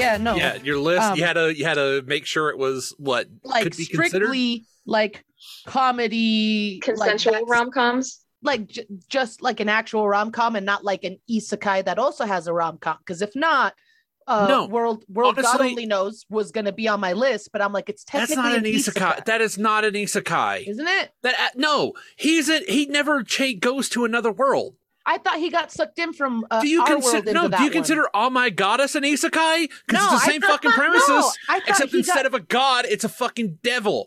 But, 0.00 0.04
But, 0.04 0.12
yeah, 0.12 0.16
no. 0.18 0.36
Yeah, 0.36 0.54
your 0.62 0.78
list. 0.78 1.02
Um, 1.02 1.18
you 1.18 1.24
had 1.24 1.34
to 1.34 1.56
you 1.56 1.64
had 1.64 1.74
to 1.74 2.02
make 2.06 2.26
sure 2.26 2.50
it 2.50 2.58
was 2.58 2.94
what 2.98 3.28
like 3.44 3.62
could 3.64 3.76
be 3.76 3.86
considered. 3.86 4.26
strictly 4.26 4.66
like 4.86 5.24
comedy 5.66 6.80
Consensual 6.80 7.32
like, 7.34 7.48
rom 7.48 7.70
coms. 7.70 8.20
like 8.42 8.66
j- 8.68 8.86
just 9.08 9.42
like 9.42 9.60
an 9.60 9.68
actual 9.68 10.08
rom-com 10.08 10.56
and 10.56 10.66
not 10.66 10.84
like 10.84 11.04
an 11.04 11.18
isekai 11.30 11.84
that 11.84 11.98
also 11.98 12.24
has 12.24 12.46
a 12.46 12.52
rom-com 12.52 12.96
because 12.98 13.22
if 13.22 13.34
not 13.34 13.74
uh 14.26 14.46
No, 14.48 14.66
world 14.66 15.04
world 15.08 15.36
god 15.36 15.60
only 15.60 15.86
knows 15.86 16.24
was 16.28 16.50
going 16.52 16.66
to 16.66 16.72
be 16.72 16.86
on 16.88 17.00
my 17.00 17.12
list 17.14 17.50
but 17.52 17.60
i'm 17.62 17.72
like 17.72 17.88
it's 17.88 18.04
technically 18.04 18.36
That's 18.36 18.46
not 18.48 18.56
an 18.58 18.64
isekai. 18.64 19.24
That 19.24 19.40
is 19.40 19.58
not 19.58 19.84
an 19.84 19.94
isekai. 19.94 20.68
isn't 20.68 20.86
it 20.86 21.10
That 21.22 21.34
uh, 21.38 21.48
no, 21.56 21.92
he's 22.16 22.48
a, 22.48 22.60
he 22.68 22.86
never 22.86 23.22
cha- 23.22 23.52
goes 23.58 23.88
to 23.90 24.04
another 24.04 24.30
world. 24.32 24.74
I 25.12 25.18
thought 25.18 25.38
he 25.38 25.50
got 25.50 25.70
sucked 25.72 25.98
in 25.98 26.12
from 26.12 26.46
uh, 26.50 26.60
Do 26.60 26.68
you 26.68 26.84
consider 26.84 27.32
no? 27.32 27.48
Do 27.48 27.56
you 27.58 27.62
one. 27.64 27.72
consider 27.72 28.04
All 28.14 28.30
My 28.30 28.48
Goddess 28.50 28.94
an 28.94 29.02
isekai? 29.02 29.68
Because 29.86 29.92
No, 29.92 30.14
it's 30.14 30.24
the 30.24 30.30
same 30.30 30.40
thought- 30.40 30.50
fucking 30.62 30.70
premises, 30.72 31.08
no, 31.48 31.56
except 31.66 31.92
instead 31.94 32.14
got- 32.24 32.26
of 32.26 32.34
a 32.34 32.40
god, 32.40 32.86
it's 32.88 33.04
a 33.04 33.08
fucking 33.22 33.58
devil. 33.62 33.98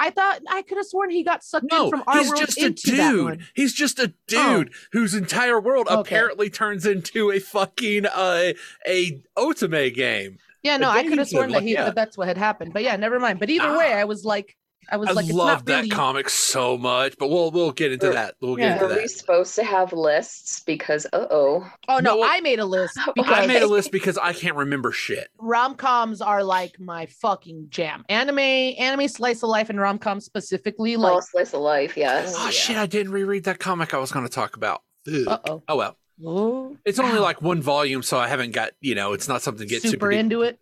i 0.00 0.10
thought 0.10 0.40
i 0.50 0.62
could 0.62 0.78
have 0.78 0.86
sworn 0.86 1.10
he 1.10 1.22
got 1.22 1.44
sucked 1.44 1.72
in 1.72 1.90
from 1.90 2.02
our 2.06 2.18
he's 2.18 2.28
world 2.28 2.40
just 2.46 2.58
a 2.58 2.66
into 2.66 2.90
that 2.96 3.10
dude. 3.12 3.24
one. 3.24 3.38
He's 3.54 3.72
just 3.82 3.98
a 3.98 4.08
dude 4.26 4.72
whose 4.92 5.14
entire 5.14 5.60
world 5.60 5.86
Okay. 5.88 6.00
apparently 6.00 6.48
turns 6.50 6.86
into 6.86 7.30
a 7.30 7.38
fucking 7.38 8.06
uh, 8.06 8.52
a 8.86 9.20
otome 9.38 9.94
game. 9.94 10.38
yeah 10.62 10.76
no 10.76 10.88
I 10.90 11.02
could 11.06 11.18
have 11.18 11.28
sworn 11.28 11.50
that 11.52 11.62
he 11.62 11.72
yeah. 11.74 11.84
that 11.86 11.94
that's 11.94 12.16
what 12.18 12.26
had 12.28 12.38
happened 12.38 12.72
but 12.72 12.82
yeah 12.82 12.96
never 12.96 13.18
mind 13.20 13.38
but 13.40 13.50
either 13.50 13.68
Ah. 13.68 13.78
way 13.78 13.92
i 13.92 14.04
was 14.04 14.24
like 14.24 14.56
i 14.90 14.96
was 14.96 15.08
I 15.08 15.12
like 15.12 15.26
it's 15.26 15.34
love 15.34 15.48
not 15.60 15.66
that 15.66 15.76
really 15.78 15.88
comic 15.90 16.28
so 16.28 16.76
much, 16.76 17.14
but 17.18 17.28
we'll 17.28 17.50
we'll 17.50 17.72
get 17.72 17.92
into 17.92 18.10
that. 18.10 18.34
We'll 18.40 18.58
Yeah. 18.58 18.74
get 18.74 18.82
into 18.82 18.94
Were 18.94 19.00
we 19.00 19.08
supposed 19.08 19.54
to 19.56 19.64
have 19.64 19.92
lists? 19.92 20.60
Because 20.60 21.06
uh 21.12 21.26
oh. 21.30 21.70
oh 21.88 21.98
no 21.98 22.16
No, 22.16 22.22
i 22.24 22.40
made 22.40 22.58
a 22.58 22.64
list 22.64 22.98
I 23.06 23.12
because 23.14 23.38
I 23.38 23.46
made 23.46 23.62
a 23.62 23.66
list 23.66 23.92
because 23.92 24.18
I 24.18 24.32
can't 24.32 24.56
remember 24.56 24.92
shit. 24.92 25.28
rom-coms 25.38 26.20
are 26.20 26.42
like 26.42 26.78
my 26.80 27.06
fucking 27.06 27.66
jam. 27.70 28.04
Anime, 28.08 28.38
anime 28.38 29.08
slice 29.08 29.42
of 29.42 29.48
life 29.48 29.70
and 29.70 29.80
rom-com 29.80 30.20
specifically 30.20 30.96
Like, 30.96 31.14
like 31.14 31.22
slice 31.24 31.54
of 31.54 31.60
life, 31.60 31.96
yes. 31.96 32.34
Oh 32.36 32.44
yeah. 32.46 32.50
shit! 32.50 32.76
I 32.76 32.86
didn't 32.86 33.12
reread 33.12 33.44
that 33.44 33.58
comic 33.58 33.94
I 33.94 33.98
was 33.98 34.10
going 34.12 34.26
to 34.26 34.32
talk 34.32 34.56
about. 34.56 34.82
Ugh. 35.08 35.24
uh-oh. 35.28 35.62
Oh 35.68 35.76
well, 35.76 35.96
Oh, 36.24 36.76
it's 36.84 36.98
only 36.98 37.18
like 37.18 37.42
one 37.42 37.60
volume, 37.62 38.02
so 38.02 38.18
I 38.18 38.28
haven't 38.28 38.52
got 38.52 38.72
you 38.80 38.94
know. 38.94 39.12
It's 39.12 39.28
not 39.28 39.42
something 39.42 39.66
to 39.66 39.70
get 39.70 39.82
super, 39.82 39.92
super. 39.92 40.10
deep. 40.10 40.20
into 40.20 40.42
it. 40.42 40.58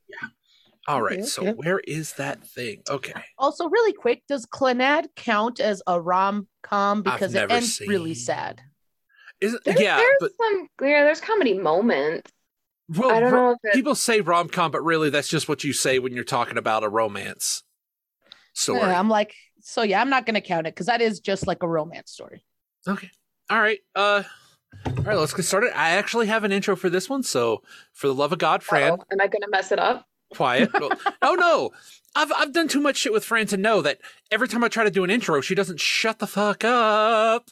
All 0.88 1.02
right, 1.02 1.18
Okay, 1.18 1.22
so 1.22 1.42
okay. 1.42 1.52
where 1.52 1.78
is 1.80 2.14
that 2.14 2.42
thing? 2.44 2.82
Okay, 2.88 3.12
Also, 3.38 3.68
really 3.68 3.92
quick, 3.92 4.22
does 4.26 4.46
Clannad 4.46 5.06
count 5.14 5.60
as 5.60 5.82
a 5.86 6.00
rom-com 6.00 7.02
because 7.02 7.34
it 7.34 7.38
never 7.38 7.52
ends 7.54 7.80
really 7.86 8.14
sad? 8.14 8.62
is 9.40 9.54
it? 9.54 9.64
There- 9.64 9.80
yeah, 9.82 9.96
there's 9.96 10.16
but 10.20 10.30
some 10.40 10.68
yeah, 10.82 11.04
there's 11.04 11.20
comedy 11.20 11.54
moments. 11.54 12.30
well, 12.88 13.10
I 13.12 13.20
don't 13.20 13.32
ro- 13.32 13.38
know 13.40 13.50
if 13.52 13.58
it, 13.62 13.74
people 13.74 13.94
say 13.94 14.20
rom 14.20 14.48
com, 14.48 14.70
but 14.70 14.82
really 14.82 15.10
that's 15.10 15.28
just 15.28 15.48
what 15.48 15.64
you 15.64 15.72
say 15.72 15.98
when 15.98 16.12
you're 16.14 16.24
talking 16.24 16.58
about 16.58 16.82
a 16.82 16.88
romance 16.88 17.62
story. 18.54 18.80
Yeah, 18.80 18.98
I'm 18.98 19.08
like, 19.08 19.34
so 19.60 19.82
yeah, 19.82 20.00
I'm 20.00 20.10
not 20.10 20.26
gonna 20.26 20.40
count 20.40 20.66
it 20.66 20.74
because 20.74 20.86
that 20.86 21.00
is 21.00 21.20
just 21.20 21.46
like 21.46 21.62
a 21.62 21.68
romance 21.68 22.10
story. 22.10 22.42
Okay. 22.88 23.10
All 23.50 23.60
right. 23.60 23.80
Uh 23.94 24.22
all 24.86 24.92
right, 25.04 25.16
let's 25.16 25.34
get 25.34 25.44
started. 25.44 25.76
I 25.78 25.90
actually 25.90 26.26
have 26.28 26.44
an 26.44 26.52
intro 26.52 26.74
for 26.76 26.88
this 26.90 27.08
one, 27.08 27.22
so 27.22 27.62
for 27.92 28.06
the 28.06 28.14
love 28.14 28.32
of 28.32 28.38
God, 28.38 28.62
Fran, 28.62 28.92
Uh-oh, 28.92 29.04
am 29.12 29.20
I 29.20 29.26
gonna 29.26 29.48
mess 29.50 29.72
it 29.72 29.78
up? 29.78 30.06
Quiet. 30.34 30.70
Oh 31.22 31.34
no. 31.34 31.70
I've 32.14 32.32
I've 32.36 32.52
done 32.52 32.66
too 32.68 32.80
much 32.80 32.96
shit 32.96 33.12
with 33.12 33.24
Fran 33.24 33.46
to 33.48 33.56
know 33.56 33.82
that 33.82 34.00
every 34.32 34.48
time 34.48 34.64
I 34.64 34.68
try 34.68 34.82
to 34.84 34.90
do 34.90 35.04
an 35.04 35.10
intro, 35.10 35.40
she 35.40 35.54
doesn't 35.54 35.78
shut 35.80 36.18
the 36.18 36.26
fuck 36.26 36.64
up. 36.64 37.48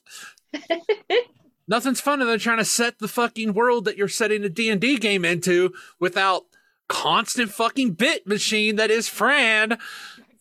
Nothing's 1.68 2.00
funner 2.00 2.24
than 2.26 2.38
trying 2.38 2.58
to 2.58 2.64
set 2.64 2.98
the 2.98 3.08
fucking 3.08 3.52
world 3.52 3.84
that 3.84 3.96
you're 3.98 4.08
setting 4.08 4.42
a 4.42 4.48
D&D 4.48 4.98
game 4.98 5.24
into 5.24 5.74
without 6.00 6.44
constant 6.88 7.50
fucking 7.50 7.92
bit 7.92 8.26
machine 8.26 8.76
that 8.76 8.90
is 8.90 9.06
Fran. 9.08 9.78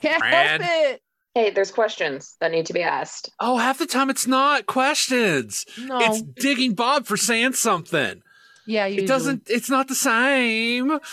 Can't 0.02 0.20
Fran. 0.20 0.62
help 0.62 0.72
it. 0.94 1.02
Hey, 1.36 1.50
there's 1.52 1.70
questions 1.72 2.38
that 2.40 2.52
need 2.52 2.66
to 2.68 2.74
be 2.74 2.82
asked. 2.82 3.30
Oh, 3.40 3.58
half 3.58 3.78
the 3.78 3.86
time 3.86 4.10
it's 4.10 4.26
not 4.26 4.66
questions. 4.66 5.66
No, 5.78 6.00
It's 6.02 6.22
digging 6.22 6.74
Bob 6.74 7.06
for 7.06 7.18
saying 7.18 7.54
something. 7.54 8.24
Yeah, 8.68 8.86
usually. 8.86 9.06
It 9.06 9.08
doesn't. 9.08 9.44
It's 9.48 9.70
not 9.70 9.88
the 9.88 9.96
same. 9.96 11.00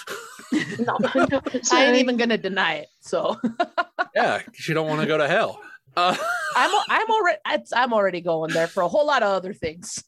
No, 0.79 0.99
no, 1.15 1.41
I 1.73 1.85
ain't 1.85 1.97
even 1.97 2.17
gonna 2.17 2.39
deny 2.39 2.75
it. 2.75 2.89
So 3.01 3.41
Yeah, 4.15 4.41
'cause 4.41 4.69
you 4.69 4.75
don't 4.75 4.87
want 4.87 5.01
to 5.01 5.07
go 5.07 5.19
to 5.19 5.27
hell. 5.27 5.61
Uh, 5.97 6.17
I'm 6.57 6.71
I'm 6.89 7.11
already 7.11 7.39
I'm 7.75 7.93
already 7.93 8.21
going 8.21 8.53
there 8.53 8.69
for 8.69 8.83
a 8.83 8.89
whole 8.89 9.05
lot 9.07 9.23
of 9.25 9.31
other 9.31 9.53
things. 9.53 10.05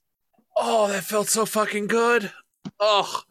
oh, 0.56 0.86
that 0.88 1.02
felt 1.04 1.28
so 1.28 1.46
fucking 1.46 1.86
good. 1.88 2.30
Oh, 2.78 3.22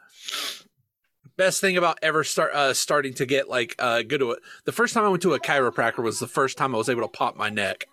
best 1.38 1.62
thing 1.62 1.78
about 1.78 2.00
ever 2.02 2.24
start 2.24 2.54
uh, 2.54 2.74
starting 2.74 3.14
to 3.16 3.26
get 3.26 3.50
like 3.50 3.76
uh, 3.80 4.02
good 4.02 4.20
to 4.20 4.32
it. 4.32 4.40
The 4.66 4.72
first 4.72 4.94
time 4.94 5.04
I 5.06 5.10
went 5.10 5.22
to 5.24 5.34
a 5.34 5.40
chiropractor 5.40 6.04
was 6.04 6.20
the 6.20 6.28
first 6.28 6.58
time 6.58 6.74
I 6.76 6.78
was 6.78 6.90
able 6.90 7.02
to 7.04 7.08
pop 7.08 7.36
my 7.38 7.50
neck. 7.50 7.86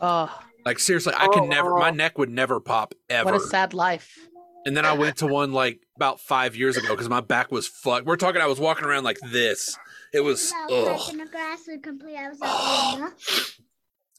Oh, 0.00 0.30
Like 0.64 0.78
seriously, 0.78 1.14
I 1.16 1.26
Oh, 1.26 1.30
can 1.30 1.48
never. 1.48 1.72
wow. 1.72 1.80
My 1.80 1.90
neck 1.90 2.18
would 2.18 2.30
never 2.30 2.60
pop 2.60 2.94
ever. 3.08 3.24
what 3.24 3.34
a 3.34 3.40
sad 3.40 3.72
life. 3.74 4.18
And 4.66 4.76
then 4.76 4.84
I 4.84 4.94
went 4.94 5.18
to 5.18 5.28
one 5.28 5.52
like 5.52 5.78
about 5.94 6.18
five 6.18 6.56
years 6.56 6.76
ago 6.76 6.88
because 6.88 7.08
my 7.08 7.20
back 7.20 7.52
was 7.52 7.68
fucked. 7.68 8.04
We're 8.04 8.16
talking. 8.16 8.42
I 8.42 8.46
was 8.46 8.58
walking 8.58 8.84
around 8.84 9.04
like 9.04 9.18
this. 9.30 9.78
It 10.12 10.20
was. 10.20 10.52
Ugh. 10.68 11.00
in 11.12 11.18
the 11.18 11.26
grass 11.26 11.68
and 11.68 11.82
complete 11.82 12.16
I 12.16 12.30
was. 12.30 13.58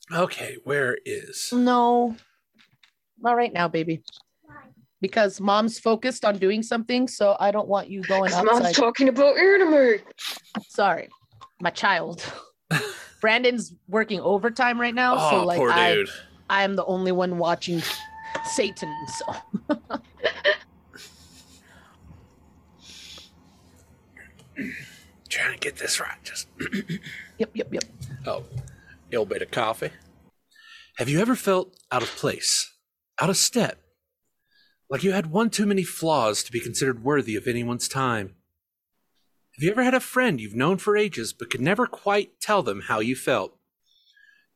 Okay, 0.10 0.56
where 0.64 0.98
is? 1.04 1.50
No, 1.52 2.16
not 3.20 3.34
right 3.36 3.52
now, 3.52 3.68
baby. 3.68 4.02
Because 5.02 5.42
mom's 5.42 5.80
focused 5.80 6.24
on 6.24 6.38
doing 6.38 6.64
something, 6.64 7.10
so 7.10 7.36
I 7.42 7.52
don't 7.52 7.68
want 7.68 7.90
you 7.90 8.02
going 8.04 8.32
Because 8.32 8.46
mom's 8.46 8.72
talking 8.72 9.10
about 9.10 9.38
anime. 9.38 10.00
Sorry, 10.70 11.10
my 11.60 11.72
child. 11.72 12.24
Brandon's 13.22 13.74
working 13.90 14.22
overtime 14.22 14.80
right 14.80 14.96
now, 14.96 15.16
Oh, 15.18 15.30
so 15.30 15.46
like 15.46 15.58
poor 15.58 15.72
I, 15.72 15.96
dude. 15.96 16.10
I 16.50 16.64
am 16.64 16.78
the 16.78 16.86
only 16.86 17.12
one 17.12 17.38
watching 17.38 17.84
Satan. 18.48 18.94
So 19.18 19.26
Trying 25.30 25.54
to 25.54 25.60
get 25.60 25.78
this 25.78 26.00
right. 26.00 26.18
Just 26.24 26.48
yep, 27.38 27.52
yep, 27.54 27.68
yep. 27.72 27.84
oh, 28.26 28.44
ill 29.12 29.26
bit 29.26 29.42
of 29.42 29.52
coffee. 29.52 29.92
Have 30.98 31.10
you 31.10 31.20
ever 31.20 31.36
felt 31.36 31.76
out 31.92 32.02
of 32.02 32.10
place, 32.16 32.74
out 33.22 33.30
of 33.30 33.38
step, 33.38 33.80
like 34.90 35.04
you 35.04 35.12
had 35.12 35.28
one 35.28 35.50
too 35.50 35.66
many 35.66 35.84
flaws 35.84 36.44
to 36.44 36.52
be 36.52 36.60
considered 36.60 37.04
worthy 37.04 37.36
of 37.36 37.48
anyone's 37.48 37.88
time? 37.88 38.36
Have 39.56 39.64
you 39.64 39.72
ever 39.72 39.84
had 39.84 39.94
a 39.94 40.00
friend 40.00 40.40
you've 40.40 40.56
known 40.56 40.78
for 40.78 40.96
ages 40.98 41.34
but 41.34 41.50
could 41.50 41.62
never 41.62 41.88
quite 41.88 42.40
tell 42.40 42.64
them 42.64 42.82
how 42.88 43.00
you 43.00 43.16
felt? 43.16 43.57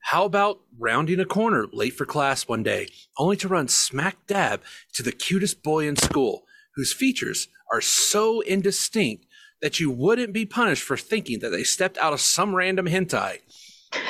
How 0.02 0.26
about 0.26 0.60
rounding 0.78 1.20
a 1.20 1.26
corner 1.26 1.68
late 1.72 1.94
for 1.94 2.06
class 2.06 2.48
one 2.48 2.64
day, 2.64 2.90
only 3.18 3.38
to 3.38 3.48
run 3.48 3.68
smack 3.68 4.18
dab 4.28 4.62
to 4.94 5.04
the 5.04 5.12
cutest 5.12 5.64
boy 5.64 5.88
in 5.88 5.96
school, 5.96 6.44
whose 6.76 6.94
features 6.94 7.48
are 7.72 7.82
so 7.82 8.42
indistinct 8.42 9.26
that 9.62 9.80
you 9.80 9.92
wouldn't 9.92 10.34
be 10.34 10.46
punished 10.46 10.84
for 10.84 10.98
thinking 10.98 11.40
that 11.40 11.50
they 11.50 11.64
stepped 11.64 11.98
out 12.00 12.14
of 12.14 12.20
some 12.20 12.56
random 12.56 12.88
hentai? 12.88 13.40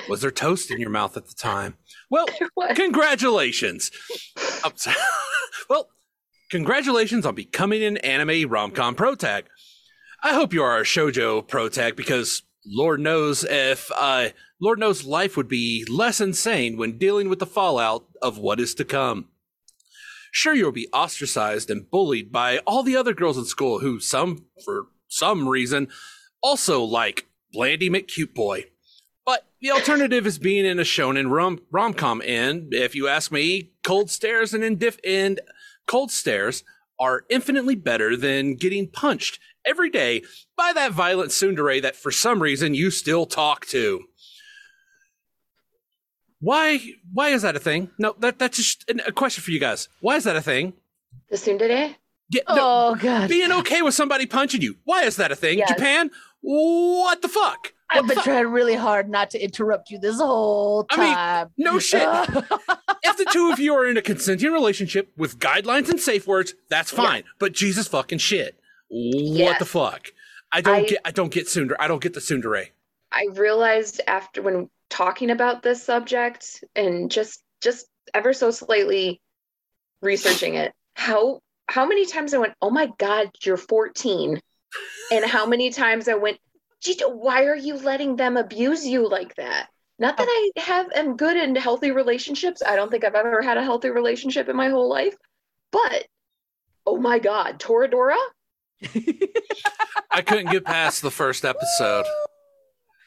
Was 0.08 0.22
there 0.22 0.32
toast 0.32 0.72
in 0.72 0.80
your 0.80 0.90
mouth 0.90 1.18
at 1.18 1.28
the 1.28 1.36
time? 1.36 1.76
Well, 2.10 2.26
congratulations. 2.76 3.92
Well, 5.70 5.90
congratulations 6.50 7.26
on 7.26 7.36
becoming 7.36 7.84
an 7.84 7.98
anime 7.98 8.50
rom-com 8.50 8.96
pro 8.96 9.16
tag. 9.16 9.46
I 10.24 10.34
hope 10.34 10.54
you 10.54 10.64
are 10.64 10.80
a 10.80 10.84
shojo 10.84 11.48
pro 11.48 11.70
tag 11.70 11.96
because 11.96 12.44
Lord 12.66 13.00
knows 13.00 13.44
if 13.44 13.92
uh 13.96 14.30
Lord 14.60 14.80
knows 14.80 15.06
life 15.06 15.36
would 15.36 15.48
be 15.48 15.86
less 15.90 16.22
insane 16.22 16.78
when 16.78 16.98
dealing 16.98 17.30
with 17.30 17.40
the 17.40 17.46
fallout 17.46 18.06
of 18.22 18.38
what 18.38 18.60
is 18.60 18.76
to 18.76 18.86
come. 18.86 19.30
Sure, 20.32 20.54
you'll 20.54 20.72
be 20.72 20.88
ostracized 20.94 21.70
and 21.70 21.90
bullied 21.90 22.32
by 22.32 22.60
all 22.60 22.84
the 22.84 22.96
other 22.96 23.14
girls 23.14 23.38
in 23.38 23.46
school 23.46 23.80
who 23.80 24.00
some 24.00 24.46
for 24.64 24.88
some 25.08 25.50
reason 25.50 25.88
also 26.42 26.82
like 26.84 27.28
Blandy 27.52 27.90
McCute 27.90 28.34
Boy. 28.34 28.66
But 29.26 29.46
the 29.60 29.72
alternative 29.72 30.26
is 30.26 30.40
being 30.40 30.66
in 30.66 30.80
a 30.80 30.84
shonen 30.84 31.30
rom 31.30 31.60
rom 31.72 31.94
com, 31.94 32.22
and 32.26 32.74
if 32.74 32.96
you 32.96 33.08
ask 33.08 33.32
me, 33.32 33.72
cold 33.84 34.10
stares 34.10 34.54
and 34.54 34.64
indif- 34.64 35.00
and 35.06 35.40
cold 35.88 36.12
stares 36.12 36.64
are 37.00 37.26
infinitely 37.30 37.76
better 37.76 38.16
than 38.16 38.56
getting 38.56 38.88
punched 38.88 39.40
every 39.66 39.90
day 39.90 40.24
by 40.58 40.74
that 40.74 40.92
violent 40.92 41.32
tsundere 41.32 41.82
that 41.82 41.96
for 41.96 42.12
some 42.12 42.42
reason 42.42 42.74
you 42.74 42.92
still 42.92 43.26
talk 43.26 43.66
to. 43.68 44.04
Why? 46.40 46.80
Why 47.14 47.30
is 47.30 47.44
that 47.44 47.56
a 47.56 47.60
thing? 47.60 47.92
No, 48.00 48.16
that 48.20 48.40
that's 48.40 48.58
just 48.58 48.90
a 49.06 49.12
question 49.12 49.44
for 49.44 49.52
you 49.52 49.60
guys. 49.60 49.88
Why 50.00 50.16
is 50.16 50.24
that 50.24 50.36
a 50.36 50.42
thing? 50.42 50.74
The 51.30 51.38
tsundere? 51.38 51.96
Yeah, 52.30 52.42
no, 52.48 52.56
Oh 52.58 52.96
god, 52.96 53.30
being 53.30 53.52
okay 53.52 53.82
with 53.82 53.94
somebody 53.94 54.26
punching 54.26 54.62
you. 54.62 54.78
Why 54.86 55.04
is 55.04 55.18
that 55.18 55.32
a 55.32 55.36
thing? 55.36 55.60
Yes. 55.60 55.70
Japan? 55.70 56.10
What 56.42 57.22
the 57.22 57.28
fuck? 57.28 57.74
I've 57.92 58.08
been 58.08 58.22
trying 58.22 58.48
really 58.48 58.76
hard 58.76 59.10
not 59.10 59.32
to 59.32 59.44
interrupt 59.44 59.90
you 59.90 60.00
this 60.00 60.18
whole 60.18 60.86
I 60.90 60.98
mean, 60.98 61.14
time. 61.14 61.50
no 61.58 61.78
shit. 61.78 62.02
if 63.04 63.18
the 63.18 63.28
two 63.32 63.52
of 63.52 63.60
you 63.60 63.74
are 63.74 63.86
in 63.86 63.98
a 63.98 64.02
consenting 64.02 64.52
relationship 64.52 65.12
with 65.18 65.40
guidelines 65.40 65.90
and 65.90 66.00
safe 66.00 66.26
words, 66.26 66.54
that's 66.70 66.90
fine. 66.90 67.24
But 67.38 67.52
Jesus 67.52 67.90
fucking 67.90 68.20
shit. 68.20 68.61
What 68.92 69.38
Yes. 69.38 69.60
the 69.60 69.66
fuck? 69.66 70.08
I 70.52 70.60
don't 70.60 70.76
I- 70.76 70.84
get. 70.86 71.02
I 71.06 71.12
don't 71.12 71.32
get 71.34 71.48
tsundere. 71.48 71.78
I 71.80 71.88
don't 71.88 72.02
get 72.02 72.14
the 72.14 72.20
tsundere. 72.20 72.72
I 73.14 73.28
realized 73.32 74.02
after 74.06 74.42
when 74.42 74.70
talking 74.90 75.32
about 75.32 75.64
this 75.64 75.82
subject 75.82 76.64
and 76.76 77.10
just 77.10 77.42
just 77.62 77.88
ever 78.14 78.34
so 78.34 78.52
slightly 78.52 79.22
researching 80.02 80.56
it, 80.56 80.74
how 80.96 81.40
how 81.68 81.86
many 81.86 82.06
times 82.06 82.34
I 82.34 82.40
went, 82.40 82.54
"Oh 82.62 82.70
my 82.70 82.92
god, 82.98 83.30
you're 83.44 83.56
14." 83.58 84.42
And 85.12 85.26
how 85.26 85.46
many 85.46 85.70
times 85.70 86.08
I 86.10 86.16
went, 86.16 86.40
why 87.06 87.46
are 87.46 87.56
you 87.56 87.76
letting 87.76 88.16
them 88.18 88.36
abuse 88.36 88.86
you 88.86 89.08
like 89.08 89.36
that?" 89.36 89.70
Not 90.00 90.18
that 90.18 90.28
I 90.30 90.52
have 90.58 90.92
am 90.94 91.16
good 91.16 91.38
in 91.38 91.56
healthy 91.56 91.92
relationships. 91.92 92.62
I 92.66 92.76
don't 92.76 92.92
think 92.92 93.06
I've 93.06 93.16
ever 93.16 93.42
had 93.42 93.58
a 93.58 93.64
healthy 93.64 93.90
relationship 93.90 94.50
in 94.50 94.56
my 94.58 94.68
whole 94.70 94.90
life. 94.90 95.16
But 95.72 96.08
oh 96.86 96.98
my 96.98 97.20
god, 97.20 97.60
Toradora? 97.60 98.18
I 100.12 100.22
couldn't 100.22 100.52
get 100.52 100.66
past 100.66 101.02
the 101.02 101.12
first 101.12 101.46
episode, 101.46 102.06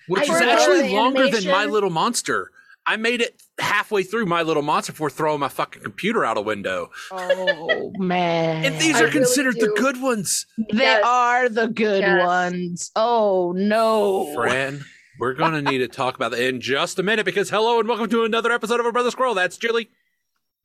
which 0.08 0.28
I 0.28 0.34
is 0.34 0.40
actually 0.40 0.88
the 0.88 0.94
longer 0.94 1.28
than 1.28 1.46
My. 1.50 1.64
Little 1.66 1.90
Monster. 1.90 2.50
I 2.86 2.96
made 2.96 3.22
it 3.22 3.42
halfway 3.58 4.02
through 4.02 4.26
My 4.26 4.42
Little 4.42 4.62
Monster 4.62 4.92
before 4.92 5.08
throwing 5.10 5.40
my 5.40 5.48
fucking 5.48 5.82
computer 5.82 6.24
out 6.24 6.36
a 6.36 6.42
window. 6.42 6.90
oh 7.12 7.92
man. 7.98 8.64
And 8.64 8.78
these 8.80 8.94
I 8.96 8.98
are 8.98 9.02
really 9.04 9.12
considered 9.12 9.54
the 9.58 9.72
good 9.76 10.00
ones. 10.02 10.46
they 10.70 10.78
Yes. 10.78 11.02
are 11.04 11.48
the 11.48 11.68
good 11.68 12.00
Yes. 12.02 12.26
ones. 12.26 12.90
Oh 12.94 13.52
no. 13.56 14.32
Fran, 14.34 14.84
we're 15.18 15.32
going 15.34 15.52
to 15.52 15.62
need 15.70 15.78
to 15.78 15.88
talk 15.88 16.14
about 16.16 16.32
that 16.32 16.40
in 16.40 16.60
just 16.60 16.98
a 16.98 17.02
minute 17.02 17.24
because 17.24 17.48
hello 17.48 17.80
and 17.80 17.88
welcome 17.88 18.08
to 18.10 18.24
another 18.24 18.52
episode 18.52 18.80
of 18.80 18.86
A 18.86 18.92
Brother's 18.92 19.14
Quarrel. 19.14 19.34
That's 19.34 19.56
Julie. 19.56 19.88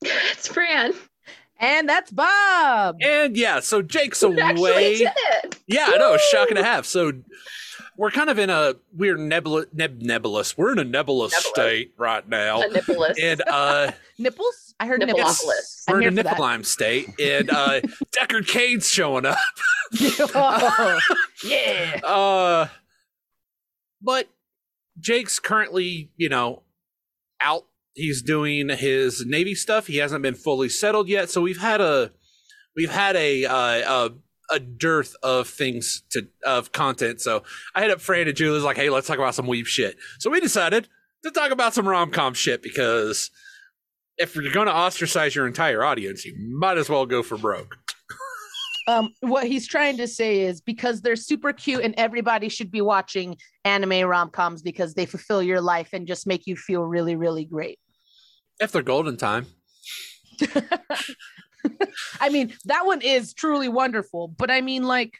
it's 0.02 0.46
Fran. 0.46 0.92
And 1.60 1.88
that's 1.88 2.10
Bob. 2.10 2.96
And 3.02 3.36
yeah, 3.36 3.60
so 3.60 3.82
Jake's 3.82 4.20
Who 4.22 4.38
actually 4.40 4.70
away. 4.72 4.96
did 4.98 5.12
it. 5.44 5.58
Yeah, 5.66 5.86
I 5.92 5.98
know, 5.98 6.16
shocking 6.32 6.56
to 6.56 6.64
have. 6.64 6.86
So 6.86 7.12
we're 7.98 8.10
kind 8.10 8.30
of 8.30 8.38
in 8.38 8.48
a 8.48 8.76
weird 8.94 9.20
nebula, 9.20 9.66
neb, 9.74 10.00
nebulous. 10.00 10.56
We're 10.56 10.72
in 10.72 10.78
a 10.78 10.84
nebulous, 10.84 11.32
Nebulous. 11.32 11.50
state 11.50 11.92
right 11.98 12.26
now. 12.26 12.62
A 12.62 12.68
nippleless. 12.68 13.14
And 13.22 13.42
uh 13.46 13.92
Nipples? 14.18 14.74
I 14.80 14.86
heard 14.86 15.02
Nippleopolis. 15.02 15.16
nipples. 15.16 15.84
I'm 15.88 15.94
we're 15.96 16.02
in 16.02 16.18
a 16.18 16.22
for 16.22 16.22
that. 16.22 16.36
Niflheim 16.38 16.64
state. 16.64 17.08
And 17.20 17.50
uh 17.50 17.80
Deckard 18.18 18.48
Cain's 18.48 18.88
showing 18.88 19.26
up. 19.26 19.36
Oh, 20.34 20.98
yeah. 21.44 22.00
Uh 22.02 22.68
but 24.00 24.28
Jake's 24.98 25.38
currently, 25.38 26.10
you 26.16 26.30
know, 26.30 26.62
out. 27.42 27.66
He's 28.00 28.22
doing 28.22 28.68
his 28.68 29.24
Navy 29.26 29.54
stuff. 29.54 29.86
He 29.86 29.98
hasn't 29.98 30.22
been 30.22 30.34
fully 30.34 30.68
settled 30.68 31.08
yet. 31.08 31.30
So 31.30 31.40
we've 31.40 31.60
had 31.60 31.80
a 31.80 32.12
we've 32.74 32.90
had 32.90 33.16
a 33.16 33.44
uh, 33.44 34.08
a 34.08 34.10
a 34.50 34.58
dearth 34.58 35.14
of 35.22 35.48
things 35.48 36.02
to 36.10 36.26
of 36.44 36.72
content. 36.72 37.20
So 37.20 37.44
I 37.74 37.82
hit 37.82 37.90
up 37.90 38.00
Fran 38.00 38.26
and 38.26 38.36
Julie's 38.36 38.64
like, 38.64 38.76
hey, 38.76 38.90
let's 38.90 39.06
talk 39.06 39.18
about 39.18 39.34
some 39.34 39.46
weeb 39.46 39.66
shit. 39.66 39.96
So 40.18 40.30
we 40.30 40.40
decided 40.40 40.88
to 41.22 41.30
talk 41.30 41.50
about 41.50 41.74
some 41.74 41.86
rom 41.86 42.10
com 42.10 42.34
shit 42.34 42.62
because 42.62 43.30
if 44.18 44.34
you're 44.34 44.52
going 44.52 44.66
to 44.66 44.74
ostracize 44.74 45.34
your 45.34 45.46
entire 45.46 45.82
audience, 45.82 46.24
you 46.24 46.34
might 46.36 46.78
as 46.78 46.88
well 46.88 47.06
go 47.06 47.22
for 47.22 47.38
broke. 47.38 47.76
Um, 48.88 49.14
what 49.20 49.46
he's 49.46 49.68
trying 49.68 49.98
to 49.98 50.08
say 50.08 50.40
is 50.40 50.60
because 50.60 51.00
they're 51.02 51.14
super 51.14 51.52
cute 51.52 51.84
and 51.84 51.94
everybody 51.96 52.48
should 52.48 52.72
be 52.72 52.80
watching 52.80 53.36
anime 53.64 54.08
rom 54.08 54.30
coms 54.30 54.62
because 54.62 54.94
they 54.94 55.06
fulfill 55.06 55.42
your 55.42 55.60
life 55.60 55.90
and 55.92 56.08
just 56.08 56.26
make 56.26 56.46
you 56.46 56.56
feel 56.56 56.82
really, 56.82 57.14
really 57.14 57.44
great. 57.44 57.78
If 58.60 58.72
they're 58.72 58.82
golden 58.82 59.16
time. 59.16 59.46
I 62.20 62.28
mean, 62.28 62.54
that 62.66 62.86
one 62.86 63.00
is 63.02 63.34
truly 63.34 63.68
wonderful, 63.68 64.28
but 64.28 64.50
I 64.50 64.60
mean, 64.60 64.84
like, 64.84 65.18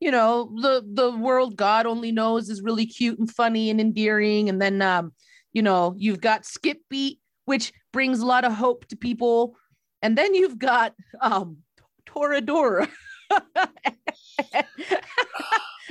you 0.00 0.10
know, 0.10 0.50
the 0.60 0.84
the 0.86 1.16
world 1.16 1.56
God 1.56 1.86
only 1.86 2.12
knows 2.12 2.48
is 2.48 2.62
really 2.62 2.86
cute 2.86 3.18
and 3.18 3.30
funny 3.30 3.70
and 3.70 3.80
endearing, 3.80 4.48
and 4.48 4.60
then 4.62 4.80
um, 4.80 5.12
you 5.52 5.62
know, 5.62 5.94
you've 5.98 6.20
got 6.20 6.46
Skip 6.46 6.78
Beat, 6.88 7.18
which 7.46 7.72
brings 7.92 8.20
a 8.20 8.26
lot 8.26 8.44
of 8.44 8.52
hope 8.52 8.86
to 8.86 8.96
people, 8.96 9.56
and 10.02 10.16
then 10.16 10.34
you've 10.34 10.58
got 10.58 10.94
um 11.20 11.58
Toradora. 12.06 12.88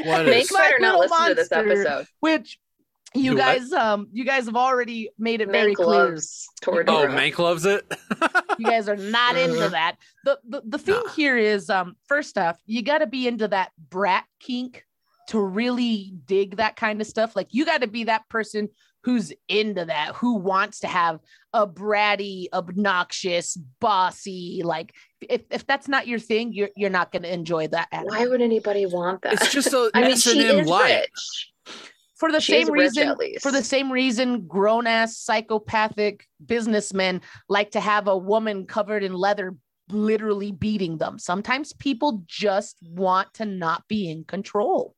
What 0.04 0.26
Make 0.26 0.44
is 0.44 0.54
my 0.54 0.60
better 0.60 0.80
not 0.80 1.00
little 1.00 1.18
listen 1.18 1.30
to 1.30 1.34
this 1.36 1.52
episode. 1.52 2.06
which 2.20 2.60
you 3.16 3.32
Do 3.32 3.38
what? 3.38 3.46
guys 3.46 3.72
um 3.72 4.08
you 4.12 4.24
guys 4.26 4.46
have 4.46 4.56
already 4.56 5.10
made 5.18 5.42
it 5.42 5.50
very 5.50 5.74
Mank 5.76 5.84
clear 5.84 6.16
Oh, 6.16 6.20
Toradora. 6.62 7.10
Mank 7.10 7.40
loves 7.40 7.66
it. 7.66 7.86
you 8.60 8.66
guys 8.66 8.90
are 8.90 8.98
not 8.98 9.36
into 9.44 9.70
that 9.70 9.96
the 10.26 10.38
the, 10.48 10.62
the 10.66 10.78
thing 10.78 11.02
Nah. 11.06 11.14
here 11.14 11.38
is 11.38 11.70
um 11.70 11.96
first 12.08 12.38
off 12.38 12.58
you 12.66 12.82
got 12.82 12.98
to 13.00 13.08
be 13.08 13.28
into 13.28 13.48
that 13.48 13.72
brat 13.90 14.26
kink 14.40 14.84
to 15.30 15.40
really 15.42 16.14
dig 16.26 16.58
that 16.58 16.76
kind 16.76 17.02
of 17.02 17.08
stuff 17.08 17.36
like 17.36 17.48
you 17.52 17.66
got 17.66 17.82
to 17.82 17.88
be 17.88 18.06
that 18.06 18.28
person 18.30 18.70
who's 19.04 19.32
into 19.48 19.86
that 19.86 20.14
who 20.16 20.36
wants 20.36 20.80
to 20.82 20.88
have 20.88 21.20
a 21.54 21.66
bratty 21.66 22.48
obnoxious 22.54 23.56
bossy 23.80 24.62
like 24.66 24.94
if, 25.22 25.42
if 25.50 25.66
that's 25.66 25.88
not 25.88 26.08
your 26.08 26.20
thing 26.20 26.52
you're 26.52 26.70
you're 26.76 26.90
not 26.90 27.12
going 27.12 27.24
to 27.24 27.32
enjoy 27.34 27.68
that 27.68 27.88
at 27.94 28.06
Why 28.06 28.24
all. 28.24 28.32
would 28.32 28.42
anybody 28.42 28.86
want 28.86 29.22
that? 29.22 29.34
It's 29.34 29.52
just 29.52 29.72
a 29.74 29.90
I 29.94 30.02
mean, 30.02 30.12
S 30.12 30.24
she 30.24 30.32
and 30.42 30.42
M 30.42 30.60
is 30.60 30.68
light. 30.68 31.08
rich. 31.68 31.86
For 32.18 32.32
the 32.32 32.42
She 32.42 32.54
same 32.54 32.64
is 32.64 32.70
rich, 32.70 32.82
reason 32.98 33.40
for 33.42 33.52
the 33.52 33.64
same 33.64 33.92
reason 33.92 34.48
grown 34.48 34.88
ass 34.88 35.18
psychopathic 35.18 36.28
businessmen 36.46 37.22
like 37.50 37.72
to 37.72 37.80
have 37.80 38.08
a 38.08 38.18
woman 38.18 38.66
covered 38.66 39.04
in 39.04 39.14
leather 39.14 39.56
literally 39.90 40.52
beating 40.52 40.98
them 40.98 41.18
sometimes 41.18 41.72
people 41.74 42.24
just 42.28 42.78
want 42.84 43.34
to 43.34 43.46
not 43.46 43.88
be 43.88 44.10
in 44.10 44.24
control 44.26 44.96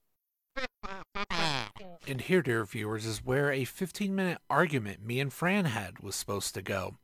And 2.07 2.21
here, 2.21 2.41
dear 2.41 2.65
viewers, 2.65 3.05
is 3.05 3.23
where 3.23 3.51
a 3.51 3.65
15 3.65 4.15
minute 4.15 4.39
argument 4.49 5.05
me 5.05 5.19
and 5.19 5.31
Fran 5.31 5.65
had 5.65 5.99
was 5.99 6.15
supposed 6.15 6.53
to 6.55 6.61
go. 6.61 6.95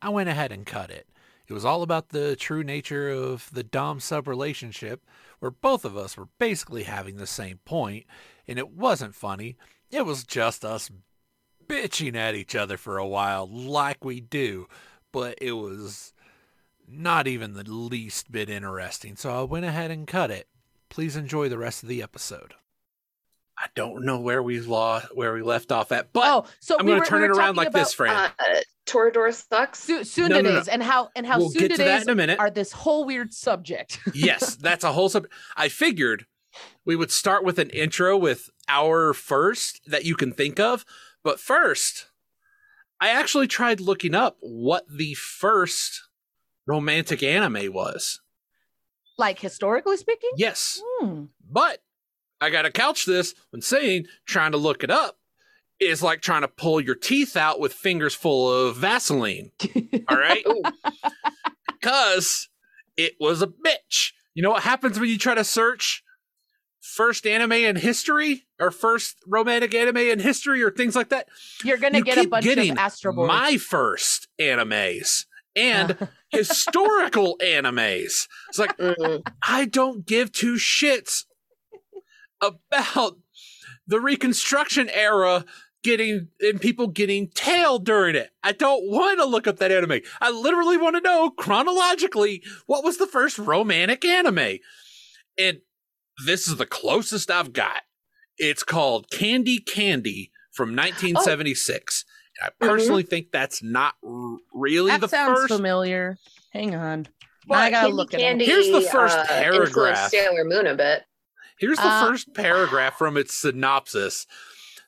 I 0.00 0.10
went 0.10 0.28
ahead 0.28 0.52
and 0.52 0.64
cut 0.64 0.90
it. 0.90 1.08
It 1.46 1.52
was 1.52 1.64
all 1.64 1.82
about 1.82 2.08
the 2.08 2.36
true 2.36 2.64
nature 2.64 3.10
of 3.10 3.50
the 3.52 3.62
Dom 3.62 4.00
sub 4.00 4.26
relationship, 4.26 5.04
where 5.40 5.50
both 5.50 5.84
of 5.84 5.96
us 5.96 6.16
were 6.16 6.28
basically 6.38 6.84
having 6.84 7.16
the 7.16 7.26
same 7.26 7.58
point, 7.64 8.06
and 8.48 8.58
it 8.58 8.70
wasn't 8.70 9.14
funny. 9.14 9.56
It 9.90 10.06
was 10.06 10.24
just 10.24 10.64
us 10.64 10.90
bitching 11.66 12.16
at 12.16 12.34
each 12.34 12.54
other 12.54 12.76
for 12.76 12.96
a 12.96 13.06
while, 13.06 13.46
like 13.46 14.04
we 14.04 14.20
do, 14.20 14.68
but 15.12 15.38
it 15.40 15.52
was 15.52 16.12
not 16.88 17.26
even 17.26 17.54
the 17.54 17.70
least 17.70 18.32
bit 18.32 18.48
interesting, 18.48 19.16
so 19.16 19.38
I 19.38 19.42
went 19.42 19.64
ahead 19.64 19.90
and 19.90 20.06
cut 20.06 20.30
it. 20.30 20.48
Please 20.88 21.16
enjoy 21.16 21.48
the 21.48 21.58
rest 21.58 21.82
of 21.82 21.88
the 21.88 22.02
episode. 22.02 22.54
I 23.64 23.68
don't 23.74 24.04
know 24.04 24.20
where 24.20 24.42
we 24.42 24.60
lost 24.60 25.06
where 25.16 25.32
we 25.32 25.40
left 25.42 25.72
off 25.72 25.90
at, 25.90 26.12
but 26.12 26.24
oh 26.26 26.44
so 26.60 26.76
I'm 26.78 26.84
we 26.84 26.92
going 26.92 27.02
to 27.02 27.08
turn 27.08 27.20
we 27.20 27.26
it 27.28 27.30
around 27.30 27.54
talking 27.54 27.56
like 27.56 27.72
this, 27.72 27.94
about, 27.94 27.96
Fran. 27.96 28.32
Uh, 28.38 28.60
Toradora 28.86 29.32
sucks. 29.32 29.78
Su- 29.80 30.28
No, 30.28 30.28
no, 30.28 30.40
no. 30.42 30.50
tsunderes 30.50 30.68
and 30.70 30.82
how 30.82 31.08
and 31.16 31.26
how 31.26 31.38
we'll 31.38 31.48
get 31.50 31.70
to 31.72 31.78
that 31.78 32.02
in 32.02 32.10
a 32.10 32.14
minute. 32.14 32.38
are 32.38 32.50
this 32.50 32.72
whole 32.72 33.06
weird 33.06 33.32
subject 33.32 33.98
yes, 34.14 34.56
that's 34.56 34.84
a 34.84 34.92
whole 34.92 35.08
sub. 35.08 35.26
I 35.56 35.68
figured 35.68 36.26
we 36.84 36.94
would 36.94 37.10
start 37.10 37.42
with 37.42 37.58
an 37.58 37.70
intro 37.70 38.16
with 38.18 38.50
our 38.68 39.14
first 39.14 39.80
that 39.86 40.04
you 40.04 40.14
can 40.14 40.32
think 40.32 40.60
of, 40.60 40.84
but 41.22 41.40
first, 41.40 42.08
I 43.00 43.08
actually 43.08 43.46
tried 43.48 43.80
looking 43.80 44.14
up 44.14 44.36
what 44.40 44.84
the 44.88 45.14
first 45.14 46.02
romantic 46.66 47.22
anime 47.22 47.72
was. 47.72 48.20
like 49.16 49.38
historically 49.38 49.96
speaking 49.96 50.30
Yes, 50.36 50.80
Hmm. 51.00 51.24
but 51.50 51.82
I 52.44 52.50
got 52.50 52.62
to 52.62 52.70
couch 52.70 53.06
this 53.06 53.34
when 53.50 53.62
saying 53.62 54.06
trying 54.26 54.52
to 54.52 54.58
look 54.58 54.84
it 54.84 54.90
up 54.90 55.18
is 55.80 56.02
like 56.02 56.20
trying 56.20 56.42
to 56.42 56.48
pull 56.48 56.80
your 56.80 56.94
teeth 56.94 57.36
out 57.36 57.58
with 57.58 57.72
fingers 57.72 58.14
full 58.14 58.52
of 58.52 58.76
Vaseline. 58.76 59.50
All 60.08 60.16
right. 60.16 60.44
Because 61.80 62.48
it 62.96 63.12
was 63.20 63.42
a 63.42 63.46
bitch. 63.46 64.12
You 64.32 64.42
know 64.42 64.50
what 64.50 64.62
happens 64.62 64.98
when 64.98 65.10
you 65.10 65.18
try 65.18 65.34
to 65.34 65.44
search 65.44 66.02
first 66.80 67.26
anime 67.26 67.52
in 67.52 67.76
history 67.76 68.46
or 68.58 68.70
first 68.70 69.16
romantic 69.26 69.74
anime 69.74 69.98
in 69.98 70.18
history 70.20 70.62
or 70.62 70.70
things 70.70 70.96
like 70.96 71.10
that? 71.10 71.28
you're 71.62 71.76
gonna 71.76 71.98
You 71.98 72.04
get 72.04 72.16
a 72.16 72.26
bunch 72.28 72.44
getting 72.44 72.72
of 72.72 72.78
astro 72.78 73.12
Boys. 73.12 73.28
My 73.28 73.58
first 73.58 74.28
animes 74.40 75.26
and 75.54 76.08
historical 76.30 77.36
animes. 77.42 78.28
It's 78.48 78.58
like 78.58 78.76
Mm. 78.78 79.22
I 79.46 79.66
don't 79.66 80.06
give 80.06 80.32
two 80.32 80.54
shits 80.54 81.24
about 82.46 83.18
the 83.86 84.00
Reconstruction 84.00 84.88
era 84.90 85.44
getting 85.82 86.28
and 86.40 86.60
people 86.60 86.86
getting 86.88 87.28
tailed 87.34 87.84
during 87.84 88.16
it. 88.16 88.30
I 88.42 88.52
don't 88.52 88.90
want 88.90 89.18
to 89.18 89.26
look 89.26 89.46
up 89.46 89.58
that 89.58 89.70
anime. 89.70 90.00
I 90.20 90.30
literally 90.30 90.76
want 90.78 90.96
to 90.96 91.02
know 91.02 91.30
chronologically 91.30 92.42
what 92.66 92.82
was 92.82 92.96
the 92.96 93.06
first 93.06 93.38
romantic 93.38 94.04
anime. 94.04 94.58
And 95.38 95.58
this 96.24 96.48
is 96.48 96.56
the 96.56 96.66
closest 96.66 97.30
I've 97.30 97.52
got. 97.52 97.82
It's 98.38 98.62
called 98.62 99.10
Candy 99.10 99.58
Candy 99.58 100.32
from 100.52 100.68
1976. 100.76 102.04
And 102.40 102.50
I 102.50 102.66
personally 102.66 103.02
think 103.02 103.30
that's 103.30 103.62
not 103.62 103.94
r- 104.04 104.36
really 104.54 104.90
that 104.90 105.02
the 105.02 105.08
sounds 105.08 105.40
first. 105.40 105.52
familiar 105.54 106.16
hang 106.52 106.74
on 106.74 107.06
But 107.46 107.58
I 107.58 107.70
gotta 107.70 107.86
Candy 107.88 107.96
look 107.96 108.14
it 108.14 108.46
Here's 108.46 108.70
the 108.70 108.80
first 108.90 109.16
uh, 109.18 109.26
paragraph. 109.26 110.10
Sailor 110.10 110.44
Moon 110.44 110.66
a 110.66 110.74
bit. 110.74 111.02
Here's 111.58 111.78
the 111.78 111.86
Uh, 111.86 112.08
first 112.08 112.34
paragraph 112.34 112.98
from 112.98 113.16
its 113.16 113.34
synopsis. 113.34 114.26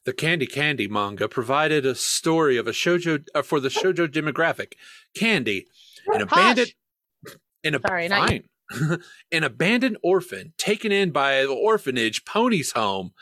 The 0.04 0.12
Candy 0.12 0.46
Candy 0.46 0.86
manga 0.88 1.28
provided 1.28 1.84
a 1.84 1.94
story 1.94 2.56
of 2.56 2.66
a 2.68 2.72
shojo 2.72 3.24
uh, 3.34 3.42
for 3.42 3.58
the 3.60 3.68
shojo 3.68 4.06
demographic. 4.06 4.72
Candy, 5.16 5.66
an 6.06 6.22
abandoned, 6.22 6.72
an 7.64 7.74
ab- 7.74 7.82
Sorry, 7.86 8.08
fine, 8.08 8.44
an 9.32 9.42
abandoned 9.44 9.98
orphan 10.02 10.52
taken 10.58 10.92
in 10.92 11.10
by 11.10 11.42
the 11.42 11.48
orphanage 11.52 12.24
Pony's 12.24 12.72
home 12.72 13.12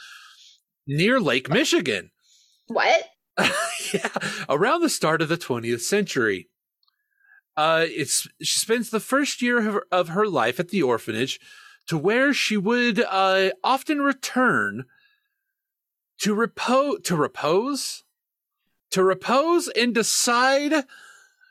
near 0.86 1.18
Lake 1.20 1.48
Michigan. 1.48 2.10
What? 2.66 3.04
yeah, 3.94 4.08
around 4.48 4.82
the 4.82 4.88
start 4.90 5.20
of 5.22 5.28
the 5.28 5.38
20th 5.38 5.80
century. 5.80 6.48
Uh, 7.56 7.86
it's 7.88 8.26
she 8.42 8.58
spends 8.58 8.90
the 8.90 9.00
first 9.00 9.40
year 9.40 9.58
of 9.58 9.64
her, 9.74 9.86
of 9.90 10.08
her 10.10 10.26
life 10.26 10.58
at 10.60 10.68
the 10.68 10.82
orphanage, 10.82 11.40
to 11.86 11.98
where 11.98 12.32
she 12.32 12.56
would 12.56 13.00
uh, 13.00 13.50
often 13.62 14.00
return 14.00 14.84
to 16.18 16.34
repose 16.34 17.00
to 17.04 17.16
repose 17.16 18.04
to 18.90 19.02
repose 19.02 19.68
and 19.68 19.94
decide 19.94 20.84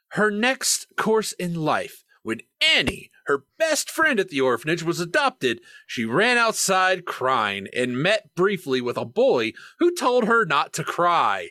her 0.09 0.31
next 0.31 0.87
course 0.95 1.33
in 1.33 1.55
life. 1.55 2.03
When 2.23 2.39
Annie, 2.73 3.11
her 3.25 3.43
best 3.59 3.91
friend 3.91 4.17
at 4.19 4.29
the 4.29 4.39
orphanage, 4.39 4.81
was 4.81 5.01
adopted, 5.01 5.59
she 5.85 6.05
ran 6.05 6.37
outside 6.37 7.03
crying 7.05 7.67
and 7.75 8.01
met 8.01 8.33
briefly 8.33 8.79
with 8.79 8.95
a 8.95 9.03
boy 9.03 9.51
who 9.79 9.93
told 9.93 10.23
her 10.23 10.45
not 10.45 10.71
to 10.73 10.83
cry. 10.85 11.49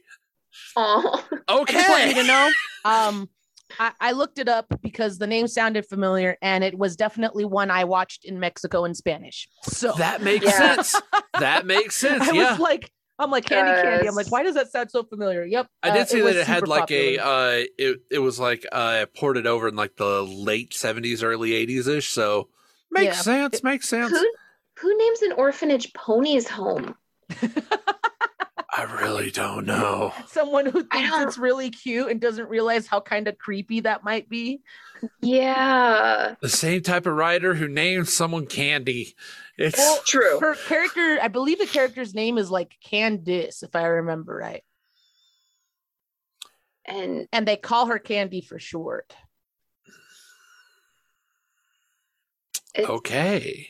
Oh, 0.74 1.24
I 1.48 1.72
just 1.72 1.88
want 1.88 2.06
you 2.06 2.14
to 2.14 2.20
Okay. 2.20 2.26
know. 2.26 2.50
Um, 2.84 3.28
I, 3.78 3.92
I 4.00 4.12
looked 4.12 4.38
it 4.38 4.48
up 4.48 4.66
because 4.82 5.18
the 5.18 5.26
name 5.26 5.46
sounded 5.48 5.86
familiar, 5.86 6.36
and 6.42 6.62
it 6.64 6.76
was 6.78 6.96
definitely 6.96 7.44
one 7.44 7.70
I 7.70 7.84
watched 7.84 8.24
in 8.24 8.38
Mexico 8.40 8.84
in 8.84 8.94
Spanish. 8.94 9.48
So 9.62 9.92
That 9.98 10.22
makes 10.22 10.46
Yeah. 10.46 10.76
sense. 10.76 11.00
That 11.38 11.66
makes 11.66 11.96
sense. 11.96 12.28
I 12.28 12.32
yeah. 12.32 12.50
was 12.52 12.58
like, 12.60 12.90
I'm 13.18 13.30
like 13.30 13.44
candy 13.44 13.80
candy. 13.82 14.08
I'm 14.08 14.14
like, 14.14 14.30
why 14.32 14.42
does 14.42 14.54
that 14.54 14.72
sound 14.72 14.90
so 14.90 15.04
familiar? 15.04 15.44
Yep. 15.44 15.66
I 15.82 15.90
uh, 15.90 15.94
did 15.94 16.08
see 16.08 16.22
was 16.22 16.34
that 16.34 16.40
it 16.40 16.46
had 16.46 16.56
super 16.56 16.66
like 16.66 16.90
a 16.90 17.18
uh 17.18 17.64
it 17.78 18.00
it 18.10 18.18
was 18.18 18.40
like 18.40 18.66
uh 18.72 19.06
ported 19.16 19.46
over 19.46 19.68
in 19.68 19.76
like 19.76 19.96
the 19.96 20.22
late 20.22 20.72
70s 20.72 21.22
early 21.22 21.50
80s 21.50 21.86
ish 21.86 22.08
so 22.08 22.48
makes 22.90 23.16
Yeah. 23.18 23.48
sense 23.48 23.62
makes 23.62 23.88
sense 23.88 24.10
who 24.10 24.32
who 24.80 24.98
names 24.98 25.22
an 25.22 25.32
orphanage 25.32 25.92
Pony's 25.92 26.48
home? 26.48 26.96
I 28.74 28.84
really 28.84 29.30
don't 29.30 29.66
know 29.66 30.12
someone 30.26 30.66
who 30.66 30.82
thinks 30.84 31.18
it's 31.18 31.38
really 31.38 31.70
cute 31.70 32.10
and 32.10 32.20
doesn't 32.20 32.48
realize 32.48 32.86
how 32.86 33.00
kind 33.00 33.28
of 33.28 33.36
creepy 33.38 33.80
that 33.80 34.02
might 34.04 34.28
be. 34.28 34.62
Yeah, 35.20 36.36
the 36.40 36.48
same 36.48 36.82
type 36.82 37.06
of 37.06 37.14
writer 37.14 37.54
who 37.54 37.68
names 37.68 38.12
someone 38.12 38.46
Candy 38.46 39.14
it's 39.58 39.76
Well, 39.76 40.00
true. 40.06 40.40
Her 40.40 40.54
character, 40.54 41.18
I 41.20 41.28
believe 41.28 41.58
the 41.58 41.66
character's 41.66 42.14
name 42.14 42.38
is 42.38 42.50
like 42.50 42.76
Candice, 42.84 43.62
if 43.62 43.74
I 43.76 43.84
remember 43.84 44.34
right. 44.36 44.62
And 46.84 47.28
And 47.32 47.46
they 47.46 47.56
call 47.56 47.86
her 47.86 47.98
Candy 47.98 48.40
for 48.40 48.58
short. 48.58 49.14
okay 52.88 53.68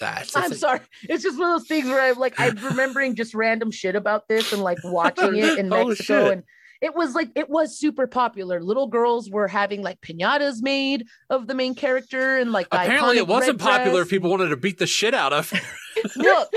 that's 0.00 0.34
I'm 0.34 0.54
sorry. 0.54 0.80
It's 1.02 1.22
just 1.22 1.38
one 1.38 1.52
of 1.52 1.60
those 1.60 1.68
things 1.68 1.86
where 1.86 2.00
I'm 2.00 2.18
like, 2.18 2.34
I'm 2.38 2.56
remembering 2.56 3.14
just 3.14 3.34
random 3.34 3.70
shit 3.70 3.94
about 3.94 4.26
this 4.28 4.52
and 4.52 4.62
like 4.62 4.78
watching 4.82 5.36
it 5.36 5.58
in 5.58 5.66
oh, 5.72 5.86
Mexico. 5.88 6.24
shit. 6.24 6.32
And 6.32 6.42
it 6.80 6.94
was 6.94 7.14
like, 7.14 7.30
it 7.36 7.48
was 7.48 7.78
super 7.78 8.06
popular. 8.06 8.62
Little 8.62 8.88
girls 8.88 9.30
were 9.30 9.46
having 9.46 9.82
like 9.82 10.00
pinatas 10.00 10.62
made 10.62 11.06
of 11.28 11.46
the 11.46 11.54
main 11.54 11.74
character 11.74 12.38
and 12.38 12.50
like 12.50 12.66
apparently 12.72 13.18
it 13.18 13.28
wasn't 13.28 13.60
popular 13.60 14.00
dress. 14.00 14.08
people 14.10 14.30
wanted 14.30 14.48
to 14.48 14.56
beat 14.56 14.78
the 14.78 14.86
shit 14.86 15.14
out 15.14 15.32
of 15.32 15.50
her. 15.50 15.60
Look, 16.16 16.50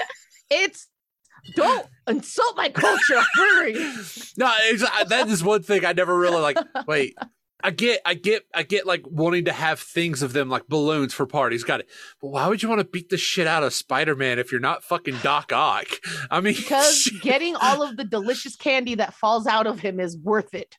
it's 0.50 0.88
don't 1.56 1.86
insult 2.08 2.56
my 2.56 2.70
culture. 2.70 3.22
Hurry. 3.36 3.74
no 4.38 4.46
I- 4.46 5.06
that 5.10 5.28
is 5.28 5.44
one 5.44 5.62
thing 5.62 5.84
i 5.86 5.92
never 5.92 6.18
really 6.18 6.40
like 6.40 6.58
wait 6.88 7.16
I 7.66 7.72
get, 7.72 8.02
I 8.06 8.14
get, 8.14 8.44
I 8.54 8.64
get 8.64 8.86
like 8.86 9.04
wanting 9.06 9.46
to 9.46 9.54
have 9.54 9.80
things 9.80 10.22
of 10.22 10.34
them 10.34 10.50
like 10.50 10.68
balloons 10.68 11.14
for 11.14 11.26
parties. 11.26 11.64
Got 11.64 11.80
it. 11.80 11.90
But 12.22 12.28
why 12.28 12.48
would 12.48 12.62
you 12.62 12.68
want 12.70 12.80
to 12.80 12.86
beat 12.86 13.10
the 13.10 13.18
shit 13.18 13.48
out 13.48 13.64
of 13.64 13.74
Spider 13.74 14.16
Man 14.16 14.38
if 14.38 14.52
you're 14.52 14.60
not 14.62 14.84
fucking 14.84 15.18
Doc 15.24 15.52
Ock? 15.54 15.88
I 16.30 16.42
mean, 16.42 16.54
Because 16.58 17.10
getting 17.22 17.56
all 17.56 17.82
of 17.82 17.96
the 17.98 18.04
delicious 18.04 18.56
candy 18.58 18.96
that 18.96 19.14
falls 19.14 19.48
out 19.48 19.66
of 19.66 19.80
him 19.80 20.00
is 20.00 20.18
worth 20.18 20.54
it. 20.54 20.78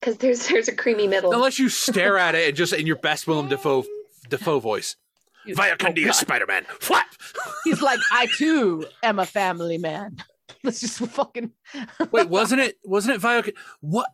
because 0.00 0.16
there's 0.18 0.48
there's 0.48 0.66
a 0.68 0.74
creamy 0.74 1.06
middle. 1.06 1.32
unless 1.32 1.58
you 1.58 1.68
stare 1.68 2.18
at 2.18 2.34
it 2.34 2.48
and 2.48 2.56
just 2.56 2.72
in 2.72 2.86
your 2.86 2.96
best 3.02 3.26
Willem 3.28 3.48
Dafoe, 3.48 3.84
Dafoe 4.28 4.58
voice. 4.58 4.96
Via 5.46 5.72
Oh, 5.72 5.76
God. 5.92 6.12
Spider 6.12 6.46
Man. 6.46 6.64
Flap! 6.80 7.06
He's 7.64 7.80
like, 7.80 7.98
I 8.12 8.26
too 8.36 8.84
am 9.02 9.18
a 9.18 9.24
family 9.26 9.78
man. 9.78 10.16
Let's 10.62 10.80
just 10.80 10.98
fucking. 10.98 11.52
Wait, 12.10 12.28
wasn't 12.28 12.60
it, 12.60 12.76
wasn't 12.84 13.14
it 13.14 13.20
Via? 13.20 13.42
What? 13.80 14.08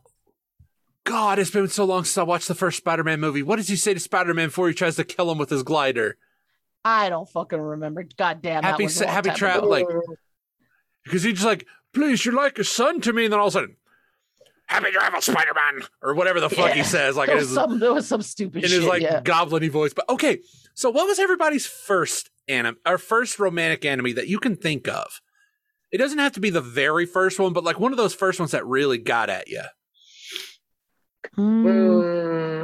God, 1.07 1.39
it's 1.39 1.49
been 1.51 1.67
so 1.69 1.85
long 1.85 2.03
since 2.03 2.17
I 2.17 2.23
watched 2.23 2.47
the 2.47 2.55
first 2.55 2.77
Spider 2.77 3.03
Man 3.03 3.19
movie. 3.19 3.41
What 3.43 3.55
does 3.55 3.67
he 3.69 3.75
say 3.75 3.93
to 3.93 3.99
Spider 3.99 4.33
Man 4.33 4.49
before 4.49 4.67
he 4.67 4.73
tries 4.73 4.97
to 4.97 5.03
kill 5.03 5.31
him 5.31 5.37
with 5.37 5.49
his 5.49 5.63
glider? 5.63 6.17
I 6.83 7.09
don't 7.09 7.29
fucking 7.29 7.59
remember. 7.59 8.05
God 8.17 8.41
damn. 8.41 8.63
Happy 8.63 8.87
sa- 8.87 9.07
happy 9.07 9.29
time 9.29 9.37
tra- 9.37 9.57
ago. 9.59 9.67
like- 9.67 9.85
Because 11.03 11.23
he's 11.23 11.35
just 11.35 11.45
like, 11.45 11.65
please, 11.93 12.25
you're 12.25 12.35
like 12.35 12.59
a 12.59 12.63
son 12.63 12.99
to 13.01 13.13
me. 13.13 13.25
And 13.25 13.33
then 13.33 13.39
all 13.39 13.47
of 13.47 13.51
a 13.53 13.57
sudden, 13.59 13.77
happy 14.67 14.91
travel, 14.91 15.21
Spider 15.21 15.53
Man, 15.55 15.87
or 16.01 16.13
whatever 16.13 16.39
the 16.41 16.49
fuck 16.49 16.71
he 16.71 16.83
says. 16.83 17.15
Like, 17.15 17.27
there 17.27 17.37
it 17.37 17.39
was 17.39 17.49
is 17.49 17.55
some, 17.55 17.79
there 17.79 17.93
was 17.93 18.07
some 18.07 18.21
stupid 18.21 18.63
in 18.63 18.69
shit. 18.69 18.79
his 18.81 18.87
like 18.87 19.01
yeah. 19.01 19.21
goblin 19.21 19.69
voice. 19.71 19.93
But 19.93 20.09
okay, 20.09 20.39
so 20.73 20.89
what 20.89 21.07
was 21.07 21.19
everybody's 21.19 21.65
first 21.65 22.29
anime 22.49 22.77
or 22.85 22.97
first 22.97 23.39
romantic 23.39 23.85
anime 23.85 24.15
that 24.15 24.27
you 24.27 24.39
can 24.39 24.55
think 24.57 24.87
of? 24.87 25.21
It 25.91 25.99
doesn't 25.99 26.19
have 26.19 26.33
to 26.33 26.41
be 26.41 26.49
the 26.49 26.59
very 26.61 27.05
first 27.05 27.39
one, 27.39 27.53
but 27.53 27.63
like 27.63 27.79
one 27.79 27.93
of 27.93 27.97
those 27.97 28.13
first 28.13 28.39
ones 28.39 28.51
that 28.51 28.65
really 28.65 28.97
got 28.97 29.29
at 29.29 29.47
you. 29.47 29.61
Mm. 31.37 31.63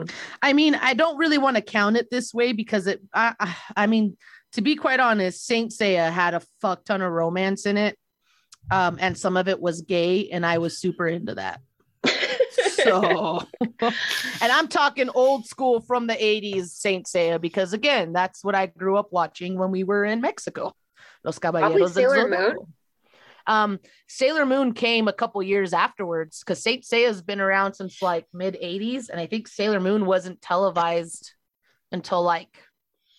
Mm, 0.03 0.11
I 0.41 0.53
mean, 0.53 0.75
I 0.75 0.93
don't 0.93 1.17
really 1.17 1.37
want 1.37 1.55
to 1.57 1.61
count 1.61 1.97
it 1.97 2.09
this 2.09 2.33
way 2.33 2.53
because 2.53 2.87
it. 2.87 3.01
I, 3.13 3.33
I, 3.39 3.55
I 3.75 3.87
mean, 3.87 4.17
to 4.53 4.61
be 4.61 4.75
quite 4.75 4.99
honest, 4.99 5.45
Saint 5.45 5.71
Seiya 5.71 6.11
had 6.11 6.33
a 6.33 6.41
fuck 6.61 6.85
ton 6.85 7.01
of 7.01 7.11
romance 7.11 7.65
in 7.65 7.77
it, 7.77 7.97
um, 8.71 8.97
and 8.99 9.17
some 9.17 9.37
of 9.37 9.47
it 9.47 9.59
was 9.59 9.81
gay, 9.81 10.29
and 10.29 10.45
I 10.45 10.57
was 10.57 10.77
super 10.77 11.07
into 11.07 11.35
that. 11.35 11.61
So, 12.83 13.41
and 13.79 13.93
I'm 14.51 14.67
talking 14.67 15.09
old 15.09 15.45
school 15.45 15.79
from 15.79 16.07
the 16.07 16.15
80s 16.15 16.67
Saint 16.67 17.05
Seiya 17.05 17.39
because 17.39 17.71
again, 17.71 18.11
that's 18.11 18.43
what 18.43 18.55
I 18.55 18.65
grew 18.65 18.97
up 18.97 19.07
watching 19.11 19.57
when 19.57 19.71
we 19.71 19.85
were 19.85 20.03
in 20.03 20.19
Mexico. 20.19 20.75
Los 21.23 21.39
Caballeros 21.39 21.93
del 21.93 22.09
Sailor 22.09 22.27
Moon? 22.27 22.73
Um, 23.47 23.79
Sailor 24.07 24.45
Moon 24.45 24.73
came 24.73 25.07
a 25.07 25.13
couple 25.13 25.41
years 25.43 25.73
afterwards 25.73 26.39
because 26.39 26.61
Saint 26.63 26.83
Seiya's 26.83 27.21
been 27.21 27.41
around 27.41 27.73
since 27.73 28.01
like 28.01 28.25
mid 28.33 28.57
80s, 28.61 29.09
and 29.09 29.19
I 29.19 29.27
think 29.27 29.47
Sailor 29.47 29.79
Moon 29.79 30.05
wasn't 30.05 30.41
televised 30.41 31.33
until 31.91 32.23
like 32.23 32.57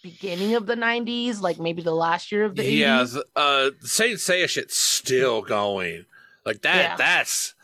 beginning 0.02 0.54
of 0.54 0.66
the 0.66 0.76
90s, 0.76 1.40
like 1.40 1.58
maybe 1.58 1.82
the 1.82 1.94
last 1.94 2.30
year 2.32 2.44
of 2.44 2.54
the 2.56 2.62
80s. 2.62 2.78
Yeah, 2.78 3.06
uh, 3.36 3.70
Saint 3.80 4.18
Seiya 4.18 4.48
shit's 4.48 4.76
still 4.76 5.42
going. 5.42 6.06
Like 6.44 6.62
that. 6.62 6.76
Yeah. 6.76 6.96
That's 6.96 7.54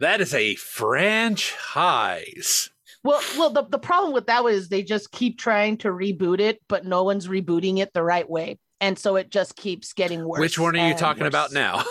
that 0.00 0.20
is 0.20 0.34
a 0.34 0.54
franchise. 0.56 1.50
Well, 3.02 3.22
well, 3.36 3.50
the, 3.50 3.64
the 3.64 3.78
problem 3.78 4.12
with 4.12 4.26
that 4.26 4.44
was 4.44 4.68
they 4.68 4.82
just 4.82 5.10
keep 5.12 5.38
trying 5.38 5.78
to 5.78 5.88
reboot 5.88 6.40
it, 6.40 6.60
but 6.68 6.84
no 6.84 7.04
one's 7.04 7.28
rebooting 7.28 7.78
it 7.78 7.94
the 7.94 8.02
right 8.02 8.28
way. 8.28 8.58
And 8.80 8.98
so 8.98 9.16
it 9.16 9.30
just 9.30 9.56
keeps 9.56 9.92
getting 9.92 10.24
worse. 10.26 10.40
Which 10.40 10.58
one 10.58 10.76
are 10.76 10.88
you 10.88 10.94
talking 10.94 11.22
worse 11.24 11.28
about 11.28 11.52
now? 11.52 11.84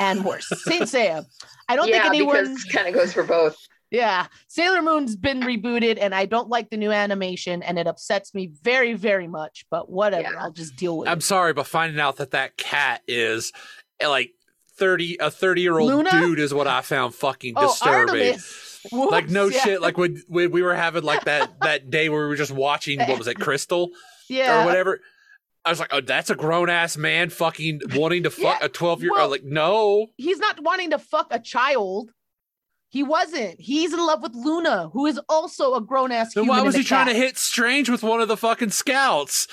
And 0.00 0.24
worse. 0.24 0.48
Saint 0.64 0.82
Seiya. 0.84 1.24
I 1.68 1.76
don't 1.76 1.88
yeah, 1.88 2.02
think 2.02 2.14
anyone. 2.14 2.56
kind 2.72 2.88
of 2.88 2.94
goes 2.94 3.12
for 3.12 3.22
both. 3.22 3.56
Yeah. 3.90 4.26
Sailor 4.48 4.82
Moon's 4.82 5.14
been 5.14 5.40
rebooted, 5.42 5.98
and 6.00 6.14
I 6.14 6.24
don't 6.26 6.48
like 6.48 6.70
the 6.70 6.76
new 6.78 6.90
animation, 6.90 7.62
and 7.62 7.78
it 7.78 7.86
upsets 7.86 8.34
me 8.34 8.50
very, 8.62 8.94
very 8.94 9.28
much. 9.28 9.66
But 9.70 9.90
whatever, 9.90 10.30
Yeah. 10.32 10.42
I'll 10.42 10.50
just 10.50 10.74
deal 10.76 10.98
with 10.98 11.08
it. 11.08 11.10
I'm 11.10 11.20
sorry, 11.20 11.52
but 11.52 11.66
finding 11.66 12.00
out 12.00 12.16
that 12.16 12.30
that 12.32 12.56
cat 12.56 13.02
is 13.06 13.52
eh, 14.00 14.08
like 14.08 14.32
thirty, 14.76 15.18
a 15.20 15.30
thirty-year-old 15.30 16.06
dude 16.10 16.38
is 16.40 16.52
what 16.54 16.66
I 16.66 16.80
found 16.80 17.14
fucking 17.14 17.52
Oh, 17.56 17.68
disturbing. 17.68 18.14
Artemis. 18.32 18.80
like 18.92 19.28
no 19.28 19.46
yeah. 19.48 19.60
shit. 19.60 19.80
Like 19.82 19.98
when, 19.98 20.22
when 20.26 20.50
we 20.50 20.62
were 20.62 20.74
having 20.74 21.04
like 21.04 21.24
that 21.26 21.52
that 21.60 21.90
day 21.90 22.08
where 22.08 22.22
we 22.22 22.28
were 22.28 22.36
just 22.36 22.50
watching 22.50 22.98
what 22.98 23.18
was 23.18 23.28
it, 23.28 23.38
Crystal 23.38 23.90
Yeah. 24.28 24.62
or 24.62 24.66
whatever. 24.66 25.00
I 25.64 25.70
was 25.70 25.78
like, 25.78 25.90
oh, 25.92 26.00
that's 26.00 26.28
a 26.30 26.34
grown 26.34 26.68
ass 26.68 26.96
man 26.96 27.30
fucking 27.30 27.82
wanting 27.94 28.24
to 28.24 28.30
fuck 28.30 28.60
Yeah, 28.60 28.66
a 28.66 28.68
twelve 28.68 29.02
year 29.02 29.12
well- 29.12 29.22
old. 29.22 29.30
Like, 29.30 29.44
no, 29.44 30.08
He's 30.16 30.38
not 30.38 30.62
wanting 30.62 30.90
to 30.90 30.98
fuck 30.98 31.28
a 31.30 31.38
child. 31.38 32.10
He 32.88 33.02
wasn't. 33.02 33.58
He's 33.58 33.94
in 33.94 34.00
love 34.00 34.22
with 34.22 34.34
Luna, 34.34 34.90
who 34.92 35.06
is 35.06 35.18
also 35.28 35.74
a 35.74 35.80
grown 35.80 36.12
ass 36.12 36.34
then 36.34 36.46
why 36.46 36.60
was 36.60 36.74
he 36.74 36.82
a 36.82 36.84
trying 36.84 37.06
to 37.06 37.14
hit 37.14 37.38
Strange 37.38 37.88
with 37.88 38.02
one 38.02 38.20
of 38.20 38.28
the 38.28 38.36
fucking 38.36 38.68
scouts? 38.70 39.48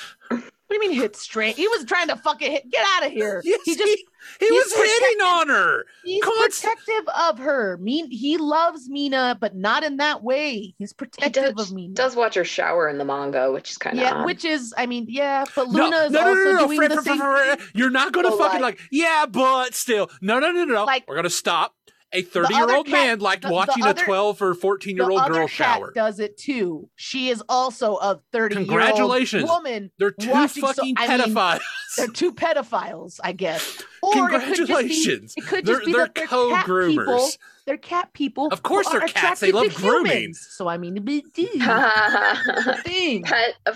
What 0.69 0.79
do 0.79 0.85
you 0.85 0.91
mean 0.91 0.99
hit 1.01 1.15
straight? 1.15 1.55
He 1.55 1.67
was 1.67 1.83
trying 1.85 2.09
to 2.09 2.15
fucking 2.15 2.51
hit. 2.51 2.69
Get 2.69 2.85
out 2.95 3.07
of 3.07 3.11
here. 3.11 3.41
Yes, 3.49 3.61
he 3.65 3.75
just 3.75 3.89
he, 3.89 4.05
he 4.39 4.47
he's 4.47 4.65
was 4.65 4.73
hitting 4.75 5.21
on 5.21 5.47
her. 5.47 5.85
he's 6.03 6.21
Const- 6.23 6.61
protective 6.61 7.07
of 7.19 7.39
her. 7.39 7.77
Mean 7.77 8.11
he 8.11 8.37
loves 8.37 8.87
Mina, 8.89 9.35
but 9.39 9.55
not 9.55 9.83
in 9.83 9.97
that 9.97 10.21
way. 10.23 10.75
He's 10.77 10.91
He 10.91 10.95
protective 10.95 11.55
does, 11.55 11.69
of 11.71 11.75
Mina. 11.75 11.93
does 11.95 12.15
watch 12.15 12.35
her 12.35 12.43
shower 12.43 12.87
in 12.89 12.97
the 12.99 13.05
manga, 13.05 13.51
which 13.51 13.71
is 13.71 13.77
kind 13.77 13.97
of 13.97 14.03
yeah, 14.03 14.25
which 14.25 14.45
is 14.45 14.73
I 14.77 14.85
mean, 14.85 15.05
yeah, 15.09 15.45
but 15.55 15.69
Luna 15.69 15.89
no, 15.89 16.03
is 16.05 16.11
no, 16.11 16.19
also 16.19 16.33
no, 16.35 16.43
no, 16.43 16.51
no, 16.51 16.65
doing 16.67 16.77
Fred, 16.77 16.91
the 16.91 16.95
Fred, 16.95 17.05
same 17.05 17.17
Fred, 17.17 17.59
Fred, 17.59 17.69
You're 17.73 17.89
not 17.89 18.11
going 18.13 18.25
to 18.27 18.31
So, 18.33 18.37
fucking 18.37 18.61
like- 18.61 18.77
like, 18.79 18.87
yeah, 18.91 19.25
but 19.27 19.73
still. 19.73 20.09
No, 20.21 20.37
no, 20.39 20.51
no, 20.51 20.65
no, 20.65 20.73
no. 20.75 20.85
Like- 20.85 21.05
We're 21.07 21.15
going 21.15 21.23
to 21.23 21.29
stop. 21.31 21.73
A 22.11 22.23
30 22.23 22.55
year 22.55 22.75
old 22.75 22.87
man 22.89 23.19
liked 23.19 23.43
the- 23.43 23.49
the 23.49 23.53
watching 23.53 23.83
other- 23.83 24.01
a 24.01 24.05
12 24.05 24.41
or 24.41 24.55
14 24.55 24.95
year 24.95 25.09
old 25.11 25.27
girl 25.27 25.47
cat 25.47 25.49
shower. 25.77 25.91
does 25.93 26.19
it 26.19 26.37
too. 26.37 26.89
She 26.95 27.29
is 27.29 27.43
also 27.47 27.97
a 27.97 28.19
30 28.31 28.55
year 28.55 28.59
old 28.61 28.67
Congratulations. 28.69 29.43
woman. 29.47 29.91
They're 29.99 30.09
two 30.11 30.31
watching 30.31 30.61
so- 30.61 30.73
fucking 30.73 30.95
I 30.97 31.07
mean, 31.17 31.35
pedophiles. 31.35 31.59
They're 31.97 32.07
two 32.07 32.33
pedophiles, 32.33 33.19
I 33.23 33.31
guess. 33.33 33.83
Or 34.01 34.13
it 34.13 34.15
could 34.15 34.55
just 34.55 34.59
be, 34.61 34.65
Congratulations. 34.67 35.33
it 35.35 35.45
could 35.45 35.65
They're, 35.65 35.75
just 35.75 35.85
be 35.85 35.91
they're 35.91 36.07
they're 36.15 36.25
co 36.27 36.49
cat 36.51 36.65
people. 36.65 36.73
groomers. 36.73 37.37
They're 37.65 37.77
cat 37.77 38.13
people. 38.13 38.47
Of 38.47 38.63
course 38.63 38.87
they're 38.89 39.01
cats. 39.01 39.41
They 39.41 39.51
love 39.51 39.73
grooming. 39.75 40.11
humans. 40.13 40.47
So 40.51 40.67
I 40.69 40.77
mean, 40.77 40.95
big 41.03 41.31
deal. 41.33 41.49
Pet 41.59 42.83
thing. 42.85 43.25
a 43.65 43.73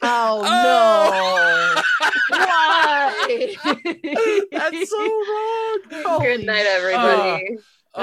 file. 0.00 0.42
Oh, 0.44 1.82
no! 2.30 2.36
Why? 2.38 3.54
That's 4.52 4.90
so 4.90 4.98
wrong. 4.98 5.78
Holy 6.04 6.26
Good 6.26 6.46
night, 6.46 6.66
everybody. 6.66 7.56
Oh, 7.94 8.02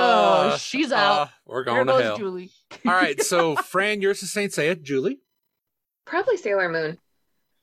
Uh, 0.51 0.57
she's 0.57 0.91
uh, 0.91 0.95
out. 0.95 1.29
we're 1.45 1.63
There 1.63 1.73
going 1.75 1.87
to 1.87 1.93
goes 1.93 2.01
hell. 2.03 2.17
Julie. 2.17 2.51
All 2.85 2.93
right. 2.93 3.21
So, 3.21 3.55
Fran, 3.71 4.01
yours 4.01 4.21
is 4.21 4.31
Saint 4.31 4.51
Seiya. 4.51 4.81
Julie? 4.81 5.19
Probably 6.05 6.37
Sailor 6.37 6.69
Moon. 6.69 6.97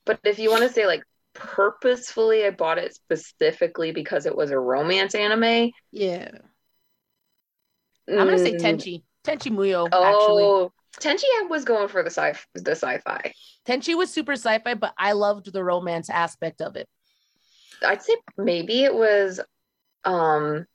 But 0.06 0.20
if 0.24 0.38
you 0.38 0.50
want 0.50 0.62
to 0.62 0.68
say 0.70 0.86
like 0.86 1.02
purposefully, 1.34 2.44
I 2.44 2.50
bought 2.50 2.78
it 2.78 2.94
specifically 2.94 3.92
because 3.92 4.26
it 4.26 4.36
was 4.36 4.50
a 4.50 4.58
romance 4.58 5.14
anime. 5.14 5.70
Yeah, 5.92 6.28
I'm 8.06 8.16
gonna 8.16 8.38
say 8.38 8.52
mm, 8.52 8.60
Tenchi. 8.60 9.02
Tenchi 9.26 9.50
Muyo. 9.50 9.86
Actually, 9.86 10.42
Oh, 10.44 10.72
Tenchi 11.00 11.24
was 11.48 11.64
going 11.64 11.88
for 11.88 12.02
the 12.02 12.10
sci 12.10 12.34
the 12.54 12.72
sci-fi. 12.72 13.32
Tenchi 13.66 13.96
was 13.96 14.12
super 14.12 14.32
sci-fi, 14.32 14.74
but 14.74 14.92
I 14.98 15.12
loved 15.12 15.52
the 15.52 15.64
romance 15.64 16.08
aspect 16.10 16.60
of 16.60 16.76
it. 16.76 16.88
I'd 17.84 18.02
say 18.02 18.16
maybe 18.38 18.84
it 18.84 18.94
was 18.94 19.40
um 20.04 20.66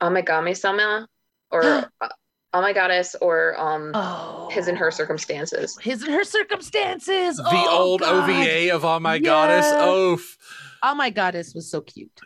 Amagami 0.00 0.56
sama 0.56 1.08
or 1.50 1.62
uh, 2.00 2.08
Oh 2.54 2.62
My 2.62 2.72
Goddess 2.72 3.14
or 3.20 3.58
um 3.60 3.90
Oh, 3.94 4.48
His 4.50 4.68
and 4.68 4.78
Her 4.78 4.90
Circumstances. 4.90 5.76
His 5.82 6.02
and 6.02 6.14
her 6.14 6.24
circumstances. 6.24 7.36
The 7.36 7.44
Oh, 7.46 7.78
old 7.78 8.00
God. 8.00 8.30
OVA 8.30 8.74
of 8.74 8.84
Oh 8.84 8.98
My 9.00 9.18
Goddess. 9.18 9.66
Yeah. 9.66 9.90
Oof. 9.90 10.38
Oh 10.82 10.94
my 10.94 11.10
goddess 11.10 11.54
was 11.54 11.68
so 11.68 11.80
cute. 11.80 12.20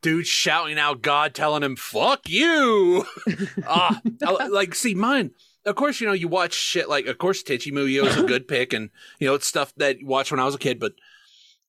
dude 0.00 0.26
shouting 0.26 0.78
out 0.78 1.02
God, 1.02 1.34
telling 1.34 1.62
him 1.62 1.76
"fuck 1.76 2.26
you." 2.28 3.04
ah, 3.66 4.00
I- 4.26 4.46
like 4.48 4.74
see 4.74 4.94
mine. 4.94 5.32
Of 5.68 5.76
course, 5.76 6.00
you 6.00 6.06
know 6.06 6.12
you 6.12 6.28
watch 6.28 6.54
shit 6.54 6.88
like, 6.88 7.06
of 7.06 7.18
course, 7.18 7.42
Tenchi 7.42 7.72
Muyo 7.72 8.04
is 8.04 8.16
a 8.16 8.22
good 8.22 8.48
pick, 8.48 8.72
and 8.72 8.90
you 9.18 9.26
know 9.26 9.34
it's 9.34 9.46
stuff 9.46 9.72
that 9.76 10.00
you 10.00 10.06
watched 10.06 10.30
when 10.30 10.40
I 10.40 10.44
was 10.44 10.54
a 10.54 10.58
kid. 10.58 10.80
But 10.80 10.92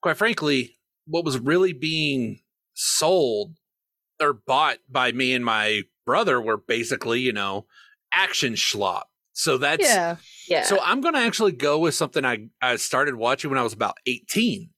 quite 0.01 0.17
frankly, 0.17 0.77
what 1.05 1.25
was 1.25 1.39
really 1.39 1.73
being 1.73 2.41
sold 2.73 3.55
or 4.21 4.33
bought 4.33 4.77
by 4.89 5.11
me 5.11 5.33
and 5.33 5.43
my 5.43 5.83
brother 6.05 6.41
were 6.41 6.57
basically, 6.57 7.19
you 7.19 7.33
know, 7.33 7.65
action 8.13 8.53
schlop. 8.53 9.03
So 9.33 9.57
that's 9.57 9.83
Yeah. 9.83 10.17
Yeah. 10.47 10.63
so 10.63 10.79
I'm 10.81 11.01
gonna 11.01 11.19
actually 11.19 11.51
go 11.53 11.79
with 11.79 11.95
something 11.95 12.25
I, 12.25 12.47
I 12.61 12.75
started 12.77 13.15
watching 13.15 13.49
when 13.49 13.59
I 13.59 13.63
was 13.63 13.73
about 13.73 13.97
18. 14.05 14.69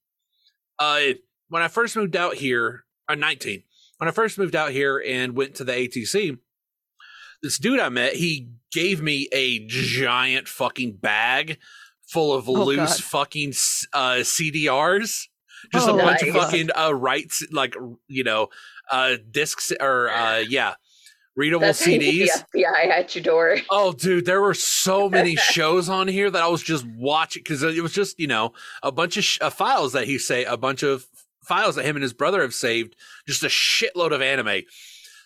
Uh 0.77 1.01
when 1.49 1.61
I 1.63 1.67
first 1.67 1.95
moved 1.95 2.15
out 2.15 2.35
here, 2.35 2.85
or 3.09 3.15
19, 3.15 3.63
when 3.97 4.07
I 4.07 4.11
first 4.11 4.37
moved 4.37 4.55
out 4.55 4.71
here 4.71 5.03
and 5.05 5.35
went 5.35 5.55
to 5.55 5.63
the 5.63 5.73
ATC, 5.73 6.37
this 7.43 7.57
dude 7.57 7.79
I 7.79 7.89
met, 7.89 8.13
he 8.13 8.47
gave 8.71 9.01
me 9.01 9.27
a 9.33 9.65
giant 9.67 10.47
fucking 10.47 10.93
bag 10.93 11.57
full 12.07 12.33
of 12.33 12.47
Oh, 12.49 12.53
loose 12.53 12.97
God. 12.97 13.03
fucking 13.03 13.49
uh 13.93 14.17
CDRs. 14.23 15.27
Just 15.71 15.87
Oh, 15.87 15.97
a 15.97 16.01
bunch 16.01 16.23
of 16.23 16.33
fucking 16.35 16.69
uh 16.77 16.93
rights 16.93 17.45
like 17.51 17.75
you 18.07 18.23
know, 18.23 18.47
uh 18.91 19.17
discs 19.29 19.71
or 19.79 20.09
uh 20.09 20.37
yeah, 20.39 20.73
readable 21.35 21.61
That's 21.67 21.85
CDs. 21.85 22.29
the 22.53 22.63
FBI 22.65 22.87
at 22.87 23.15
your 23.15 23.23
door. 23.23 23.57
Oh, 23.69 23.93
dude, 23.93 24.25
there 24.25 24.41
were 24.41 24.53
so 24.53 25.09
many 25.09 25.35
shows 25.53 25.87
on 25.89 26.07
here 26.07 26.29
that 26.31 26.41
I 26.41 26.47
was 26.47 26.63
just 26.63 26.85
watching 26.85 27.41
because 27.43 27.63
it 27.63 27.81
was 27.81 27.93
just 27.93 28.19
you 28.19 28.27
know 28.27 28.53
a 28.83 28.91
bunch 28.91 29.17
of 29.17 29.23
sh- 29.23 29.39
uh, 29.41 29.49
files 29.49 29.93
that 29.93 30.05
he 30.07 30.17
say 30.17 30.43
a 30.45 30.57
bunch 30.57 30.83
of 30.83 31.05
files 31.43 31.75
that 31.75 31.85
him 31.85 31.95
and 31.95 32.03
his 32.03 32.13
brother 32.13 32.41
have 32.41 32.53
saved, 32.53 32.95
just 33.27 33.43
a 33.43 33.47
shitload 33.47 34.11
of 34.13 34.21
anime. 34.21 34.61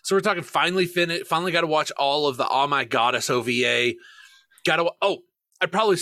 So 0.05 0.15
we're 0.15 0.19
talking 0.21 0.43
finally 0.43 0.85
fin- 0.85 1.25
finally 1.25 1.51
got 1.51 1.61
to 1.61 1.67
watch 1.67 1.91
all 1.97 2.27
of 2.27 2.37
the 2.37 2.47
Oh 2.47 2.67
My 2.67 2.83
Goddess 2.85 3.27
OVA. 3.27 3.93
Got 4.63 4.75
to 4.75 4.91
oh, 5.01 5.17
I'd 5.59 5.71
probably 5.71 5.97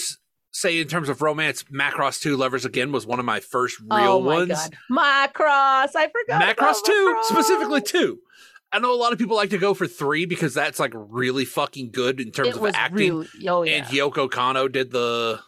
say 0.52 0.78
in 0.82 0.90
terms 0.90 1.08
of 1.08 1.22
romance, 1.22 1.64
Macross 1.74 2.20
Two 2.22 2.36
Lovers 2.36 2.66
Again 2.66 2.92
was 2.92 3.08
one 3.08 3.20
of 3.20 3.26
my 3.26 3.40
first 3.40 3.80
real 3.80 3.88
oh 3.94 4.20
my 4.22 4.36
ones. 4.36 4.50
god. 4.50 4.76
Macross. 4.92 5.96
I 5.96 6.10
forgot. 6.12 6.42
Macross 6.42 6.56
about 6.58 6.86
two, 6.86 7.16
Macross. 7.18 7.24
specifically 7.24 7.82
two. 7.82 8.20
I 8.74 8.80
know 8.80 8.94
a 8.94 8.98
lot 8.98 9.14
of 9.14 9.20
people 9.20 9.38
like 9.38 9.52
to 9.52 9.58
go 9.58 9.74
for 9.74 9.88
three 9.88 10.26
because 10.26 10.54
that's 10.54 10.80
like 10.82 10.92
really 10.94 11.46
fucking 11.46 11.92
good 11.92 12.20
in 12.20 12.32
terms 12.32 12.50
It 12.50 12.56
of 12.58 12.66
acting. 12.76 12.98
really. 12.98 13.28
Oh 13.48 13.64
yeah. 13.64 13.72
And 13.78 13.86
Yoko 13.86 14.28
Kanno 14.30 14.70
did 14.70 14.92
the 14.92 15.40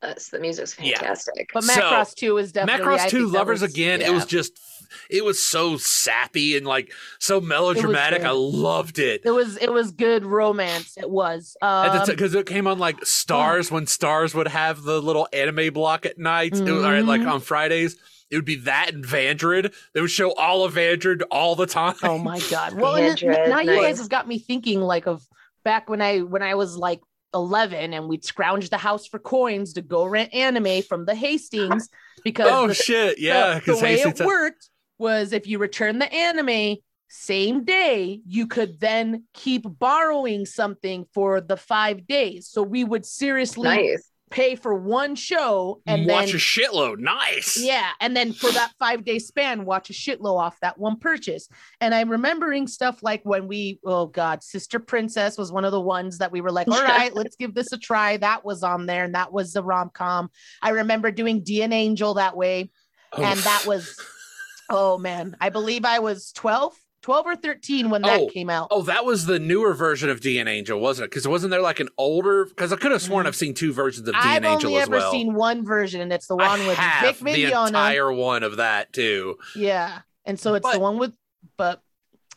That's 0.00 0.28
the 0.28 0.38
music's 0.38 0.76
Yeah. 0.78 0.98
fantastic. 1.00 1.50
but 1.52 1.64
So, 1.64 1.72
Macross 1.80 2.14
two 2.14 2.36
is 2.38 2.52
definitely. 2.52 2.84
I 2.84 2.86
Macross 2.86 2.98
think 3.00 3.10
Two 3.10 3.30
that 3.30 3.38
Lovers 3.38 3.62
was- 3.62 3.72
Again. 3.72 4.02
It 4.02 4.12
was 4.12 4.24
just, 4.24 4.52
it 5.10 5.24
was 5.24 5.42
so 5.42 5.76
sappy 5.76 6.56
and 6.56 6.66
like 6.66 6.92
so 7.18 7.40
melodramatic. 7.40 8.22
I 8.24 8.30
loved 8.30 8.98
it. 8.98 9.22
It 9.24 9.30
was. 9.30 9.56
It 9.58 9.72
was 9.72 9.90
good 9.92 10.24
romance. 10.26 10.96
It 10.96 11.10
was. 11.10 11.56
Um, 11.62 12.02
Because 12.06 12.34
it 12.34 12.46
came 12.46 12.66
on 12.66 12.78
like 12.78 13.04
Stars 13.04 13.70
when 13.70 13.86
Stars 13.86 14.34
would 14.34 14.48
have 14.48 14.82
the 14.82 15.00
little 15.00 15.28
anime 15.32 15.72
block 15.72 16.06
at 16.06 16.18
nights, 16.18 16.58
it 16.60 16.70
was, 16.70 16.84
or 16.84 17.02
like 17.02 17.20
Mhm. 17.20 17.30
on 17.32 17.40
Fridays. 17.40 17.96
It 18.30 18.36
would 18.36 18.44
be 18.44 18.56
that 18.56 18.92
and 18.92 19.04
Vandred. 19.04 19.72
They 19.94 20.00
would 20.00 20.10
show 20.10 20.32
all 20.32 20.64
of 20.64 20.74
Vandred 20.74 21.22
all 21.30 21.54
the 21.54 21.66
time. 21.66 21.94
Oh 22.02 22.18
my 22.18 22.40
god! 22.50 22.72
Well, 22.80 22.96
and 22.96 23.04
it- 23.06 23.22
Andred, 23.22 23.48
now 23.48 23.60
you 23.60 23.80
guys 23.80 23.98
have 23.98 24.08
got 24.08 24.26
me 24.26 24.38
thinking 24.38 24.80
like 24.80 25.06
of 25.06 25.22
back 25.64 25.88
when 25.88 26.02
I 26.02 26.20
when 26.20 26.42
I 26.42 26.54
was 26.56 26.76
like 26.76 27.00
eleven 27.34 27.92
and 27.92 28.08
we'd 28.08 28.24
scrounge 28.24 28.70
the 28.70 28.78
house 28.78 29.06
for 29.06 29.18
coins 29.18 29.74
to 29.74 29.82
go 29.82 30.04
rent 30.06 30.32
anime 30.34 30.82
from 30.82 31.04
the 31.04 31.14
Hastings 31.14 31.88
because 32.24 32.48
Oh 32.50 32.66
the, 32.68 32.74
shit! 32.74 33.16
the- 33.16 33.22
Yeah, 33.22 33.54
the, 33.54 33.60
because 33.60 33.82
way 33.82 34.00
it 34.00 34.20
worked 34.20 34.70
was 34.98 35.32
if 35.32 35.46
you 35.46 35.58
return 35.58 35.98
the 35.98 36.12
anime 36.12 36.76
same 37.08 37.64
day, 37.64 38.20
you 38.26 38.46
could 38.46 38.80
then 38.80 39.24
keep 39.32 39.64
borrowing 39.66 40.44
something 40.44 41.06
for 41.14 41.40
the 41.40 41.56
five 41.56 42.06
days. 42.06 42.48
So 42.48 42.62
we 42.62 42.84
would 42.84 43.06
seriously 43.06 43.68
nice. 43.68 44.10
pay 44.30 44.56
for 44.56 44.74
one 44.74 45.14
show 45.14 45.80
and 45.86 46.06
watch 46.06 46.26
then 46.26 46.34
a 46.34 46.38
shitload. 46.38 46.98
Nice. 46.98 47.58
yeah, 47.60 47.90
and 48.00 48.16
then 48.16 48.32
for 48.32 48.50
that 48.50 48.72
five 48.78 49.04
day 49.04 49.18
span, 49.20 49.64
watch 49.64 49.88
a 49.88 49.92
shitload 49.92 50.38
off 50.38 50.58
that 50.60 50.78
one 50.78 50.98
purchase. 50.98 51.48
And 51.80 51.94
I'm 51.94 52.10
remembering 52.10 52.66
stuff 52.66 53.02
like 53.02 53.22
when 53.22 53.46
we, 53.46 53.78
oh 53.84 54.06
God, 54.06 54.42
Sister 54.42 54.80
Princess 54.80 55.38
was 55.38 55.52
one 55.52 55.64
of 55.64 55.72
the 55.72 55.80
ones 55.80 56.18
that 56.18 56.32
we 56.32 56.40
were 56.40 56.52
like, 56.52 56.68
all 56.70 56.82
right, 56.82 57.14
let's 57.14 57.36
give 57.36 57.54
this 57.54 57.72
a 57.72 57.78
try. 57.78 58.16
That 58.16 58.44
was 58.44 58.64
on 58.64 58.86
there, 58.86 59.04
and 59.04 59.14
that 59.14 59.32
was 59.32 59.52
the 59.52 59.62
rom 59.62 59.90
com. 59.94 60.28
I 60.60 60.70
remember 60.70 61.12
doing 61.12 61.42
DN 61.42 61.72
Angel 61.72 62.14
that 62.14 62.36
way, 62.36 62.72
oh. 63.12 63.22
and 63.22 63.38
that 63.40 63.64
was, 63.64 63.96
oh 64.70 64.98
man, 64.98 65.36
I 65.40 65.48
believe 65.50 65.84
I 65.84 65.98
was 66.00 66.32
12, 66.32 66.74
12 67.02 67.26
or 67.26 67.36
13 67.36 67.90
when 67.90 68.02
that 68.02 68.20
Oh, 68.20 68.28
came 68.28 68.50
out. 68.50 68.68
Oh, 68.70 68.82
that 68.82 69.04
was 69.04 69.26
the 69.26 69.38
newer 69.38 69.74
version 69.74 70.08
of 70.10 70.20
DN 70.20 70.48
Angel, 70.48 70.78
wasn't 70.80 71.04
it? 71.04 71.10
Because 71.10 71.28
wasn't 71.28 71.50
there 71.52 71.60
like 71.62 71.78
an 71.80 71.88
older? 71.98 72.44
Because 72.46 72.72
I 72.72 72.76
could 72.76 72.90
have 72.92 73.02
sworn 73.02 73.24
Mm. 73.24 73.28
I've 73.28 73.36
seen 73.36 73.54
two 73.54 73.72
versions 73.72 74.08
of 74.08 74.14
I've 74.16 74.42
DN 74.42 74.46
Angel 74.52 74.70
only 74.70 74.80
as 74.82 74.88
ever 74.88 74.96
well. 74.98 75.12
seen 75.12 75.34
one 75.34 75.64
version, 75.64 76.00
and 76.00 76.12
it's 76.12 76.26
the 76.26 76.36
I 76.36 76.48
one 76.48 76.66
with 76.66 76.76
have 76.78 77.16
Vic 77.18 77.24
the 77.24 77.44
Mignogna. 77.44 77.66
entire 77.68 78.12
one 78.12 78.42
of 78.42 78.56
that 78.56 78.92
too. 78.92 79.38
Yeah. 79.54 80.00
And 80.24 80.38
so 80.40 80.54
it's 80.54 80.64
But- 80.64 80.72
the 80.74 80.80
one 80.80 80.98
with, 80.98 81.14
but 81.56 81.80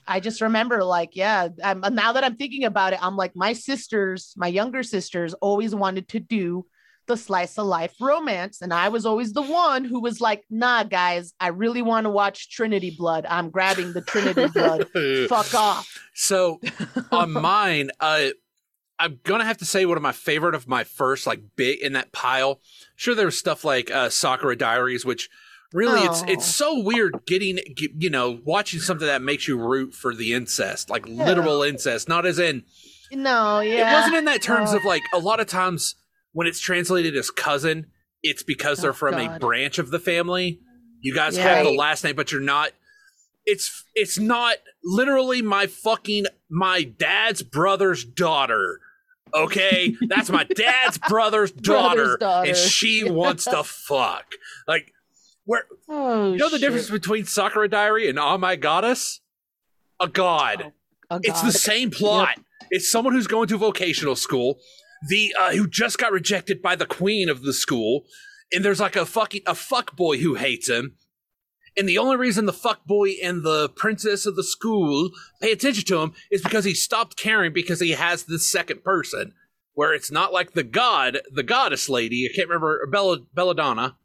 I 0.07 0.19
just 0.19 0.41
remember 0.41 0.83
like, 0.83 1.15
yeah, 1.15 1.49
I'm, 1.63 1.81
now 1.91 2.13
that 2.13 2.23
I'm 2.23 2.35
thinking 2.35 2.63
about 2.65 2.93
it, 2.93 2.99
I'm 3.01 3.15
like, 3.15 3.35
my 3.35 3.53
sisters, 3.53 4.33
my 4.37 4.47
younger 4.47 4.81
sisters 4.83 5.33
always 5.35 5.73
wanted 5.75 6.07
to 6.09 6.19
do 6.19 6.65
the 7.09 7.17
slice 7.17 7.57
of 7.57 7.65
life 7.65 7.93
romance. 7.99 8.61
And 8.61 8.73
I 8.73 8.87
was 8.87 9.05
always 9.05 9.33
the 9.33 9.41
one 9.41 9.83
who 9.83 9.99
was 9.99 10.21
like, 10.21 10.45
nah, 10.49 10.83
guys, 10.83 11.33
I 11.41 11.49
really 11.49 11.81
want 11.81 12.05
to 12.05 12.09
watch 12.09 12.49
Trinity 12.49 12.95
Blood. 12.97 13.25
I'm 13.29 13.49
grabbing 13.49 13.91
the 13.91 14.01
Trinity 14.01 14.47
Blood. 14.47 14.87
Fuck 15.27 15.53
off. 15.53 15.93
So 16.13 16.61
on 17.11 17.33
mine, 17.33 17.91
uh, 17.99 18.29
I'm 18.97 19.19
gonna 19.23 19.45
have 19.45 19.57
to 19.57 19.65
say 19.65 19.85
one 19.85 19.97
of 19.97 20.03
my 20.03 20.11
favorite 20.11 20.55
of 20.55 20.67
my 20.67 20.83
first 20.83 21.25
like 21.27 21.41
big 21.55 21.79
in 21.81 21.93
that 21.93 22.11
pile. 22.11 22.59
Sure, 22.95 23.15
there 23.15 23.25
was 23.25 23.37
stuff 23.37 23.63
like 23.65 23.89
uh, 23.91 24.09
Sakura 24.09 24.55
Diaries, 24.57 25.05
which 25.05 25.29
really 25.73 26.01
it's 26.01 26.21
Oh. 26.21 26.25
it's 26.27 26.45
so 26.45 26.79
weird 26.81 27.25
getting 27.25 27.59
you 27.77 28.09
know 28.09 28.39
watching 28.43 28.79
something 28.81 29.07
that 29.07 29.21
makes 29.21 29.47
you 29.47 29.57
root 29.57 29.93
for 29.93 30.13
the 30.13 30.33
incest, 30.33 30.89
like 30.89 31.07
literal 31.07 31.63
incest, 31.63 32.09
not 32.09 32.25
as 32.25 32.39
in 32.39 32.63
No, 33.11 33.61
yeah. 33.61 33.89
it 33.89 33.93
wasn't 33.93 34.15
in 34.17 34.25
that 34.25 34.41
terms 34.41 34.73
of 34.73 34.83
like 34.83 35.03
a 35.13 35.19
lot 35.19 35.39
of 35.39 35.47
times 35.47 35.95
when 36.33 36.47
it's 36.47 36.59
translated 36.59 37.15
as 37.15 37.29
cousin, 37.31 37.87
it's 38.23 38.43
because 38.43 38.79
they're 38.79 38.91
Oh, 38.91 38.93
from 38.93 39.15
a 39.15 39.39
branch 39.39 39.77
of 39.79 39.91
the 39.91 39.99
family. 39.99 40.59
You 41.01 41.13
guys 41.13 41.37
Yeah. 41.37 41.43
have 41.55 41.65
the 41.65 41.71
last 41.71 42.03
name, 42.03 42.15
but 42.15 42.31
you're 42.31 42.41
not. 42.41 42.71
It's 43.45 43.83
it's 43.95 44.19
not 44.19 44.57
literally 44.83 45.41
my 45.41 45.65
fucking 45.67 46.25
my 46.49 46.83
dad's 46.83 47.41
brother's 47.41 48.03
daughter. 48.03 48.79
Okay, 49.33 49.95
that's 50.07 50.29
my 50.29 50.43
dad's 50.43 50.97
brother's 51.09 51.51
daughter, 51.51 52.17
Brother's 52.17 52.17
daughter. 52.19 52.47
and 52.49 52.57
she 52.57 53.03
wants 53.09 53.45
to 53.45 53.63
fuck. 53.63 54.25
Like, 54.67 54.91
where 55.45 55.63
Oh, 55.87 56.31
you 56.31 56.37
know 56.37 56.49
the 56.49 56.57
shit. 56.57 56.61
difference 56.61 56.89
between 56.89 57.25
Sakura 57.25 57.67
Diary 57.69 58.09
and 58.09 58.19
Oh 58.19 58.37
My 58.37 58.55
Goddess? 58.55 59.21
A 59.99 60.07
god. 60.07 60.73
Oh, 61.11 61.19
It's 61.23 61.41
God. 61.41 61.47
the 61.47 61.57
same 61.57 61.91
plot. 61.91 62.39
It's 62.71 62.91
someone 62.91 63.13
who's 63.13 63.27
going 63.27 63.47
to 63.49 63.57
vocational 63.57 64.15
school, 64.15 64.59
the 65.07 65.33
uh, 65.39 65.51
who 65.51 65.67
just 65.67 65.97
got 65.97 66.11
rejected 66.11 66.61
by 66.61 66.75
the 66.75 66.85
queen 66.85 67.29
of 67.29 67.43
the 67.43 67.53
school, 67.53 68.03
and 68.51 68.63
there's 68.63 68.79
like 68.79 68.95
a 68.95 69.05
fucking 69.05 69.41
a 69.45 69.55
fuck 69.55 69.95
boy 69.95 70.17
who 70.17 70.35
hates 70.35 70.69
him. 70.69 70.95
And 71.77 71.87
the 71.87 71.97
only 71.99 72.17
reason 72.17 72.45
the 72.45 72.51
fuck 72.53 72.85
boy 72.85 73.11
and 73.23 73.43
the 73.43 73.69
princess 73.69 74.25
of 74.25 74.35
the 74.35 74.43
school 74.43 75.11
pay 75.41 75.51
attention 75.51 75.85
to 75.85 76.01
him 76.01 76.13
is 76.31 76.41
because 76.41 76.65
he 76.65 76.73
stopped 76.73 77.15
caring 77.15 77.53
because 77.53 77.79
he 77.79 77.91
has 77.91 78.23
this 78.23 78.45
second 78.47 78.83
person. 78.83 79.33
Where 79.75 79.93
it's 79.93 80.11
not 80.11 80.33
like 80.33 80.53
the 80.53 80.63
god, 80.63 81.19
the 81.31 81.43
goddess 81.43 81.87
lady. 81.87 82.27
I 82.29 82.35
can't 82.35 82.49
remember 82.49 82.85
Bella 82.91 83.19
Belladonna, 83.33 83.95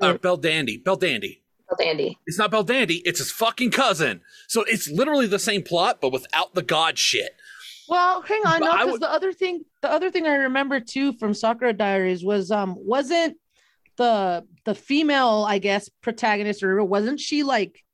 uh, 0.00 0.14
Mm. 0.14 0.18
Belldandy, 0.18 0.84
Bell 0.84 0.96
Dandy. 0.96 1.42
Oh, 1.70 1.76
Dandy. 1.78 2.18
It's 2.26 2.36
not 2.38 2.50
Belldandy. 2.50 3.00
It's 3.04 3.20
his 3.20 3.30
fucking 3.30 3.70
cousin. 3.70 4.20
So 4.48 4.64
it's 4.64 4.90
literally 4.90 5.26
the 5.26 5.38
same 5.38 5.62
plot, 5.62 6.00
but 6.02 6.12
without 6.12 6.54
the 6.54 6.62
god 6.62 6.98
shit. 6.98 7.30
Well, 7.88 8.22
hang 8.22 8.42
on, 8.46 8.60
But 8.60 8.66
no, 8.66 8.72
because 8.72 8.92
would- 8.92 9.02
the 9.02 9.10
other 9.10 9.32
thing, 9.32 9.64
the 9.82 9.90
other 9.90 10.10
thing 10.10 10.26
I 10.26 10.34
remember 10.36 10.80
too 10.80 11.12
from 11.14 11.34
Sakura 11.34 11.72
Diaries 11.72 12.24
was 12.24 12.50
um 12.50 12.74
wasn't 12.78 13.36
the 13.96 14.44
the 14.64 14.74
female, 14.74 15.44
I 15.48 15.58
guess, 15.58 15.88
protagonist 16.00 16.62
or 16.62 16.82
wasn't 16.84 17.20
she 17.20 17.42
like 17.42 17.84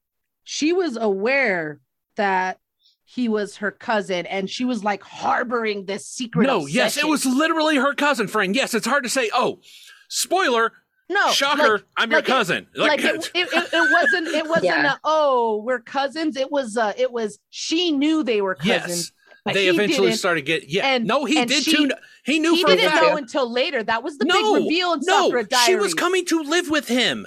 she 0.44 0.72
was 0.72 0.96
aware 0.96 1.81
that 2.16 2.59
he 3.05 3.29
was 3.29 3.57
her 3.57 3.70
cousin 3.72 4.24
and 4.26 4.48
she 4.48 4.64
was 4.64 4.85
like 4.85 5.03
harboring 5.03 5.85
this 5.87 6.07
secret. 6.07 6.46
no, 6.46 6.66
yes, 6.66 6.96
it 6.96 7.07
was 7.09 7.26
literally 7.26 7.76
her 7.76 7.92
cousin, 7.94 8.29
friend. 8.29 8.55
Yes, 8.55 8.72
it's 8.74 8.87
hard 8.87 9.03
to 9.03 9.11
say. 9.11 9.31
Oh, 9.35 9.59
spoiler, 10.09 10.72
no 11.09 11.31
shocker, 11.33 11.72
like- 11.79 11.85
I'm 11.96 12.11
your 12.11 12.18
like 12.20 12.29
it- 12.29 12.31
cousin. 12.33 12.66
like 12.76 13.00
it, 13.03 13.31
it, 13.35 13.48
it, 13.53 13.68
it 13.72 13.92
wasn't 13.92 14.29
it 14.29 14.46
wasn't 14.46 14.64
Yeah. 14.66 14.92
a, 14.94 14.96
oh 15.05 15.61
we're 15.64 15.81
cousins 15.81 16.37
it 16.37 16.50
was 16.53 16.76
uh 16.76 16.92
it 16.96 17.11
was 17.12 17.38
she 17.50 17.90
knew 17.90 18.22
they 18.22 18.40
were 18.40 18.55
cousins 18.55 19.11
yes, 19.11 19.12
but 19.44 19.55
they 19.55 19.68
eventually 19.68 20.09
didn't. 20.09 20.18
started 20.18 20.42
getting 20.46 20.68
Yeah, 20.70 20.87
And- 20.87 21.07
no, 21.07 21.24
he 21.24 21.38
and 21.38 21.48
did 21.48 21.64
she- 21.64 21.72
too. 21.76 21.90
He 22.24 22.38
knew 22.38 22.55
he 22.55 22.62
for 22.62 22.72
a 22.72 22.76
didn't 22.76 22.90
fact. 22.92 23.03
know 23.07 23.16
until 23.16 23.50
later 23.50 23.83
that 23.83 24.03
was 24.03 24.18
the 24.18 24.24
no, 24.26 24.55
big 24.55 24.64
reveal 24.64 24.92
in 24.94 25.00
no, 25.05 25.24
sakura 25.24 25.44
diaries 25.44 25.66
she 25.66 25.76
was 25.76 25.94
coming 25.94 26.24
to 26.26 26.42
live 26.42 26.68
with 26.68 26.88
him. 26.88 27.26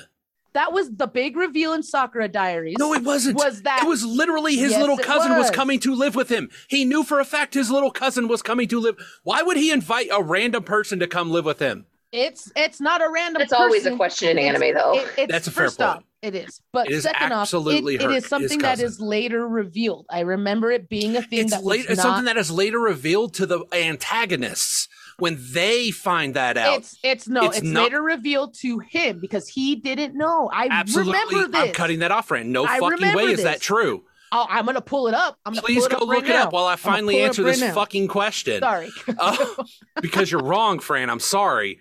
that 0.54 0.72
was 0.72 0.92
the 0.98 1.08
big 1.08 1.36
reveal 1.36 1.74
in 1.74 1.82
sakura 1.82 2.28
diaries 2.28 2.76
No, 2.78 2.94
it 2.94 3.04
wasn't. 3.04 3.38
was 3.38 3.64
that 3.64 3.82
It 3.84 3.88
was 3.88 4.06
literally 4.06 4.56
his 4.56 4.72
Yes, 4.74 4.82
little 4.82 4.98
cousin 5.00 5.32
was. 5.32 5.48
was. 5.48 5.50
coming 5.52 5.80
to 5.80 5.96
live 5.96 6.16
with 6.16 6.30
him. 6.30 6.50
He 6.68 6.86
knew 6.86 7.04
for 7.04 7.20
a 7.20 7.26
fact 7.26 7.56
his 7.56 7.72
little 7.72 7.90
cousin 7.92 8.28
was 8.28 8.44
coming 8.44 8.68
to 8.68 8.80
live. 8.80 8.96
Why 9.24 9.42
would 9.42 9.58
he 9.58 9.72
invite 9.72 10.10
a 10.12 10.22
random 10.22 10.64
person 10.64 11.00
to 11.00 11.08
come 11.08 11.32
live 11.32 11.46
with 11.46 11.60
him? 11.60 11.86
it's 12.12 12.52
it's 12.56 12.80
not 12.80 13.02
a 13.02 13.10
random 13.10 13.40
That's 13.40 13.54
always 13.54 13.88
a 13.88 13.96
question 13.96 14.38
in 14.38 14.38
It's- 14.38 14.62
anime, 14.62 14.76
though. 14.76 15.00
it- 15.00 15.08
it's 15.18 15.32
That's 15.32 15.48
a 15.48 15.52
fair 15.52 15.66
first 15.66 15.80
point. 15.80 15.90
off, 15.90 16.04
it 16.24 16.34
is 16.36 16.62
but 16.72 16.88
It 16.88 16.94
is 16.94 17.04
second 17.04 17.32
absolutely 17.32 17.98
off 17.98 18.06
it, 18.06 18.12
it 18.12 18.16
is 18.16 18.26
something 18.26 18.60
that 18.60 18.80
is 18.80 19.00
later 19.00 19.48
revealed 19.48 20.06
i 20.10 20.22
remember 20.22 20.72
it 20.72 20.90
being 20.90 21.16
a 21.16 21.22
thing 21.22 21.40
it's 21.40 21.52
that 21.52 21.64
late, 21.64 21.88
was 21.90 21.98
not 21.98 22.04
something 22.04 22.26
that 22.26 22.38
is 22.38 22.50
later 22.50 22.80
revealed 22.80 23.34
to 23.36 23.46
the 23.46 23.64
antagonists 23.74 24.88
when 25.20 25.38
they 25.52 25.92
find 25.92 26.34
that 26.34 26.58
out. 26.58 26.80
It's 26.80 26.98
it's 27.04 27.28
no, 27.28 27.44
It's 27.46 27.60
it's, 27.60 27.68
not- 27.68 27.84
later 27.84 28.02
revealed 28.02 28.56
to 28.62 28.80
him 28.80 29.20
because 29.20 29.48
he 29.48 29.76
didn't 29.76 30.18
know. 30.18 30.50
I 30.52 30.68
Absolutely, 30.72 31.14
remember 31.14 31.52
this. 31.52 31.68
I'm 31.70 31.74
cutting 31.74 32.00
that 32.00 32.12
off, 32.12 32.28
friend. 32.30 32.52
No 32.52 32.66
I 32.66 32.80
fucking 32.80 33.14
way 33.16 33.26
is 33.26 33.44
that 33.44 33.62
true. 33.62 34.04
I'll, 34.32 34.48
I'm 34.50 34.66
gonna 34.66 34.82
pull 34.82 35.08
it 35.08 35.14
up. 35.14 35.38
I'm 35.46 35.54
gonna 35.54 35.62
Please 35.62 35.78
pull 35.78 35.86
it 35.86 35.92
go 35.92 35.98
up 35.98 36.10
right 36.10 36.16
look 36.16 36.26
it 36.26 36.30
now. 36.34 36.44
up 36.46 36.54
while 36.54 36.66
I 36.66 36.76
finally 36.76 37.22
answer 37.22 37.44
right 37.44 37.52
this 37.52 37.62
now. 37.62 37.74
fucking 37.76 38.08
question. 38.08 38.62
Sorry. 38.62 38.90
Oh, 39.20 39.66
because 40.02 40.32
you're 40.32 40.42
wrong, 40.44 40.80
Fran. 40.80 41.12
I'm 41.12 41.20
sorry. 41.20 41.80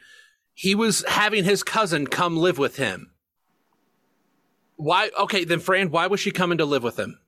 He 0.53 0.75
was 0.75 1.03
having 1.09 1.45
his 1.45 1.63
cousin 1.63 2.07
come 2.07 2.37
live 2.37 2.59
with 2.59 2.77
him. 2.77 3.12
Why? 4.83 5.11
Okay, 5.19 5.45
then, 5.45 5.61
Fran. 5.61 5.91
Why 5.91 6.07
was 6.09 6.21
she 6.21 6.31
coming 6.31 6.59
to 6.59 6.65
live 6.65 6.83
with 6.83 6.99
him? 6.99 7.19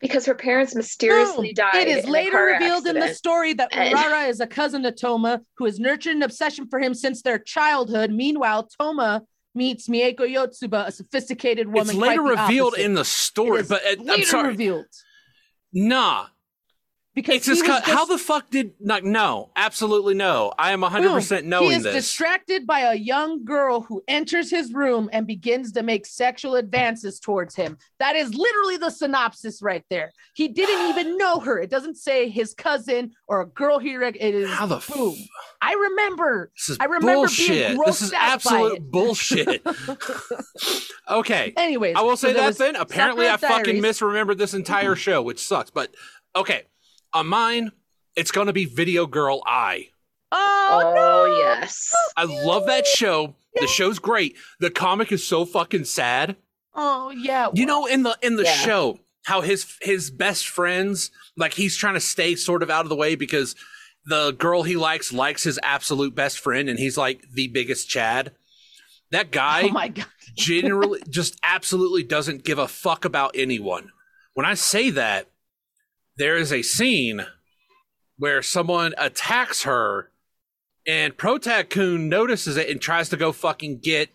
because 0.00 0.24
her 0.26 0.34
parents 0.34 0.76
mysteriously 0.76 1.48
Boom. 1.48 1.54
died. 1.72 1.74
It 1.74 1.88
is 1.88 2.04
in 2.04 2.10
a 2.10 2.12
later 2.12 2.30
car 2.30 2.46
revealed 2.52 2.86
in 2.86 3.00
the 3.00 3.12
story 3.14 3.52
that 3.54 3.68
And- 3.72 3.92
Urara 3.96 4.28
is 4.28 4.38
a 4.38 4.46
cousin 4.46 4.84
to 4.84 4.92
Toma 4.92 5.40
who 5.56 5.64
has 5.64 5.80
nurtured 5.80 6.14
an 6.14 6.22
obsession 6.22 6.68
for 6.68 6.78
him 6.78 6.94
since 6.94 7.20
their 7.22 7.36
childhood. 7.40 8.12
Meanwhile, 8.12 8.68
Toma 8.80 9.24
meets 9.56 9.88
Mieko 9.88 10.20
Yotsuba, 10.20 10.86
a 10.86 10.92
sophisticated 10.92 11.66
woman. 11.66 11.88
it's 11.88 11.94
later 11.94 12.22
quite 12.22 12.36
the 12.36 12.42
revealed 12.42 12.74
opposite. 12.74 12.84
in 12.84 12.94
the 12.94 13.04
story, 13.04 13.60
is 13.62 13.68
but 13.68 13.82
uh, 13.84 13.88
I'm 13.98 14.06
later 14.06 14.24
sorry. 14.26 14.48
revealed 14.50 14.86
Nah, 15.72 16.26
because 17.18 17.34
it's 17.34 17.46
just, 17.46 17.66
was 17.66 17.80
how 17.82 18.06
just- 18.06 18.10
the 18.10 18.18
fuck 18.18 18.48
did 18.48 18.74
not? 18.78 19.02
No, 19.02 19.50
absolutely 19.56 20.14
no. 20.14 20.52
I 20.56 20.70
am 20.70 20.82
100 20.82 21.10
percent 21.10 21.42
Boom. 21.42 21.50
knowing 21.50 21.70
he 21.70 21.76
is 21.76 21.82
this. 21.82 21.94
distracted 21.94 22.64
by 22.64 22.80
a 22.80 22.94
young 22.94 23.44
girl 23.44 23.80
who 23.80 24.04
enters 24.06 24.50
his 24.50 24.72
room 24.72 25.10
and 25.12 25.26
begins 25.26 25.72
to 25.72 25.82
make 25.82 26.06
sexual 26.06 26.54
advances 26.54 27.18
towards 27.18 27.56
him. 27.56 27.76
That 27.98 28.14
is 28.14 28.32
literally 28.32 28.76
the 28.76 28.90
synopsis 28.90 29.60
right 29.62 29.82
there. 29.90 30.12
He 30.34 30.46
didn't 30.46 30.90
even 30.90 31.16
know 31.18 31.40
her. 31.40 31.58
It 31.58 31.70
doesn't 31.70 31.96
say 31.96 32.28
his 32.28 32.54
cousin 32.54 33.10
or 33.26 33.40
a 33.40 33.46
girl 33.46 33.80
he 33.80 33.96
rec- 33.96 34.14
it 34.14 34.34
is 34.36 34.48
How 34.48 34.66
the 34.66 34.76
f- 34.76 34.86
boom. 34.94 35.16
I 35.60 35.72
remember. 35.72 36.52
This 36.56 36.68
is 36.68 36.76
I 36.78 36.84
remember 36.84 37.06
being 37.06 37.16
bullshit. 37.16 37.78
This 37.84 38.02
is 38.02 38.12
grossed 38.12 38.14
out 38.14 38.20
by 38.20 38.32
absolute 38.34 38.72
it. 38.74 38.90
bullshit. 38.92 39.66
okay. 41.10 41.52
Anyways, 41.56 41.96
I 41.96 42.02
will 42.02 42.16
say 42.16 42.32
so 42.32 42.38
that 42.38 42.58
then. 42.58 42.76
Apparently, 42.76 43.26
I 43.26 43.36
Sakura 43.36 43.58
fucking 43.58 43.82
Diaries. 43.82 43.98
misremembered 43.98 44.38
this 44.38 44.54
entire 44.54 44.92
mm-hmm. 44.92 45.00
show, 45.00 45.22
which 45.22 45.40
sucks. 45.40 45.70
But 45.70 45.92
okay, 46.36 46.62
on 47.12 47.26
mine, 47.26 47.72
it's 48.16 48.30
gonna 48.30 48.52
be 48.52 48.64
Video 48.64 49.06
Girl 49.06 49.42
Ai. 49.46 49.88
Oh, 50.30 50.80
Oh, 50.84 50.94
no. 50.94 51.38
yes. 51.38 51.92
I 52.16 52.24
love 52.24 52.66
that 52.66 52.86
show. 52.86 53.34
The 53.54 53.66
show's 53.66 53.98
great. 53.98 54.36
The 54.60 54.70
comic 54.70 55.10
is 55.10 55.26
so 55.26 55.44
fucking 55.44 55.84
sad. 55.84 56.36
Oh 56.74 57.10
yeah. 57.10 57.48
You 57.54 57.66
know, 57.66 57.86
in 57.86 58.02
the 58.04 58.16
in 58.22 58.36
the 58.36 58.44
Yeah. 58.44 58.54
show, 58.54 59.00
how 59.24 59.40
his 59.40 59.66
his 59.80 60.10
best 60.10 60.46
friends, 60.46 61.10
like 61.36 61.54
he's 61.54 61.76
trying 61.76 61.94
to 61.94 62.00
stay 62.00 62.34
sort 62.36 62.62
of 62.62 62.70
out 62.70 62.84
of 62.84 62.88
the 62.88 62.94
way 62.96 63.14
because 63.16 63.56
the 64.04 64.30
girl 64.32 64.62
he 64.62 64.76
likes 64.76 65.12
likes 65.12 65.42
his 65.42 65.58
absolute 65.62 66.14
best 66.14 66.38
friend, 66.38 66.68
and 66.68 66.78
he's 66.78 66.96
like 66.96 67.22
the 67.32 67.48
biggest 67.48 67.88
Chad. 67.88 68.32
That 69.10 69.30
guy 69.32 69.62
Oh 69.64 69.68
my 69.70 69.88
god. 69.88 70.06
generally 70.36 71.00
just 71.08 71.36
absolutely 71.42 72.02
doesn't 72.04 72.44
give 72.44 72.58
a 72.58 72.68
fuck 72.68 73.04
about 73.04 73.32
anyone. 73.34 73.90
When 74.34 74.46
I 74.46 74.54
say 74.54 74.90
that, 74.90 75.26
there 76.18 76.36
is 76.36 76.52
a 76.52 76.62
scene 76.62 77.24
where 78.18 78.42
someone 78.42 78.94
attacks 78.98 79.62
her 79.62 80.10
and 80.86 81.16
Protag-kun 81.16 82.08
notices 82.08 82.56
it 82.56 82.68
and 82.68 82.80
tries 82.80 83.08
to 83.10 83.16
go 83.16 83.30
fucking 83.32 83.78
get 83.78 84.08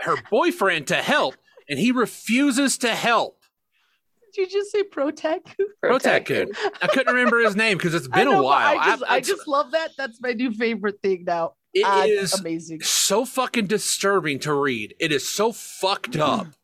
her 0.00 0.16
boyfriend 0.30 0.86
to 0.88 0.96
help 0.96 1.34
and 1.68 1.78
he 1.78 1.90
refuses 1.92 2.78
to 2.78 2.88
help. 2.94 3.40
Did 4.34 4.50
you 4.50 4.58
just 4.60 4.72
say 4.72 4.82
Protect? 4.82 5.56
Protag-kun. 5.82 6.48
I 6.82 6.86
couldn't 6.88 7.14
remember 7.14 7.38
his 7.40 7.56
name 7.56 7.78
because 7.78 7.94
it's 7.94 8.08
been 8.14 8.26
know, 8.30 8.40
a 8.40 8.42
while. 8.42 8.78
I 8.78 8.86
just, 8.86 9.02
I- 9.04 9.14
I 9.14 9.20
just 9.20 9.48
love 9.48 9.70
that. 9.72 9.90
That's 9.96 10.20
my 10.20 10.32
new 10.32 10.52
favorite 10.52 11.00
thing 11.02 11.24
now. 11.26 11.54
it 11.72 11.84
Ah, 11.86 12.04
is 12.04 12.34
amazing. 12.38 12.80
so 12.82 13.24
fucking 13.24 13.66
disturbing 13.66 14.38
to 14.40 14.52
read. 14.52 14.94
It 15.00 15.10
is 15.12 15.28
so 15.28 15.52
fucked 15.52 16.16
up. 16.16 16.46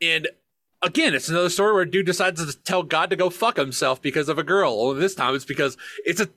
And 0.00 0.28
again, 0.82 1.14
it's 1.14 1.28
another 1.28 1.48
story 1.50 1.72
where 1.72 1.82
a 1.82 1.90
dude 1.90 2.06
decides 2.06 2.44
to 2.44 2.62
tell 2.62 2.82
God 2.82 3.10
to 3.10 3.16
go 3.16 3.30
fuck 3.30 3.56
himself 3.56 4.00
because 4.02 4.28
of 4.28 4.38
a 4.38 4.42
girl. 4.42 4.72
Only 4.80 5.00
this 5.00 5.14
time 5.14 5.34
it's 5.34 5.44
because 5.44 5.76
it's 6.04 6.20
a 6.20 6.28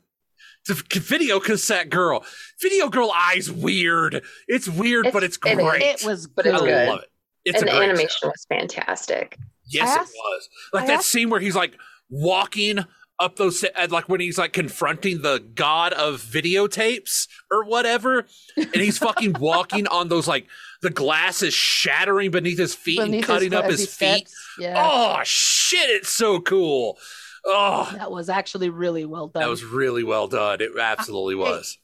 it's 0.67 0.79
a 0.95 0.99
video 0.99 1.39
cassette 1.39 1.89
girl. 1.89 2.23
Video 2.61 2.87
girl 2.89 3.11
Ai's 3.33 3.51
weird. 3.51 4.23
It's 4.47 4.67
weird, 4.67 5.07
It's- 5.07 5.13
but 5.13 5.23
it's 5.23 5.37
great. 5.37 5.81
It 5.81 6.03
was 6.05 6.27
But 6.27 6.45
good. 6.45 6.53
it's 6.53 6.61
I 6.61 6.65
good. 6.65 6.87
love 6.89 6.99
it. 6.99 7.09
It's 7.45 7.59
and 7.61 7.69
the 7.69 7.73
animation 7.75 8.09
show. 8.21 8.27
was 8.27 8.45
fantastic. 8.47 9.37
Yes, 9.65 9.89
I 9.89 10.01
it 10.03 10.07
was. 10.13 10.49
Like 10.73 10.83
I 10.83 10.87
that 10.87 10.93
asked- 10.99 11.09
scene 11.09 11.29
where 11.31 11.39
he's 11.39 11.55
like 11.55 11.73
walking 12.09 12.85
up 13.19 13.35
those, 13.37 13.63
like 13.89 14.09
when 14.09 14.19
he's 14.19 14.37
like 14.37 14.51
confronting 14.53 15.21
the 15.21 15.39
god 15.55 15.93
of 15.93 16.21
videotapes 16.21 17.27
or 17.51 17.63
whatever, 17.65 18.25
and 18.57 18.75
he's 18.75 18.97
fucking 18.97 19.33
walking 19.39 19.87
on 19.87 20.09
those 20.09 20.27
like 20.27 20.47
the 20.81 20.89
glass 20.89 21.41
is 21.41 21.53
shattering 21.53 22.31
beneath 22.31 22.57
his 22.57 22.73
feet 22.75 22.99
and 22.99 23.11
Beneath 23.11 23.25
cutting 23.25 23.53
up 23.53 23.65
his 23.65 23.93
feet. 23.93 24.29
Yeah. 24.59 24.73
Oh 24.77 25.21
shit! 25.23 25.89
It's 25.89 26.09
so 26.09 26.39
cool. 26.39 26.97
Oh, 27.45 27.91
That 27.97 28.11
was 28.11 28.29
actually 28.29 28.69
really 28.69 29.05
well 29.05 29.27
done. 29.27 29.41
that 29.41 29.49
was 29.49 29.63
really 29.63 30.03
well 30.03 30.27
done. 30.27 30.61
It 30.61 30.71
absolutely 30.79 31.35
Hey, 31.43 31.51
was. 31.51 31.77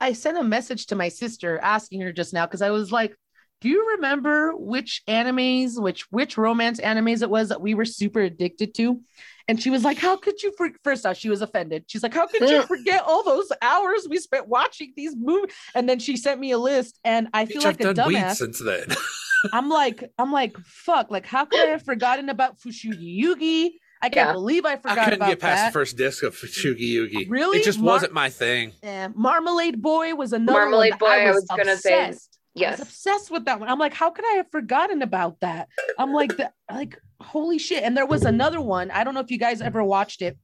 I 0.00 0.12
sent 0.12 0.36
a 0.38 0.44
message 0.44 0.86
to 0.88 0.96
my 0.96 1.08
sister 1.08 1.58
asking 1.58 2.02
her 2.02 2.12
just 2.12 2.32
now 2.34 2.44
because 2.46 2.60
I 2.62 2.70
was 2.70 2.92
like, 2.92 3.16
do 3.60 3.68
you 3.68 3.90
remember 3.96 4.52
which 4.56 5.02
animes, 5.08 5.80
which 5.80 6.02
which 6.10 6.36
romance 6.38 6.80
animes 6.80 7.22
it 7.22 7.30
was 7.30 7.48
that 7.48 7.60
we 7.60 7.74
were 7.74 7.84
super 7.84 8.20
addicted 8.20 8.74
to? 8.76 9.00
And 9.48 9.60
she 9.62 9.70
was 9.70 9.82
like, 9.82 9.98
"How 9.98 10.16
could 10.16 10.42
you?" 10.42 10.52
For- 10.56 10.70
First 10.84 11.06
off, 11.06 11.16
she 11.16 11.30
was 11.30 11.40
offended. 11.42 11.84
She's 11.88 12.02
like, 12.02 12.12
"How 12.14 12.26
could 12.26 12.48
you 12.48 12.62
forget 12.62 13.02
all 13.06 13.22
those 13.22 13.50
hours 13.62 14.06
we 14.08 14.18
spent 14.18 14.46
watching 14.46 14.92
these 14.96 15.16
movies?" 15.16 15.54
And 15.74 15.88
then 15.88 15.98
she 15.98 16.16
sent 16.16 16.38
me 16.38 16.50
a 16.52 16.58
list, 16.58 16.98
and 17.04 17.28
I 17.32 17.46
feel 17.46 17.62
Bitch, 17.62 17.64
like 17.64 17.80
I've 17.84 17.90
a 17.90 17.94
done 17.94 18.08
weed 18.08 18.16
dumbass. 18.18 18.36
since 18.36 18.58
then. 18.60 18.86
I'm 19.52 19.68
like, 19.68 20.04
I'm 20.18 20.32
like, 20.32 20.56
fuck! 20.66 21.10
Like, 21.10 21.24
how 21.24 21.44
could 21.46 21.60
I 21.60 21.66
have 21.70 21.82
forgotten 21.84 22.28
about 22.28 22.58
Fushigi 22.60 23.22
Yugi? 23.22 23.70
I 24.02 24.08
can't 24.10 24.28
Yeah. 24.28 24.32
believe 24.32 24.64
I 24.66 24.76
forgot 24.76 24.98
I 24.98 25.04
couldn't 25.04 25.18
about 25.20 25.28
get 25.30 25.40
past 25.40 25.56
that. 25.62 25.66
the 25.68 25.72
first 25.72 25.96
disc 25.96 26.22
of 26.22 26.34
Shugi 26.36 26.92
Yugi. 26.92 27.26
Really? 27.28 27.58
It 27.58 27.64
just 27.64 27.80
Mar- 27.80 27.94
wasn't 27.94 28.12
my 28.12 28.28
thing. 28.30 28.72
Eh, 28.82 29.08
Marmalade 29.14 29.80
Boy 29.82 30.14
was 30.14 30.32
another 30.32 30.52
one 30.52 30.62
Marmalade 30.70 30.92
that 30.92 30.98
Boy, 31.00 31.06
I 31.06 31.30
was 31.32 31.44
gonna 31.48 31.76
say, 31.76 32.08
obsessed. 32.08 32.34
I 32.34 32.37
Yes. 32.60 32.78
was 32.78 32.88
obsessed 32.88 33.30
with 33.30 33.44
that 33.46 33.60
one. 33.60 33.68
I'm 33.68 33.78
like, 33.78 33.94
how 33.94 34.10
could 34.10 34.24
I 34.26 34.34
have 34.36 34.50
forgotten 34.50 35.02
about 35.02 35.40
that? 35.40 35.68
I'm 35.98 36.12
like, 36.12 36.36
the, 36.36 36.52
like, 36.72 36.98
holy 37.20 37.58
shit! 37.58 37.82
And 37.84 37.96
there 37.96 38.06
was 38.06 38.24
another 38.24 38.60
one. 38.60 38.90
I 38.90 39.04
don't 39.04 39.14
know 39.14 39.20
if 39.20 39.30
you 39.30 39.38
guys 39.38 39.60
ever 39.60 39.82
watched 39.84 40.22
it. 40.22 40.36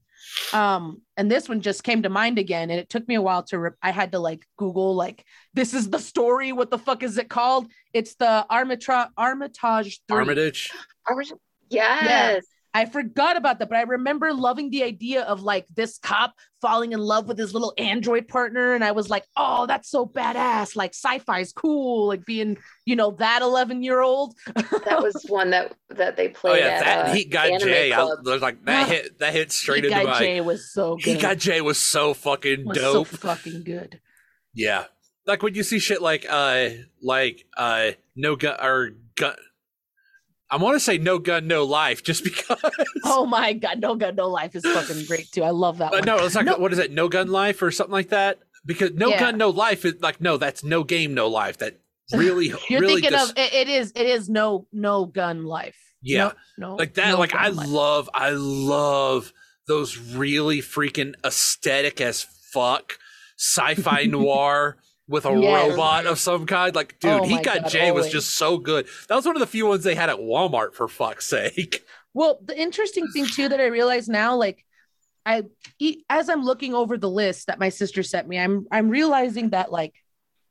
Um, 0.54 1.02
and 1.16 1.30
this 1.30 1.48
one 1.48 1.60
just 1.60 1.84
came 1.84 2.02
to 2.02 2.08
mind 2.08 2.38
again, 2.38 2.70
and 2.70 2.80
it 2.80 2.88
took 2.88 3.06
me 3.06 3.14
a 3.14 3.22
while 3.22 3.42
to. 3.44 3.58
Re- 3.58 3.70
I 3.82 3.90
had 3.90 4.12
to 4.12 4.18
like 4.18 4.44
Google 4.56 4.94
like, 4.94 5.24
this 5.52 5.74
is 5.74 5.90
the 5.90 5.98
story. 5.98 6.52
What 6.52 6.70
the 6.70 6.78
fuck 6.78 7.02
is 7.02 7.18
it 7.18 7.28
called? 7.28 7.70
It's 7.92 8.14
the 8.14 8.46
Armitra- 8.50 9.10
Armitage. 9.16 10.00
3. 10.08 10.18
Armitage. 10.18 10.70
Orange- 11.08 11.32
Yes. 11.70 12.44
I 12.76 12.86
forgot 12.86 13.36
about 13.36 13.60
that, 13.60 13.68
but 13.68 13.78
I 13.78 13.82
remember 13.82 14.34
loving 14.34 14.68
the 14.70 14.82
idea 14.82 15.22
of 15.22 15.42
like 15.42 15.64
this 15.76 15.96
cop 15.98 16.34
falling 16.60 16.90
in 16.90 16.98
love 16.98 17.28
with 17.28 17.38
his 17.38 17.54
little 17.54 17.72
android 17.78 18.26
partner. 18.26 18.74
And 18.74 18.82
I 18.82 18.90
was 18.90 19.08
like, 19.08 19.24
oh, 19.36 19.66
that's 19.66 19.88
so 19.88 20.04
badass. 20.04 20.74
Like 20.74 20.90
sci 20.90 21.20
fi 21.20 21.38
is 21.38 21.52
cool. 21.52 22.08
Like 22.08 22.24
being, 22.24 22.58
you 22.84 22.96
know, 22.96 23.12
that 23.12 23.42
11 23.42 23.84
year 23.84 24.00
old. 24.00 24.34
That 24.56 24.98
was 25.00 25.24
one 25.28 25.50
that 25.50 25.76
that 25.90 26.16
they 26.16 26.28
played. 26.28 26.50
Oh 26.50 26.54
played 26.54 26.64
yeah, 26.64 26.72
at 26.72 26.84
that 26.84 27.06
uh, 27.06 27.12
Heat 27.12 27.30
Guy 27.30 27.58
J. 27.58 27.92
I, 27.92 27.94
Club. 27.94 28.18
there's 28.24 28.42
like 28.42 28.64
that 28.64 28.88
hit 28.88 29.18
that 29.20 29.32
hit 29.32 29.52
straight 29.52 29.84
He 29.84 29.92
into 29.92 30.04
Guy 30.04 30.10
my. 30.10 30.18
Jay 30.18 30.40
was 30.40 30.72
so 30.72 30.96
good. 30.96 31.04
Heat 31.04 31.20
Guy 31.22 31.34
J 31.36 31.60
was 31.60 31.78
so 31.78 32.12
fucking 32.12 32.66
was 32.66 32.76
dope. 32.76 33.06
so 33.06 33.16
fucking 33.18 33.62
good. 33.62 34.00
Yeah. 34.52 34.86
Like 35.26 35.44
when 35.44 35.54
you 35.54 35.62
see 35.62 35.78
shit 35.78 36.02
like 36.02 36.26
uh 36.28 36.70
like 37.00 37.46
uh 37.56 37.92
no 38.16 38.34
gun 38.34 38.56
or 38.60 38.90
gun 39.16 39.36
I 40.50 40.56
want 40.56 40.74
to 40.76 40.80
say 40.80 40.98
no 40.98 41.18
gun 41.18 41.46
no 41.46 41.64
life 41.64 42.02
just 42.02 42.22
because 42.24 42.60
Oh 43.04 43.26
my 43.26 43.52
God. 43.54 43.80
No 43.80 43.94
Gun, 43.96 44.14
No 44.16 44.28
Life 44.28 44.54
is 44.54 44.64
fucking 44.64 45.04
great 45.06 45.30
too. 45.32 45.42
I 45.42 45.50
love 45.50 45.78
that 45.78 45.90
But 45.90 46.06
one. 46.06 46.16
no, 46.18 46.24
it's 46.24 46.34
like 46.34 46.46
No- 46.46 46.58
what 46.58 46.72
is 46.72 46.78
it? 46.78 46.92
No 46.92 47.08
gun 47.08 47.28
life 47.28 47.60
or 47.62 47.70
something 47.70 47.92
like 47.92 48.10
that? 48.10 48.38
Because 48.66 48.92
no 48.92 49.08
Yeah. 49.08 49.20
gun 49.20 49.38
no 49.38 49.50
life 49.50 49.84
is 49.84 49.94
like 50.00 50.20
no, 50.20 50.36
that's 50.36 50.62
no 50.64 50.84
game 50.84 51.14
no 51.14 51.28
life. 51.28 51.58
That 51.58 51.78
really 52.12 52.52
You're 52.68 52.80
really 52.80 53.00
thinking 53.02 53.10
dis- 53.18 53.30
of 53.30 53.38
it, 53.38 53.68
is 53.68 53.92
it 53.96 54.06
is 54.06 54.28
no 54.28 54.66
no 54.72 55.06
gun 55.06 55.44
life. 55.44 55.76
Yeah. 56.02 56.32
No, 56.58 56.70
no 56.70 56.76
like 56.76 56.94
that 56.94 57.08
no 57.10 57.18
like 57.18 57.34
I 57.34 57.48
life. 57.48 57.68
love 57.68 58.10
I 58.14 58.30
love 58.30 59.32
those 59.66 59.96
really 59.98 60.60
freaking 60.60 61.14
aesthetic 61.24 62.00
as 62.00 62.22
fuck 62.52 62.98
sci-fi 63.38 64.04
noir 64.06 64.76
with 65.08 65.26
a 65.26 65.36
Yes. 65.36 65.70
robot 65.70 66.06
of 66.06 66.18
some 66.18 66.46
kind. 66.46 66.74
Like, 66.74 66.98
dude, 67.00 67.10
Oh 67.22 67.24
he 67.24 67.38
got 67.40 67.62
God, 67.62 67.68
Jay 67.70 67.90
was 67.92 68.10
just 68.10 68.30
so 68.36 68.58
good. 68.58 68.86
That 69.08 69.16
was 69.16 69.26
one 69.26 69.36
of 69.36 69.40
the 69.40 69.46
few 69.46 69.66
ones 69.66 69.84
they 69.84 69.94
had 69.94 70.10
at 70.10 70.18
Walmart 70.18 70.74
for 70.74 70.88
fuck's 70.88 71.26
sake. 71.26 71.84
Well, 72.16 72.38
the 72.44 72.56
interesting 72.56 73.08
thing 73.08 73.26
too 73.26 73.48
that 73.48 73.60
I 73.60 73.66
realize 73.66 74.08
now, 74.08 74.36
like 74.36 74.64
I 75.26 75.42
as 76.08 76.28
I'm 76.28 76.44
looking 76.44 76.72
over 76.72 76.96
the 76.96 77.10
list 77.10 77.48
that 77.48 77.58
my 77.58 77.70
sister 77.70 78.04
sent 78.04 78.28
me, 78.28 78.38
I'm 78.38 78.68
I'm 78.70 78.88
realizing 78.88 79.50
that 79.50 79.72
like 79.72 79.94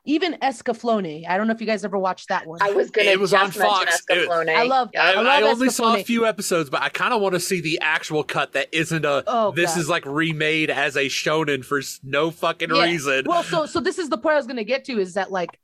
even 0.06 0.34
Escaflowne, 0.42 1.26
I 1.28 1.38
don't 1.38 1.48
know 1.48 1.54
if 1.54 1.62
you 1.62 1.68
guys 1.68 1.86
ever 1.86 1.98
watched 1.98 2.28
that 2.30 2.46
one. 2.46 2.60
I 2.62 2.72
was 2.72 2.92
gonna 2.92 3.10
It 3.10 3.20
was 3.20 3.34
on 3.34 3.52
Fox. 3.52 4.02
It- 4.10 4.30
I 4.30 4.64
love- 4.64 4.90
Yeah. 4.94 5.04
I, 5.04 5.12
I 5.12 5.16
love 5.16 5.26
I 5.28 5.42
only 5.44 5.70
saw 5.70 5.96
a 5.96 6.04
few 6.04 6.26
episodes, 6.26 6.70
but 6.70 6.82
I 6.82 6.90
kind 6.90 7.14
of 7.14 7.22
want 7.22 7.34
to 7.34 7.40
see 7.40 7.62
the 7.62 7.80
actual 7.82 8.24
cut 8.24 8.52
that 8.54 8.68
isn't 8.74 9.06
a. 9.06 9.24
Oh, 9.28 9.52
this 9.52 9.72
God. 9.76 9.80
is 9.80 9.90
like 9.90 10.06
remade 10.06 10.70
as 10.70 10.98
a 10.98 11.06
shonen 11.06 11.64
for 11.64 11.82
no 12.04 12.32
fucking 12.32 12.74
Yeah. 12.76 12.84
reason. 12.84 13.24
well, 13.26 13.44
so 13.44 13.66
so 13.66 13.80
this 13.80 13.98
is 13.98 14.10
the 14.10 14.18
point 14.18 14.34
I 14.34 14.38
was 14.38 14.48
gonna 14.48 14.64
get 14.66 14.86
to 14.86 15.00
is 15.00 15.14
that 15.14 15.32
like 15.32 15.58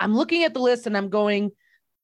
I'm 0.00 0.16
looking 0.16 0.44
at 0.44 0.54
the 0.54 0.60
list 0.60 0.86
and 0.86 0.96
I'm 0.96 1.08
going 1.10 1.52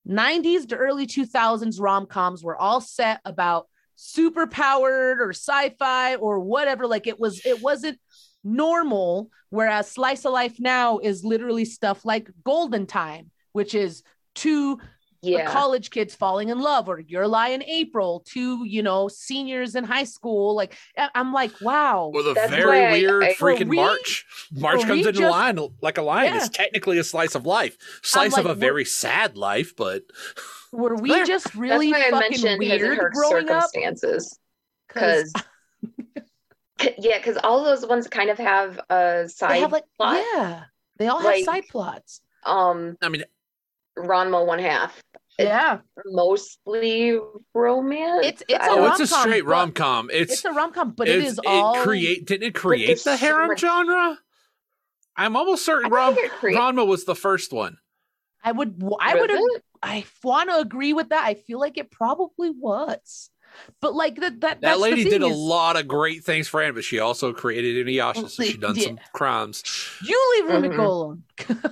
90s 0.09 0.69
to 0.69 0.77
early 0.77 1.07
2000s 1.07 1.81
rom-coms 1.81 2.43
were 2.45 2.57
all 2.57 2.81
set 2.81 3.21
about 3.25 3.67
super 3.97 4.47
powered 4.47 5.21
or 5.21 5.31
sci-fi 5.31 6.15
or 6.17 6.39
whatever 6.41 6.87
like 6.87 7.07
it 7.07 7.19
was 7.19 7.45
it 7.45 7.61
wasn't 7.61 7.99
normal 8.57 9.31
whereas 9.51 9.91
slice 9.91 10.25
of 10.25 10.33
life 10.33 10.59
now 10.59 10.99
is 10.99 11.25
literally 11.25 11.65
stuff 11.65 12.05
like 12.05 12.31
golden 12.45 12.87
time 12.87 13.31
which 13.53 13.75
is 13.75 14.03
two 14.35 14.79
yeah. 15.21 15.51
college 15.51 15.91
kids 15.91 16.15
falling 16.15 16.49
in 16.49 16.61
love 16.61 16.89
or 16.89 17.01
your 17.01 17.27
lie 17.27 17.49
in 17.49 17.63
april 17.65 18.23
two 18.25 18.65
you 18.65 18.83
know 18.83 19.09
seniors 19.09 19.75
in 19.75 19.83
high 19.83 20.05
school 20.05 20.55
like 20.55 20.77
I- 20.97 21.11
i'm 21.17 21.33
like 21.33 21.51
wow 21.61 22.11
with 22.15 22.27
a 22.29 22.35
That's 22.35 22.51
very 22.51 22.85
I- 22.85 22.93
weird 22.93 23.25
I- 23.25 23.35
freaking 23.35 23.69
we- 23.69 23.77
march. 23.77 24.25
March 24.53 24.81
comes 24.83 24.93
we 24.93 24.99
into 25.01 25.13
just- 25.13 25.31
line 25.31 25.59
like 25.83 25.99
a 25.99 26.03
lion. 26.03 26.33
Yeah. 26.33 26.39
It's 26.39 26.49
technically 26.49 26.99
a 26.99 27.05
slice 27.05 27.35
of 27.35 27.45
life, 27.45 27.77
slice 28.03 28.33
like, 28.33 28.45
of 28.45 28.51
a 28.51 28.55
very 28.55 28.85
sad 28.85 29.37
life, 29.37 29.75
but 29.77 30.05
were 30.73 30.95
we 30.95 31.11
There. 31.11 31.25
just 31.27 31.55
really 31.55 31.93
I 31.93 32.11
fucking 32.11 32.19
mentioned 32.19 32.63
his 32.63 32.73
and 32.73 32.83
weird 32.83 33.13
growing 33.13 33.51
up 33.51 33.65
circumstances. 33.71 34.39
Because 34.87 35.33
yeah, 36.99 37.19
because 37.19 37.37
all 37.45 37.65
those 37.65 37.87
ones 37.87 38.07
kind 38.09 38.31
of 38.31 38.39
have 38.39 38.79
a 38.91 39.29
side 39.29 39.51
they 39.51 39.55
side 39.55 39.61
have 39.61 39.73
like 39.73 39.85
plot. 39.97 40.23
yeah 40.35 40.65
they 40.99 41.07
all 41.09 41.23
Like- 41.23 41.37
have 41.37 41.45
side 41.45 41.65
plots 41.69 42.21
Um, 42.45 42.97
I 43.03 43.09
mean, 43.09 43.25
Ranma 43.97 44.47
one 44.47 44.59
half, 44.61 45.03
It- 45.39 45.45
yeah 45.45 45.79
mostly 46.07 47.19
romance. 47.55 48.27
It's- 48.27 48.43
it's 48.49 48.65
I 48.65 48.69
a 48.77 48.79
oh, 48.81 48.87
it's 48.87 49.01
a 49.01 49.07
straight 49.07 49.45
rom 49.45 49.73
com. 49.73 50.09
It's, 50.13 50.33
it's, 50.33 50.45
a 50.45 50.53
rom-com 50.53 50.93
but 50.93 51.09
it's- 51.09 51.33
is 51.33 51.41
all 51.47 51.83
create 51.83 52.27
didn't 52.27 52.49
it 52.49 52.55
create 52.55 52.87
there's 52.87 53.05
the 53.05 53.17
so 53.17 53.27
harem 53.27 53.49
much- 53.49 53.61
genre? 53.61 54.19
I'm 55.17 55.37
almost 55.37 55.65
certain 55.65 55.87
I 55.87 55.89
don't 55.89 55.97
Rom- 55.99 56.15
think 56.75 56.79
it 56.79 56.87
was 56.89 57.05
the 57.05 57.17
first 57.17 57.53
one. 57.53 57.77
i 58.45 58.53
would 58.53 58.81
i 59.01 59.15
Was 59.15 59.21
would 59.21 59.31
it? 59.33 59.63
i 59.83 60.05
want 60.23 60.49
to 60.49 60.59
agree 60.59 60.93
with 60.93 61.09
that 61.09 61.25
i 61.25 61.35
feel 61.35 61.59
like 61.59 61.77
it 61.77 61.91
probably 61.91 62.51
was 62.51 63.31
but 63.81 63.95
like 63.95 64.17
that 64.17 64.41
that 64.41 64.41
That 64.41 64.61
that's 64.61 64.77
the 64.79 64.83
lady 64.83 65.05
did 65.05 65.23
a 65.23 65.27
lot 65.29 65.77
of 65.79 65.87
great 65.89 66.25
things 66.25 66.49
for 66.49 66.63
anime, 66.63 66.77
but 66.77 66.85
she 66.85 66.99
also 66.99 67.33
created 67.33 67.87
Inuyasha, 67.87 68.29
so 68.29 68.43
oh, 68.43 68.47
she 68.47 68.57
done 68.57 68.77
Yeah. 68.77 68.85
some 68.87 68.99
crimes. 69.13 69.63
you 70.05 70.43
leave. 70.49 70.51
Rumiko 70.51 70.79
alone 70.79 71.23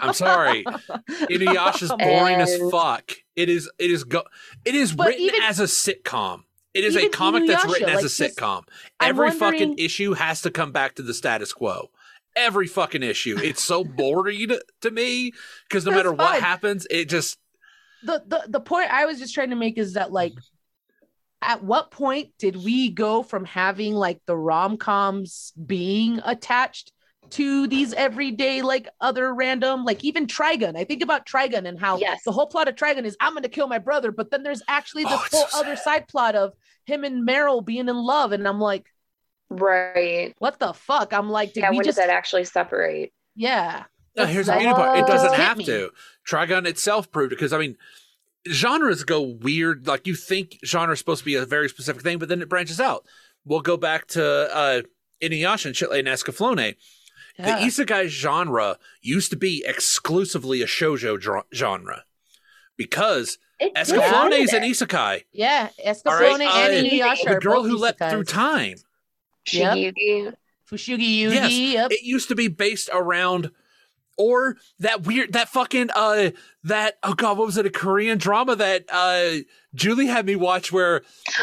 I'm 0.00 0.12
sorry. 0.14 0.64
Inuyasha's 1.10 1.92
boring 1.98 2.36
as 2.36 2.58
fuck. 2.70 3.12
It 3.34 3.48
is. 3.48 3.70
It 3.78 3.90
is. 3.90 4.04
Go- 4.04 4.24
it 4.64 4.74
is 4.74 4.92
But 4.94 5.08
written 5.08 5.22
even- 5.26 5.42
as 5.42 5.60
a 5.60 5.64
sitcom. 5.64 6.42
It 6.74 6.84
is 6.84 6.94
a 6.94 7.00
even 7.00 7.12
comic 7.12 7.46
that's 7.46 7.64
Inuyasha, 7.64 7.72
written 7.72 7.88
as 7.88 7.94
like 7.96 8.04
a 8.04 8.08
sitcom. 8.34 8.62
I'm 9.00 9.08
Every 9.10 9.30
fucking 9.30 9.78
issue 9.78 10.12
has 10.12 10.42
to 10.42 10.50
come 10.50 10.72
back 10.72 10.96
to 10.96 11.02
the 11.02 11.14
status 11.14 11.52
quo. 11.54 11.90
Every 12.36 12.66
fucking 12.66 13.02
issue. 13.02 13.38
It's 13.42 13.62
so 13.64 13.82
boring 13.82 14.50
to 14.82 14.90
me 14.90 15.32
because 15.68 15.86
no 15.86 15.92
That's 15.92 15.98
matter 16.04 16.12
what 16.12 16.32
fine. 16.32 16.40
happens, 16.42 16.86
it 16.90 17.08
just 17.08 17.38
the, 18.02 18.22
the 18.26 18.44
the 18.48 18.60
point 18.60 18.90
I 18.92 19.06
was 19.06 19.18
just 19.18 19.32
trying 19.34 19.50
to 19.50 19.56
make 19.56 19.78
is 19.78 19.94
that 19.94 20.12
like 20.12 20.34
at 21.42 21.62
what 21.62 21.90
point 21.90 22.31
did 22.38 22.57
we 22.57 22.90
go 22.90 23.22
from 23.22 23.44
having 23.44 23.92
like 23.94 24.20
the 24.27 24.37
rom-coms 24.37 25.53
being 25.66 26.20
attached 26.25 26.92
to 27.31 27.66
these 27.66 27.92
everyday 27.92 28.62
like 28.62 28.88
other 29.01 29.35
random 29.35 29.85
like 29.85 30.05
even 30.05 30.27
Trigun 30.29 30.77
I 30.77 30.85
think 30.85 31.03
about 31.03 31.27
Trigun 31.27 31.66
and 31.66 31.79
how 31.79 31.99
Yes. 31.99 32.22
the 32.25 32.31
whole 32.33 32.46
plot 32.46 32.68
of 32.68 32.77
Trigun 32.77 33.05
is 33.05 33.16
I'm 33.20 33.35
gonna 33.35 33.49
kill 33.49 33.66
my 33.66 33.79
brother 33.79 34.12
but 34.12 34.31
then 34.31 34.44
there's 34.44 34.62
actually 34.68 35.03
this 35.05 35.12
Oh, 35.12 35.27
whole 35.33 35.46
so 35.49 35.61
other 35.61 35.75
side 35.77 36.07
plot 36.09 36.37
of 36.37 36.53
him 36.85 37.03
and 37.03 37.27
Meryl 37.29 37.64
being 37.64 37.88
in 37.88 37.96
love 37.96 38.31
and 38.33 38.46
I'm 38.46 38.61
like 38.61 38.87
right. 39.51 40.35
what 40.38 40.59
the 40.59 40.72
fuck 40.72 41.12
I'm 41.12 41.29
like 41.29 41.53
did 41.53 41.62
Yeah, 41.62 41.70
we 41.70 41.79
when 41.79 41.85
just 41.85 41.99
did 41.99 42.09
that 42.09 42.12
actually 42.14 42.44
separate? 42.44 43.12
yeah 43.35 43.85
No, 44.16 44.25
here's 44.27 44.46
the 44.46 44.53
like- 44.53 44.61
beauty 44.61 44.75
part. 44.75 44.99
It 44.99 45.05
Oh. 45.05 45.07
doesn't 45.09 45.35
have 45.35 45.59
me. 45.59 45.64
to. 45.66 45.90
Trigun 46.31 46.66
itself 46.66 47.11
proved 47.11 47.33
it 47.33 47.37
because 47.37 47.53
I 47.53 47.59
mean, 47.59 47.77
genres 48.50 49.04
go 49.04 49.20
weird. 49.22 49.87
Like 49.87 50.06
you 50.06 50.14
think 50.14 50.59
genre 50.64 50.92
is 50.92 50.98
supposed 50.98 51.20
to 51.20 51.24
be 51.24 51.35
a 51.35 51.44
very 51.44 51.68
specific 51.68 52.02
thing, 52.02 52.18
but 52.18 52.28
then 52.28 52.42
it 52.42 52.48
branches 52.48 52.80
out. 52.80 53.04
We'll 53.44 53.61
go 53.61 53.76
back 53.76 54.06
to 54.09 54.24
uh, 54.54 54.82
Inuyasha 55.22 55.66
and 55.66 55.76
shit 55.76 55.90
and 55.90 56.09
Escaflowne. 56.09 56.74
yeah. 57.38 57.59
The 57.61 57.64
isekai 57.66 58.09
genre 58.09 58.78
used 59.02 59.30
to 59.30 59.37
be 59.37 59.64
exclusively 59.66 60.62
a 60.62 60.66
shojo 60.66 61.18
dra- 61.20 61.44
genre 61.54 62.04
because 62.76 63.38
It. 63.61 63.74
Escaflowne 63.74 64.38
is 64.38 64.52
an 64.52 64.62
isekai. 64.62 65.24
yeah 65.32 65.68
All 65.85 65.92
Escaflowne 65.94 66.38
right, 66.40 66.70
and 66.72 66.87
uh, 66.87 66.90
Inuyasha 66.90 67.35
The 67.35 67.40
girl 67.40 67.62
who 67.62 67.76
leapt 67.76 68.00
isekais. 68.00 68.11
through 68.11 68.24
time. 68.24 68.76
Yep. 69.52 69.74
Shigeki. 69.76 70.32
Fushigi 70.70 71.20
Yugi 71.20 71.32
Yes. 71.35 71.52
yep. 71.52 71.92
It 71.92 72.02
used 72.02 72.28
to 72.28 72.35
be 72.35 72.48
based 72.48 72.90
around 72.92 73.50
or 74.16 74.57
that 74.79 75.02
weird 75.02 75.33
that 75.33 75.48
fucking 75.48 75.90
uh 75.94 76.31
that 76.64 76.98
oh 77.02 77.14
god 77.14 77.37
what 77.38 77.46
was 77.46 77.57
it 77.57 77.66
a 77.66 77.70
korean 77.70 78.18
drama 78.18 78.57
that 78.57 78.85
uh 78.90 79.33
julie 79.74 80.07
had 80.07 80.24
me 80.26 80.35
watch 80.35 80.72
where 80.72 81.02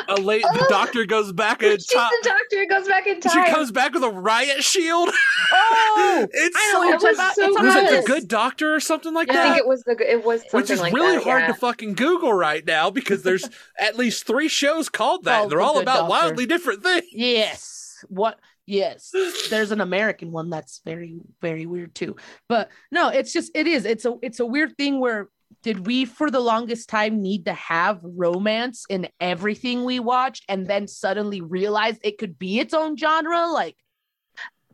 a 0.10 0.16
late 0.16 0.42
the 0.42 0.60
Oh. 0.64 0.70
doctor 0.70 1.06
goes 1.06 1.32
back 1.32 1.62
in 1.64 1.78
time 1.78 2.10
the 2.24 2.30
doctor 2.30 2.66
goes 2.70 2.88
back 2.88 3.06
in 3.08 3.22
she 3.22 3.30
comes 3.52 3.72
back 3.72 3.94
with 3.94 4.04
a 4.04 4.10
riot 4.10 4.64
shield 4.64 5.10
Oh, 5.54 6.28
it's 6.34 6.56
I 6.58 6.72
know 6.74 6.82
so 6.82 6.90
It 6.90 7.02
was 7.10 7.18
about. 7.18 7.36
so 7.36 7.64
was 7.64 7.76
it 7.76 8.02
the 8.02 8.08
good 8.08 8.28
doctor 8.28 8.74
or 8.74 8.80
something 8.80 9.14
like 9.14 9.30
I 9.30 9.34
that 9.34 9.46
i 9.46 9.50
think 9.54 9.60
it 9.60 9.68
was 9.68 9.84
the 9.84 9.96
it 10.12 10.24
was 10.26 10.42
something 10.42 10.60
which 10.62 10.70
is 10.72 10.80
like 10.82 10.94
really 10.94 11.16
that, 11.18 11.24
hard 11.24 11.42
yeah. 11.42 11.48
to 11.48 11.54
fucking 11.54 11.94
google 11.94 12.34
right 12.34 12.66
now 12.66 12.90
because 12.90 13.24
there's 13.24 13.48
at 13.80 13.98
least 13.98 14.26
three 14.26 14.48
shows 14.48 14.90
called 14.90 15.24
that 15.26 15.38
Called 15.40 15.52
they're 15.52 15.60
The 15.60 15.64
all 15.64 15.80
about 15.80 15.96
Doctor. 16.08 16.10
wildly 16.10 16.46
different 16.46 16.84
things 16.84 17.06
Yes. 17.12 18.06
What? 18.10 18.40
Yes. 18.66 19.12
There's 19.50 19.72
an 19.72 19.82
American 19.82 20.32
one 20.32 20.50
that's 20.50 20.82
very, 20.86 21.20
very 21.42 21.66
weird 21.66 21.94
too. 21.96 22.16
But 22.48 22.70
no, 22.92 23.10
it's 23.10 23.34
just 23.34 23.52
it 23.56 23.68
is. 23.68 23.86
It's 23.86 24.06
a 24.06 24.16
it's 24.22 24.40
a 24.40 24.46
weird 24.46 24.78
thing 24.78 25.00
where 25.00 25.30
did 25.62 25.86
we 25.86 26.06
for 26.06 26.32
the 26.32 26.40
longest 26.40 26.90
time 26.90 27.22
need 27.22 27.46
to 27.46 27.54
have 27.54 28.00
romance 28.02 28.86
in 28.90 29.08
everything 29.20 29.84
we 29.84 30.00
watched 30.00 30.46
and 30.48 30.66
then 30.66 30.88
suddenly 30.88 31.42
realize 31.42 31.98
it 32.04 32.18
could 32.18 32.40
be 32.40 32.60
its 32.60 32.74
own 32.74 32.98
genre? 32.98 33.48
Like 33.48 33.76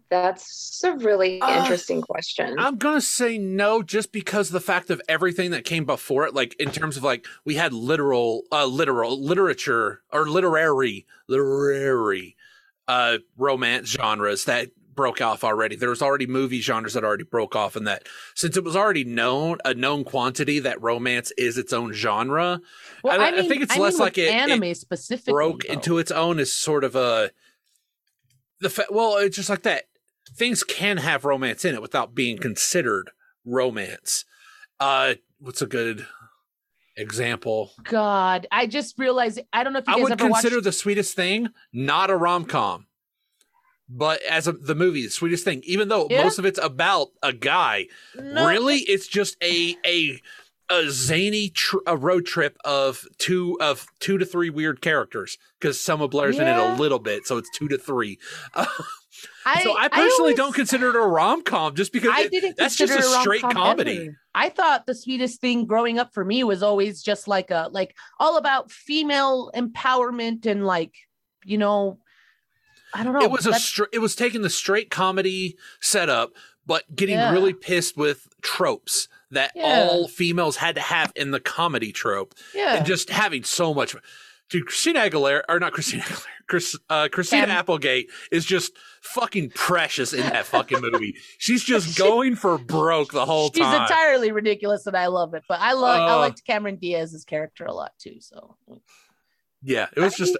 That's 0.10 0.82
a 0.84 0.93
really 0.93 1.39
Uh, 1.41 1.62
interesting 1.62 2.02
question. 2.02 2.56
I'm 2.58 2.78
gonna 2.78 3.02
say 3.02 3.38
no, 3.38 3.84
just 3.84 4.12
because 4.12 4.47
of 4.49 4.54
the 4.54 4.60
fact 4.60 4.89
of 4.89 5.02
everything 5.08 5.52
that 5.52 5.65
came 5.65 5.86
before 5.86 6.25
it. 6.25 6.34
Like 6.34 6.56
in 6.60 6.71
terms 6.71 6.97
of 6.97 7.04
like 7.04 7.25
we 7.45 7.56
had 7.56 7.73
literal, 7.73 8.43
uh, 8.52 8.65
literal 8.65 9.21
literature 9.21 10.02
or 10.12 10.28
literary, 10.28 11.06
literary, 11.28 12.36
uh, 12.89 13.19
romance 13.38 13.88
genres 13.89 14.43
that 14.45 14.71
broke 14.95 15.21
off 15.21 15.43
already. 15.45 15.75
There 15.78 15.89
was 15.89 16.02
already 16.02 16.25
movie 16.28 16.60
genres 16.60 16.93
that 16.95 17.04
already 17.06 17.23
broke 17.23 17.56
off, 17.56 17.75
and 17.78 17.88
that 17.88 18.08
since 18.36 18.58
it 18.58 18.63
was 18.65 18.75
already 18.75 19.04
known, 19.06 19.60
a 19.63 19.73
known 19.73 20.04
quantity 20.04 20.60
that 20.60 20.82
romance 20.82 21.32
is 21.38 21.58
its 21.58 21.71
own 21.71 21.93
genre, 21.93 22.60
well, 23.04 23.21
I- 23.21 23.25
I, 23.30 23.38
I 23.38 23.47
think 23.47 23.62
it's 23.62 23.75
I 23.78 23.80
less 23.80 23.93
mean 23.93 23.99
like 24.02 24.17
it- 24.17 24.23
it 24.28 24.34
anime 24.34 24.73
specifically 24.73 25.32
broke 25.32 25.63
though. 25.65 25.73
into 25.73 25.97
its 25.99 26.12
own 26.12 26.39
is 26.39 26.52
sort 26.54 26.84
of 26.84 26.95
a 26.95 27.32
the 28.60 28.69
fa- 28.69 28.88
well, 28.89 29.15
it's 29.17 29.36
just 29.38 29.49
like 29.49 29.63
that. 29.63 29.86
Things 30.36 30.63
can 30.63 30.97
have 30.97 31.23
romance 31.25 31.63
in 31.63 31.75
it 31.75 31.82
without 31.82 32.13
being 32.13 32.38
considered 32.38 33.12
romance. 33.45 34.25
Uh, 34.80 35.13
what's 35.39 35.62
a 35.62 35.65
good 35.67 36.06
example? 36.99 37.71
God, 37.83 38.45
I 38.51 38.67
just 38.67 38.99
realized 38.99 39.39
I 39.53 39.63
don't 39.63 39.73
know 39.73 39.79
if 39.79 39.88
you 39.88 39.93
I 39.93 39.97
guys 39.97 40.03
would 40.03 40.12
ever 40.13 40.29
consider 40.29 40.55
watched 40.57 40.65
the 40.65 40.71
sweetest 40.71 41.15
thing 41.15 41.49
not 41.73 42.09
a 42.09 42.15
rom 42.15 42.45
com, 42.45 42.85
but 43.88 44.21
as 44.23 44.47
a, 44.47 44.51
the 44.51 44.75
movie, 44.75 45.03
the 45.03 45.09
sweetest 45.09 45.43
thing. 45.43 45.62
Even 45.65 45.88
though 45.88 46.07
Yeah? 46.09 46.23
most 46.23 46.39
of 46.39 46.45
it's 46.45 46.59
about 46.62 47.07
a 47.23 47.33
guy, 47.33 47.88
No, 48.15 48.47
really, 48.47 48.77
it's 48.79 49.07
just 49.07 49.35
a 49.43 49.75
a 49.85 50.19
a 50.71 50.89
zany 50.91 51.49
tr- 51.49 51.77
a 51.88 51.97
road 51.97 52.27
trip 52.27 52.55
of 52.63 53.03
two 53.17 53.57
of 53.59 53.88
two 53.99 54.19
to 54.19 54.25
three 54.25 54.51
weird 54.51 54.81
characters 54.81 55.39
because 55.59 55.79
Selma 55.79 56.07
Blair's 56.07 56.38
in 56.38 56.47
it 56.47 56.55
a 56.57 56.75
little 56.75 56.99
bit, 56.99 57.25
so 57.25 57.38
it's 57.38 57.49
two 57.57 57.67
to 57.69 57.77
three. 57.77 58.19
I, 59.45 59.63
so 59.63 59.77
I 59.77 59.88
personally 59.88 60.12
always- 60.19 60.36
don't 60.38 60.53
consider 60.55 60.89
it 60.89 60.95
a 60.95 60.99
rom 60.99 61.43
com 61.43 61.75
just 61.75 61.91
because 61.93 62.12
I 62.13 62.27
didn't 62.27 62.58
that's 62.58 62.75
just 62.75 62.93
consider 62.93 63.15
a 63.15 63.21
straight 63.21 63.41
comedy. 63.41 63.97
ever. 64.08 64.17
I 64.36 64.49
thought 64.49 64.86
the 64.86 64.95
sweetest 64.95 65.41
thing 65.41 65.65
growing 65.65 65.97
up 65.99 66.13
for 66.13 66.23
me 66.23 66.43
was 66.43 66.62
always 66.63 67.01
just 67.01 67.27
like 67.27 67.51
a 67.51 67.69
like 67.71 67.95
all 68.19 68.38
about 68.38 68.71
female 68.71 69.51
empowerment 69.55 70.45
and 70.45 70.65
like 70.65 70.93
you 71.45 71.58
know 71.58 71.99
I 72.93 73.03
don't 73.03 73.13
know. 73.13 73.21
it 73.21 73.32
was 73.32 73.45
a 73.45 73.53
str- 73.53 73.84
it 73.93 73.99
was 73.99 74.15
taking 74.15 74.41
the 74.41 74.49
straight 74.49 74.89
comedy 74.89 75.58
setup 75.82 76.32
but 76.65 76.84
getting 76.95 77.15
Yeah. 77.15 77.32
really 77.32 77.53
pissed 77.53 77.97
with 77.97 78.27
tropes 78.41 79.08
that 79.32 79.51
Yeah. 79.55 79.88
all 79.89 80.08
females 80.08 80.58
had 80.58 80.75
to 80.75 80.82
have 80.82 81.12
in 81.15 81.32
the 81.32 81.39
comedy 81.39 81.91
trope 81.91 82.34
yeah. 82.53 82.75
and 82.75 82.86
just 82.86 83.10
having 83.10 83.43
so 83.43 83.73
much 83.73 83.95
dude 84.49 84.65
christina 84.65 84.99
aguilera 85.01 85.43
or 85.49 85.60
not 85.60 85.73
christina 85.73 86.03
aguilera 86.03 86.25
Chris, 86.47 86.75
uh, 86.89 87.08
christina 87.12 87.45
Cam- 87.45 87.58
applegate 87.58 88.10
is 88.32 88.43
just 88.45 88.75
fucking 89.01 89.49
precious 89.51 90.13
in 90.13 90.21
that 90.21 90.45
fucking 90.45 90.79
movie 90.81 91.15
she's 91.38 91.63
just 91.63 91.97
going 91.97 92.35
for 92.35 92.57
broke 92.57 93.12
the 93.12 93.25
whole 93.25 93.49
She's 93.51 93.63
time 93.63 93.81
She's 93.88 93.91
entirely 93.91 94.31
ridiculous 94.31 94.85
and 94.88 94.95
I 94.97 95.07
love 95.07 95.33
it. 95.33 95.43
But 95.47 95.59
I 95.62 95.73
love 95.73 95.99
I 95.99 96.13
Uh, 96.13 96.17
liked 96.19 96.45
Cameron 96.45 96.77
Diaz's 96.77 97.25
character 97.25 97.65
a 97.65 97.73
lot 97.73 97.93
too. 97.99 98.17
So 98.19 98.55
yeah 99.62 99.88
it 99.95 99.99
was 99.99 100.15
just 100.15 100.38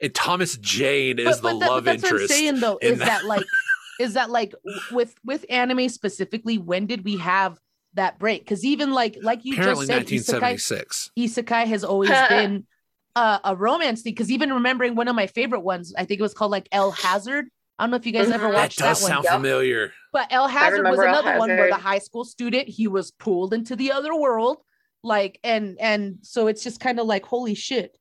and 0.00 0.14
thomas 0.14 0.56
jane 0.58 1.18
is 1.18 1.40
the 1.40 1.48
that- 1.48 1.54
love 1.56 1.84
that's 1.84 2.04
interest 2.04 2.12
What 2.12 2.22
I'm 2.22 2.28
saying 2.28 2.60
though 2.60 2.78
is 2.80 2.98
that 3.00 3.24
like 3.24 3.44
is 4.00 4.14
that 4.14 4.30
like 4.30 4.54
with 4.92 5.14
with 5.24 5.44
anime 5.50 5.88
specifically, 5.90 6.56
when 6.56 6.86
did 6.86 7.04
we 7.04 7.18
have 7.18 7.58
that 7.94 8.18
break? 8.18 8.42
Because 8.42 8.64
even 8.64 8.92
like 8.92 9.18
like 9.20 9.44
you 9.44 9.52
apparently 9.54 9.86
just 9.86 10.26
said, 10.26 10.38
isekai, 10.38 10.56
1976 10.56 11.10
isekai 11.18 11.66
has 11.66 11.84
always 11.84 12.08
been 12.30 12.66
uh, 13.14 13.40
a 13.44 13.54
romance 13.54 14.00
thing. 14.00 14.14
Because 14.14 14.30
even 14.30 14.54
remembering 14.54 14.94
one 14.94 15.06
of 15.08 15.14
my 15.14 15.26
favorite 15.26 15.60
ones, 15.60 15.92
I 15.98 16.06
think 16.06 16.18
it 16.18 16.22
was 16.22 16.32
called 16.32 16.50
like 16.50 16.66
El 16.72 16.92
Hazard. 16.92 17.48
I 17.80 17.84
don't 17.84 17.90
know 17.92 17.96
if 17.96 18.04
you 18.06 18.12
guys 18.12 18.30
ever 18.30 18.48
Mhm. 18.48 18.52
that 18.52 18.54
watched 18.54 18.78
does 18.78 18.98
that, 19.00 19.02
one. 19.04 19.10
sound 19.10 19.24
Yep. 19.24 19.32
familiar 19.32 19.92
But 20.12 20.28
El 20.30 20.48
Hazard 20.48 20.84
was 20.84 20.98
remember 20.98 21.06
El 21.06 21.18
another 21.20 21.38
one 21.38 21.48
where 21.48 21.68
the 21.70 21.76
high 21.76 21.98
school 21.98 22.24
student 22.24 22.68
he 22.68 22.86
was 22.86 23.10
pulled 23.10 23.54
into 23.54 23.74
the 23.74 23.90
other 23.92 24.14
world, 24.14 24.58
like 25.02 25.38
and 25.42 25.76
and 25.80 26.18
so 26.22 26.46
it's 26.46 26.62
just 26.62 26.78
kind 26.80 27.00
of 27.00 27.06
like 27.06 27.24
holy 27.24 27.54
shit. 27.54 27.96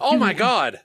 Oh 0.00 0.16
my 0.16 0.32
god. 0.32 0.80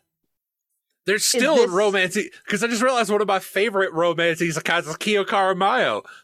There's 1.06 1.26
still 1.26 1.56
this- 1.56 1.70
romance 1.70 2.16
because 2.46 2.64
I 2.64 2.68
just 2.68 2.82
realized 2.82 3.10
one 3.12 3.22
of 3.22 3.28
my 3.28 3.40
favorite 3.40 3.92
romance 3.94 4.42
isekais 4.42 4.88
is 4.88 4.98
Kyo 4.98 5.24
Kara 5.26 5.56
Maoh. 5.56 6.04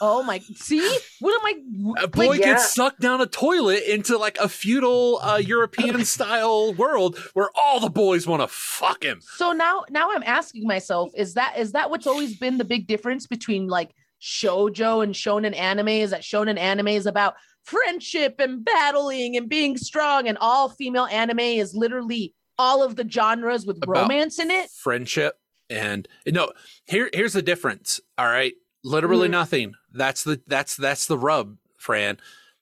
Oh 0.00 0.22
my! 0.22 0.38
See, 0.38 0.80
what 1.20 1.40
am 1.40 1.46
I? 1.46 2.04
A 2.04 2.08
boy 2.08 2.28
like, 2.28 2.40
yeah. 2.40 2.54
gets 2.54 2.74
sucked 2.74 3.00
down 3.00 3.20
a 3.20 3.26
toilet 3.26 3.82
into 3.84 4.18
like 4.18 4.36
a 4.38 4.48
feudal 4.48 5.20
uh, 5.22 5.36
European 5.36 6.04
style 6.04 6.74
world 6.74 7.18
where 7.34 7.50
all 7.54 7.80
the 7.80 7.90
boys 7.90 8.26
want 8.26 8.42
to 8.42 8.48
fuck 8.48 9.02
him. 9.02 9.20
So 9.20 9.52
now, 9.52 9.84
now 9.90 10.10
I'm 10.12 10.22
asking 10.24 10.66
myself: 10.66 11.10
Is 11.14 11.34
that 11.34 11.58
is 11.58 11.72
that 11.72 11.90
what's 11.90 12.06
always 12.06 12.36
been 12.36 12.58
the 12.58 12.64
big 12.64 12.86
difference 12.86 13.26
between 13.26 13.68
like 13.68 13.94
shojo 14.20 15.02
and 15.02 15.14
shonen 15.14 15.56
anime? 15.56 15.88
Is 15.88 16.10
that 16.10 16.22
shonen 16.22 16.58
anime 16.58 16.88
is 16.88 17.06
about 17.06 17.34
friendship 17.62 18.40
and 18.40 18.64
battling 18.64 19.36
and 19.36 19.48
being 19.48 19.76
strong, 19.76 20.28
and 20.28 20.38
all 20.40 20.68
female 20.68 21.06
anime 21.06 21.40
is 21.40 21.74
literally 21.74 22.34
all 22.58 22.82
of 22.82 22.96
the 22.96 23.08
genres 23.08 23.66
with 23.66 23.78
About 23.82 24.02
romance 24.02 24.38
in 24.38 24.50
it? 24.50 24.70
Friendship 24.70 25.38
and 25.70 26.08
no, 26.26 26.52
here 26.86 27.10
here's 27.12 27.32
the 27.32 27.42
difference. 27.42 28.00
All 28.18 28.26
right, 28.26 28.54
literally 28.84 29.26
Mhm. 29.28 29.32
nothing. 29.32 29.74
That's 29.92 30.22
the 30.22 30.40
that's 30.46 30.76
that's 30.76 31.06
the 31.06 31.18
rub, 31.18 31.56
Fran. 31.76 32.18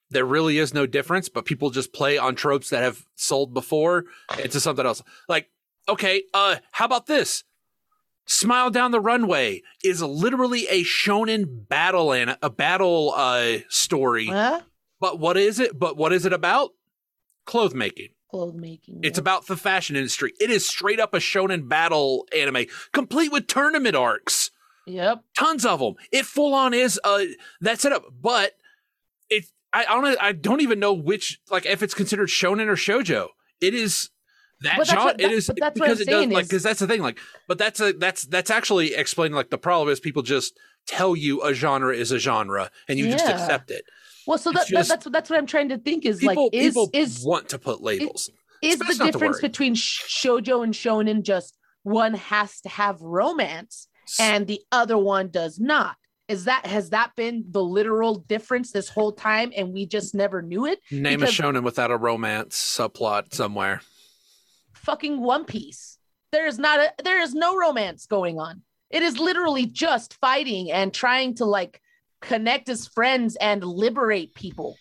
There 0.08 0.24
really 0.24 0.58
is 0.58 0.72
no 0.72 0.86
difference, 0.86 1.28
but 1.28 1.44
people 1.44 1.70
just 1.70 1.92
play 1.92 2.16
on 2.18 2.34
tropes 2.34 2.70
that 2.70 2.82
have 2.82 3.04
sold 3.14 3.52
before 3.54 4.04
into 4.42 4.60
something 4.60 4.84
else. 4.86 5.02
Like, 5.28 5.50
okay, 5.88 6.24
uh, 6.34 6.56
how 6.72 6.84
about 6.84 7.06
this? 7.06 7.44
Smile 8.26 8.70
Down 8.70 8.92
the 8.92 9.00
Runway 9.00 9.62
is 9.82 10.00
literally 10.02 10.66
a 10.68 10.84
shonen 10.84 11.44
battle 11.68 12.12
and 12.12 12.36
a 12.40 12.50
battle 12.50 13.12
uh 13.16 13.58
story. 13.68 14.26
Huh? 14.26 14.60
But 15.00 15.18
what 15.18 15.36
is 15.36 15.58
it? 15.58 15.78
But 15.78 15.96
what 15.96 16.12
is 16.12 16.24
it 16.24 16.32
about? 16.32 16.70
Clothes 17.46 17.74
making. 17.74 18.10
Clothes 18.30 18.54
making. 18.54 19.00
It's 19.02 19.18
about 19.18 19.46
the 19.46 19.56
fashion 19.56 19.96
industry. 19.96 20.32
It 20.40 20.50
is 20.50 20.64
straight 20.68 21.00
up 21.00 21.12
a 21.14 21.18
shonen 21.18 21.68
battle 21.68 22.26
anime, 22.36 22.66
complete 22.92 23.32
with 23.32 23.46
tournament 23.48 23.96
arcs. 23.96 24.50
Yep. 24.86 25.22
Tons 25.38 25.64
of 25.64 25.80
them. 25.80 25.94
It 26.10 26.26
full 26.26 26.54
on 26.54 26.74
is 26.74 26.98
uh 27.04 27.24
that 27.60 27.80
setup, 27.80 28.04
but 28.20 28.52
it 29.30 29.44
I 29.72 29.84
don't 29.84 30.16
I 30.20 30.32
don't 30.32 30.60
even 30.60 30.78
know 30.80 30.92
which 30.92 31.38
like 31.50 31.66
if 31.66 31.82
it's 31.82 31.94
considered 31.94 32.28
shonen 32.28 32.66
or 32.68 32.74
shojo. 32.76 33.28
It 33.60 33.74
is 33.74 34.10
that 34.62 34.84
genre. 34.86 35.04
what- 35.04 35.20
it 35.20 35.24
that- 35.24 35.32
is 35.32 35.46
but 35.46 35.56
that's 35.60 35.74
because 35.80 36.00
it 36.00 36.06
does 36.06 36.14
saying 36.14 36.30
like 36.30 36.46
because 36.46 36.62
that's 36.62 36.80
the 36.80 36.86
thing 36.86 37.02
like 37.02 37.18
but 37.48 37.58
that's 37.58 37.80
a 37.80 37.92
that's 37.92 38.22
that's 38.26 38.50
actually 38.50 38.94
explaining 38.94 39.34
like 39.34 39.50
the 39.50 39.58
problem 39.58 39.88
is 39.92 40.00
people 40.00 40.22
just 40.22 40.58
tell 40.86 41.14
you 41.14 41.42
a 41.42 41.54
genre 41.54 41.94
is 41.94 42.10
a 42.10 42.18
genre 42.18 42.70
and 42.88 42.98
you 42.98 43.10
just 43.10 43.26
accept 43.28 43.70
it. 43.70 43.84
Well, 44.26 44.38
so 44.38 44.50
that, 44.52 44.66
just- 44.66 44.88
that's 44.88 45.04
that's 45.06 45.30
what 45.30 45.38
I'm 45.38 45.46
trying 45.46 45.68
to 45.70 45.78
think 45.78 46.04
is 46.04 46.18
People 46.20 46.44
like 46.46 46.54
is 46.54 46.70
people 46.74 46.90
is 46.92 47.24
want 47.24 47.48
to 47.50 47.58
put 47.58 47.82
labels. 47.82 48.30
is 48.62 48.74
It's 48.74 48.78
the 48.78 48.84
best 48.86 48.98
not 48.98 49.06
to 49.06 49.12
difference 49.12 49.40
between 49.40 49.74
shojo 49.74 50.62
and 50.64 50.74
shonen 50.74 51.22
just 51.22 51.56
one 51.84 52.14
has 52.14 52.60
to 52.62 52.68
have 52.68 53.00
romance 53.00 53.88
and 54.18 54.46
the 54.46 54.60
other 54.70 54.98
one 54.98 55.28
does 55.28 55.58
not. 55.58 55.96
Is 56.28 56.44
that 56.44 56.66
has 56.66 56.90
that 56.90 57.14
been 57.16 57.44
the 57.50 57.62
literal 57.62 58.14
difference 58.14 58.70
this 58.70 58.88
whole 58.88 59.12
time 59.12 59.52
and 59.56 59.72
we 59.72 59.86
just 59.86 60.14
never 60.14 60.40
knew 60.40 60.66
it? 60.66 60.80
Name 60.90 61.20
because- 61.20 61.38
a 61.38 61.42
shonen 61.42 61.62
without 61.62 61.90
a 61.90 61.96
romance 61.96 62.56
subplot 62.56 63.34
somewhere. 63.34 63.80
fucking 64.72 65.20
one 65.20 65.44
piece. 65.44 65.98
There 66.32 66.46
is 66.46 66.58
not 66.58 66.80
a 66.80 66.92
there 67.04 67.20
is 67.20 67.34
no 67.34 67.56
romance 67.56 68.06
going 68.06 68.38
on. 68.38 68.62
It 68.90 69.02
is 69.02 69.18
literally 69.18 69.66
just 69.66 70.14
fighting 70.20 70.70
and 70.70 70.92
trying 70.92 71.34
to 71.36 71.44
like 71.44 71.80
connect 72.20 72.68
as 72.68 72.86
friends 72.86 73.36
and 73.36 73.62
liberate 73.62 74.34
people. 74.34 74.76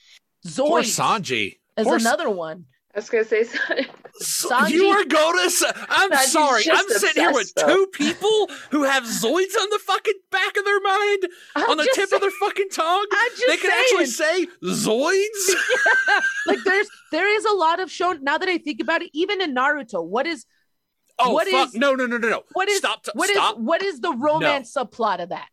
Zoid 0.48 0.84
Sanji. 0.86 1.60
is 1.78 1.88
another 1.88 2.30
one 2.30 2.66
I 2.94 3.00
was 3.00 3.10
gonna 3.10 3.24
say. 3.24 3.44
Sanji- 4.22 4.72
you 4.72 4.86
are 4.88 5.06
going 5.06 5.50
to. 5.50 5.74
I'm 5.90 6.12
Sanji's 6.12 6.32
sorry. 6.32 6.64
I'm 6.72 6.88
sitting 6.90 7.24
here 7.24 7.32
with 7.34 7.54
though. 7.56 7.68
two 7.68 7.88
people 7.94 8.50
who 8.70 8.84
have 8.84 9.04
Zoids 9.04 9.56
on 9.60 9.70
the 9.70 9.80
fucking 9.86 10.14
back 10.32 10.58
of 10.58 10.66
their 10.66 10.80
mind, 10.82 11.28
I'm 11.56 11.70
on 11.72 11.78
the 11.78 11.84
tip 11.96 12.10
saying- 12.10 12.16
of 12.16 12.22
their 12.22 12.32
fucking 12.32 12.70
tongue. 12.70 13.06
They 13.48 13.58
can 13.58 13.72
actually 13.72 14.06
say 14.08 14.48
Zoids. 14.64 15.56
like 16.46 16.60
there's 16.66 16.88
there 17.12 17.34
is 17.34 17.46
a 17.46 17.54
lot 17.54 17.80
of 17.80 17.90
shown 17.90 18.24
now 18.24 18.38
that 18.38 18.50
I 18.50 18.58
think 18.58 18.82
about 18.82 19.02
it, 19.02 19.10
even 19.14 19.42
in 19.42 19.56
Naruto, 19.56 20.06
what 20.06 20.28
is 20.28 20.46
Oh 21.20 21.34
What 21.34 21.48
fuck! 21.48 21.68
is- 21.70 21.76
no, 21.76 21.94
no, 21.94 22.06
no, 22.08 22.18
no, 22.18 22.30
no. 22.30 22.44
what 22.54 22.68
is 22.70 22.80
stop? 22.80 23.04
t- 23.04 23.12
what 23.14 23.30
is 23.30 23.36
stop. 23.38 23.58
what 23.58 23.82
is 23.84 24.00
the 24.02 24.12
romance 24.12 24.74
subplot 24.74 25.22
of 25.22 25.30
that? 25.30 25.48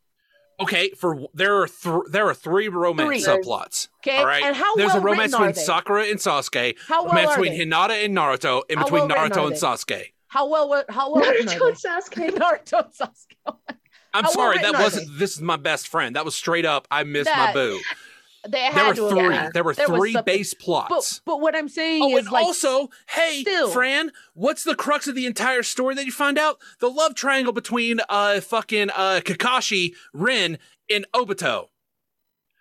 Okay, 0.61 0.91
for 0.91 1.29
there 1.35 1.63
are 1.63 1.69
th- 1.69 2.03
there 2.11 2.27
are 2.29 2.35
three 2.35 2.69
romance 2.69 3.25
Three. 3.25 3.33
subplots. 3.35 3.89
Okay, 4.01 4.17
All 4.19 4.27
right. 4.27 4.43
and 4.43 4.57
how 4.57 4.75
There's 4.77 4.89
well 4.89 4.99
a 4.99 5.01
romance 5.01 5.33
between? 5.33 5.55
Sakura 5.55 6.05
and 6.07 6.19
Sasuke. 6.19 6.77
How 6.89 7.05
well 7.05 7.13
romance 7.13 7.31
are 7.31 7.37
between 7.43 7.59
they? 7.59 7.65
Hinata 7.77 8.05
and 8.05 8.17
Naruto, 8.17 8.63
and 8.69 8.79
How 8.79 8.85
between 8.85 9.09
well 9.09 9.23
written 9.23 9.39
Naruto 9.39 9.47
and 9.47 9.55
they? 9.57 9.61
Sasuke. 9.61 10.05
How 10.27 10.49
well 10.49 10.69
what- 10.69 10.91
how 10.91 11.13
well 11.15 11.23
Naruto 11.25 11.29
are 11.29 11.39
and 11.39 11.49
they? 11.49 11.55
Sasuke. 11.57 12.31
Naruto 12.39 12.85
and 12.85 12.93
Sasuke. 12.93 13.57
I'm 14.15 14.25
How 14.25 14.31
well 14.31 14.33
sorry, 14.33 14.59
that 14.59 14.73
wasn't. 14.75 15.19
This 15.19 15.37
is 15.37 15.43
my 15.43 15.57
best 15.57 15.87
friend. 15.89 16.17
That 16.17 16.25
was 16.25 16.35
straight 16.35 16.65
up. 16.65 16.89
I 16.91 17.05
missed 17.05 17.27
That- 17.27 17.49
my 17.49 17.53
boo. 17.53 17.79
There 18.45 18.73
were 18.87 18.95
three. 18.95 19.29
been. 19.29 19.51
There 19.53 19.65
were 19.65 19.75
There 19.75 19.87
three 19.87 20.17
base 20.25 20.55
plots. 20.55 21.21
But 21.25 21.33
but 21.33 21.41
what 21.41 21.57
I'm 21.57 21.69
saying 21.69 22.03
Oh, 22.03 22.17
is 22.17 22.25
and 22.27 22.33
like 22.33 22.45
also, 22.45 22.89
hey, 23.09 23.41
still- 23.43 23.71
Fran, 23.71 24.13
what's 24.35 24.65
the 24.65 24.75
crux 24.75 25.07
of 25.09 25.15
the 25.15 25.27
entire 25.27 25.63
story 25.63 25.95
that 25.97 26.07
you 26.07 26.13
find 26.13 26.39
out? 26.39 26.59
The 26.81 26.89
love 26.91 27.15
triangle 27.15 27.53
between 27.53 28.01
uh 28.09 28.41
fucking 28.41 28.91
uh 28.91 29.21
Kakashi, 29.25 29.95
Rin, 30.13 30.59
and 30.89 31.05
Obito. 31.15 31.67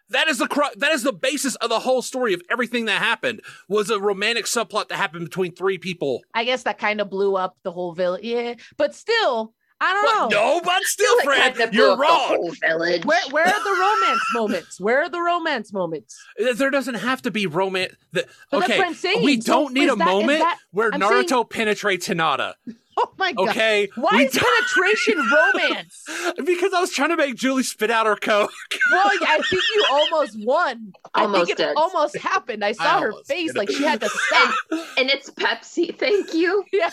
That 0.09 0.29
is 0.29 0.37
the 0.37 0.47
cru- 0.47 0.73
that 0.77 0.93
is 0.93 1.03
the 1.03 1.11
basis 1.11 1.55
of 1.55 1.69
the 1.69 1.79
whole 1.79 2.01
story 2.01 2.33
of 2.33 2.41
everything 2.49 2.85
that 2.85 3.01
happened 3.01 3.41
was 3.67 3.89
a 3.89 3.99
romantic 3.99 4.45
subplot 4.45 4.87
that 4.87 4.95
happened 4.95 5.25
between 5.25 5.53
three 5.53 5.77
people. 5.77 6.21
I 6.33 6.45
guess 6.45 6.63
that 6.63 6.77
kind 6.79 7.01
of 7.01 7.09
blew 7.09 7.35
up 7.35 7.57
the 7.63 7.71
whole 7.73 7.93
village. 7.93 8.23
Yeah, 8.23 8.55
but 8.77 8.95
still, 8.95 9.53
I 9.79 9.93
don't 9.93 10.29
But 10.31 10.35
know. 10.35 10.55
no, 10.55 10.61
but 10.61 10.83
still, 10.83 11.15
That 11.17 11.23
Fran, 11.25 11.53
kinda 11.53 11.75
you're 11.75 11.95
wrong. 11.97 12.51
Where 12.61 13.21
where 13.29 13.45
are 13.45 13.63
the 13.63 13.77
romance 14.01 14.21
moments? 14.33 14.79
Where 14.79 15.03
are 15.03 15.09
the 15.09 15.21
romance 15.21 15.71
moments? 15.71 16.17
There 16.55 16.71
doesn't 16.71 16.95
have 16.95 17.21
to 17.23 17.31
be 17.31 17.45
romance. 17.45 17.93
The, 18.11 18.25
But 18.49 18.59
that's 18.61 18.71
okay, 18.71 18.79
what 18.79 18.87
I'm 18.87 18.93
saying. 18.95 19.23
we 19.23 19.37
don't 19.37 19.73
need 19.73 19.89
a 19.89 19.95
that- 19.95 20.07
is 20.07 20.13
moment 20.13 20.39
that- 20.39 20.57
where 20.71 20.89
I'm 20.93 20.99
Naruto 21.01 21.29
saying- 21.29 21.45
penetrates 21.51 22.07
Hinata. 22.07 22.55
Oh 22.99 23.13
my 23.19 23.31
god! 23.31 23.49
Okay, 23.49 23.89
Why 23.95 24.23
is 24.23 24.31
penetration 24.37 25.17
romance? 25.53 26.03
because 26.43 26.73
I 26.73 26.79
was 26.81 26.91
trying 26.91 27.09
to 27.09 27.15
make 27.17 27.35
Julie 27.35 27.61
spit 27.61 27.91
out 27.91 28.07
her 28.07 28.15
coke. 28.15 28.51
Well, 28.91 29.05
I 29.07 29.39
think 29.49 29.61
you 29.75 29.85
almost 29.91 30.35
won. 30.43 30.93
I 31.13 31.31
think 31.31 31.49
it 31.49 31.57
did. 31.57 31.75
almost 31.77 32.17
happened. 32.17 32.65
I 32.65 32.71
saw 32.71 32.99
her 33.01 33.13
face 33.27 33.53
like 33.55 33.69
she 33.69 33.83
had 33.83 34.01
to 34.01 34.09
stop. 34.09 34.55
and 34.97 35.09
it's 35.11 35.29
Pepsi. 35.29 35.95
Thank 35.95 36.33
you. 36.33 36.63
yeah. 36.73 36.89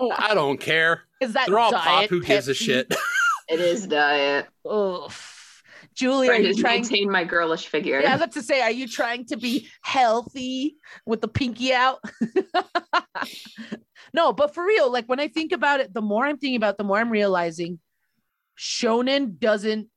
Oh, 0.00 0.10
I 0.16 0.32
don't 0.34 0.58
care. 0.58 1.02
Is 1.20 1.34
that 1.34 1.48
They're 1.48 1.58
all 1.58 1.70
diet 1.70 1.84
pop. 1.84 2.10
Who 2.10 2.22
gives 2.22 2.48
a 2.48 2.54
shit? 2.54 2.94
It 3.48 3.60
is 3.60 3.86
diet. 3.86 4.46
Ugh. 4.68 5.12
Julie, 5.94 6.28
are 6.28 6.32
Trying 6.32 6.44
you 6.44 6.54
to 6.54 6.60
trying? 6.60 6.80
maintain 6.82 7.10
my 7.10 7.24
girlish 7.24 7.68
figure. 7.68 8.00
Yeah, 8.00 8.08
I 8.10 8.12
was 8.12 8.20
about 8.22 8.32
to 8.32 8.42
say, 8.42 8.60
are 8.60 8.70
you 8.70 8.86
trying 8.86 9.24
to 9.26 9.36
be 9.38 9.68
healthy 9.80 10.76
with 11.06 11.22
the 11.22 11.28
pinky 11.28 11.72
out? 11.72 12.00
No, 14.16 14.32
but 14.32 14.54
for 14.54 14.64
real, 14.64 14.90
like 14.90 15.06
when 15.06 15.20
I 15.20 15.28
think 15.28 15.52
about 15.52 15.80
it, 15.80 15.92
the 15.92 16.00
more 16.00 16.24
I'm 16.24 16.38
thinking 16.38 16.56
about, 16.56 16.70
it, 16.70 16.78
the 16.78 16.84
more 16.84 16.98
I'm 16.98 17.10
realizing 17.10 17.78
shonen 18.58 19.38
doesn't 19.38 19.88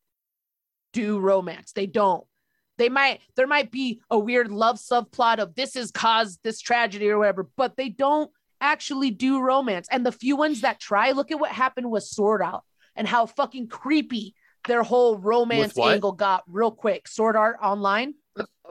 do 0.92 1.20
romance. 1.20 1.72
They 1.72 1.86
don't. 1.86 2.26
They 2.78 2.90
might 2.90 3.22
there 3.38 3.48
might 3.48 3.72
be 3.72 4.02
a 4.10 4.20
weird 4.20 4.52
love 4.52 4.78
subplot 4.78 5.40
of 5.40 5.56
this 5.56 5.74
has 5.76 5.92
caused 5.92 6.40
this 6.44 6.60
tragedy 6.60 7.10
or 7.10 7.18
whatever, 7.18 7.50
but 7.56 7.78
they 7.78 7.88
don't 7.88 8.30
actually 8.60 9.12
do 9.12 9.40
romance. 9.40 9.88
And 9.90 10.06
the 10.06 10.12
few 10.12 10.36
ones 10.36 10.62
that 10.62 10.82
try, 10.82 11.12
look 11.12 11.32
at 11.32 11.40
what 11.40 11.52
happened 11.52 11.90
with 11.90 12.04
Sword 12.04 12.42
Art 12.42 12.64
and 12.98 13.08
how 13.08 13.26
fucking 13.26 13.68
creepy 13.70 14.36
their 14.68 14.84
whole 14.84 15.18
romance 15.18 15.78
angle 15.78 16.12
got 16.12 16.44
real 16.46 16.72
quick. 16.72 17.08
Sword 17.08 17.38
Art 17.38 17.58
Online. 17.64 18.14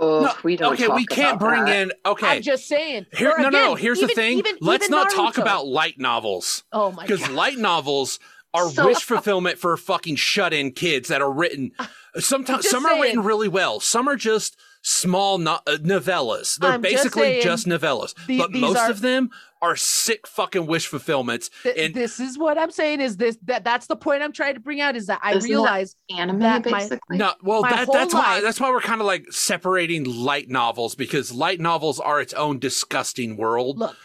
Oh, 0.00 0.22
No, 0.22 0.32
we 0.44 0.56
don't. 0.56 0.74
okay, 0.74 0.86
talk 0.86 0.96
we 0.96 1.06
can't 1.06 1.36
about 1.36 1.48
bring 1.48 1.64
that. 1.64 1.76
in. 1.82 1.92
Okay, 2.06 2.26
I'm 2.26 2.42
just 2.42 2.66
saying. 2.68 3.06
Here, 3.16 3.30
Or 3.32 3.38
no, 3.38 3.44
no, 3.44 3.50
no. 3.50 3.72
again, 3.72 3.82
Here's 3.82 4.00
the 4.00 4.08
thing. 4.08 4.38
even- 4.38 4.56
Let's 4.60 4.84
even 4.84 4.96
not 4.96 5.10
talk 5.10 5.38
about 5.38 5.66
light 5.66 5.98
novels 5.98 6.62
Oh 6.72 6.90
my 6.92 7.06
God. 7.06 7.16
because 7.18 7.28
light 7.30 7.58
novels 7.58 8.18
are 8.54 8.68
So- 8.70 8.86
wish 8.86 8.98
fulfillment 9.02 9.58
for 9.58 9.76
fucking 9.76 10.16
shut-in 10.16 10.72
kids 10.72 11.08
that 11.08 11.20
are 11.20 11.30
written. 11.32 11.72
Sometimes 12.18 12.62
just 12.62 12.70
some 12.72 12.86
are 12.86 13.00
written 13.00 13.22
really 13.22 13.48
well. 13.48 13.80
Some 13.80 14.08
are 14.08 14.16
just 14.16 14.56
small 14.88 15.36
no- 15.38 15.60
uh, 15.66 15.76
novellas. 15.82 16.56
They're 16.58 16.72
I'm 16.72 16.82
just 16.82 16.94
basically 16.94 17.22
saying, 17.22 17.42
just, 17.42 17.66
novellas. 17.66 18.14
the- 18.26 18.38
but 18.38 18.52
most 18.52 18.78
are- 18.78 18.90
of 18.90 19.00
them 19.02 19.30
are 19.60 19.76
sick 19.76 20.26
fucking 20.26 20.66
wish 20.66 20.86
fulfillments. 20.86 21.50
Th- 21.62 21.76
and- 21.76 21.94
this 21.94 22.18
is 22.20 22.38
what 22.38 22.56
I'm 22.56 22.70
saying 22.70 23.00
is 23.00 23.16
this 23.16 23.36
that 23.42 23.64
that's 23.64 23.86
the 23.86 23.96
point 23.96 24.22
I'm 24.22 24.32
trying 24.32 24.54
to 24.54 24.60
bring 24.60 24.80
out 24.80 24.96
is 24.96 25.06
that 25.06 25.20
I 25.22 25.32
Isn't 25.34 25.42
that- 25.42 25.48
realize 25.48 25.96
Anime, 26.16 26.38
that 26.38 26.70
my- 26.70 26.88
No, 27.10 27.34
well, 27.42 27.62
My 27.62 27.70
that, 27.70 27.84
whole 27.86 27.94
that's 27.94 28.14
why 28.14 28.40
that's 28.40 28.60
why 28.60 28.70
we're 28.70 28.80
kind 28.80 29.00
of 29.00 29.06
like 29.06 29.30
separating 29.32 30.04
light 30.04 30.48
novels 30.48 30.94
because 30.94 31.32
light 31.32 31.60
novels 31.60 32.00
are 32.00 32.20
its 32.20 32.32
own 32.34 32.58
disgusting 32.58 33.36
world. 33.36 33.78
look 33.78 33.96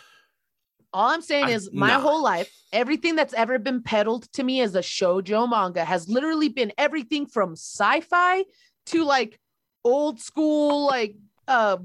all 0.96 1.10
I'm 1.10 1.22
saying 1.24 1.46
I- 1.46 1.52
is 1.52 1.72
my 1.74 1.88
nah. 1.88 2.00
whole 2.00 2.22
life, 2.22 2.52
everything 2.72 3.16
that's 3.16 3.34
ever 3.34 3.58
been 3.58 3.82
peddled 3.82 4.32
to 4.34 4.44
me 4.44 4.62
as 4.62 4.76
a 4.76 4.80
shoujo 4.82 5.50
manga 5.50 5.84
has 5.84 6.08
literally 6.08 6.50
been 6.50 6.72
everything 6.78 7.26
from 7.26 7.54
sci-fi 7.54 8.44
to 8.88 9.04
like 9.04 9.40
old 9.84 10.20
school, 10.20 10.86
like 10.88 11.16
uh 11.48 11.78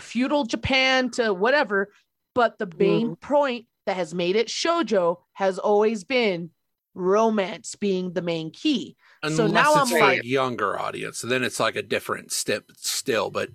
feudal 0.00 0.44
Japan 0.44 1.10
to 1.12 1.32
whatever. 1.34 1.90
But 2.34 2.58
the 2.58 2.70
main 2.78 3.14
point 3.16 3.66
that 3.86 3.96
has 3.96 4.14
made 4.14 4.34
it 4.36 4.48
shojo 4.48 5.18
has 5.34 5.58
always 5.58 6.04
been 6.04 6.50
romance 6.94 7.74
being 7.76 8.12
the 8.12 8.22
main 8.22 8.50
key. 8.50 8.96
Unless 9.22 9.36
So 9.36 9.46
now 9.46 9.82
it's 9.82 9.92
I'm 9.92 10.00
like- 10.00 10.22
a 10.22 10.26
younger 10.26 10.78
audience, 10.78 11.18
so 11.18 11.26
then 11.26 11.42
it's 11.44 11.60
like 11.60 11.76
a 11.76 11.82
different 11.82 12.32
step 12.32 12.64
still. 12.76 13.30
But 13.30 13.50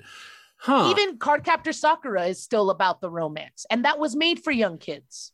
huh? 0.57 0.93
Even 0.97 1.17
Cardcaptor 1.17 1.73
Sakura 1.73 2.25
is 2.27 2.41
still 2.41 2.69
about 2.69 3.01
the 3.01 3.09
romance, 3.09 3.65
and 3.69 3.85
that 3.85 3.99
was 3.99 4.15
made 4.15 4.39
for 4.43 4.51
young 4.51 4.77
kids. 4.77 5.31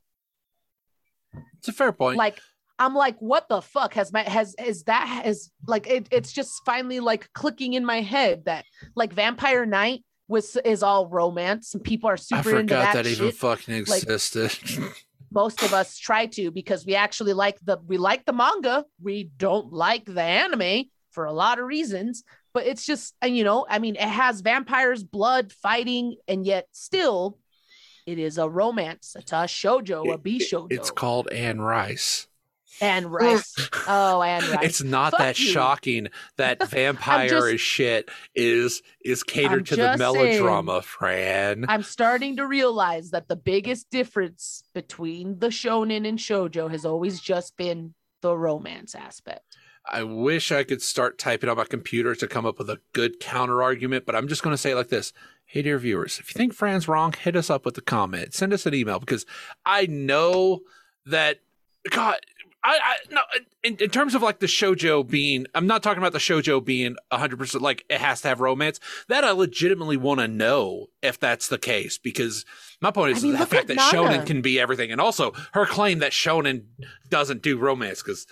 it's 1.57 1.67
a 1.67 1.73
fair 1.73 1.91
point. 1.91 2.17
Like 2.17 2.39
I'm 2.77 2.93
like, 2.93 3.17
what 3.19 3.47
the 3.47 3.61
fuck 3.61 3.93
has 3.93 4.11
my 4.11 4.23
has 4.23 4.55
is 4.55 4.83
that 4.83 5.07
has 5.07 5.49
like 5.67 5.87
it, 5.87 6.07
it's 6.11 6.31
just 6.31 6.61
finally 6.65 6.99
like 6.99 7.31
clicking 7.33 7.73
in 7.73 7.85
my 7.85 8.01
head 8.01 8.45
that 8.45 8.65
like 8.95 9.13
Vampire 9.13 9.65
Knight 9.65 10.03
was 10.27 10.57
is 10.65 10.83
all 10.83 11.07
romance 11.07 11.73
and 11.73 11.83
people 11.83 12.09
are 12.09 12.13
I 12.13 12.17
super 12.17 12.57
into 12.57 12.73
forgot 12.73 12.93
that, 12.93 13.03
that, 13.03 13.09
even 13.09 13.31
fucking 13.31 13.85
Like- 13.85 14.03
existed. 14.03 14.51
Most 15.31 15.63
of 15.63 15.73
us 15.73 15.97
try 15.97 16.27
to 16.27 16.49
because 16.51 16.85
we 16.85 16.95
actually 16.95 17.33
like 17.33 17.59
the 17.63 17.77
we 17.87 17.97
like 17.97 18.25
the 18.25 18.33
manga. 18.33 18.85
We 19.01 19.29
don't 19.37 19.73
like 19.73 20.05
the 20.05 20.21
anime 20.21 20.85
for 21.11 21.25
a 21.25 21.33
lot 21.33 21.59
of 21.59 21.65
reasons. 21.65 22.23
But 22.53 22.67
it's 22.67 22.85
just 22.85 23.15
and 23.21 23.35
you 23.35 23.43
know, 23.43 23.65
I 23.69 23.79
mean, 23.79 23.95
it 23.95 24.01
has 24.01 24.39
vampires, 24.41 25.03
blood, 25.03 25.51
fighting, 25.51 26.15
and 26.27 26.45
yet 26.45 26.67
still 26.71 27.37
it 28.05 28.17
is 28.19 28.37
a 28.37 28.47
romance. 28.47 29.15
It's 29.17 29.31
a 29.33 29.45
shojo, 29.45 30.13
a 30.13 30.17
B 30.17 30.39
shojo. 30.39 30.67
it's 30.71 30.91
called 30.91 31.29
Anne 31.31 31.59
Rice. 31.59 32.27
And 32.81 33.11
rice. 33.11 33.53
oh, 33.87 34.21
and 34.21 34.43
rice. 34.49 34.59
It's 34.63 34.83
not 34.83 35.11
Fuck 35.11 35.19
that 35.19 35.39
you. 35.39 35.47
shocking 35.47 36.07
that 36.37 36.63
vampire 36.69 37.29
just- 37.29 37.47
is 37.53 37.61
shit 37.61 38.09
is 38.35 38.81
is 39.03 39.23
catered 39.23 39.59
I'm 39.59 39.63
to 39.65 39.75
the 39.75 39.97
melodrama, 39.97 40.81
Fran. 40.81 41.65
I'm 41.67 41.83
starting 41.83 42.35
to 42.37 42.47
realize 42.47 43.11
that 43.11 43.27
the 43.27 43.35
biggest 43.35 43.89
difference 43.89 44.63
between 44.73 45.39
the 45.39 45.47
shonen 45.47 46.07
and 46.07 46.17
shojo 46.19 46.69
has 46.71 46.85
always 46.85 47.19
just 47.19 47.55
been 47.57 47.93
the 48.21 48.37
romance 48.37 48.95
aspect. 48.95 49.57
I 49.87 50.01
wish 50.01 50.51
I 50.51 50.63
could 50.63 50.81
start 50.81 51.19
typing 51.19 51.47
on 51.47 51.57
my 51.57 51.65
computer 51.65 52.15
to 52.15 52.27
come 52.27 52.43
up 52.47 52.57
with 52.57 52.71
a 52.71 52.79
good 52.93 53.19
counter 53.19 53.61
argument, 53.61 54.07
but 54.07 54.15
I'm 54.15 54.27
just 54.27 54.41
going 54.41 54.53
to 54.53 54.57
say 54.57 54.71
it 54.71 54.75
like 54.75 54.89
this. 54.89 55.13
Hey, 55.45 55.61
dear 55.61 55.77
viewers, 55.77 56.17
if 56.17 56.33
you 56.33 56.39
think 56.39 56.55
Fran's 56.55 56.87
wrong, 56.87 57.13
hit 57.13 57.35
us 57.35 57.51
up 57.51 57.65
with 57.65 57.77
a 57.77 57.81
comment. 57.81 58.33
Send 58.33 58.51
us 58.51 58.65
an 58.65 58.73
email 58.73 58.99
because 58.99 59.27
I 59.63 59.85
know 59.85 60.61
that, 61.05 61.41
God, 61.91 62.15
I, 62.67 62.79
I 62.81 62.95
no, 63.11 63.21
in, 63.63 63.75
in 63.77 63.89
terms 63.91 64.15
of 64.15 64.23
like 64.23 64.39
the 64.39 64.47
shojo 64.47 65.07
being, 65.07 65.45
I'm 65.53 65.67
not 65.67 65.83
talking 65.83 65.99
about 66.01 66.13
the 66.13 66.19
shojo 66.19 66.63
being 66.63 66.95
100% 67.13 67.61
like 67.61 67.85
it 67.89 67.99
has 68.01 68.21
to 68.21 68.27
have 68.27 68.39
romance. 68.41 68.79
That 69.07 69.23
I 69.23 69.31
legitimately 69.31 69.97
want 69.97 70.19
to 70.19 70.27
know 70.27 70.87
if 71.03 71.19
that's 71.19 71.47
the 71.47 71.59
case 71.59 71.99
because 71.99 72.43
my 72.81 72.89
point 72.89 73.13
I 73.13 73.17
is 73.17 73.23
mean, 73.23 73.33
the 73.33 73.45
fact 73.45 73.67
that 73.67 73.75
Nana. 73.77 73.91
shonen 73.91 74.25
can 74.25 74.41
be 74.41 74.59
everything. 74.59 74.91
And 74.91 74.99
also 74.99 75.33
her 75.53 75.65
claim 75.67 75.99
that 75.99 76.11
shonen 76.11 76.63
doesn't 77.09 77.43
do 77.43 77.57
romance 77.57 78.01
because 78.01 78.25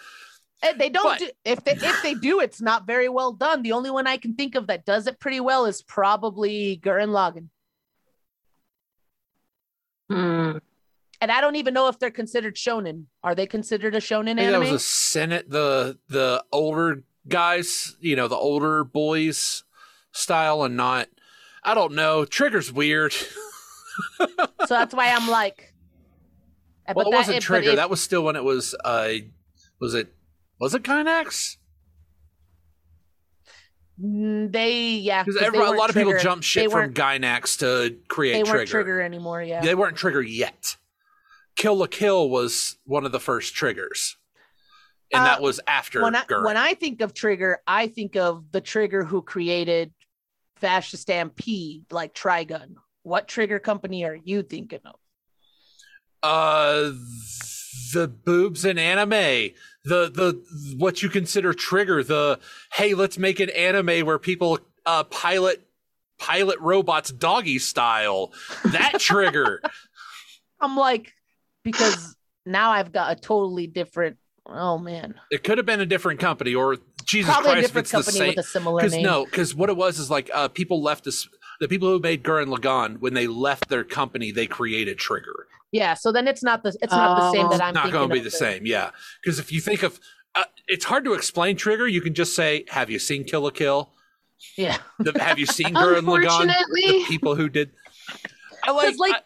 they 0.77 0.89
don't 0.89 1.03
But- 1.03 1.19
do 1.19 1.29
if 1.45 1.63
they 1.63 1.73
if 1.73 2.01
they 2.01 2.15
do, 2.15 2.39
it's 2.39 2.61
not 2.61 2.87
very 2.87 3.09
well 3.09 3.33
done. 3.33 3.61
The 3.61 3.73
only 3.73 3.91
one 3.91 4.07
I 4.07 4.17
can 4.17 4.33
think 4.35 4.55
of 4.55 4.65
that 4.67 4.83
does 4.85 5.05
it 5.05 5.19
pretty 5.19 5.41
well 5.41 5.65
is 5.65 5.83
probably 5.83 6.79
Gurren 6.81 7.09
Lagann. 7.09 7.49
Hmm. 10.09 10.57
And 11.23 11.31
I 11.31 11.39
don't 11.39 11.55
even 11.55 11.73
know 11.73 11.87
if 11.87 11.99
they're 11.99 12.11
considered 12.11 12.55
shonen. 12.57 13.05
Are 13.23 13.33
they 13.33 13.47
considered 13.47 13.95
a 13.95 13.99
shonen 14.01 14.25
think 14.25 14.39
that 14.39 14.47
anime? 14.47 14.59
was 14.59 14.71
a 14.71 14.79
seinen, 14.79 15.43
the 15.47 15.97
the 16.09 16.43
older 16.51 17.03
guys, 17.29 17.95
you 18.01 18.17
know, 18.17 18.27
the 18.27 18.35
older 18.35 18.83
boys 18.83 19.63
style, 20.11 20.63
and 20.63 20.75
not. 20.75 21.07
I 21.63 21.75
don't 21.75 21.93
know. 21.93 22.25
Trigger's 22.25 22.73
weird. 22.73 23.13
so 24.17 24.27
that's 24.67 24.93
why 24.93 25.13
I'm 25.13 25.29
like, 25.29 25.73
Well, 26.87 26.95
but 26.95 27.07
it 27.07 27.11
that- 27.11 27.17
wasn't 27.17 27.41
Trigger. 27.41 27.77
that 27.77 27.89
was 27.89 28.01
still 28.01 28.25
when 28.25 28.35
it 28.35 28.43
was. 28.43 28.75
Uh, 28.83 29.13
was 29.79 29.93
it? 29.93 30.13
Was 30.59 30.75
it 30.75 30.83
Gainax? 30.83 31.55
Mm, 34.03 34.51
they 34.51 34.95
yeah 34.95 35.23
Because 35.23 35.41
a 35.41 35.51
lot 35.71 35.89
of 35.89 35.95
people 35.95 36.17
jump 36.19 36.43
shit 36.43 36.69
from 36.69 36.93
Gainax 36.93 37.59
to 37.59 37.95
create 38.09 38.33
They 38.33 38.39
Trigger. 38.41 38.57
weren't 38.57 38.69
trigger 38.69 39.01
anymore. 39.01 39.41
Yeah. 39.41 39.61
They 39.61 39.73
weren't 39.73 39.95
Trigger 39.95 40.21
yet. 40.21 40.75
Kill 41.55 41.75
la 41.77 41.87
Kill 41.87 42.29
was 42.29 42.77
one 42.85 43.05
of 43.05 43.11
the 43.11 43.19
first 43.19 43.53
triggers, 43.55 44.17
and 45.11 45.21
Uh, 45.21 45.25
that 45.25 45.41
was 45.41 45.59
after 45.67 46.01
when 46.01 46.15
I 46.15 46.23
Gurren. 46.25 46.45
when 46.45 46.57
I 46.57 46.73
think 46.73 47.01
of 47.01 47.13
Trigger, 47.13 47.59
I 47.67 47.87
think 47.87 48.15
of 48.15 48.51
the 48.51 48.61
Trigger 48.61 49.03
who 49.03 49.21
created 49.21 49.93
Fascist 50.57 51.03
Stampede, 51.03 51.85
like 51.91 52.13
Trigun. 52.13 52.75
What 53.03 53.27
Trigger 53.27 53.59
company 53.59 54.03
are 54.05 54.15
you 54.15 54.43
thinking 54.43 54.79
of? 54.85 54.95
uh, 56.23 56.91
the 57.93 58.07
boobs 58.07 58.63
in 58.65 58.77
anime, 58.77 59.09
the 59.83 60.09
the 60.09 60.75
what 60.77 61.03
you 61.03 61.09
consider 61.09 61.53
Trigger, 61.53 62.03
the 62.03 62.39
hey, 62.73 62.93
let's 62.93 63.17
make 63.17 63.39
an 63.39 63.49
anime 63.49 64.05
where 64.05 64.17
people 64.19 64.59
uh 64.85 65.03
pilot 65.03 65.67
pilot 66.17 66.57
robots 66.59 67.11
doggy 67.11 67.59
style. 67.59 68.31
That 68.65 68.99
Trigger. 68.99 69.61
I'm 70.61 70.77
like, 70.77 71.13
because 71.63 72.15
now 72.45 72.71
I've 72.71 72.91
got 72.91 73.11
a 73.17 73.19
totally 73.19 73.67
different. 73.67 74.17
Oh 74.45 74.77
man, 74.77 75.15
it 75.31 75.43
could 75.43 75.57
have 75.57 75.65
been 75.65 75.79
a 75.79 75.85
different 75.85 76.19
company, 76.19 76.53
or 76.53 76.77
Jesus 77.05 77.31
probably 77.33 77.51
a 77.51 77.53
Christ, 77.53 77.65
if 77.65 77.69
different 77.69 77.85
it's 77.85 77.91
the 77.91 77.97
company 77.97 78.17
same. 78.17 78.27
with 78.35 78.45
a 78.45 78.49
similar 78.49 78.81
Because 78.81 78.91
name. 78.93 79.03
no, 79.03 79.25
because 79.25 79.55
what 79.55 79.69
it 79.69 79.77
was 79.77 79.99
is 79.99 80.09
like 80.11 80.29
uh, 80.33 80.47
people 80.49 80.81
left 80.81 81.05
this. 81.05 81.27
The 81.61 81.67
people 81.69 81.87
who 81.87 81.99
made 81.99 82.23
Gurren 82.23 82.53
Lagann, 82.53 82.99
when 82.99 83.13
they 83.13 83.27
left 83.27 83.69
their 83.69 83.83
company, 83.85 84.31
they 84.31 84.47
created 84.47 84.97
Trigger. 84.97 85.47
Yeah, 85.71 85.93
so 85.93 86.11
then 86.11 86.27
it's 86.27 86.43
not 86.43 86.61
the 86.63 86.75
it's 86.81 86.91
not 86.91 87.19
the 87.19 87.31
same 87.31 87.45
Oh. 87.45 87.49
that 87.51 87.61
I'm 87.63 87.73
Not 87.73 87.91
going 87.91 88.09
to 88.09 88.13
be 88.13 88.19
the 88.19 88.27
it. 88.27 88.33
same, 88.33 88.65
yeah. 88.65 88.89
Because 89.23 89.39
if 89.39 89.51
you 89.51 89.61
think 89.61 89.81
of, 89.83 89.99
uh, 90.35 90.43
it's 90.67 90.83
hard 90.85 91.05
to 91.05 91.13
explain 91.13 91.55
Trigger. 91.55 91.87
You 91.87 92.01
can 92.01 92.13
just 92.13 92.35
say, 92.35 92.65
"Have 92.69 92.89
you 92.89 92.99
seen 92.99 93.23
Kill 93.23 93.41
la 93.41 93.49
Kill? 93.51 93.93
Yeah, 94.57 94.77
The, 94.99 95.17
have 95.23 95.39
you 95.39 95.45
seen 95.45 95.67
Gurren 95.73 96.01
Lagann? 96.01 96.47
The 96.47 97.05
people 97.07 97.35
who 97.35 97.47
did." 97.47 97.71
I 98.65 98.71
like, 98.71 98.89
'Cause, 98.89 98.97
like, 98.97 99.13
I, 99.15 99.19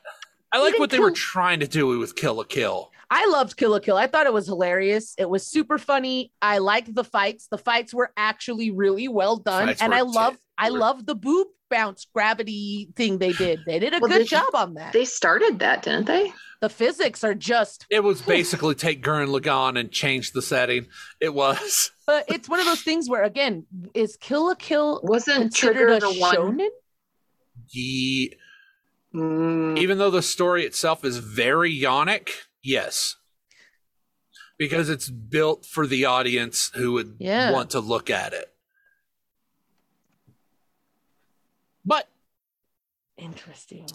I 0.58 0.62
like 0.62 0.70
even 0.72 0.80
what 0.82 0.90
they 0.90 1.00
were 1.00 1.12
trying 1.12 1.60
to 1.62 1.68
do 1.68 1.88
with 2.00 2.16
Kill 2.16 2.36
la 2.36 2.44
Kill. 2.44 2.92
I 3.10 3.26
loved 3.28 3.56
Kill 3.56 3.72
la 3.72 3.80
Kill. 3.80 3.96
I 3.98 4.08
thought 4.08 4.26
it 4.26 4.34
was 4.34 4.48
hilarious. 4.48 5.16
It 5.18 5.30
was 5.30 5.48
super 5.48 5.78
funny. 5.78 6.32
I 6.42 6.58
liked 6.58 6.94
the 6.94 7.04
fights. 7.06 7.48
The 7.48 7.58
fights 7.58 7.94
were 7.94 8.12
actually 8.18 8.72
really 8.72 9.08
well 9.08 9.38
done, 9.38 9.68
Fights 9.68 9.82
and 9.82 9.92
were 9.92 9.98
I 9.98 10.02
love 10.02 10.34
tit- 10.34 10.42
I 10.58 10.72
were- 10.72 10.78
love 10.80 11.06
the 11.06 11.16
boob 11.16 11.48
bounce 11.70 12.06
gravity 12.14 12.90
thing 12.96 13.18
they 13.18 13.32
did. 13.46 13.60
They 13.66 13.80
did 13.80 13.94
a 13.94 14.00
Well, 14.00 14.10
good 14.12 14.20
did- 14.20 14.28
job 14.28 14.50
on 14.54 14.74
that. 14.76 14.92
they 14.94 15.06
started 15.06 15.60
that, 15.60 15.84
didn't 15.84 16.06
they? 16.08 16.34
the 16.60 16.70
physics 16.70 17.24
are 17.24 17.36
just 17.36 17.86
It 17.92 18.04
was 18.04 18.20
basically 18.38 18.74
take 18.74 19.04
Gurren 19.04 19.28
Lagann 19.28 19.80
and 19.80 19.92
change 19.92 20.32
the 20.32 20.42
setting. 20.42 20.88
It 21.22 21.34
was. 21.34 21.92
but 22.08 22.26
it's 22.30 22.50
one 22.50 22.60
of 22.60 22.66
those 22.66 22.82
things 22.82 23.08
where 23.10 23.24
again, 23.24 23.66
is 23.94 24.18
Kill 24.18 24.48
la 24.48 24.56
Kill 24.56 25.00
Wasn't 25.04 25.38
considered 25.54 25.74
Trigger 25.76 25.88
a 25.94 26.00
the 26.00 26.14
one? 26.20 26.36
shonen? 26.36 26.68
Ye, 27.70 28.34
Mm, 29.18 29.78
even 29.80 29.98
though 29.98 30.12
the 30.12 30.22
story 30.22 30.64
itself 30.66 31.04
is 31.04 31.18
very 31.18 31.74
yonic, 31.74 32.30
yes. 32.64 33.16
Because 34.60 34.90
it's 34.90 35.10
built 35.10 35.66
for 35.66 35.88
the 35.88 36.06
audience 36.06 36.72
who 36.76 36.92
would 36.94 37.16
Yeah. 37.20 37.52
want 37.52 37.72
to 37.72 37.80
look 37.80 38.10
at 38.10 38.34
it. 38.34 38.54
But 41.86 42.08
Interesting. 43.18 43.88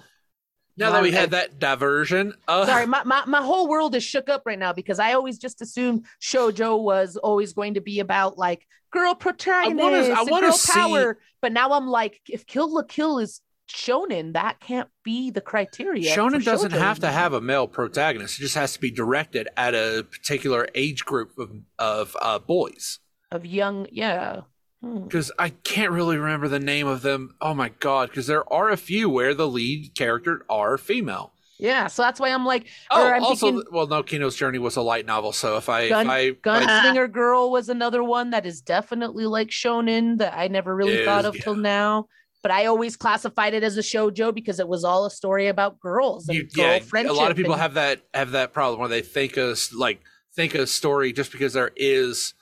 now 0.77 0.93
that 0.93 1.03
we 1.03 1.11
had 1.12 1.33
that 1.33 1.59
diversion, 1.59 2.35
uh, 2.49 2.64
Sorry, 2.66 2.87
my, 2.87 3.03
my, 3.05 3.25
my 3.27 3.43
whole 3.43 3.68
world 3.68 3.95
is 3.95 4.03
shook 4.03 4.29
up 4.29 4.43
right 4.47 4.59
now 4.59 4.73
because 4.73 4.99
I 4.99 5.12
always 5.12 5.39
just 5.39 5.61
assumed 5.61 6.07
shojo 6.20 6.81
was 6.83 7.16
always 7.16 7.53
going 7.53 7.75
to 7.75 7.81
be 7.81 8.01
about 8.01 8.39
like 8.39 8.66
girl 8.93 9.14
protagonist, 9.14 10.11
I 10.11 10.20
and 10.23 10.31
wanna 10.31 10.47
girl 10.49 10.57
see- 10.57 10.73
power. 10.73 11.18
But 11.41 11.53
now 11.53 11.73
I'm 11.73 11.87
like, 11.89 12.20
if 12.29 12.47
Kill 12.47 12.73
la 12.73 12.83
Kill 12.83 13.18
is 13.18 13.41
shonen, 13.69 14.33
that 14.35 14.61
can't 14.61 14.89
be 15.05 15.31
the 15.31 15.41
criteria. 15.41 16.15
Shonen 16.15 16.45
doesn't 16.45 16.73
have 16.73 16.99
to 17.01 17.09
have 17.11 17.33
a 17.33 17.41
male 17.41 17.67
protagonist. 17.69 18.39
It 18.39 18.43
just 18.43 18.55
has 18.55 18.73
to 18.75 18.81
be 18.81 18.91
directed 18.91 19.49
at 19.57 19.75
a 19.75 20.07
particular 20.11 20.69
age 20.75 21.05
group 21.05 21.37
of, 21.39 21.51
of 21.79 22.17
uh, 22.21 22.39
boys. 22.39 22.99
of 23.31 23.47
young, 23.47 23.87
yeah. 23.91 24.43
Hmm. 24.83 25.05
because 25.05 25.31
I 25.39 25.51
can't 25.51 25.93
really 25.93 26.17
remember 26.17 26.49
the 26.49 26.59
name 26.59 26.89
of 26.89 27.03
them. 27.03 27.37
Oh 27.41 27.55
my 27.55 27.69
god! 27.69 28.09
Because 28.09 28.27
there 28.27 28.51
are 28.53 28.69
a 28.69 28.77
few 28.77 29.09
where 29.09 29.33
the 29.33 29.47
lead 29.47 29.95
character 29.95 30.45
are 30.51 30.77
female. 30.77 31.33
Yeah, 31.59 31.87
so 31.87 32.03
that's 32.03 32.19
why 32.19 32.31
I'm 32.31 32.45
like, 32.45 32.67
Oh, 32.91 33.07
I'm 33.07 33.23
also, 33.23 33.53
thinking 33.53 33.73
well, 33.73 33.87
no, 33.87 34.03
Kino's 34.03 34.35
Journey 34.35 34.59
was 34.59 34.75
a 34.75 34.83
light 34.83 35.07
novel. 35.07 35.31
So 35.31 35.57
if 35.57 35.69
I, 35.69 35.89
Gun- 35.89 36.07
if 36.07 36.11
I, 36.11 36.19
I 36.19 36.31
Gunslinger 36.33 37.13
Girl 37.13 37.53
was 37.53 37.69
another 37.69 38.03
one 38.03 38.31
that 38.31 38.45
is 38.45 38.61
definitely 38.61 39.27
like 39.27 39.51
shonen 39.51 40.19
that 40.19 40.35
I 40.37 40.49
never 40.49 40.75
really 40.75 40.95
Is, 40.95 41.07
thought 41.07 41.25
of 41.25 41.37
yeah. 41.37 41.43
till 41.43 41.55
now. 41.55 42.09
But 42.43 42.51
I 42.51 42.66
always 42.66 42.97
classified 42.97 43.55
it 43.55 43.62
as 43.62 43.76
a 43.76 43.82
shojo 43.82 44.34
because 44.34 44.59
it 44.59 44.66
was 44.66 44.82
all 44.84 45.07
a 45.07 45.11
story 45.11 45.47
about 45.47 45.78
girls 45.78 46.28
and 46.28 46.36
you, 46.38 46.49
girl 46.49 46.64
yeah, 46.93 47.09
a 47.09 47.12
lot 47.12 47.30
of 47.30 47.36
people 47.36 47.53
and- 47.53 47.62
have 47.62 47.74
that 47.74 48.03
have 48.12 48.32
that 48.32 48.53
problem 48.53 48.80
where 48.80 48.88
they 48.88 49.01
think 49.03 49.36
a 49.36 49.51
s- 49.53 49.72
like 49.72 50.01
think 50.34 50.55
a 50.55 50.66
story 50.66 51.12
just 51.12 51.30
because 51.30 51.53
there 51.53 51.70
is 51.76 52.34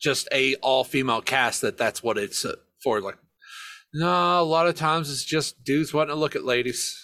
just 0.00 0.28
a 0.32 0.54
all 0.56 0.82
female 0.84 1.20
cast 1.20 1.60
that 1.60 1.76
that's 1.76 2.02
what 2.02 2.16
it's 2.16 2.44
uh, 2.44 2.54
for. 2.82 3.00
Like, 3.02 3.18
no, 3.92 4.40
a 4.40 4.42
lot 4.42 4.66
of 4.66 4.74
times 4.76 5.10
it's 5.10 5.24
just 5.24 5.62
dudes 5.62 5.92
wanting 5.92 6.14
to 6.14 6.18
look 6.20 6.34
at 6.36 6.44
ladies. 6.44 6.98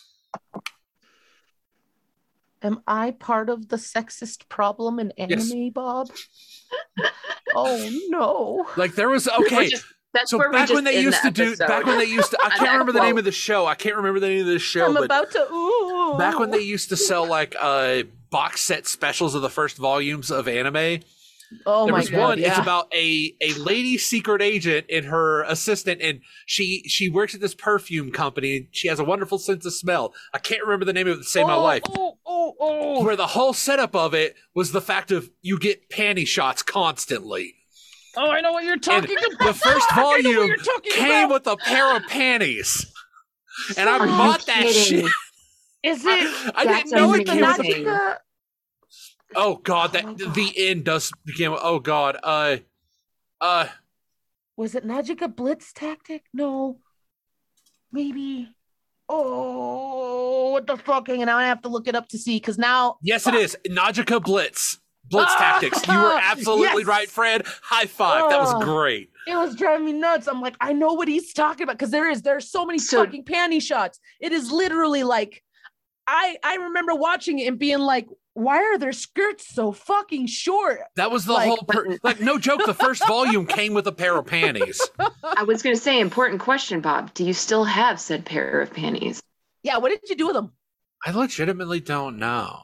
Am 2.62 2.82
I 2.86 3.11
part 3.12 3.49
of 3.49 3.68
the 3.68 3.76
sexist 3.76 4.49
problem 4.49 4.99
in 4.99 5.12
Yes. 5.16 5.51
anime, 5.51 5.70
Bob? 5.70 6.11
oh 7.55 7.91
no. 8.09 8.66
Like 8.76 8.95
there 8.95 9.09
was 9.09 9.26
okay. 9.28 9.70
That's 10.13 10.31
So 10.31 10.39
where 10.39 10.51
we 10.51 10.57
back 10.57 10.71
when 10.71 10.85
they 10.85 11.01
used 11.01 11.23
the 11.23 11.31
to 11.31 11.57
do, 11.57 11.57
back 11.57 11.87
when 11.87 11.99
they 11.99 12.05
used 12.05 12.31
to, 12.31 12.39
I 12.43 12.51
can't 12.57 12.73
remember 12.73 12.93
the 12.93 13.03
name 13.03 13.19
of 13.19 13.25
the 13.25 13.33
show. 13.33 13.67
I 13.67 13.75
can't 13.75 13.97
remember 13.97 14.21
the 14.21 14.29
name 14.29 14.41
of 14.41 14.47
the 14.47 14.59
show, 14.59 14.87
I'm 14.87 14.95
but 14.95 15.05
about 15.05 15.31
to 15.33 15.53
ooh. 15.53 16.17
back 16.19 16.39
when 16.39 16.51
they 16.51 16.61
used 16.61 16.89
to 16.91 16.97
sell 16.97 17.27
like 17.27 17.55
uh 17.61 18.03
box 18.31 18.61
set 18.61 18.87
specials 18.87 19.35
of 19.35 19.43
the 19.43 19.51
first 19.51 19.77
volumes 19.77 20.31
of 20.31 20.47
anime, 20.49 21.01
Oh 21.67 21.85
there 21.87 21.93
my 21.93 22.01
was 22.01 22.11
god. 22.11 22.19
one. 22.21 22.39
yeah. 22.39 22.49
It's 22.51 22.59
about 22.59 22.93
a 22.95 23.35
a 23.41 23.53
lady 23.55 23.99
secret 23.99 24.41
agent 24.41 24.87
and 24.91 25.07
her 25.07 25.43
assistant, 25.43 26.01
and 26.01 26.21
she 26.47 26.83
she 26.87 27.09
works 27.09 27.35
at 27.35 27.41
this 27.41 27.55
perfume 27.55 28.13
company. 28.13 28.57
and 28.57 28.67
She 28.71 28.89
has 28.89 29.01
a 29.01 29.05
wonderful 29.05 29.39
sense 29.39 29.67
of 29.67 29.73
smell. 29.73 30.15
I 30.33 30.39
can't 30.39 30.63
remember 30.63 30.85
the 30.85 30.93
name 30.93 31.09
of 31.09 31.19
it 31.19 31.25
save 31.25 31.47
my 31.47 31.55
oh, 31.55 31.63
life. 31.63 31.83
Oh, 31.89 32.19
oh, 32.25 32.55
oh. 32.61 33.05
Where 33.05 33.17
the 33.17 33.29
whole 33.29 33.53
setup 33.53 33.95
of 33.97 34.15
it 34.15 34.37
was 34.55 34.73
the 34.73 34.81
fact 34.81 35.11
of 35.11 35.31
you 35.43 35.59
get 35.59 35.91
panty 35.91 36.27
shots 36.27 36.63
constantly. 36.63 37.55
Oh, 38.17 38.31
I 38.31 38.41
know 38.41 38.53
what 38.53 38.65
you're 38.65 38.73
And 38.75 38.83
talking 38.83 39.17
about. 39.17 39.39
the 39.47 39.55
first 39.55 39.87
I 39.93 39.97
know 39.97 40.05
what 40.05 40.23
volume 40.25 40.57
came 40.91 41.25
about. 41.27 41.33
with 41.33 41.47
a 41.47 41.57
pair 41.57 41.97
of 41.97 42.03
panties, 42.09 42.87
and 43.77 43.89
I 43.89 43.99
Are 43.99 44.07
you 44.07 44.13
bought 44.13 44.47
that 44.47 44.63
kidding? 44.63 45.03
shit. 45.05 45.13
Is 45.83 46.05
it 46.05 46.09
I, 46.09 46.53
I 46.57 46.65
didn't 46.83 46.91
know 46.91 47.15
it 47.15 47.27
came 47.27 47.41
with 47.41 47.45
a 47.59 47.61
amazing. 47.61 47.85
Nautica? 47.85 48.17
Oh 49.37 49.57
god, 49.57 49.93
that 49.93 50.05
Oh 50.05 50.15
God. 50.15 50.35
the 50.35 50.53
end 50.69 50.85
does 50.85 51.13
begin 51.25 51.53
with 51.53 51.61
oh 51.63 51.79
god. 51.79 52.19
Uh 52.23 52.57
uh 53.41 53.69
Was 54.57 54.75
it 54.75 54.85
Najica 54.85 55.35
Blitz 55.35 55.73
tactic? 55.73 56.25
No. 56.35 56.81
Maybe. 57.93 58.49
Oh, 59.09 60.51
what 60.53 60.67
the 60.67 60.77
fuck? 60.77 61.09
And 61.09 61.21
now 61.27 61.39
I 61.39 61.45
have 61.47 61.63
to 61.63 61.69
look 61.69 61.87
it 61.89 61.95
up 61.95 62.09
to 62.09 62.19
see 62.19 62.37
because 62.37 62.59
now 62.59 62.97
yes 63.03 63.27
it 63.29 63.35
is. 63.35 63.57
Najica 63.69 64.21
Blitz. 64.23 64.80
Blitz 65.11 65.33
Ah, 65.35 65.39
tactics. 65.39 65.87
You 65.89 65.99
were 65.99 66.19
absolutely 66.23 66.83
yes. 66.83 66.87
right, 66.87 67.11
Fred. 67.11 67.47
High 67.63 67.87
five. 67.87 68.31
that 68.31 68.39
was 68.41 68.55
Oh. 68.55 68.61
great. 68.61 69.11
it 69.27 69.35
was 69.35 69.55
driving 69.57 69.85
me 69.87 69.93
nuts. 69.93 70.27
I'm 70.29 70.41
like, 70.41 70.57
I 70.61 70.73
know 70.73 70.93
what 70.95 71.09
he's 71.09 71.33
talking 71.33 71.65
about 71.65 71.77
because 71.79 71.91
there 71.91 72.09
is 72.11 72.23
there's 72.23 72.51
so 72.51 72.65
many 72.65 72.79
So- 72.79 73.05
fucking 73.05 73.25
panty 73.25 73.61
shots. 73.63 73.99
It 74.21 74.33
is 74.33 74.51
literally 74.51 75.03
like, 75.05 75.43
I 76.07 76.37
I 76.45 76.57
remember 76.57 76.95
watching 76.95 77.39
it 77.39 77.47
and 77.49 77.59
being 77.59 77.79
like, 77.79 78.09
why 78.35 78.59
are 78.59 78.79
their 78.79 78.93
skirts 78.93 79.47
so 79.53 79.73
fucking 79.73 80.27
short? 80.29 80.81
That 80.97 81.11
was 81.11 81.25
the 81.25 81.33
Like- 81.35 81.49
whole 81.49 81.65
per- 81.69 81.99
like 82.03 82.21
no 82.21 82.39
joke, 82.39 82.63
the 82.65 82.75
first 82.75 83.07
volume 83.07 83.45
came 83.47 83.75
with 83.75 83.87
a 83.87 83.93
pair 83.93 84.17
of 84.17 84.27
panties. 84.27 84.81
I 85.23 85.43
was 85.43 85.63
going 85.63 85.75
to 85.75 85.81
say, 85.83 85.99
important 86.01 86.41
question, 86.41 86.81
Bob. 86.81 87.13
Do 87.15 87.25
you 87.25 87.33
still 87.35 87.65
have 87.65 88.01
said 88.01 88.25
pair 88.25 88.61
of 88.61 88.73
panties? 88.73 89.21
Yeah, 89.63 89.79
what 89.79 89.91
did 89.91 90.01
you 90.09 90.17
do 90.17 90.27
with 90.29 90.35
them? 90.37 90.53
I 91.05 91.11
legitimately 91.11 91.81
don't 91.81 92.19
know. 92.19 92.63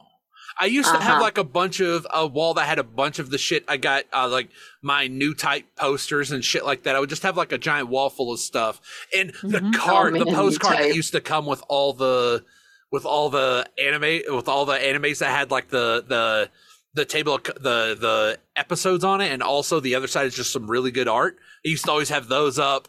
I 0.58 0.66
used 0.66 0.88
to 0.92 0.98
have 0.98 1.12
Uh-huh. 1.16 1.20
like 1.22 1.38
a 1.38 1.44
bunch 1.44 1.80
of 1.80 2.06
a 2.10 2.26
wall 2.26 2.54
that 2.54 2.66
had 2.66 2.78
a 2.78 2.82
bunch 2.84 3.18
of 3.18 3.28
the 3.30 3.36
shit 3.38 3.64
I 3.68 3.76
got, 3.76 4.04
uh, 4.12 4.26
like 4.28 4.48
my 4.82 5.06
new 5.06 5.34
type 5.34 5.66
posters 5.76 6.30
and 6.32 6.42
shit 6.44 6.64
like 6.64 6.84
that. 6.84 6.96
I 6.96 7.00
would 7.00 7.10
just 7.10 7.22
have 7.24 7.36
like 7.36 7.52
a 7.52 7.58
giant 7.58 7.88
wall 7.88 8.08
full 8.08 8.32
of 8.32 8.40
stuff, 8.40 8.80
and 9.14 9.30
the 9.42 9.60
Mhm. 9.60 9.74
card, 9.74 10.14
Oh, 10.14 10.18
the 10.20 10.24
man, 10.24 10.34
postcard 10.34 10.78
that 10.78 10.94
used 10.94 11.12
to 11.12 11.20
come 11.20 11.44
with 11.44 11.62
all 11.68 11.92
the, 11.92 12.42
with 12.90 13.04
all 13.04 13.28
the 13.28 13.66
anime, 13.78 14.22
with 14.34 14.48
all 14.48 14.64
the 14.64 14.78
animes 14.78 15.18
that 15.18 15.30
had 15.30 15.50
like 15.50 15.68
the 15.68 16.04
the 16.08 16.50
the 16.94 17.04
table 17.04 17.34
of, 17.34 17.42
the 17.44 17.94
the 18.00 18.38
episodes 18.56 19.04
on 19.04 19.20
it, 19.20 19.30
and 19.30 19.42
also 19.42 19.80
the 19.80 19.94
other 19.94 20.06
side 20.06 20.26
is 20.26 20.34
just 20.34 20.50
some 20.52 20.70
really 20.70 20.90
good 20.90 21.08
art. 21.08 21.36
I 21.66 21.68
used 21.68 21.84
to 21.84 21.90
always 21.90 22.08
have 22.08 22.28
those 22.28 22.58
up. 22.58 22.88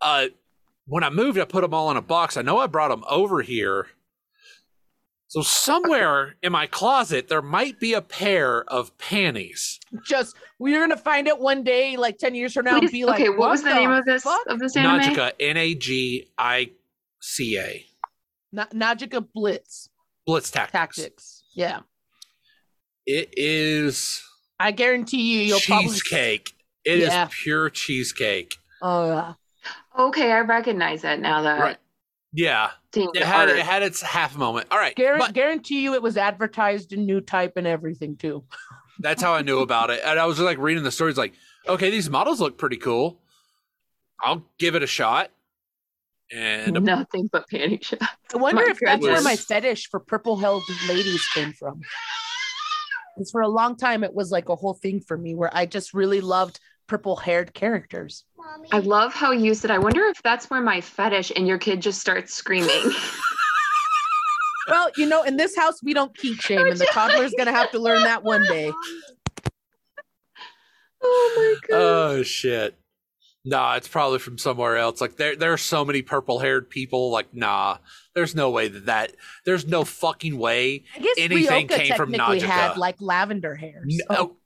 Uh, 0.00 0.28
when 0.86 1.04
I 1.04 1.10
moved, 1.10 1.38
I 1.38 1.44
put 1.44 1.60
them 1.60 1.74
all 1.74 1.90
in 1.90 1.98
a 1.98 2.02
box. 2.02 2.38
I 2.38 2.42
know 2.42 2.58
I 2.58 2.66
brought 2.66 2.88
them 2.88 3.04
over 3.06 3.42
here. 3.42 3.88
So 5.34 5.42
somewhere 5.42 6.36
in 6.44 6.52
my 6.52 6.66
closet 6.68 7.26
there 7.26 7.42
might 7.42 7.80
be 7.80 7.92
a 7.92 8.00
pair 8.00 8.62
of 8.70 8.96
panties. 8.98 9.80
Just 10.04 10.36
we're 10.60 10.78
gonna 10.78 10.96
find 10.96 11.26
it 11.26 11.40
one 11.40 11.64
day, 11.64 11.96
like 11.96 12.18
ten 12.18 12.36
years 12.36 12.52
from 12.52 12.66
now, 12.66 12.74
and 12.74 12.82
Please- 12.82 12.92
be 12.92 13.04
like, 13.04 13.20
okay, 13.20 13.30
what, 13.30 13.50
was 13.50 13.64
the, 13.64 13.74
name 13.74 13.90
of 13.90 14.04
this 14.04 14.22
fuck? 14.22 14.46
of 14.46 14.60
this 14.60 14.76
anime? 14.76 15.00
Najica, 15.00 15.32
N 15.40 15.56
A 15.56 15.74
G 15.74 16.28
I 16.38 16.70
C 17.20 17.58
A. 17.58 17.84
Na- 18.52 18.66
Najica 18.66 19.26
Blitz 19.34 19.88
Blitz 20.24 20.52
tactics. 20.52 20.72
tactics. 20.98 21.42
Yeah, 21.52 21.80
It 23.04 23.30
is 23.36 24.22
I 24.60 24.70
guarantee 24.70 25.20
you, 25.34 25.40
you'll 25.40 25.60
probably. 25.66 25.88
cheesecake. 25.88 26.52
It 26.84 27.00
is 27.00 27.08
Yeah. 27.08 27.26
pure 27.28 27.70
cheesecake. 27.70 28.54
Oh 28.80 29.08
yeah. 29.08 29.34
Okay, 29.98 30.30
I 30.30 30.42
recognize 30.42 31.02
that 31.02 31.18
now 31.18 31.42
that 31.42 31.58
Right. 31.58 31.76
Yeah, 32.36 32.70
seeing 32.92 33.10
it 33.14 33.22
had 33.22 33.48
art. 33.48 33.58
it 33.58 33.64
had 33.64 33.82
its 33.84 34.02
half 34.02 34.36
moment. 34.36 34.66
All 34.72 34.78
right, 34.78 34.94
Guar- 34.96 35.18
but 35.18 35.32
guarantee 35.32 35.82
you, 35.82 35.94
it 35.94 36.02
was 36.02 36.16
advertised 36.16 36.92
in 36.92 37.06
New 37.06 37.20
Type 37.20 37.52
and 37.56 37.66
everything 37.66 38.16
too. 38.16 38.44
that's 38.98 39.22
how 39.22 39.32
I 39.34 39.42
knew 39.42 39.60
about 39.60 39.90
it. 39.90 40.00
And 40.04 40.18
I 40.18 40.26
was 40.26 40.40
like 40.40 40.58
reading 40.58 40.82
the 40.82 40.90
stories, 40.90 41.16
like, 41.16 41.34
okay, 41.68 41.90
these 41.90 42.10
models 42.10 42.40
look 42.40 42.58
pretty 42.58 42.76
cool. 42.76 43.20
I'll 44.20 44.44
give 44.58 44.74
it 44.74 44.82
a 44.82 44.86
shot. 44.86 45.30
And 46.32 46.72
Nothing 46.84 47.28
but 47.30 47.44
panty 47.52 47.84
shots. 47.84 48.04
I 48.32 48.38
wonder 48.38 48.62
My 48.62 48.70
if 48.70 48.80
that's 48.80 49.02
where 49.02 49.22
my 49.22 49.36
fetish 49.36 49.88
for 49.90 50.00
purple-haired 50.00 50.62
ladies 50.88 51.26
came 51.34 51.52
from. 51.52 51.82
Because 53.14 53.30
for 53.30 53.42
a 53.42 53.48
long 53.48 53.76
time, 53.76 54.02
it 54.02 54.14
was 54.14 54.32
like 54.32 54.48
a 54.48 54.56
whole 54.56 54.74
thing 54.74 55.00
for 55.00 55.16
me 55.16 55.34
where 55.34 55.54
I 55.54 55.66
just 55.66 55.94
really 55.94 56.20
loved 56.20 56.58
purple-haired 56.86 57.54
characters. 57.54 58.24
I 58.72 58.78
love 58.80 59.14
how 59.14 59.32
you 59.32 59.54
said, 59.54 59.70
I 59.70 59.78
wonder 59.78 60.04
if 60.06 60.22
that's 60.22 60.50
where 60.50 60.60
my 60.60 60.80
fetish, 60.80 61.32
and 61.34 61.46
your 61.46 61.58
kid 61.58 61.80
just 61.80 62.00
starts 62.00 62.34
screaming. 62.34 62.92
Well, 64.66 64.90
you 64.96 65.06
know, 65.06 65.22
in 65.22 65.36
this 65.36 65.54
house, 65.56 65.82
we 65.82 65.92
don't 65.92 66.16
keep 66.16 66.40
shame, 66.40 66.66
and 66.66 66.78
the 66.78 66.86
toddler's 66.90 67.34
gonna 67.36 67.52
have 67.52 67.70
to 67.72 67.78
learn 67.78 68.02
that 68.04 68.24
one 68.24 68.44
day. 68.44 68.72
oh 71.02 71.32
my 71.36 71.54
god. 71.68 71.76
oh 71.76 72.22
shit. 72.22 72.74
Nah, 73.44 73.74
it's 73.74 73.88
probably 73.88 74.20
from 74.20 74.38
somewhere 74.38 74.78
else. 74.78 75.02
Like 75.02 75.16
there, 75.16 75.36
there 75.36 75.52
are 75.52 75.58
so 75.58 75.84
many 75.84 76.00
purple-haired 76.00 76.70
people. 76.70 77.10
Like, 77.10 77.34
nah, 77.34 77.76
there's 78.14 78.34
no 78.34 78.48
way 78.48 78.68
that 78.68 78.86
that. 78.86 79.12
There's 79.44 79.66
no 79.66 79.84
fucking 79.84 80.38
way. 80.38 80.84
I 80.96 81.00
guess 81.00 81.14
Anything 81.18 81.68
Ryoka 81.68 81.76
came 81.76 81.94
from 81.94 82.12
technically 82.12 82.40
Najica. 82.40 82.44
had 82.44 82.76
like 82.78 82.96
lavender 83.00 83.54
hair. 83.54 83.82
No, 83.84 84.04
oh, 84.08 84.14
so- 84.16 84.36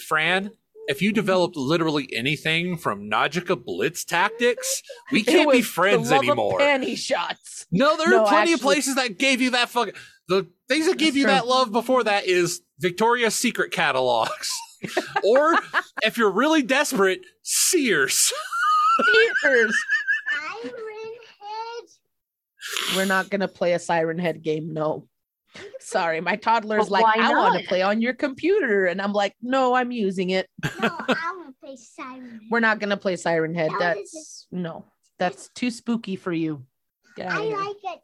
Fran, 0.00 0.50
if 0.88 1.00
you 1.02 1.12
developed 1.12 1.56
literally 1.56 2.08
anything 2.12 2.76
from 2.76 3.08
Najica 3.10 3.62
Blitz 3.62 4.04
tactics, 4.04 4.82
we 5.12 5.22
can't 5.22 5.50
be 5.50 5.58
was 5.58 5.66
the 5.66 5.72
friends 5.72 6.10
love 6.10 6.18
of 6.20 6.28
anymore. 6.28 6.58
Panty 6.60 6.96
shots. 6.96 7.66
No, 7.70 7.96
there 7.96 8.10
No, 8.10 8.24
are 8.24 8.28
plenty 8.28 8.52
of 8.52 8.60
places 8.60 8.96
that 8.96 9.18
gave 9.18 9.40
you 9.40 9.50
that 9.50 9.68
fucking. 9.68 9.94
The 10.28 10.46
things 10.68 10.86
that 10.86 10.98
gave 10.98 11.16
you 11.16 11.24
true. 11.24 11.32
that 11.32 11.46
love 11.46 11.72
before 11.72 12.04
that 12.04 12.26
is 12.26 12.62
Victoria's 12.78 13.34
Secret 13.34 13.70
catalogs, 13.72 14.50
or 15.24 15.58
if 16.02 16.16
you're 16.16 16.30
really 16.30 16.62
desperate, 16.62 17.20
Sears. 17.42 18.32
Ears. 19.44 19.74
We're 22.96 23.04
not 23.06 23.30
gonna 23.30 23.48
play 23.48 23.72
a 23.72 23.78
Siren 23.78 24.18
Head 24.18 24.42
game. 24.42 24.72
No. 24.72 25.08
Sorry, 25.80 26.20
my 26.20 26.36
toddler's 26.36 26.88
But 26.88 27.02
like, 27.02 27.18
I 27.18 27.30
want 27.34 27.60
to 27.60 27.66
play 27.66 27.82
on 27.82 28.00
your 28.00 28.14
computer, 28.14 28.86
and 28.86 29.00
I'm 29.00 29.12
like, 29.12 29.34
no, 29.42 29.74
I'm 29.74 29.90
using 29.92 30.30
it. 30.30 30.48
No, 30.80 30.88
I 30.88 31.32
want 31.36 31.48
to 31.48 31.66
play 31.66 31.76
Siren. 31.76 32.40
We're 32.50 32.60
not 32.60 32.78
gonna 32.78 32.96
play 32.96 33.16
Siren 33.16 33.54
Head. 33.54 33.70
That 33.72 33.96
That's 33.96 34.14
is 34.14 34.46
no, 34.50 34.84
that's 35.18 35.48
too 35.54 35.70
spooky 35.70 36.16
for 36.16 36.32
you. 36.32 36.64
Get 37.16 37.30
outta 37.30 37.42
I 37.42 37.46
here. 37.46 37.58
like 37.58 37.76
it. 37.84 38.00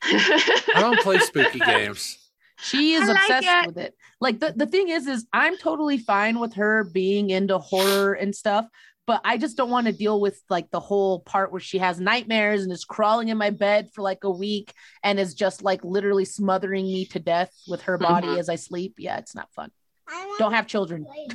I 0.76 0.80
don't 0.80 1.00
play 1.00 1.18
spooky 1.18 1.58
games. 1.58 2.18
She 2.60 2.94
is 2.94 3.08
like 3.08 3.18
obsessed 3.18 3.46
it. 3.46 3.66
with 3.66 3.78
it. 3.78 3.94
Like 4.20 4.40
the, 4.40 4.52
the 4.54 4.66
thing 4.66 4.88
is, 4.88 5.06
is 5.06 5.26
I'm 5.32 5.56
totally 5.58 5.98
fine 5.98 6.40
with 6.40 6.54
her 6.54 6.84
being 6.84 7.30
into 7.30 7.58
horror 7.58 8.14
and 8.14 8.34
stuff, 8.34 8.66
but 9.08 9.22
I 9.24 9.38
just 9.38 9.56
don't 9.56 9.70
want 9.70 9.86
to 9.86 9.92
deal 9.92 10.20
with 10.20 10.38
like 10.50 10.70
the 10.70 10.78
whole 10.78 11.20
part 11.20 11.50
where 11.50 11.60
she 11.62 11.78
has 11.78 11.98
nightmares 11.98 12.62
and 12.62 12.70
is 12.70 12.84
crawling 12.84 13.28
in 13.28 13.38
my 13.38 13.48
bed 13.50 13.88
for 13.94 14.02
like 14.02 14.22
a 14.22 14.30
week 14.30 14.72
and 15.02 15.18
is 15.18 15.32
just 15.34 15.62
like 15.62 15.82
literally 15.82 16.26
smothering 16.26 16.84
me 16.84 17.06
to 17.06 17.18
death 17.18 17.50
with 17.66 17.80
her 17.82 17.96
body 17.96 18.28
Mhm. 18.28 18.38
as 18.38 18.50
I 18.50 18.56
sleep. 18.56 18.96
Yeah, 18.98 19.16
it's 19.16 19.34
not 19.34 19.50
fun. 19.54 19.70
I 20.06 20.36
Don't 20.38 20.52
have 20.52 20.66
children. 20.66 21.06
play. 21.06 21.26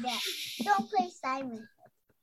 Don't 0.63 0.87
play 0.89 1.09
Siren. 1.21 1.67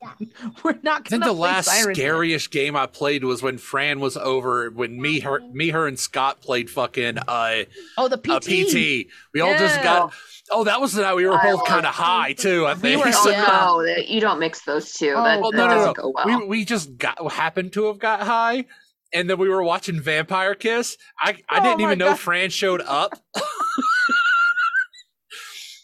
We're 0.65 0.79
not 0.83 1.03
I 1.07 1.09
think 1.11 1.23
gonna 1.23 1.27
the 1.27 1.33
last 1.33 1.67
Siren 1.67 1.89
Head. 1.89 1.97
scariest 1.97 2.51
game 2.51 2.75
I 2.75 2.87
played 2.87 3.23
was 3.25 3.43
when 3.43 3.59
Fran 3.59 4.01
was 4.01 4.17
over. 4.17 4.71
When 4.71 5.01
me, 5.01 5.21
her, 5.21 5.41
me, 5.53 5.69
her, 5.71 5.87
and 5.87 5.99
Scott 5.99 6.41
played 6.41 6.71
fucking 6.71 7.19
uh, 7.29 7.65
Oh, 7.99 8.09
the 8.09 8.17
PT. 8.17 8.49
a 8.49 9.05
PT. 9.05 9.07
We 9.35 9.41
all 9.41 9.53
just 9.59 9.83
got. 9.83 10.13
Oh, 10.51 10.65
that 10.65 10.81
was 10.81 10.95
the 10.95 11.03
night 11.03 11.15
we 11.15 11.27
were 11.27 11.35
I 11.39 11.53
both 11.53 11.65
kind 11.67 11.87
of 11.87 11.95
high 11.95 12.33
too. 12.33 12.67
I 12.67 12.75
We 12.75 12.81
think. 12.81 13.05
were- 13.05 13.11
oh 13.15 13.31
Yeah. 13.31 13.95
no, 13.97 14.03
you 14.03 14.21
don't 14.21 14.39
mix 14.41 14.63
those 14.65 14.93
two. 14.95 15.13
Oh, 15.17 15.23
that 15.23 15.41
well, 15.41 15.51
that 15.53 15.57
no, 15.59 15.67
no, 15.67 15.75
doesn't 15.75 15.97
no. 15.99 16.03
go 16.03 16.13
well. 16.15 16.41
we 16.41 16.47
we 16.47 16.65
just 16.65 16.97
got 16.97 17.31
happened 17.33 17.73
to 17.75 17.87
have 17.87 17.99
got 17.99 18.21
high, 18.23 18.65
and 19.13 19.29
then 19.29 19.39
we 19.39 19.49
were 19.49 19.63
watching 19.63 20.01
Vampire 20.01 20.55
Kiss. 20.55 20.97
I 21.21 21.37
I 21.49 21.59
Oh 21.59 21.63
didn't 21.63 21.79
my 21.81 21.85
even 21.85 21.99
know 21.99 22.15
Fran 22.15 22.51
showed 22.51 22.81
up. 22.81 23.19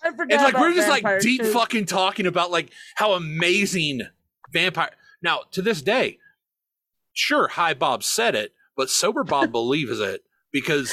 I 0.06 0.16
forgot. 0.16 0.34
It's 0.34 0.42
like 0.42 0.58
we're 0.58 0.74
just 0.74 0.88
like 0.88 1.20
deep 1.20 1.42
too. 1.42 1.52
fucking 1.52 1.86
talking 1.86 2.26
about 2.26 2.50
like 2.50 2.70
how 2.96 3.12
amazing 3.12 4.02
vampire. 4.52 4.90
Now 5.22 5.40
to 5.52 5.62
this 5.62 5.82
day, 5.82 6.18
sure, 7.12 7.48
High 7.48 7.74
Bob 7.74 8.02
said 8.04 8.34
it, 8.34 8.52
but 8.76 8.90
sober 8.90 9.24
Bob 9.24 9.52
believes 9.52 10.00
it 10.00 10.22
because 10.52 10.92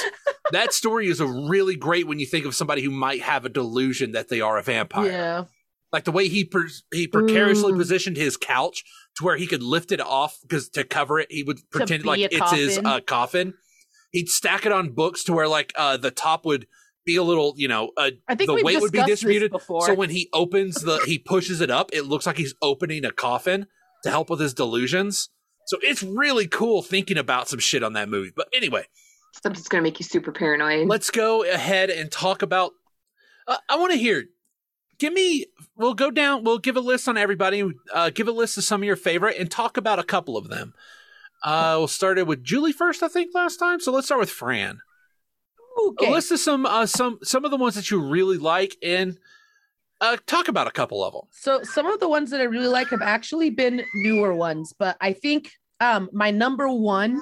that 0.52 0.72
story 0.72 1.08
is 1.08 1.20
a 1.20 1.26
really 1.26 1.76
great 1.76 2.06
when 2.06 2.18
you 2.18 2.26
think 2.26 2.44
of 2.44 2.54
somebody 2.54 2.82
who 2.82 2.90
might 2.90 3.22
have 3.22 3.44
a 3.44 3.48
delusion 3.48 4.12
that 4.12 4.28
they 4.28 4.40
are 4.40 4.58
a 4.58 4.62
vampire. 4.62 5.06
Yeah. 5.10 5.44
Like 5.92 6.04
the 6.04 6.12
way 6.12 6.28
he 6.28 6.44
per- 6.44 6.68
he 6.92 7.06
precariously 7.06 7.72
Mm. 7.72 7.78
positioned 7.78 8.16
his 8.16 8.36
couch 8.36 8.82
to 9.16 9.24
where 9.24 9.36
he 9.36 9.46
could 9.46 9.62
lift 9.62 9.92
it 9.92 10.00
off 10.00 10.38
because 10.42 10.68
to 10.70 10.82
cover 10.84 11.20
it, 11.20 11.30
he 11.30 11.44
would 11.44 11.60
pretend 11.70 12.04
like 12.04 12.18
it's 12.20 12.50
his 12.50 12.76
coffin. 12.76 12.86
uh, 12.86 13.00
coffin. 13.00 13.54
He'd 14.10 14.28
stack 14.28 14.66
it 14.66 14.72
on 14.72 14.90
books 14.90 15.22
to 15.24 15.32
where 15.32 15.46
like 15.48 15.72
uh, 15.76 15.96
the 15.96 16.10
top 16.10 16.44
would 16.44 16.66
be 17.04 17.16
a 17.16 17.22
little, 17.22 17.54
you 17.56 17.68
know, 17.68 17.90
uh, 17.96 18.10
I 18.28 18.34
think 18.34 18.48
the 18.48 18.62
weight 18.62 18.80
would 18.80 18.92
be 18.92 19.02
distributed. 19.04 19.52
before. 19.52 19.86
So 19.86 19.94
when 19.94 20.10
he 20.10 20.28
opens 20.32 20.76
the, 20.82 20.98
he 21.06 21.18
pushes 21.18 21.60
it 21.60 21.70
up. 21.70 21.90
It 21.92 22.02
looks 22.02 22.26
like 22.26 22.36
he's 22.38 22.54
opening 22.62 23.04
a 23.04 23.10
coffin 23.12 23.66
to 24.02 24.10
help 24.10 24.30
with 24.30 24.40
his 24.40 24.54
delusions. 24.54 25.28
So 25.66 25.78
it's 25.82 26.02
really 26.02 26.46
cool 26.46 26.82
thinking 26.82 27.16
about 27.18 27.48
some 27.48 27.58
shit 27.58 27.82
on 27.82 27.94
that 27.94 28.08
movie. 28.08 28.32
But 28.34 28.48
anyway, 28.54 28.86
Stuff 29.32 29.54
that's 29.54 29.68
gonna 29.68 29.82
make 29.82 29.98
you 29.98 30.04
super 30.04 30.30
paranoid. 30.30 30.86
let's 30.86 31.10
go 31.10 31.44
ahead 31.44 31.90
and 31.90 32.10
talk 32.10 32.42
about. 32.42 32.72
Uh, 33.48 33.56
I 33.68 33.76
want 33.76 33.92
to 33.92 33.98
hear. 33.98 34.24
Give 34.98 35.12
me. 35.12 35.46
We'll 35.76 35.94
go 35.94 36.10
down. 36.10 36.44
We'll 36.44 36.58
give 36.58 36.76
a 36.76 36.80
list 36.80 37.08
on 37.08 37.18
everybody. 37.18 37.64
Uh, 37.92 38.10
give 38.10 38.28
a 38.28 38.32
list 38.32 38.58
of 38.58 38.64
some 38.64 38.82
of 38.82 38.86
your 38.86 38.94
favorite 38.96 39.36
and 39.38 39.50
talk 39.50 39.76
about 39.76 39.98
a 39.98 40.04
couple 40.04 40.36
of 40.36 40.48
them. 40.48 40.72
Uh, 41.42 41.74
we'll 41.78 41.88
start 41.88 42.16
it 42.18 42.26
with 42.26 42.44
Julie 42.44 42.72
first, 42.72 43.02
I 43.02 43.08
think, 43.08 43.34
last 43.34 43.56
time. 43.56 43.80
So 43.80 43.90
let's 43.90 44.06
start 44.06 44.20
with 44.20 44.30
Fran. 44.30 44.78
Okay. 45.76 46.10
List 46.10 46.30
of 46.32 46.40
some 46.40 46.66
uh, 46.66 46.86
some 46.86 47.18
some 47.22 47.44
of 47.44 47.50
the 47.50 47.56
ones 47.56 47.74
that 47.74 47.90
you 47.90 48.00
really 48.00 48.38
like 48.38 48.76
and 48.82 49.18
uh, 50.00 50.16
talk 50.26 50.48
about 50.48 50.66
a 50.66 50.70
couple 50.70 51.04
of 51.04 51.12
them. 51.12 51.22
So 51.32 51.62
some 51.62 51.86
of 51.86 52.00
the 52.00 52.08
ones 52.08 52.30
that 52.30 52.40
I 52.40 52.44
really 52.44 52.68
like 52.68 52.88
have 52.88 53.02
actually 53.02 53.50
been 53.50 53.84
newer 53.96 54.34
ones, 54.34 54.72
but 54.78 54.96
I 55.00 55.12
think 55.12 55.50
um 55.80 56.08
my 56.12 56.30
number 56.30 56.68
one, 56.68 57.20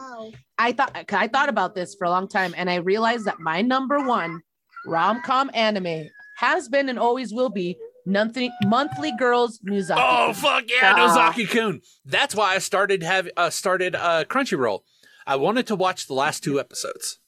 I 0.59 0.73
thought 0.73 0.95
I 1.13 1.29
thought 1.29 1.49
about 1.49 1.75
this 1.75 1.95
for 1.95 2.05
a 2.05 2.11
long 2.11 2.29
time 2.29 2.55
and 2.57 2.69
I 2.71 2.77
realized 2.77 3.25
that 3.25 3.41
my 3.41 3.63
number 3.63 4.01
one 4.05 4.41
rom-com 4.87 5.51
anime 5.55 6.09
has 6.37 6.69
been 6.69 6.89
and 6.89 6.99
always 6.99 7.33
will 7.33 7.51
be 7.51 7.77
monthly 8.05 8.51
monthly 8.65 9.13
girls 9.17 9.61
Nozaki. 9.63 10.01
Oh 10.03 10.33
fuck 10.33 10.65
yeah, 10.69 10.93
Ah. 10.97 11.07
Nozaki 11.33 11.47
Kun. 11.49 11.81
That's 12.05 12.35
why 12.35 12.55
I 12.55 12.59
started 12.59 13.03
have 13.03 13.29
uh, 13.37 13.49
started 13.51 13.95
uh, 13.95 14.25
Crunchyroll. 14.25 14.81
I 15.27 15.37
wanted 15.37 15.67
to 15.69 15.77
watch 15.77 16.07
the 16.09 16.15
last 16.15 16.43
two 16.43 16.59
episodes. 16.59 17.21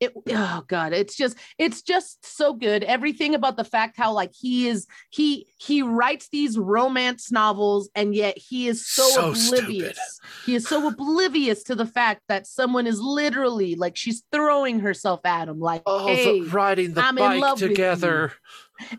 It 0.00 0.12
oh 0.30 0.64
god 0.66 0.92
it's 0.92 1.14
just 1.14 1.36
it's 1.58 1.82
just 1.82 2.24
so 2.24 2.52
good 2.54 2.82
everything 2.84 3.34
about 3.34 3.56
the 3.56 3.64
fact 3.64 3.96
how 3.96 4.12
like 4.12 4.32
he 4.34 4.66
is 4.66 4.86
he 5.10 5.46
he 5.58 5.82
writes 5.82 6.28
these 6.30 6.58
romance 6.58 7.30
novels 7.30 7.90
and 7.94 8.14
yet 8.14 8.36
he 8.36 8.66
is 8.66 8.86
so, 8.86 9.08
So 9.10 9.20
oblivious 9.30 9.98
stupid. 9.98 10.46
he 10.46 10.54
is 10.54 10.66
so 10.66 10.88
oblivious 10.88 11.62
to 11.64 11.74
the 11.74 11.86
fact 11.86 12.22
that 12.28 12.46
someone 12.46 12.86
is 12.86 13.00
literally 13.00 13.74
like 13.74 13.96
she's 13.96 14.22
throwing 14.32 14.80
herself 14.80 15.20
at 15.24 15.48
him 15.48 15.60
like 15.60 15.82
Oh, 15.86 16.06
hey 16.06 16.40
the, 16.40 16.48
riding 16.48 16.94
the 16.94 17.02
I'm 17.02 17.16
bike 17.16 17.56
together. 17.56 18.32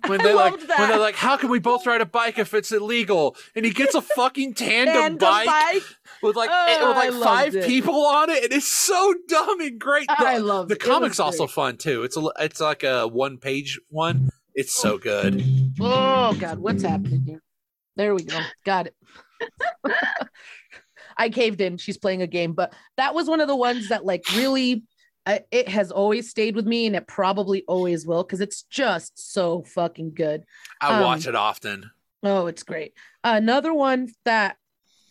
When 0.06 0.20
they 0.20 0.34
like, 0.34 0.52
loved 0.52 0.70
when 0.78 0.90
they're 0.90 1.00
like, 1.00 1.16
how 1.16 1.38
can 1.38 1.50
we 1.50 1.58
both 1.58 1.88
ride 1.88 2.02
a 2.02 2.06
bike 2.06 2.38
if 2.38 2.54
it's 2.54 2.72
illegal? 2.72 3.36
And 3.56 3.66
he 3.66 3.72
gets 3.72 3.96
a 3.96 4.02
fucking 4.02 4.54
tandem, 4.56 4.94
tandem 4.94 5.18
bike, 5.18 5.48
bike. 5.48 5.84
With 6.22 6.36
like 6.36 6.50
Oh, 6.52 6.88
with 7.06 7.16
like 7.16 7.24
five 7.24 7.56
it. 7.56 7.66
people 7.66 8.06
on 8.06 8.30
it, 8.30 8.44
and 8.46 8.54
it's 8.54 8.68
so 8.68 9.14
dumb 9.28 9.60
and 9.62 9.80
great. 9.80 10.08
The, 10.08 10.16
I 10.20 10.38
love 10.38 10.68
the 10.68 10.76
comics 10.76 11.20
also 11.20 11.48
fun 11.48 11.78
too. 11.78 12.04
It's 12.04 12.18
a 12.18 12.32
it's 12.40 12.60
like 12.62 12.84
a 12.84 13.08
one 13.08 13.38
page 13.38 13.80
one. 13.90 14.30
It's 14.54 14.74
so 14.74 14.98
good. 14.98 15.44
Oh 15.80 16.36
God, 16.40 16.60
what's 16.60 16.84
happening 16.84 17.24
here? 17.26 17.42
There 17.96 18.14
we 18.16 18.24
go. 18.24 18.40
Got 18.66 18.88
it. 18.88 18.96
I 21.18 21.30
caved 21.30 21.62
in. 21.62 21.78
She's 21.78 21.98
playing 21.98 22.22
a 22.22 22.28
game, 22.28 22.54
but 22.54 22.74
that 22.98 23.14
was 23.14 23.28
one 23.28 23.42
of 23.42 23.48
the 23.48 23.56
ones 23.56 23.90
that 23.90 24.06
like 24.06 24.24
really 24.36 24.84
I, 25.26 25.42
it 25.52 25.68
has 25.70 25.92
always 25.92 26.30
stayed 26.30 26.56
with 26.56 26.66
me 26.66 26.88
and 26.88 26.96
it 26.96 27.08
probably 27.08 27.64
always 27.68 28.08
will 28.08 28.24
because 28.24 28.42
it's 28.42 28.64
just 28.64 29.34
so 29.34 29.64
fucking 29.64 30.14
good. 30.16 30.44
I 30.82 30.96
Um, 30.98 31.04
watch 31.04 31.28
it 31.28 31.36
often. 31.36 31.92
Oh, 32.24 32.48
it's 32.48 32.64
great. 32.64 32.94
Another 33.24 33.74
one 33.74 34.10
that 34.26 34.58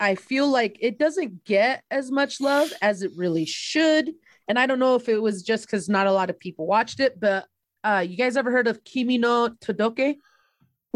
I 0.00 0.14
feel 0.14 0.48
like 0.48 0.78
it 0.80 0.98
doesn't 0.98 1.44
get 1.44 1.84
as 1.90 2.10
much 2.10 2.40
love 2.40 2.72
as 2.80 3.02
it 3.02 3.12
really 3.14 3.44
should. 3.44 4.12
And 4.48 4.58
I 4.58 4.66
don't 4.66 4.78
know 4.78 4.94
if 4.94 5.08
it 5.08 5.18
was 5.18 5.42
just 5.42 5.66
because 5.66 5.88
not 5.88 6.06
a 6.06 6.12
lot 6.12 6.30
of 6.30 6.40
people 6.40 6.66
watched 6.66 6.98
it, 6.98 7.20
but 7.20 7.46
uh, 7.84 8.04
you 8.06 8.16
guys 8.16 8.36
ever 8.36 8.50
heard 8.50 8.66
of 8.66 8.82
Kimi 8.82 9.18
ni 9.18 9.26
Todoke? 9.26 10.16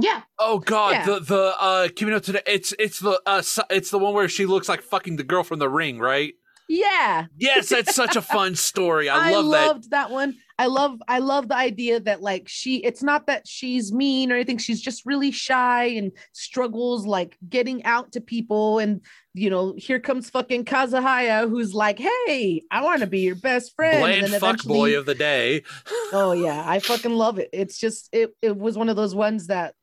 Yeah. 0.00 0.22
Oh 0.38 0.59
god, 0.59 0.92
yeah. 0.92 1.05
the 1.05 1.20
the 1.20 1.55
uh 1.61 1.88
Kimi 1.94 2.11
no 2.11 2.18
today 2.18 2.42
it's 2.46 2.74
it's 2.80 2.98
the 2.98 3.20
uh 3.26 3.42
it's 3.70 3.90
the 3.90 3.98
one 3.98 4.12
where 4.12 4.28
she 4.28 4.44
looks 4.44 4.68
like 4.68 4.82
fucking 4.82 5.16
the 5.16 5.22
girl 5.22 5.44
from 5.44 5.61
the 5.61 5.68
ring, 5.68 5.98
right? 5.98 6.34
Yeah, 6.68 7.26
Yes, 7.36 7.68
that's 7.68 7.94
such 7.94 8.16
a 8.16 8.22
fun 8.22 8.54
story. 8.54 9.08
I, 9.08 9.28
I, 9.30 9.32
love 9.32 9.44
that. 9.44 9.66
loved 9.66 9.90
that. 9.90 10.10
one. 10.10 10.36
I 10.56 10.66
love 10.66 11.02
I 11.08 11.18
love 11.18 11.48
the 11.48 11.56
idea 11.56 11.98
that 12.00 12.22
like 12.22 12.44
she 12.46 12.76
it's 12.76 13.02
not 13.02 13.26
that 13.26 13.48
she's 13.48 13.92
mean 13.92 14.30
or 14.30 14.36
anything. 14.36 14.58
She's 14.58 14.80
just 14.80 15.04
really 15.04 15.32
shy 15.32 15.86
and 15.86 16.12
struggles 16.32 17.06
like 17.06 17.36
getting 17.48 17.84
out 17.84 18.12
to 18.12 18.20
people. 18.20 18.78
And 18.78 19.00
you 19.32 19.50
know, 19.50 19.74
here 19.76 19.98
comes 19.98 20.30
fucking 20.30 20.64
Kazehaya, 20.64 21.50
who's 21.50 21.74
like, 21.74 21.98
"Hey, 21.98 22.62
I 22.70 22.82
want 22.82 23.00
to 23.00 23.08
be 23.08 23.20
your 23.20 23.34
best 23.34 23.74
friend." 23.74 23.98
Bland 23.98 24.26
and 24.26 24.34
fuck 24.34 24.62
boy 24.62 24.96
of 24.96 25.06
the 25.06 25.16
day. 25.16 25.64
oh 26.12 26.32
yeah, 26.32 26.62
I 26.64 26.78
fucking 26.78 27.12
love 27.12 27.40
it. 27.40 27.50
It's 27.52 27.76
just 27.76 28.08
it 28.12 28.30
it 28.40 28.56
was 28.56 28.78
one 28.78 28.88
of 28.88 28.94
those 28.94 29.14
ones 29.14 29.48
that 29.48 29.74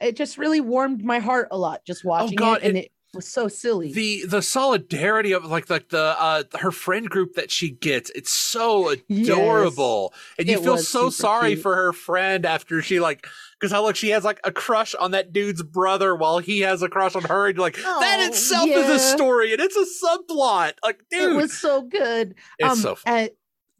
it 0.00 0.16
just 0.16 0.38
really 0.38 0.60
warmed 0.60 1.04
my 1.04 1.20
heart 1.20 1.48
a 1.52 1.56
lot 1.56 1.80
just 1.86 2.04
oh, 2.04 2.08
watching 2.08 2.38
Oh, 2.38 2.42
God, 2.42 2.58
it, 2.62 2.64
and 2.64 2.76
it- 2.78 2.84
it 2.86 2.92
was 3.16 3.26
so 3.26 3.48
silly. 3.48 3.92
The 3.92 4.24
the 4.26 4.42
solidarity 4.42 5.32
of 5.32 5.44
like 5.46 5.68
like 5.68 5.88
the 5.88 6.14
uh 6.18 6.44
her 6.60 6.70
friend 6.70 7.08
group 7.10 7.34
that 7.34 7.50
she 7.50 7.70
gets, 7.70 8.10
it's 8.10 8.30
so 8.30 8.90
adorable. 9.10 10.14
And 10.38 10.48
you 10.48 10.60
feel 10.62 10.78
so 10.78 11.10
sorry 11.10 11.50
cute. 11.50 11.62
for 11.62 11.74
her 11.74 11.92
friend 11.92 12.46
after 12.46 12.80
she 12.82 13.00
like 13.00 13.26
because 13.58 13.72
how 13.72 13.82
look 13.82 13.96
she 13.96 14.10
has 14.10 14.22
like 14.24 14.38
a 14.44 14.52
crush 14.52 14.94
on 14.94 15.12
that 15.12 15.32
dude's 15.32 15.62
brother 15.62 16.14
while 16.14 16.38
he 16.38 16.60
has 16.60 16.82
a 16.82 16.88
crush 16.88 17.16
on 17.16 17.22
her 17.22 17.46
and 17.48 17.56
you're 17.56 17.64
like 17.66 17.76
that 17.76 18.20
Oh, 18.20 18.26
itself 18.26 18.68
is 18.68 18.88
a 18.88 18.98
story 18.98 19.52
and 19.52 19.60
it's 19.60 19.76
a 19.76 20.06
subplot. 20.06 20.74
Like 20.84 21.02
dude, 21.10 21.32
it 21.32 21.34
was 21.34 21.52
so 21.52 21.82
good. 21.82 22.34
it's 22.58 22.82
so 22.82 22.94
fun. 22.96 23.14
and 23.14 23.30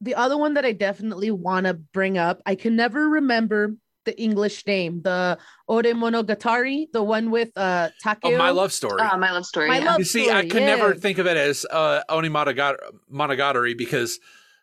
the 0.00 0.14
other 0.14 0.36
one 0.36 0.54
that 0.54 0.64
I 0.66 0.72
definitely 0.72 1.30
want 1.30 1.64
to 1.66 1.72
bring 1.74 2.18
up, 2.18 2.42
I 2.44 2.54
can 2.54 2.76
never 2.76 3.08
remember 3.08 3.74
the 4.06 4.18
English 4.20 4.66
name, 4.66 5.02
the 5.02 5.36
Ore 5.68 5.82
Monogatari, 5.82 6.86
the 6.92 7.02
one 7.02 7.30
with 7.30 7.50
uh 7.56 7.90
Takeo. 8.02 8.32
Oh, 8.34 8.38
my 8.38 8.48
love 8.50 8.72
story. 8.72 9.02
Uh, 9.02 9.18
my 9.18 9.30
love 9.32 9.44
story. 9.44 9.68
My 9.68 9.78
yeah. 9.78 9.84
love 9.90 9.98
you 9.98 10.04
see, 10.06 10.30
I 10.30 10.38
story, 10.40 10.48
could 10.48 10.62
never 10.62 10.94
think 10.94 11.18
of 11.18 11.26
it 11.26 11.36
as 11.36 11.66
uh, 11.70 12.00
Ore 12.08 12.22
Monogatari 12.22 13.76
because 13.76 14.18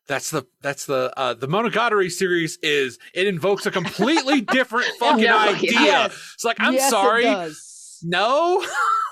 that's 0.07 0.31
the 0.31 0.43
that's 0.61 0.85
the 0.85 1.13
uh, 1.15 1.33
the 1.33 1.47
Monogatari 1.47 2.11
series 2.11 2.57
is 2.63 2.97
it 3.13 3.27
invokes 3.27 3.65
a 3.65 3.71
completely 3.71 4.41
different 4.57 4.87
fucking 4.99 5.23
No, 5.23 5.37
idea. 5.37 5.71
yes. 5.71 6.31
It's 6.33 6.43
like 6.43 6.57
I'm 6.59 6.73
Yes, 6.73 6.87
it 6.87 6.89
sorry, 6.91 7.23
does. 7.23 7.99
no, 8.03 8.65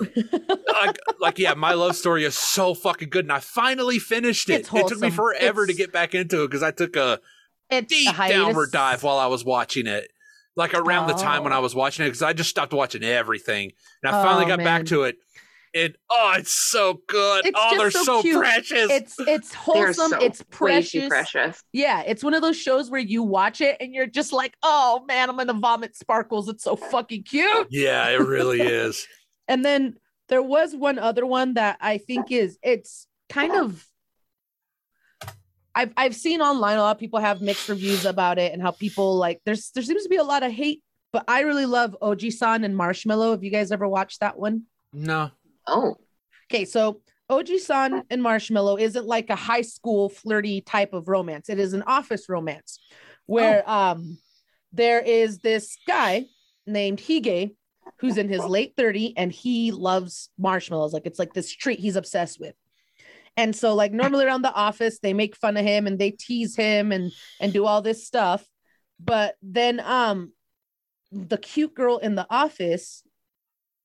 like 0.82 0.98
like 1.20 1.38
yeah, 1.38 1.54
my 1.54 1.72
love 1.72 1.96
story 1.96 2.24
is 2.24 2.36
so 2.36 2.74
fucking 2.74 3.08
good, 3.08 3.24
and 3.24 3.32
I 3.32 3.40
finally 3.40 3.98
finished 3.98 4.50
it. 4.50 4.60
It 4.60 4.64
took 4.66 4.74
me 5.00 5.08
wholesome. 5.08 5.10
forever 5.12 5.66
to 5.66 5.72
get 5.74 5.92
back 5.92 6.14
into 6.14 6.42
it 6.44 6.48
because 6.48 6.62
I 6.62 6.72
took 6.72 6.96
a 6.96 7.20
It's 7.70 7.90
a 7.92 7.94
deep 7.94 8.16
downward 8.16 8.70
dive 8.72 9.02
while 9.02 9.18
I 9.18 9.26
was 9.26 9.44
watching 9.44 9.86
it. 9.86 10.10
Like 10.56 10.74
around 10.74 11.06
the 11.08 11.14
time 11.14 11.44
when 11.44 11.52
Oh. 11.52 11.56
I 11.56 11.58
was 11.60 11.74
watching 11.74 12.04
it, 12.04 12.08
because 12.08 12.22
I 12.22 12.32
just 12.32 12.50
stopped 12.50 12.72
watching 12.72 13.02
everything, 13.02 13.72
and 14.02 14.14
I 14.14 14.22
finally 14.22 14.44
Oh, 14.44 14.48
got 14.56 14.58
back 14.64 14.86
to 14.86 15.04
it. 15.04 15.16
And 15.74 15.96
oh, 16.10 16.34
it's 16.36 16.52
so 16.52 17.00
good. 17.08 17.46
It's 17.46 17.58
oh, 17.58 17.78
they're 17.78 17.90
so 17.90 18.20
so, 18.20 18.38
precious. 18.38 18.90
It's 18.90 19.14
it's 19.20 19.54
wholesome. 19.54 20.10
so 20.10 20.18
it's 20.18 20.42
precious. 20.50 21.08
precious. 21.08 21.62
Yeah, 21.72 22.02
it's 22.06 22.22
one 22.22 22.34
of 22.34 22.42
those 22.42 22.58
shows 22.58 22.90
where 22.90 23.00
you 23.00 23.22
watch 23.22 23.62
it 23.62 23.78
and 23.80 23.94
you're 23.94 24.06
just 24.06 24.34
like, 24.34 24.54
oh 24.62 25.02
man, 25.08 25.30
I'm 25.30 25.36
gonna 25.38 25.54
vomit 25.54 25.96
sparkles. 25.96 26.50
It's 26.50 26.62
so 26.64 26.76
fucking 26.76 27.22
cute. 27.22 27.68
yeah, 27.70 28.06
it 28.10 28.20
really 28.20 28.60
is. 28.60 29.06
And 29.48 29.64
then 29.64 29.96
there 30.28 30.40
was 30.42 30.74
one 30.74 30.98
other 30.98 31.26
one 31.26 31.54
that 31.54 31.76
I 31.80 31.98
think 31.98 32.30
is 32.30 32.58
it's 32.62 33.06
kind 33.28 33.52
of 33.52 33.84
I've 35.74 35.92
I've 35.96 36.14
seen 36.14 36.40
online 36.40 36.78
a 36.78 36.82
lot 36.82 36.96
of 36.96 37.00
people 37.00 37.20
have 37.20 37.40
mixed 37.40 37.68
reviews 37.68 38.04
about 38.04 38.38
it 38.38 38.52
and 38.52 38.60
how 38.60 38.72
people 38.72 39.16
like 39.16 39.40
there's 39.44 39.70
there 39.70 39.82
seems 39.82 40.02
to 40.02 40.08
be 40.08 40.16
a 40.16 40.24
lot 40.24 40.42
of 40.42 40.52
hate, 40.52 40.82
but 41.12 41.24
I 41.28 41.40
really 41.40 41.66
love 41.66 41.96
Oji-san 42.02 42.64
and 42.64 42.76
Marshmallow. 42.76 43.32
Have 43.32 43.42
you 43.44 43.50
guys 43.50 43.72
ever 43.72 43.88
watched 43.88 44.20
that 44.20 44.38
one? 44.38 44.64
No. 44.92 45.30
Oh, 45.66 45.96
Okay, 46.50 46.64
so 46.66 47.00
Oji-san 47.30 48.02
and 48.10 48.22
Marshmallow 48.22 48.76
isn't 48.76 49.06
like 49.06 49.30
a 49.30 49.36
high 49.36 49.62
school 49.62 50.10
flirty 50.10 50.60
type 50.60 50.92
of 50.92 51.08
romance. 51.08 51.48
It 51.48 51.58
is 51.58 51.72
an 51.72 51.82
office 51.86 52.28
romance 52.28 52.78
where 53.26 53.68
um 53.70 54.18
there 54.72 55.00
is 55.00 55.38
this 55.38 55.78
guy 55.86 56.26
named 56.66 56.98
Hige 56.98 57.54
who's 58.00 58.18
in 58.18 58.28
his 58.28 58.44
late 58.44 58.74
30 58.76 59.16
and 59.16 59.32
he 59.32 59.70
loves 59.72 60.28
marshmallows. 60.38 60.92
Like 60.92 61.06
it's 61.06 61.18
like 61.18 61.32
this 61.32 61.50
treat 61.50 61.78
he's 61.78 61.96
obsessed 61.96 62.38
with. 62.40 62.54
And 63.36 63.56
so 63.56 63.74
like 63.74 63.92
normally 63.92 64.24
around 64.24 64.42
the 64.42 64.52
office 64.52 64.98
they 64.98 65.14
make 65.14 65.36
fun 65.36 65.56
of 65.56 65.64
him 65.64 65.86
and 65.86 65.98
they 65.98 66.10
tease 66.10 66.54
him 66.54 66.92
and 66.92 67.12
and 67.40 67.52
do 67.52 67.64
all 67.66 67.82
this 67.82 68.06
stuff. 68.06 68.44
But 69.00 69.36
then 69.42 69.80
um 69.80 70.32
the 71.10 71.38
cute 71.38 71.74
girl 71.74 71.98
in 71.98 72.14
the 72.14 72.26
office 72.30 73.02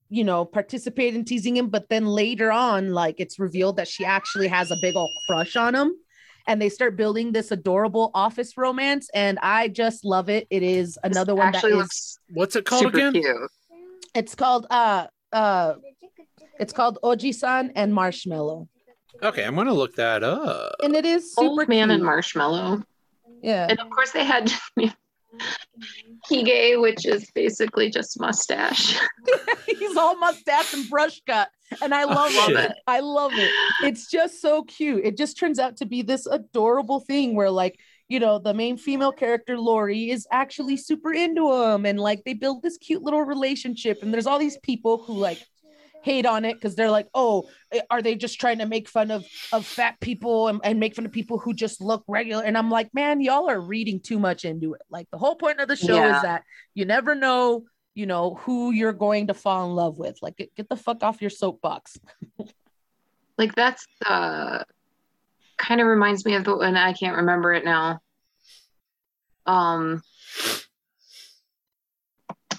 you 0.10 0.24
know, 0.24 0.46
participate 0.46 1.16
in 1.16 1.26
teasing 1.26 1.58
him, 1.58 1.68
but 1.68 1.90
then 1.90 2.06
later 2.06 2.52
on, 2.52 2.94
like 2.94 3.16
it's 3.18 3.40
revealed 3.40 3.78
that 3.78 3.88
she 3.88 4.06
actually 4.06 4.48
has 4.48 4.72
a 4.72 4.78
big 4.82 4.96
old 4.96 5.12
crush 5.28 5.56
on 5.56 5.76
him. 5.76 5.94
And 6.48 6.62
they 6.62 6.70
start 6.70 6.96
building 6.96 7.34
this 7.34 7.52
adorable 7.52 8.10
office 8.14 8.56
romance, 8.56 9.10
and 9.14 9.38
I 9.42 9.68
just 9.68 10.06
love 10.06 10.30
it. 10.30 10.48
It 10.50 10.64
is 10.64 10.98
another 11.04 11.34
this 11.34 11.40
one 11.40 11.52
that 11.52 11.56
actually 11.58 11.80
is. 11.82 12.20
What's 12.30 12.56
it 12.56 12.64
called 12.64 12.86
again? 12.86 13.12
cute. 13.12 13.52
It's 14.16 14.34
called 14.34 14.66
uh 14.70 15.08
uh. 15.34 15.74
It's 16.58 16.72
called 16.72 17.00
Oji-san 17.04 17.74
and 17.76 17.94
Marshmallow, 17.94 18.70
Okay, 19.24 19.44
I'm 19.44 19.56
gonna 19.56 19.74
look 19.74 19.96
that 19.96 20.24
up. 20.24 20.76
and 20.84 20.96
it 20.96 21.06
is 21.06 21.34
super 21.34 21.48
Old 21.62 21.68
man 21.70 21.92
and 21.92 22.04
marshmallow. 22.04 22.84
Yeah, 23.42 23.68
And 23.70 23.80
of 23.80 23.90
course 23.90 24.12
they 24.12 24.24
had 24.24 24.52
Hige, 26.30 26.82
which 26.82 27.06
is 27.06 27.30
basically 27.32 27.90
just 27.90 28.20
mustache. 28.20 29.00
he's 29.66 29.96
all 29.96 30.18
mustache 30.18 30.74
and 30.74 30.90
brush 30.90 31.22
cut, 31.28 31.50
and 31.82 31.94
I 31.94 32.04
oh, 32.04 32.08
love 32.08 32.32
Oh, 32.34 32.48
shit. 32.48 32.58
it. 32.58 32.72
I 32.88 33.00
love 33.00 33.32
it. 33.34 33.50
It's 33.84 34.10
just 34.10 34.42
so 34.42 34.64
cute. 34.64 35.06
It 35.06 35.18
just 35.18 35.38
turns 35.38 35.60
out 35.60 35.78
to 35.78 35.86
be 35.86 36.02
this 36.02 36.26
adorable 36.26 37.00
thing 37.02 37.36
where, 37.36 37.52
like, 37.52 37.80
you 38.10 38.20
know, 38.20 38.40
the 38.40 38.54
main 38.54 38.78
female 38.78 39.12
character 39.12 39.58
Lori 39.58 40.10
is 40.10 40.28
actually 40.32 40.78
super 40.78 41.14
into 41.14 41.52
him, 41.54 41.86
and 41.86 42.00
like 42.00 42.24
they 42.26 42.34
build 42.34 42.64
this 42.64 42.78
cute 42.78 43.04
little 43.04 43.22
relationship. 43.22 44.02
And 44.02 44.14
there's 44.14 44.28
all 44.28 44.40
these 44.40 44.58
people 44.64 45.04
who 45.04 45.14
like 45.14 45.46
hate 46.08 46.26
on 46.26 46.46
it 46.46 46.54
because 46.56 46.76
they're 46.76 46.90
like, 46.90 47.08
oh, 47.14 47.50
eh, 47.74 47.82
are 47.90 48.02
they 48.02 48.16
just 48.16 48.40
trying 48.40 48.60
to 48.60 48.66
make 48.66 48.88
fun 48.88 49.12
of 49.12 49.26
of 49.52 49.68
fat 49.68 50.00
people 50.00 50.48
and, 50.48 50.62
and 50.64 50.80
make 50.80 50.96
fun 50.96 51.06
of 51.06 51.12
people 51.12 51.38
who 51.38 51.54
just 51.54 51.82
look 51.82 52.04
regular? 52.08 52.44
And 52.44 52.58
I'm 52.58 52.72
like, 52.72 52.94
man, 52.94 53.20
y'all 53.22 53.50
are 53.50 53.60
reading 53.60 54.00
too 54.00 54.18
much 54.18 54.46
into 54.46 54.74
it. 54.74 54.82
Like 54.90 55.08
the 55.12 55.18
whole 55.18 55.36
point 55.36 55.60
of 55.60 55.68
the 55.68 55.76
show 55.76 55.96
Yeah. 55.96 56.16
is 56.16 56.22
that 56.22 56.44
you 56.74 56.86
never 56.86 57.14
know, 57.14 57.66
you 57.94 58.06
know, 58.06 58.36
who 58.36 58.72
you're 58.72 58.94
going 58.94 59.28
to 59.28 59.34
fall 59.34 59.66
in 59.70 59.76
love 59.76 59.98
with. 59.98 60.18
Like, 60.22 60.38
get, 60.38 60.56
get 60.56 60.70
the 60.70 60.78
fuck 60.78 61.04
off 61.04 61.22
your 61.22 61.30
soapbox. 61.30 61.98
Like 63.40 63.54
that's 63.54 63.86
uh 64.04 64.64
kind 65.58 65.80
of 65.80 65.86
reminds 65.86 66.26
me 66.26 66.34
of 66.34 66.44
the 66.44 66.56
and 66.58 66.76
I 66.76 66.94
can't 66.94 67.18
remember 67.18 67.54
it 67.54 67.64
now. 67.64 68.00
Um 69.46 70.02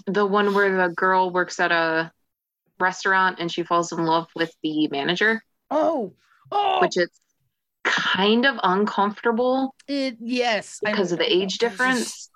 the 0.07 0.25
one 0.25 0.55
where 0.55 0.71
the 0.89 0.95
girl 0.95 1.31
works 1.33 1.59
at 1.59 1.73
a 1.73 2.13
restaurant 2.81 3.39
and 3.41 3.51
she 3.51 3.63
falls 3.63 3.93
in 3.93 4.05
love 4.05 4.29
with 4.35 4.55
the 4.63 4.89
manager, 4.89 5.43
Oh, 5.71 6.13
oh, 6.53 6.81
which 6.81 6.97
is 6.97 7.09
kind 7.85 8.47
of 8.47 8.57
uncomfortable 8.63 9.75
it, 9.87 10.17
yes, 10.21 10.79
because 10.83 11.13
of 11.13 11.19
the 11.19 11.31
age 11.33 11.59
difference. 11.59 12.31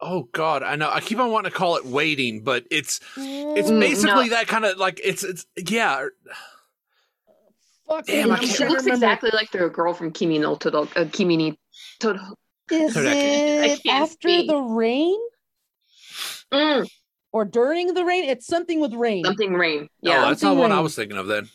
Oh 0.00 0.28
God, 0.32 0.62
I 0.62 0.76
know. 0.76 0.90
I 0.90 1.00
keep 1.00 1.18
on 1.18 1.30
wanting 1.30 1.50
to 1.50 1.56
call 1.56 1.76
it 1.76 1.86
waiting, 1.86 2.42
but 2.44 2.64
it's 2.70 3.00
it's 3.16 3.70
Mm, 3.70 3.80
basically 3.80 4.24
no. 4.28 4.30
that 4.30 4.46
kind 4.46 4.64
of 4.64 4.76
like 4.78 5.00
it's 5.02 5.24
it's 5.24 5.46
yeah. 5.56 6.06
Fuck 7.88 8.06
Damn, 8.06 8.32
I 8.32 8.40
She 8.40 8.64
looks 8.64 8.82
remember. 8.82 8.92
exactly 8.94 9.30
like 9.32 9.50
the 9.52 9.68
girl 9.68 9.94
from 9.94 10.10
Kimi 10.12 10.38
no 10.38 10.56
Todo, 10.56 10.88
uh, 10.96 11.04
Kimi 11.12 11.36
ni 11.36 11.58
Todo. 12.00 12.18
Is 12.70 12.92
Sorry, 12.94 13.08
I 13.08 13.14
can't- 13.14 13.24
I 13.64 13.66
it 13.74 13.80
after 13.88 14.12
speak. 14.28 14.48
the 14.48 14.56
rain 14.60 15.18
Mm, 16.52 16.88
or 17.32 17.44
during 17.44 17.94
the 17.94 18.04
rain? 18.04 18.24
It's 18.24 18.46
something 18.46 18.80
with 18.80 18.94
rain. 18.94 19.24
something 19.24 19.54
rain. 19.54 19.88
Yeah, 20.00 20.10
Yeah. 20.12 20.16
oh, 20.24 20.28
that's 20.28 20.42
not 20.42 20.48
Something 20.50 20.58
what 20.58 20.72
I 20.72 20.80
was 20.80 20.94
thinking 20.94 21.16
of 21.18 21.26
then. 21.26 21.48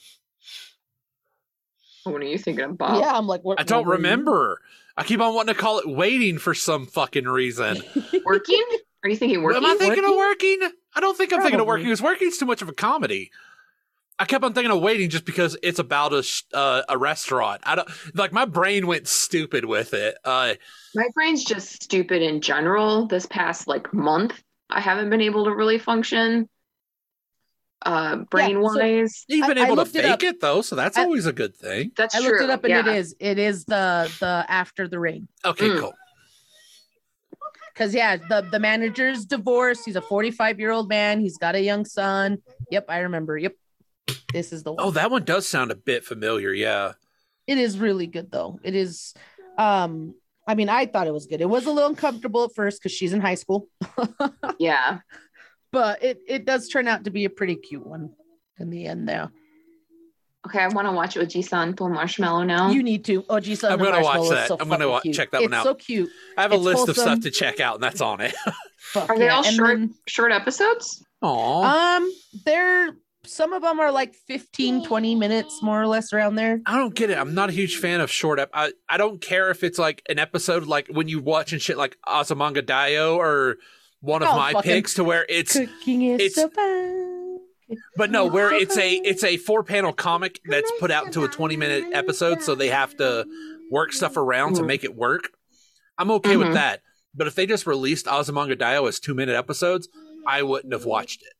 what 2.03 2.21
are 2.21 2.25
you 2.25 2.37
thinking 2.37 2.65
about? 2.65 2.99
Yeah, 2.99 3.11
I'm 3.15 3.27
like, 3.27 3.41
what? 3.43 3.59
I 3.59 3.63
don't 3.63 3.85
what 3.87 3.93
remember. 3.97 4.61
I 4.97 5.03
keep 5.03 5.19
on 5.21 5.33
wanting 5.33 5.53
to 5.55 5.59
call 5.59 5.79
it 5.79 5.87
waiting 5.87 6.37
for 6.37 6.53
some 6.53 6.85
fucking 6.85 7.25
reason. 7.25 7.81
Working? 8.25 8.63
Are 9.03 9.09
you 9.09 9.15
thinking 9.15 9.41
working? 9.41 9.63
Am 9.63 9.65
I 9.71 9.75
thinking 9.79 10.05
of 10.05 10.15
working? 10.15 10.59
I 10.93 10.99
don't 10.99 11.17
think 11.17 11.33
I'm 11.33 11.41
thinking 11.41 11.59
of 11.59 11.65
working 11.65 11.85
because 11.85 12.03
working's 12.03 12.37
too 12.37 12.45
much 12.45 12.61
of 12.61 12.69
a 12.69 12.73
comedy. 12.73 13.31
I 14.19 14.25
kept 14.25 14.43
on 14.43 14.53
thinking 14.53 14.71
of 14.71 14.79
waiting 14.79 15.09
just 15.09 15.25
because 15.25 15.57
it's 15.63 15.79
about 15.79 16.13
a 16.13 16.23
uh, 16.53 16.83
a 16.87 16.99
restaurant. 16.99 17.61
I 17.63 17.73
don't 17.73 17.89
like 18.13 18.31
my 18.31 18.45
brain 18.45 18.85
went 18.85 19.07
stupid 19.07 19.65
with 19.65 19.95
it. 19.95 20.17
Uh, 20.23 20.53
My 20.93 21.07
brain's 21.15 21.43
just 21.43 21.81
stupid 21.81 22.21
in 22.21 22.41
general. 22.41 23.07
This 23.07 23.25
past 23.25 23.67
like 23.67 23.91
month, 23.91 24.43
I 24.71 24.79
haven't 24.79 25.09
been 25.09 25.21
able 25.21 25.45
to 25.45 25.55
really 25.55 25.77
function 25.79 26.47
uh 27.83 28.17
brain 28.29 28.61
wise. 28.61 29.25
you've 29.27 29.47
been 29.47 29.57
I- 29.57 29.61
I 29.61 29.65
able 29.65 29.75
to 29.77 29.81
looked 29.81 29.95
it 29.95 30.03
fake 30.03 30.23
it, 30.23 30.39
though, 30.39 30.61
so 30.61 30.75
that's 30.75 30.97
I- 30.97 31.03
always 31.03 31.25
a 31.25 31.33
good 31.33 31.55
thing. 31.55 31.91
That's 31.97 32.13
I 32.15 32.19
true. 32.19 32.29
looked 32.29 32.43
it 32.43 32.49
up 32.51 32.63
and 32.63 32.73
it 32.73 32.85
yeah. 32.85 32.93
is. 32.93 33.15
It 33.19 33.39
is 33.39 33.65
the 33.65 34.11
the 34.19 34.45
after 34.47 34.87
the 34.87 34.99
rain. 34.99 35.27
Okay, 35.43 35.67
Mm. 35.67 35.79
cool. 35.79 35.93
Cause 37.73 37.95
yeah, 37.95 38.17
the 38.17 38.41
the 38.51 38.59
manager's 38.59 39.25
divorced. 39.25 39.85
He's 39.85 39.95
a 39.95 40.01
45 40.01 40.59
year 40.59 40.71
old 40.71 40.89
man. 40.89 41.19
He's 41.21 41.37
got 41.37 41.55
a 41.55 41.61
young 41.61 41.85
son. 41.85 42.37
Yep, 42.69 42.85
I 42.89 42.99
remember. 42.99 43.37
Yep, 43.37 43.55
this 44.33 44.51
is 44.53 44.61
the 44.63 44.73
one. 44.73 44.85
Oh, 44.85 44.91
that 44.91 45.09
one 45.09 45.23
does 45.23 45.47
sound 45.47 45.71
a 45.71 45.75
bit 45.75 46.03
familiar. 46.05 46.53
Yeah. 46.53 46.93
It 47.47 47.57
is 47.57 47.79
really 47.79 48.07
good 48.07 48.29
though. 48.31 48.59
It 48.63 48.75
is. 48.75 49.13
Um, 49.57 50.15
I 50.47 50.55
mean, 50.55 50.69
I 50.69 50.85
thought 50.85 51.07
it 51.07 51.13
was 51.13 51.27
good. 51.27 51.41
It 51.41 51.49
was 51.49 51.65
a 51.65 51.71
little 51.71 51.89
uncomfortable 51.89 52.43
at 52.45 52.55
first 52.55 52.79
because 52.81 52.91
she's 52.91 53.13
in 53.13 53.21
high 53.21 53.35
school, 53.35 53.67
Yeah. 54.59 54.99
but 55.71 56.03
it 56.03 56.19
it 56.27 56.45
does 56.45 56.67
turn 56.67 56.87
out 56.87 57.03
to 57.05 57.11
be 57.11 57.25
a 57.25 57.29
pretty 57.29 57.55
cute 57.55 57.85
one 57.85 58.11
in 58.59 58.69
the 58.69 58.85
end. 58.87 59.07
There, 59.07 59.31
Okay, 60.47 60.59
I 60.59 60.67
want 60.69 60.87
to 60.87 60.91
watch 60.91 61.15
it 61.15 61.19
with 61.19 61.29
Jisun 61.29 61.77
Full 61.77 61.89
Marshmallow 61.89 62.43
now. 62.43 62.71
you 62.71 62.81
need 62.81 63.05
to. 63.05 63.23
Oh, 63.29 63.39
geez, 63.39 63.63
I'm 63.63 63.77
gonna 63.77 64.01
watch 64.01 64.29
that. 64.29 64.49
I'm 64.59 64.67
gonna 64.69 64.89
wa- 64.89 65.01
check 65.13 65.29
that 65.31 65.41
one 65.41 65.51
it's 65.51 65.53
out. 65.53 65.63
So 65.63 65.75
cute. 65.75 66.09
I 66.37 66.41
have 66.41 66.51
a 66.51 66.55
It's 66.55 66.63
list 66.63 66.89
of 66.89 66.97
stuff 66.97 67.19
to 67.21 67.29
check 67.31 67.59
out, 67.59 67.75
and 67.75 67.83
that's 67.83 68.01
on 68.01 68.21
it. 68.21 68.33
Fuck 68.77 69.09
Are 69.11 69.17
they 69.17 69.25
yeah. 69.25 69.35
all 69.35 69.45
And 69.45 69.55
short 69.55 69.77
then- 69.77 69.93
short 70.07 70.31
episodes? 70.31 71.03
Aw. 71.21 71.97
Um, 71.97 72.11
they're 72.45 72.89
some 73.25 73.53
of 73.53 73.61
them 73.61 73.79
are 73.79 73.91
like 73.91 74.15
15, 74.15 74.85
20 74.85 75.15
minutes 75.15 75.61
more 75.61 75.81
or 75.81 75.87
less 75.87 76.11
around 76.13 76.35
there. 76.35 76.61
I 76.65 76.77
don't 76.77 76.95
get 76.95 77.09
it. 77.09 77.17
I'm 77.17 77.33
not 77.33 77.49
a 77.49 77.53
huge 77.53 77.77
fan 77.77 78.01
of 78.01 78.09
short. 78.11 78.39
Ep- 78.39 78.49
I 78.53 78.71
I 78.89 78.97
don't 78.97 79.21
care 79.21 79.51
if 79.51 79.63
it's 79.63 79.77
like 79.79 80.01
an 80.09 80.19
episode, 80.19 80.65
like 80.65 80.87
when 80.87 81.07
you 81.07 81.19
watch 81.19 81.51
and 81.53 81.61
shit, 81.61 81.77
like 81.77 81.97
Azumanga 82.07 82.61
Daioh 82.61 83.15
or 83.17 83.57
one 83.99 84.23
of 84.23 84.29
Oh, 84.29 84.35
my 84.37 84.53
picks, 84.61 84.95
to 84.95 85.03
where 85.03 85.25
it's. 85.29 85.53
Cooking 85.53 86.03
is 86.03 86.19
it's- 86.19 86.35
so 86.35 86.49
fun. 86.49 87.37
But 87.95 88.11
no, 88.11 88.25
where 88.25 88.51
it's 88.51 88.75
a 88.77 88.95
it's 88.95 89.23
a 89.23 89.37
four 89.37 89.63
panel 89.63 89.93
comic 89.93 90.41
that's 90.43 90.69
put 90.79 90.91
out 90.91 91.05
into 91.05 91.23
a 91.23 91.29
20 91.29 91.55
minute 91.55 91.85
episode, 91.93 92.41
so 92.43 92.53
they 92.53 92.67
have 92.67 92.97
to 92.97 93.25
work 93.69 93.93
stuff 93.93 94.17
around 94.17 94.55
to 94.55 94.63
make 94.63 94.83
it 94.83 94.93
work. 94.93 95.29
I'm 95.97 96.11
okay 96.11 96.35
with 96.35 96.49
Mhm. 96.49 96.53
that. 96.55 96.81
But 97.15 97.27
if 97.27 97.35
they 97.35 97.45
just 97.45 97.65
released 97.65 98.07
Azumanga 98.07 98.57
Daioh 98.57 98.89
as 98.89 98.99
two 98.99 99.13
minute 99.13 99.35
episodes, 99.37 99.87
I 100.27 100.43
wouldn't 100.43 100.73
have 100.73 100.83
watched 100.83 101.21
it. 101.21 101.31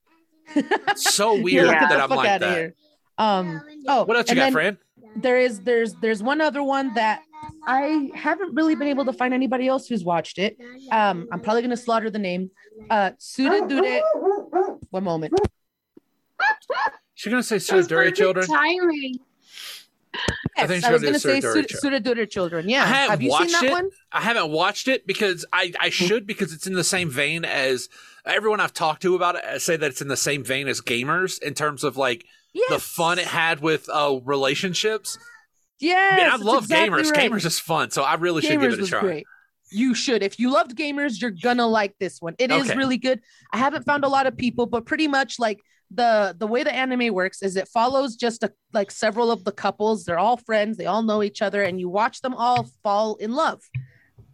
It's 0.55 1.13
so 1.13 1.39
weird 1.41 1.67
Yeah. 1.67 1.79
Get 1.79 1.89
that 1.89 2.01
I'm 2.01 2.09
like 2.09 2.39
that. 2.39 2.55
here. 2.57 2.75
Um. 3.17 3.61
Oh, 3.87 4.03
What 4.03 4.17
else 4.17 4.29
you 4.29 4.35
got, 4.35 4.41
then 4.45 4.53
Fran? 4.53 4.77
There 5.15 5.37
is 5.37 5.59
there's 5.61 5.93
there's 5.95 6.23
one 6.23 6.39
other 6.41 6.63
one 6.63 6.93
that 6.95 7.21
I 7.67 8.09
haven't 8.15 8.55
really 8.55 8.75
been 8.75 8.87
able 8.87 9.05
to 9.05 9.13
find 9.13 9.33
anybody 9.33 9.67
else 9.67 9.87
who's 9.87 10.03
watched 10.03 10.37
it. 10.39 10.57
Um, 10.91 11.27
I'm 11.31 11.39
probably 11.41 11.61
gonna 11.63 11.75
slaughter 11.77 12.09
the 12.09 12.19
name. 12.19 12.49
Uh, 12.89 13.11
Sudadure. 13.19 14.01
One 14.89 15.03
moment. 15.03 15.33
She's 17.13 17.29
gonna 17.31 17.43
say 17.43 17.57
That 17.57 17.75
was 17.75 17.87
Sudori 17.87 17.89
perfect 17.95 18.17
children. 18.17 18.47
Timing. 18.47 19.19
I 20.57 20.67
think 20.67 20.83
Yes, 20.83 20.83
I, 20.83 20.87
she's 20.87 20.91
was 20.91 21.01
gonna 21.01 21.01
gonna 21.03 21.19
say 21.19 21.39
Sudadure 21.41 21.69
Sud- 21.69 21.91
Sudadure 22.05 22.29
children. 22.29 22.69
Yeah. 22.69 22.83
I 22.83 22.87
haven't 22.87 23.09
Have 23.11 23.21
you 23.21 23.29
seen 23.29 23.39
watched 23.39 23.51
that 23.53 23.63
it. 23.65 23.71
one? 23.71 23.89
I 24.11 24.21
haven't 24.21 24.49
watched 24.51 24.87
it 24.87 25.07
because 25.07 25.45
I, 25.53 25.71
I 25.79 25.89
should 25.89 26.25
because 26.27 26.53
it's 26.53 26.67
in 26.67 26.73
the 26.73 26.83
same 26.83 27.09
vein 27.09 27.45
as 27.45 27.89
everyone 28.25 28.59
I've 28.59 28.73
talked 28.73 29.01
to 29.03 29.15
about 29.15 29.35
it 29.35 29.43
uh, 29.43 29.59
say 29.59 29.75
that 29.77 29.89
it's 29.91 30.01
in 30.01 30.07
the 30.07 30.17
same 30.17 30.43
vein 30.43 30.67
as 30.67 30.81
gamers 30.81 31.41
in 31.41 31.53
terms 31.53 31.83
of 31.83 31.97
like 31.97 32.25
Yes. 32.53 32.69
the 32.69 32.79
fun 32.79 33.17
it 33.17 33.27
had 33.27 33.61
with 33.61 33.87
uh 33.89 34.19
relationships. 34.25 35.17
Yes. 35.79 36.17
Man, 36.19 36.29
I 36.31 36.35
love 36.35 36.63
exactly 36.65 36.89
gamers. 37.03 37.11
right. 37.11 37.31
Gamers 37.31 37.45
is 37.45 37.59
fun, 37.59 37.91
so 37.91 38.03
I 38.03 38.15
really 38.15 38.41
should 38.41 38.59
give 38.59 38.73
it 38.73 38.79
a 38.79 38.85
try. 38.87 38.99
great. 38.99 39.25
You 39.71 39.93
should. 39.95 40.21
If 40.21 40.37
you 40.37 40.51
loved 40.51 40.75
gamers, 40.77 41.21
you're 41.21 41.31
gonna 41.31 41.65
like 41.65 41.95
this 41.99 42.21
one. 42.21 42.35
It 42.39 42.51
is 42.51 42.69
Okay. 42.69 42.77
really 42.77 42.97
good. 42.97 43.21
I 43.53 43.57
haven't 43.57 43.85
found 43.85 44.03
a 44.03 44.09
lot 44.09 44.27
of 44.27 44.35
people, 44.37 44.65
but 44.65 44.85
pretty 44.85 45.07
much 45.07 45.39
like 45.39 45.59
the 45.89 46.35
the 46.37 46.45
way 46.45 46.63
the 46.63 46.73
anime 46.73 47.13
works 47.13 47.41
is 47.41 47.55
it 47.55 47.67
follows 47.69 48.15
just 48.17 48.43
a, 48.43 48.51
like 48.73 48.91
several 48.91 49.31
of 49.31 49.43
the 49.45 49.51
couples. 49.53 50.03
They're 50.03 50.19
all 50.19 50.35
friends. 50.37 50.75
They 50.77 50.85
all 50.87 51.03
know 51.03 51.23
each 51.23 51.41
other, 51.41 51.63
and 51.63 51.79
you 51.79 51.87
watch 51.89 52.19
them 52.21 52.33
all 52.33 52.67
fall 52.83 53.15
in 53.15 53.31
love. 53.33 53.61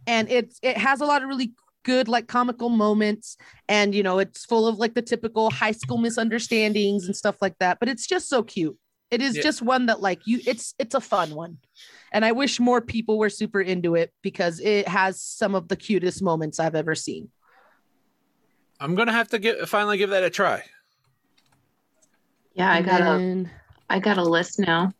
And 0.08 0.28
it's 0.28 0.58
it 0.62 0.76
has 0.76 1.00
a 1.00 1.06
lot 1.06 1.22
of 1.22 1.28
really 1.28 1.52
good 1.84 2.08
like 2.08 2.26
comical 2.28 2.68
moments, 2.68 3.36
and 3.68 3.94
you 3.94 4.02
know 4.02 4.18
it's 4.18 4.44
full 4.44 4.66
of 4.66 4.78
like 4.78 4.94
the 4.94 5.02
typical 5.02 5.50
high 5.50 5.72
school 5.72 5.98
misunderstandings 5.98 7.06
and 7.06 7.16
stuff 7.16 7.36
like 7.40 7.56
that. 7.60 7.78
But 7.80 7.88
it's 7.88 8.06
just 8.06 8.28
so 8.28 8.42
cute. 8.42 8.76
It 9.10 9.22
is 9.22 9.36
Yeah. 9.36 9.42
just 9.42 9.62
one 9.62 9.86
that 9.86 10.00
like 10.00 10.20
you. 10.26 10.40
It's 10.46 10.74
it's 10.78 10.94
a 10.94 11.00
fun 11.00 11.34
one 11.34 11.58
and 12.12 12.24
I 12.24 12.32
wish 12.32 12.58
more 12.60 12.80
people 12.80 13.18
were 13.18 13.30
super 13.30 13.60
into 13.60 13.94
it 13.94 14.12
because 14.22 14.60
it 14.60 14.88
has 14.88 15.20
some 15.20 15.54
of 15.54 15.68
the 15.68 15.76
cutest 15.76 16.22
moments 16.22 16.58
I've 16.60 16.74
ever 16.74 16.94
seen. 16.94 17.30
I'm 18.80 18.94
gonna 18.94 19.12
have 19.12 19.28
to 19.28 19.38
get 19.38 19.68
finally 19.68 19.98
give 19.98 20.10
that 20.10 20.24
a 20.24 20.30
try. 20.30 20.62
Yeah, 22.54 22.72
I 22.72 22.82
got 22.82 23.00
a 23.00 23.04
then- 23.04 23.50
I 23.90 23.98
got 23.98 24.18
a 24.18 24.22
list 24.22 24.58
now. 24.58 24.92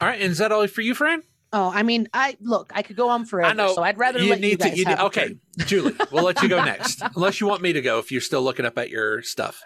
All 0.00 0.06
right, 0.08 0.20
and 0.20 0.30
is 0.30 0.38
that 0.38 0.52
all 0.52 0.66
for 0.68 0.80
you, 0.82 0.94
Fran? 0.94 1.22
Oh, 1.52 1.70
I 1.74 1.82
mean, 1.82 2.08
I 2.12 2.36
look, 2.40 2.72
I 2.74 2.82
could 2.82 2.96
go 2.96 3.08
on 3.08 3.24
forever, 3.24 3.50
I 3.50 3.54
know. 3.54 3.74
so 3.74 3.82
I'd 3.82 3.96
rather 3.98 4.20
you 4.20 4.30
let 4.30 4.40
need 4.40 4.50
you 4.50 4.56
guys 4.58 4.72
to. 4.72 4.78
You 4.78 4.84
have 4.84 4.98
need, 4.98 5.04
okay. 5.04 5.36
Julie, 5.58 5.94
we'll 6.12 6.24
let 6.24 6.42
you 6.42 6.48
go 6.48 6.62
next, 6.62 7.02
unless 7.16 7.40
you 7.40 7.46
want 7.46 7.62
me 7.62 7.72
to 7.72 7.80
go. 7.80 7.98
If 7.98 8.12
you're 8.12 8.20
still 8.20 8.42
looking 8.42 8.66
up 8.66 8.76
at 8.78 8.90
your 8.90 9.22
stuff. 9.22 9.62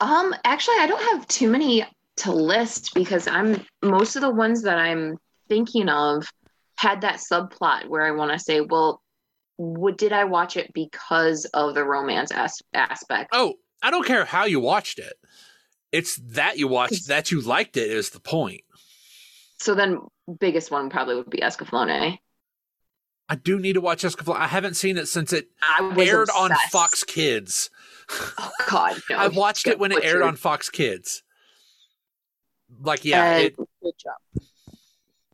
Um, 0.00 0.34
actually, 0.44 0.76
I 0.78 0.86
don't 0.86 1.02
have 1.16 1.26
too 1.28 1.48
many 1.50 1.86
to 2.18 2.32
list 2.32 2.94
because 2.94 3.26
I'm 3.26 3.64
most 3.82 4.16
of 4.16 4.22
the 4.22 4.30
ones 4.30 4.62
that 4.62 4.78
I'm 4.78 5.16
thinking 5.48 5.88
of 5.88 6.26
had 6.78 7.00
that 7.00 7.16
subplot 7.16 7.88
where 7.88 8.02
I 8.06 8.10
want 8.10 8.32
to 8.32 8.38
say, 8.38 8.60
well, 8.60 9.02
what 9.56 9.96
did 9.96 10.12
I 10.12 10.24
watch 10.24 10.56
it 10.56 10.70
because 10.74 11.46
of 11.54 11.74
the 11.74 11.84
romance 11.84 12.30
as- 12.30 12.62
aspect? 12.74 13.30
Oh, 13.32 13.54
I 13.82 13.90
don't 13.90 14.06
care 14.06 14.24
how 14.24 14.44
you 14.44 14.60
watched 14.60 14.98
it. 14.98 15.14
It's 15.92 16.16
that 16.16 16.58
you 16.58 16.68
watched 16.68 17.08
that 17.08 17.30
you 17.30 17.40
liked 17.40 17.76
it 17.76 17.90
is 17.90 18.10
the 18.10 18.20
point. 18.20 18.62
So 19.58 19.74
then, 19.74 19.98
biggest 20.40 20.70
one 20.70 20.90
probably 20.90 21.16
would 21.16 21.30
be 21.30 21.38
Escaflowne. 21.38 22.18
I 23.28 23.34
do 23.34 23.58
need 23.58 23.72
to 23.74 23.80
watch 23.80 24.02
Escaflowne. 24.02 24.36
I 24.36 24.46
haven't 24.46 24.74
seen 24.74 24.96
it 24.96 25.06
since 25.06 25.32
it 25.32 25.48
I 25.62 25.82
was 25.82 26.08
aired 26.08 26.28
on. 26.30 26.50
Fox 26.70 27.02
Kids. 27.04 27.70
Oh 28.38 28.50
God, 28.68 29.00
no! 29.10 29.16
I 29.16 29.28
watched 29.28 29.66
it 29.66 29.78
when 29.78 29.92
it 29.92 30.04
aired 30.04 30.22
on 30.22 30.36
Fox 30.36 30.68
Kids. 30.68 31.22
Like, 32.82 33.04
yeah, 33.04 33.36
Uh, 33.36 33.38
it, 33.38 33.56
Good 33.56 33.94
job. 33.98 34.44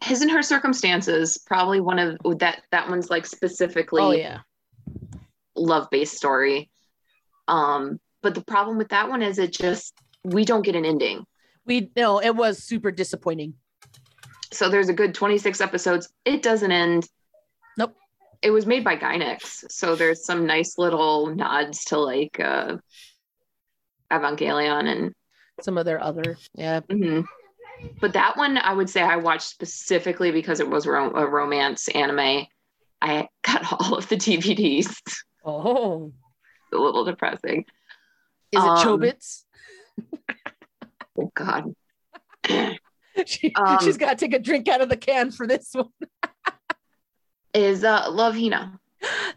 His 0.03 0.20
and 0.22 0.30
her 0.30 0.43
circumstances 0.43 1.38
probably 1.47 1.80
one 1.80 1.99
of 1.99 2.18
that. 2.38 2.62
That 2.70 2.88
one's 2.88 3.11
like 3.11 3.26
specifically 3.26 4.03
Oh 4.03 4.11
yeah, 4.12 4.40
love 5.55 5.88
based 5.90 6.16
story. 6.16 6.70
Um, 7.49 8.01
but 8.22 8.34
the 8.34 8.43
problem 8.45 8.78
with 8.78 8.88
that 8.88 9.09
one 9.09 9.22
is 9.22 9.38
it 9.38 9.53
just 9.53 9.95
we 10.24 10.45
don't 10.45 10.64
get 10.64 10.76
an 10.76 10.84
ending. 10.84 11.24
we 11.66 11.90
no, 11.95 12.20
it 12.20 12.34
was 12.34 12.62
super 12.62 12.90
disappointing. 12.90 13.55
So 14.53 14.69
there's 14.69 14.89
a 14.89 14.93
good 14.93 15.15
26 15.15 15.61
episodes. 15.61 16.09
It 16.25 16.43
doesn't 16.43 16.71
end. 16.71 17.09
Nope. 17.79 17.95
It 18.43 18.51
was 18.51 18.67
made 18.67 18.85
by 18.85 18.97
Gainax, 18.97 19.71
so 19.71 19.95
there's 19.97 20.25
some 20.25 20.47
nice 20.47 20.77
little 20.79 21.35
nods 21.35 21.85
to 21.87 21.99
like 21.99 22.39
uh 22.41 22.77
Evangelion 24.11 24.87
and 24.91 25.15
Some 25.63 25.79
of 25.79 25.85
their 25.87 26.03
other, 26.03 26.37
yeah, 26.55 26.81
mhm. 26.81 27.25
but 28.01 28.13
that 28.13 28.37
one 28.37 28.59
I 28.59 28.75
would 28.75 28.91
say 28.91 29.01
I 29.01 29.17
watched 29.17 29.49
specifically 29.49 30.31
because 30.33 30.61
it 30.61 30.69
was 30.69 30.87
ro- 30.87 31.15
a 31.15 31.27
romance 31.27 31.89
anime. 31.89 32.47
I 33.01 33.29
got 33.43 33.73
all 33.73 33.95
of 33.97 34.09
the 34.09 34.17
DVDs. 34.17 34.95
oh, 35.45 36.13
a 36.73 36.77
little 36.77 37.05
depressing. 37.05 37.65
is 38.53 38.63
it 38.63 38.69
Um, 38.69 38.79
Chobits? 38.79 39.45
Oh 41.19 41.31
God. 41.35 41.75
She, 43.27 43.53
um, 43.55 43.79
she's 43.83 43.97
got 43.99 44.11
to 44.11 44.17
take 44.17 44.33
a 44.35 44.39
drink 44.39 44.69
out 44.69 44.81
of 44.81 44.89
the 44.89 44.97
can 44.97 45.31
for 45.31 45.47
this 45.47 45.71
one. 45.75 45.89
Is 47.55 47.85
uh 47.85 48.07
Love 48.11 48.35
Hina. 48.35 48.81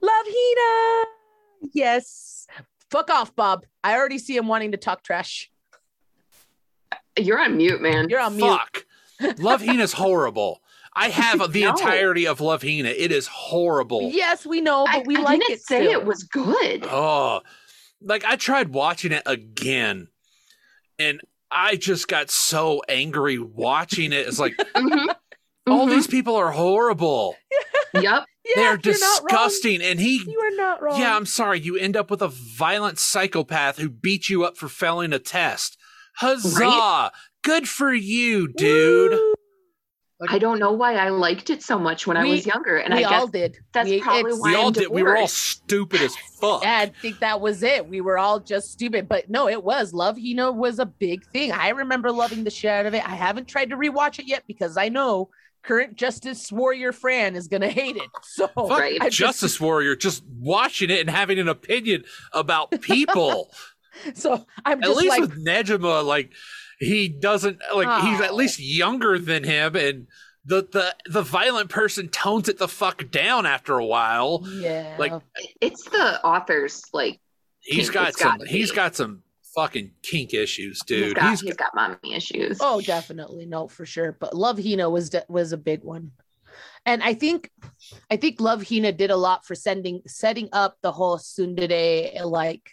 Love 0.01 0.25
Hina. 0.27 1.05
Yes. 1.73 2.47
Fuck 2.89 3.09
off, 3.09 3.35
Bob. 3.35 3.65
I 3.83 3.95
already 3.97 4.17
see 4.19 4.37
him 4.37 4.47
wanting 4.47 4.71
to 4.71 4.77
talk 4.77 5.03
trash. 5.03 5.51
You're 7.19 7.39
on 7.39 7.57
mute, 7.57 7.81
man. 7.81 8.09
You're 8.09 8.19
on 8.21 8.37
mute. 8.37 8.47
fuck. 8.47 8.85
Love 9.39 9.61
Hina's 9.61 9.93
horrible. 9.93 10.61
I 10.93 11.09
have 11.09 11.51
the 11.51 11.61
No. 11.65 11.71
entirety 11.71 12.25
of 12.27 12.39
Love 12.39 12.61
Hina. 12.61 12.89
It 12.89 13.11
is 13.11 13.27
horrible. 13.27 14.09
Yes, 14.13 14.45
we 14.45 14.61
know, 14.61 14.85
but 14.85 14.95
I, 15.01 15.03
we 15.05 15.17
I 15.17 15.21
like 15.21 15.39
didn't 15.41 15.55
it. 15.55 15.61
say 15.61 15.87
still. 15.87 15.99
it 15.99 16.05
was 16.05 16.23
good. 16.23 16.85
Oh, 16.89 17.41
like 18.01 18.23
I 18.23 18.35
tried 18.37 18.69
watching 18.69 19.11
it 19.11 19.23
again, 19.25 20.07
and 20.99 21.19
I 21.55 21.77
just 21.77 22.07
got 22.09 22.29
so 22.29 22.81
angry 22.89 23.39
watching 23.39 24.11
it. 24.13 24.27
It's 24.27 24.39
like 24.39 24.55
Mhm. 24.75 25.15
all 25.67 25.87
Mhm. 25.87 25.91
these 25.91 26.07
people 26.07 26.35
are 26.35 26.51
horrible. 26.51 27.35
Yep. 27.93 28.03
Yeah, 28.03 28.23
They're 28.55 28.79
you're 28.83 28.99
not 28.99 29.21
wrong. 29.21 29.27
disgusting. 29.29 29.81
And 29.81 30.01
he, 30.01 30.17
You 30.17 30.37
are 30.39 30.55
not 30.57 30.81
wrong. 30.81 30.99
yeah, 30.99 31.15
I'm 31.15 31.25
sorry. 31.25 31.61
You 31.61 31.77
end 31.77 31.95
up 31.95 32.11
with 32.11 32.21
a 32.21 32.27
violent 32.27 32.99
psychopath 32.99 33.77
who 33.77 33.89
beats 33.89 34.29
you 34.29 34.43
up 34.43 34.57
for 34.57 34.67
failing 34.67 35.13
a 35.13 35.19
test. 35.19 35.77
Huzzah! 36.17 37.11
Good 37.41 37.69
for 37.69 37.93
you, 37.93 38.49
dude. 38.49 39.13
Woo! 39.13 39.34
I 40.29 40.39
don't 40.39 40.59
know 40.59 40.71
why 40.71 40.95
I 40.95 41.09
liked 41.09 41.49
it 41.49 41.61
so 41.63 41.77
much 41.79 42.05
when 42.07 42.17
I 42.17 42.23
was 42.25 42.45
younger, 42.45 42.77
and 42.77 42.93
we 42.93 43.03
I 43.03 43.09
guess 43.09 43.21
all 43.21 43.27
did. 43.27 43.57
that's 43.73 43.89
We- 43.89 44.01
probably 44.01 44.19
it's- 44.31 44.39
why 44.39 44.49
We 44.51 44.55
all 44.55 44.67
I'm 44.67 44.73
did. 44.73 44.87
We 44.89 45.03
were 45.03 45.17
all 45.17 45.27
stupid 45.27 46.01
as 46.01 46.15
fuck. 46.39 46.63
Yeah, 46.63 46.77
I 46.79 46.85
think 47.01 47.19
that 47.19 47.41
was 47.41 47.63
it. 47.63 47.87
We 47.87 48.01
were 48.01 48.17
all 48.17 48.39
just 48.39 48.71
stupid, 48.71 49.07
but 49.07 49.29
no, 49.29 49.47
it 49.49 49.63
was 49.63 49.93
Love 49.93 50.17
Hina 50.17 50.51
was 50.51 50.79
a 50.79 50.85
big 50.85 51.25
thing. 51.31 51.51
I 51.51 51.69
remember 51.69 52.11
loving 52.11 52.43
the 52.43 52.51
shit 52.51 52.69
out 52.71 52.85
of 52.85 52.93
it. 52.93 53.07
I 53.07 53.15
haven't 53.15 53.47
tried 53.47 53.69
to 53.71 53.77
rewatch 53.77 54.19
it 54.19 54.27
yet 54.27 54.43
because 54.47 54.77
I 54.77 54.89
know 54.89 55.29
current 55.63 55.95
Justice 55.95 56.51
Warrior 56.51 56.91
Fran 56.91 57.35
is 57.35 57.47
gonna 57.47 57.69
hate 57.69 57.95
it. 57.97 58.09
So 58.23 58.47
Fuck 58.47 58.69
Right. 58.69 59.01
I 59.01 59.05
just- 59.05 59.17
Justice 59.17 59.59
Warrior, 59.59 59.95
just 59.95 60.23
watching 60.39 60.89
it 60.91 60.99
and 60.99 61.09
having 61.09 61.39
an 61.39 61.47
opinion 61.47 62.03
about 62.33 62.69
people. 62.81 63.51
so 64.13 64.45
I'm 64.63 64.79
at 64.79 64.83
just 64.89 64.97
least 64.97 65.09
like, 65.09 65.21
with 65.21 65.43
Nejima, 65.45 66.05
like 66.05 66.31
he 66.79 67.07
doesn't 67.07 67.59
like 67.73 68.03
he's 68.03 68.21
at 68.21 68.31
Oh. 68.31 68.35
least 68.35 68.59
younger 68.59 69.17
than 69.19 69.43
him, 69.43 69.75
and 69.75 70.07
the 70.45 70.67
the 70.71 70.95
the 71.09 71.21
violent 71.21 71.69
person 71.69 72.07
tones 72.09 72.47
it 72.49 72.57
the 72.57 72.67
fuck 72.67 73.09
down 73.11 73.45
after 73.45 73.77
a 73.77 73.85
while. 73.85 74.43
yeah, 74.53 74.95
like, 74.99 75.13
It's 75.61 75.83
the 75.89 76.23
author's 76.23 76.83
like 76.93 77.19
He's 77.61 77.89
Kink, 77.89 77.93
got 77.93 78.09
it's 78.09 78.19
some. 78.19 78.37
gotta 78.37 78.49
He's 78.49 78.69
be. 78.69 78.75
got 78.75 78.95
some 78.95 79.23
fucking 79.55 79.91
kink 80.03 80.33
issues, 80.33 80.81
he's 80.81 80.83
dude. 80.83 81.15
got 81.15 81.29
He's 81.31 81.41
he's 81.41 81.55
got 81.55 81.73
mommy 81.73 82.13
issues. 82.13 82.57
oh, 82.61 82.81
definitely 82.81 83.45
no, 83.45 83.67
for 83.67 83.85
sure. 83.85 84.11
But 84.19 84.35
Love 84.35 84.59
Hina 84.63 84.89
was 84.89 85.09
de- 85.09 85.25
was 85.29 85.51
a 85.51 85.57
big 85.57 85.81
one, 85.83 86.11
and 86.85 87.01
I 87.01 87.13
think, 87.15 87.49
I 88.11 88.17
think 88.17 88.39
Love 88.39 88.67
Hina 88.69 88.91
did 88.91 89.09
a 89.09 89.15
lot 89.15 89.45
for 89.47 89.55
sending 89.55 90.01
setting 90.05 90.49
up 90.53 90.77
the 90.83 90.91
whole 90.91 91.17
Tsundere 91.17 92.23
like 92.25 92.69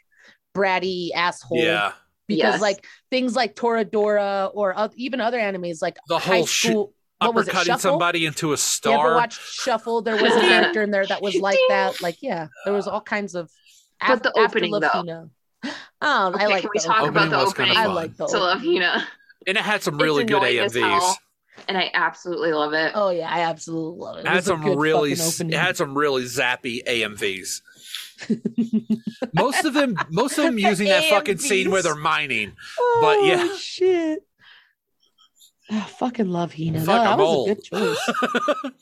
bratty 0.55 1.11
asshole. 1.15 1.57
yeah. 1.63 1.93
Because 2.29 2.55
Yes. 2.55 2.61
like 2.61 2.87
things 3.11 3.35
like 3.37 3.55
Toradora 3.55 4.51
or 4.55 4.79
oth- 4.79 4.95
even 4.97 5.21
other 5.21 5.39
animes 5.39 5.83
like 5.83 5.99
The 6.09 6.19
high 6.19 6.37
whole 6.39 6.47
sh- 6.47 6.67
what 7.21 7.35
was 7.35 7.47
it? 7.49 7.55
Shuffle? 7.55 7.79
somebody 7.79 8.27
into 8.27 8.53
a 8.53 8.57
star. 8.57 8.93
You 8.95 9.01
ever 9.01 9.15
watched 9.15 9.41
Shuffle? 9.41 10.03
There 10.03 10.17
was 10.21 10.35
a 10.35 10.41
character 10.49 10.83
in 10.83 10.91
there 10.91 11.07
that 11.07 11.23
was 11.23 11.37
like 11.37 11.59
that. 11.69 12.01
Like, 12.03 12.17
yeah, 12.21 12.49
there 12.65 12.75
was 12.75 12.89
all 12.89 13.01
kinds 13.01 13.35
of. 13.37 13.49
But 14.05 14.23
the 14.25 14.33
opening, 14.37 14.73
though. 14.73 14.81
Lafina. 14.81 15.31
Um, 16.01 16.35
Okay, 16.35 16.45
I 16.45 16.47
like 16.49 16.63
can 16.63 16.71
we 16.75 16.81
the 16.81 16.85
talk 16.87 17.03
opening. 17.03 17.29
about 17.29 17.31
the 17.31 17.39
Opening 17.39 17.67
kinda 17.75 17.81
opening? 17.81 17.91
I 17.93 17.95
like 17.95 18.17
the 18.17 18.27
to 18.27 18.39
Love 18.39 18.57
opening. 18.59 18.83
Hina, 18.83 19.07
and 19.47 19.57
it 19.57 19.63
had 19.63 19.83
some 19.85 19.99
really 19.99 20.25
good 20.25 20.43
AMVs. 20.43 21.15
and 21.69 21.79
I 21.79 21.93
absolutely 21.95 22.53
love 22.53 22.73
it. 22.73 22.91
Oh 22.97 23.11
yeah, 23.11 23.29
I 23.31 23.43
absolutely 23.43 24.01
love 24.01 24.17
it. 24.17 24.21
It 24.21 24.27
It 24.27 24.29
had 24.33 24.45
some 24.45 24.65
really. 24.65 25.15
fucking 25.15 25.53
It 25.53 25.57
had 25.59 25.77
some 25.77 25.97
really 25.97 26.25
zappy 26.25 26.81
AMVs. 26.85 27.61
most 29.35 29.65
of 29.65 29.75
them, 29.75 29.97
most 30.11 30.39
of 30.39 30.45
them 30.45 30.59
using 30.59 30.89
that 30.89 31.05
fucking 31.05 31.39
scene 31.39 31.71
where 31.71 31.83
they're 31.83 31.95
mining. 31.95 32.53
oh, 32.79 32.99
but 33.01 33.25
yeah. 33.25 33.49
shit. 33.57 34.21
I 35.71 35.81
fucking 35.81 36.29
love 36.29 36.53
Hina. 36.55 36.81
Fuck, 36.81 36.87
No, 36.89 36.95
that 37.03 37.07
I'm 37.13 37.19
was 37.19 37.29
old. 37.29 37.49
a 37.49 37.55
good 37.55 37.65
choice. 37.65 37.99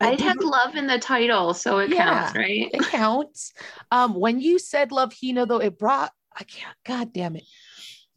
I 0.00 0.12
It 0.12 0.18
did 0.18 0.24
had 0.26 0.44
love 0.44 0.74
in 0.76 0.86
the 0.86 0.98
title, 0.98 1.54
so 1.54 1.78
it 1.78 1.88
Yeah. 1.90 2.04
counts, 2.24 2.36
right? 2.36 2.70
it 2.72 2.82
counts. 2.82 3.52
Um, 3.90 4.14
when 4.14 4.40
you 4.40 4.58
said 4.58 4.92
love 4.92 5.14
Hina, 5.20 5.46
though, 5.46 5.60
it 5.60 5.78
brought 5.78 6.12
I 6.38 6.44
can't. 6.44 6.76
God 6.84 7.14
damn 7.14 7.34
it! 7.36 7.44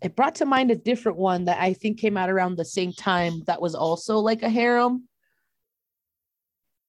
It 0.01 0.13
brought 0.13 0.36
to 0.36 0.45
mind 0.45 0.71
a 0.71 0.75
different 0.75 1.17
one 1.17 1.45
that 1.45 1.61
I 1.61 1.71
think 1.73 1.99
came 1.99 2.17
out 2.17 2.30
around 2.30 2.57
the 2.57 2.65
same 2.65 2.91
time. 2.91 3.43
That 3.47 3.61
was 3.61 3.75
also 3.75 4.17
like 4.19 4.43
a 4.43 4.49
harem. 4.49 5.07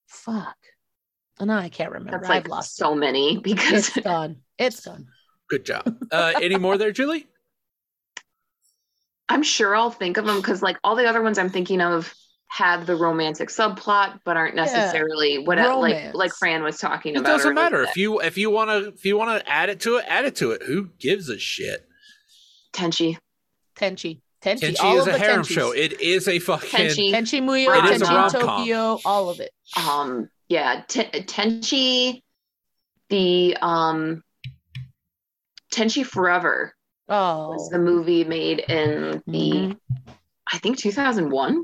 Fuck. 0.07 0.57
No, 1.41 1.53
I 1.55 1.69
can't 1.69 1.91
remember. 1.91 2.11
That's 2.19 2.29
like 2.29 2.45
I've 2.45 2.49
lost 2.51 2.75
so 2.75 2.93
many 2.95 3.37
because 3.37 3.89
It's 3.89 4.01
done. 4.05 4.37
It's 4.57 4.83
done. 4.83 5.07
Good 5.49 5.65
job. 5.65 5.97
Uh, 6.11 6.33
any 6.41 6.57
more 6.57 6.77
there, 6.77 6.91
Julie? 6.91 7.25
I'm 9.29 9.43
sure 9.43 9.75
I'll 9.75 9.91
think 9.91 10.17
of 10.17 10.25
them 10.25 10.37
because 10.37 10.61
like 10.61 10.77
all 10.83 10.95
the 10.95 11.05
other 11.07 11.21
ones 11.21 11.37
I'm 11.37 11.49
thinking 11.49 11.81
of 11.81 12.13
have 12.49 12.85
the 12.85 12.95
romantic 12.97 13.47
subplot, 13.49 14.19
but 14.25 14.35
aren't 14.35 14.55
Yeah. 14.55 14.65
necessarily 14.65 15.37
what 15.39 15.57
like 15.57 15.67
Romance. 15.69 16.15
like 16.15 16.31
Fran 16.33 16.63
was 16.63 16.77
talking 16.77 17.15
It 17.15 17.19
about. 17.19 17.29
It 17.29 17.37
doesn't 17.37 17.55
matter 17.55 17.81
if 17.83 17.95
you 17.95 18.19
if 18.19 18.37
you 18.37 18.49
want 18.49 18.69
to 18.71 18.89
if 18.89 19.05
you 19.05 19.17
want 19.17 19.39
to 19.41 19.49
add 19.49 19.69
it 19.69 19.79
to 19.81 19.97
it, 19.97 20.05
add 20.07 20.25
it 20.25 20.35
to 20.37 20.51
it. 20.51 20.63
Who 20.63 20.89
gives 20.99 21.29
a 21.29 21.39
shit? 21.39 21.87
Tenchi. 22.73 23.17
Tenchi. 23.77 24.19
Tenchi. 24.43 24.59
Tenchi 24.59 24.83
all 24.83 24.97
is 24.97 25.01
of 25.07 25.07
a 25.07 25.11
the 25.13 25.19
harem 25.19 25.41
Tenchis. 25.43 25.47
show. 25.53 25.71
It 25.71 26.01
is 26.01 26.27
a 26.27 26.39
fucking. 26.39 26.69
Tenchi. 26.69 27.11
Tenchi 27.13 27.41
Muyo, 27.41 27.77
It 27.77 27.93
is 27.95 28.01
a 28.01 28.05
Tenchi 28.05 28.09
rom-com. 28.33 28.59
Tokyo, 28.59 28.99
all 29.05 29.29
of 29.29 29.39
it. 29.39 29.51
Um 29.77 30.29
yeah, 30.51 30.83
Ten- 30.87 31.11
Tenchi 31.11 32.21
the 33.09 33.55
um 33.61 34.21
Tenchi 35.73 36.05
Forever 36.05 36.73
Oh, 37.09 37.49
was 37.49 37.69
the 37.69 37.79
movie 37.79 38.23
made 38.25 38.59
in 38.59 39.21
the 39.27 39.51
Mhm. 39.67 39.77
I 40.51 40.57
think 40.59 40.77
2001. 40.77 41.63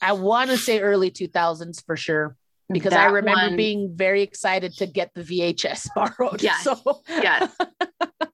I 0.00 0.12
want 0.12 0.50
to 0.50 0.56
say 0.56 0.80
early 0.80 1.10
2000s 1.10 1.82
for 1.84 1.96
sure 1.96 2.36
because 2.70 2.92
I 2.94 3.04
remember 3.06 3.48
one- 3.48 3.56
being 3.56 3.92
very 3.94 4.22
excited 4.22 4.72
to 4.78 4.86
get 4.86 5.10
the 5.14 5.22
VHS 5.22 5.88
borrowed. 5.94 6.42
Yes. 6.42 6.64
So 6.64 7.02
Yes. 7.08 7.54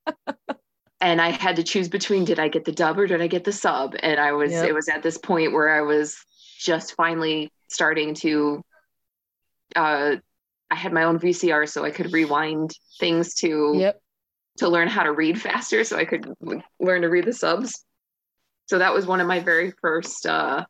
and 1.00 1.20
I 1.20 1.30
had 1.30 1.56
to 1.56 1.62
choose 1.64 1.88
between 1.88 2.24
did 2.24 2.38
I 2.38 2.48
get 2.48 2.64
the 2.64 2.72
dub 2.72 2.98
or 2.98 3.06
did 3.08 3.20
I 3.20 3.26
get 3.26 3.44
the 3.44 3.52
sub? 3.52 3.94
And 4.00 4.18
I 4.20 4.32
was 4.32 4.52
Yep. 4.52 4.68
it 4.68 4.72
was 4.74 4.88
at 4.88 5.02
this 5.02 5.18
point 5.18 5.52
where 5.52 5.68
I 5.68 5.82
was 5.82 6.16
just 6.60 6.94
finally 6.94 7.50
starting 7.68 8.14
to 8.14 8.62
uh 9.76 10.16
I 10.70 10.74
had 10.74 10.92
my 10.92 11.04
own 11.04 11.18
VCR 11.18 11.68
so 11.68 11.84
I 11.84 11.90
could 11.90 12.12
rewind 12.12 12.72
things 13.00 13.34
to 13.36 13.74
yep. 13.76 14.00
to 14.58 14.68
learn 14.68 14.88
how 14.88 15.02
to 15.02 15.12
read 15.12 15.40
faster 15.40 15.82
so 15.84 15.96
I 15.96 16.04
could 16.04 16.32
learn 16.78 17.02
to 17.02 17.08
read 17.08 17.24
the 17.24 17.32
subs. 17.32 17.84
So 18.66 18.78
that 18.78 18.92
was 18.92 19.06
one 19.06 19.20
of 19.20 19.26
my 19.26 19.40
very 19.40 19.72
first 19.80 20.26
uh 20.26 20.64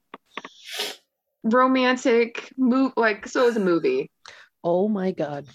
romantic 1.44 2.52
move 2.56 2.92
like 2.96 3.26
so 3.26 3.42
it 3.42 3.46
was 3.46 3.56
a 3.56 3.60
movie. 3.60 4.10
Oh 4.62 4.88
my 4.88 5.12
god. 5.12 5.46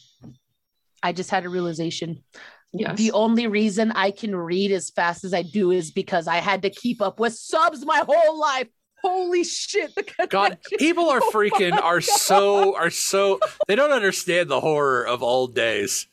I 1.02 1.12
just 1.12 1.30
had 1.30 1.46
a 1.46 1.50
realization. 1.50 2.24
Yes. 2.72 2.98
The 2.98 3.12
only 3.12 3.46
reason 3.48 3.92
I 3.92 4.12
can 4.12 4.36
read 4.36 4.72
as 4.72 4.90
fast 4.90 5.24
as 5.24 5.34
I 5.34 5.44
do 5.44 5.72
is 5.72 5.92
because 5.92 6.28
I 6.28 6.38
had 6.38 6.64
to 6.64 6.70
keep 6.70 7.02
up 7.02 7.20
with 7.20 7.36
subs 7.36 7.86
my 7.86 8.04
whole 8.08 8.40
life. 8.40 8.68
Holy 9.04 9.44
shit. 9.44 9.94
The 9.96 10.28
God, 10.28 10.58
people 10.80 11.10
are 11.10 11.22
Oh 11.24 11.32
freaking 11.32 11.80
are 11.80 12.02
so 12.02 12.76
are 12.76 12.90
so 12.90 13.40
they 13.68 13.76
don't 13.76 13.92
understand 13.92 14.50
the 14.50 14.60
horror 14.60 15.06
of 15.06 15.22
old 15.22 15.56
days. 15.56 16.08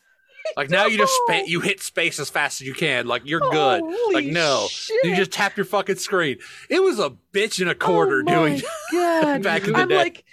Like 0.56 0.70
now 0.70 0.86
you 0.86 0.98
just 0.98 1.12
spa- 1.26 1.44
you 1.46 1.60
hit 1.60 1.80
space 1.80 2.18
as 2.18 2.30
fast 2.30 2.60
as 2.60 2.66
you 2.66 2.74
can. 2.74 3.06
Like 3.06 3.22
you're 3.24 3.40
good. 3.40 3.82
Holy 3.82 4.14
like 4.14 4.26
no, 4.26 4.66
shit. 4.68 5.04
you 5.04 5.14
just 5.14 5.30
tap 5.30 5.56
your 5.56 5.66
fucking 5.66 5.96
screen. 5.96 6.38
It 6.68 6.82
was 6.82 6.98
a 6.98 7.10
bitch 7.32 7.60
and 7.60 7.70
a 7.70 7.74
quarter 7.74 8.24
Oh 8.26 8.32
doing 8.32 8.62
God. 8.90 9.42
back 9.42 9.66
in 9.66 9.74
the 9.74 9.78
I'm 9.78 9.88
day. 9.88 9.96
like 9.96 10.24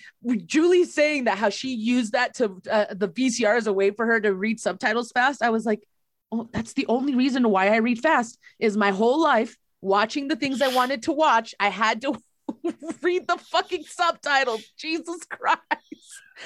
Julie's 0.46 0.94
saying 0.94 1.26
that 1.26 1.38
how 1.38 1.50
she 1.50 1.74
used 1.74 2.14
that 2.14 2.34
to 2.36 2.60
uh, 2.72 2.86
the 2.92 3.10
VCR 3.10 3.58
as 3.58 3.68
a 3.68 3.74
way 3.74 3.92
for 3.92 4.06
her 4.06 4.20
to 4.20 4.34
read 4.34 4.60
subtitles 4.60 5.12
fast. 5.12 5.44
I 5.44 5.52
was 5.52 5.66
like, 5.66 5.84
oh, 6.32 6.50
that's 6.52 6.74
the 6.74 6.88
only 6.88 7.14
reason 7.14 7.48
why 7.50 7.68
I 7.68 7.78
read 7.78 8.00
fast 8.00 8.40
is 8.60 8.76
my 8.76 8.92
whole 8.92 9.22
life 9.22 9.58
watching 9.82 10.28
the 10.28 10.36
things 10.36 10.62
I 10.62 10.70
wanted 10.70 11.04
to 11.04 11.12
watch. 11.12 11.54
I 11.60 11.70
had 11.70 12.02
to 12.02 12.18
read 13.02 13.28
the 13.28 13.38
fucking 13.38 13.84
subtitles. 13.84 14.64
Jesus 14.78 15.26
Christ. 15.26 15.62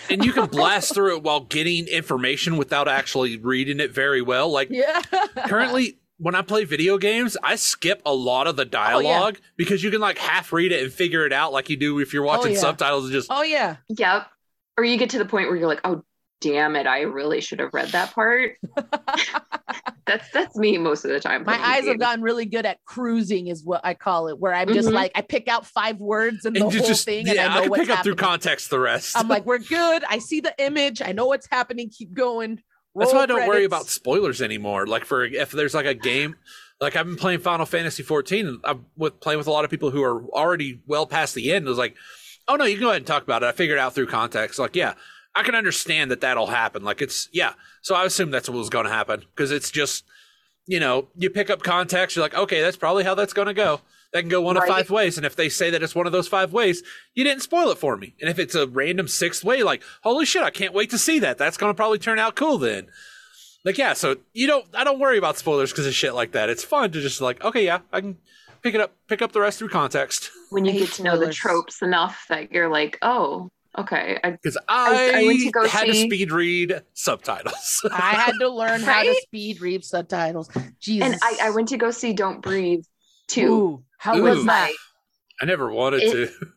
and 0.10 0.24
you 0.24 0.34
can 0.34 0.48
blast 0.48 0.94
through 0.94 1.18
it 1.18 1.24
while 1.24 1.42
getting 1.42 1.88
information 1.88 2.58
without 2.58 2.88
actually 2.88 3.38
reading 3.38 3.80
it 3.80 3.92
very 3.92 4.22
well. 4.22 4.50
Like 4.50 4.70
Yeah. 4.72 5.02
currently 5.48 5.98
when 6.18 6.36
I 6.36 6.44
play 6.44 6.66
video 6.66 7.00
games, 7.00 7.36
I 7.44 7.56
skip 7.56 8.02
a 8.06 8.14
lot 8.14 8.46
of 8.46 8.56
the 8.56 8.66
oh, 8.66 8.70
dialogue 8.70 9.40
because 9.58 9.84
you 9.84 9.90
can 9.90 10.02
like 10.02 10.20
half 10.20 10.54
read 10.54 10.72
it 10.72 10.84
and 10.84 10.94
figure 10.94 11.26
it 11.26 11.34
out 11.34 11.52
like 11.52 11.70
you 11.70 11.78
do 11.78 12.00
if 12.00 12.14
you're 12.14 12.24
watching 12.24 12.52
oh, 12.52 12.56
yeah. 12.56 12.60
subtitles 12.60 13.06
and 13.06 13.14
just 13.14 13.28
oh 13.32 13.42
yeah. 13.42 13.78
Yep. 13.90 14.28
Or 14.78 14.84
you 14.84 14.98
get 14.98 15.10
to 15.12 15.18
the 15.18 15.26
point 15.26 15.48
where 15.48 15.58
you're 15.58 15.68
like, 15.68 15.82
oh 15.84 16.04
damn 16.42 16.76
it, 16.76 16.88
I 16.88 17.02
really 17.02 17.40
should 17.40 17.60
have 17.60 17.74
read 17.74 17.90
that 17.90 18.14
part. 18.14 18.58
that's 20.06 20.30
that's 20.32 20.56
me 20.58 20.78
most 20.78 21.06
of 21.06 21.12
the 21.12 21.20
time. 21.20 21.44
My 21.46 21.58
playing 21.58 21.72
eyes 21.72 21.88
have 21.88 22.00
gotten 22.00 22.22
really 22.22 22.46
good 22.46 22.66
at 22.66 22.84
cruising, 22.86 23.48
is 23.48 23.64
what 23.64 23.82
I 23.84 23.94
call 23.94 24.28
it, 24.28 24.40
where 24.40 24.54
I'm 24.54 24.74
just 24.74 24.90
Mhm. 24.90 24.94
like 24.94 25.12
I 25.16 25.22
pick 25.22 25.48
out 25.48 25.66
five 25.66 25.98
words 25.98 26.44
and 26.46 26.56
the 26.56 26.64
and 26.64 26.74
you 26.74 26.80
whole 26.80 26.88
just 26.88 27.06
thing, 27.06 27.28
yeah, 27.28 27.34
and 27.46 27.54
I 27.54 27.56
know 27.56 27.62
can 27.62 27.70
what's 27.70 27.82
pick 27.84 27.90
up 27.98 28.04
through 28.04 28.16
context 28.16 28.70
the 28.70 28.80
rest. 28.80 29.18
I'm 29.18 29.28
like, 29.28 29.46
we're 29.46 29.60
good. 29.70 30.04
I 30.10 30.20
see 30.20 30.40
the 30.42 30.54
image. 30.58 31.02
I 31.02 31.12
know 31.12 31.28
what's 31.28 31.48
happening. 31.50 31.90
Keep 31.90 32.14
going. 32.14 32.62
That's 32.96 33.14
Roll 33.14 33.20
why 33.20 33.24
I 33.24 33.26
don't 33.28 33.48
worry 33.48 33.64
about 33.64 33.86
spoilers 33.88 34.42
anymore. 34.42 34.86
Like 34.86 35.06
for 35.06 35.24
if 35.24 35.52
there's 35.52 35.74
like 35.74 35.86
a 35.86 35.94
game, 35.94 36.36
like 36.82 36.96
I've 36.98 37.06
been 37.06 37.16
playing 37.16 37.40
Final 37.40 37.66
Fantasy 37.66 38.04
14, 38.04 38.48
and 38.48 38.60
I'm 38.66 38.86
with 38.98 39.20
playing 39.22 39.38
with 39.38 39.48
a 39.48 39.52
lot 39.52 39.64
of 39.64 39.72
people 39.72 39.92
who 39.92 40.04
are 40.04 40.26
already 40.32 40.82
well 40.88 41.06
past 41.06 41.34
the 41.36 41.54
end. 41.54 41.66
It 41.66 41.70
was 41.70 41.78
like, 41.78 41.96
oh 42.50 42.56
no, 42.58 42.66
you 42.66 42.74
can 42.76 42.82
go 42.82 42.90
ahead 42.90 42.98
and 42.98 43.08
talk 43.08 43.24
about 43.24 43.44
it. 43.44 43.46
I 43.46 43.54
figured 43.54 43.78
it 43.78 43.82
out 43.82 43.96
through 43.96 44.08
context. 44.08 44.60
Like, 44.60 44.76
yeah, 44.76 44.96
I 45.36 45.44
can 45.44 45.56
understand 45.56 46.12
that 46.12 46.22
that'll 46.22 46.48
happen. 46.48 46.84
Like 46.84 47.02
it's 47.02 47.30
yeah. 47.32 47.54
So 47.82 47.96
I 47.96 48.06
assume 48.06 48.32
that's 48.32 48.50
what 48.50 48.58
was 48.58 48.70
going 48.70 48.86
to 48.86 48.92
happen 48.92 49.22
because 49.34 49.52
it's 49.52 49.72
just, 49.72 50.04
you 50.68 50.80
know, 50.80 51.08
you 51.16 51.30
pick 51.30 51.50
up 51.50 51.64
context. 51.64 52.16
You're 52.16 52.26
like, 52.26 52.36
okay, 52.36 52.62
that's 52.62 52.78
probably 52.78 53.04
how 53.04 53.16
that's 53.16 53.34
going 53.34 53.48
to 53.48 53.54
go. 53.54 53.82
That 54.14 54.22
can 54.22 54.30
go 54.30 54.42
one 54.42 54.58
of 54.58 54.66
five 54.66 54.90
ways. 54.90 55.16
And 55.16 55.26
if 55.26 55.38
they 55.38 55.48
say 55.48 55.70
that 55.70 55.82
it's 55.82 55.96
one 55.96 56.06
of 56.06 56.12
those 56.12 56.28
five 56.28 56.52
ways, 56.52 56.84
you 57.16 57.24
didn't 57.24 57.44
spoil 57.44 57.70
it 57.72 57.78
for 57.78 57.96
me. 57.96 58.14
And 58.20 58.30
if 58.30 58.40
it's 58.40 58.56
a 58.56 58.68
random 58.68 59.08
sixth 59.08 59.42
way, 59.42 59.64
like, 59.64 59.82
holy 60.04 60.26
shit, 60.26 60.44
I 60.44 60.50
can't 60.50 60.74
wait 60.74 60.90
to 60.90 60.98
see 60.98 61.18
that. 61.20 61.38
That's 61.38 61.56
going 61.56 61.70
to 61.70 61.78
probably 61.78 61.98
turn 61.98 62.20
out 62.20 62.36
cool 62.36 62.58
then. 62.58 62.88
like 63.64 63.78
yeah, 63.78 63.94
so 63.94 64.18
you 64.34 64.48
don't 64.48 64.66
I 64.74 64.84
don't 64.84 65.00
worry 65.00 65.18
about 65.18 65.38
spoilers 65.38 65.72
because 65.72 65.88
of 65.88 65.94
shit 65.94 66.14
like 66.14 66.34
that. 66.34 66.50
It's 66.50 66.64
fun 66.64 66.92
to 66.92 67.02
just 67.02 67.22
like 67.22 67.42
okay, 67.44 67.64
yeah, 67.66 67.80
I 67.94 68.02
can 68.02 68.18
pick 68.62 68.76
it 68.76 68.82
up, 68.82 68.94
pick 69.08 69.22
up 69.22 69.32
the 69.32 69.40
rest 69.42 69.60
through 69.60 69.70
context 69.70 70.30
when 70.50 70.66
you 70.66 70.74
get 70.74 70.92
to 70.94 71.04
know 71.04 71.18
the 71.18 71.32
tropes 71.32 71.82
enough 71.82 72.26
that 72.30 72.52
you're 72.52 72.70
like, 72.70 72.98
oh, 73.02 73.50
okay, 73.78 74.20
because 74.24 74.58
I- 74.68 75.12
I, 75.14 75.20
I 75.22 75.24
went 75.26 75.40
to 75.42 75.52
go 75.52 75.68
had 75.68 75.86
to 75.88 75.94
speed 75.96 76.32
read 76.32 76.82
subtitles. 76.94 77.82
I 77.92 78.14
had 78.16 78.34
to 78.40 78.50
learn 78.50 78.82
how 78.82 79.04
to 79.04 79.16
speed 79.16 79.62
read 79.62 79.84
subtitles. 79.86 80.50
Jesus. 80.80 81.12
and 81.14 81.20
I, 81.22 81.48
I 81.48 81.50
went 81.52 81.70
to 81.70 81.78
go 81.78 81.92
see 81.92 82.14
Don't 82.14 82.42
Breathe 82.42 82.84
too. 83.28 83.54
Ooh, 83.54 83.84
how 83.98 84.18
Ooh. 84.18 84.24
was 84.24 84.46
that? 84.46 84.72
I 85.42 85.46
never 85.46 85.72
wanted 85.72 86.04
It- 86.04 86.12
to. 86.12 86.48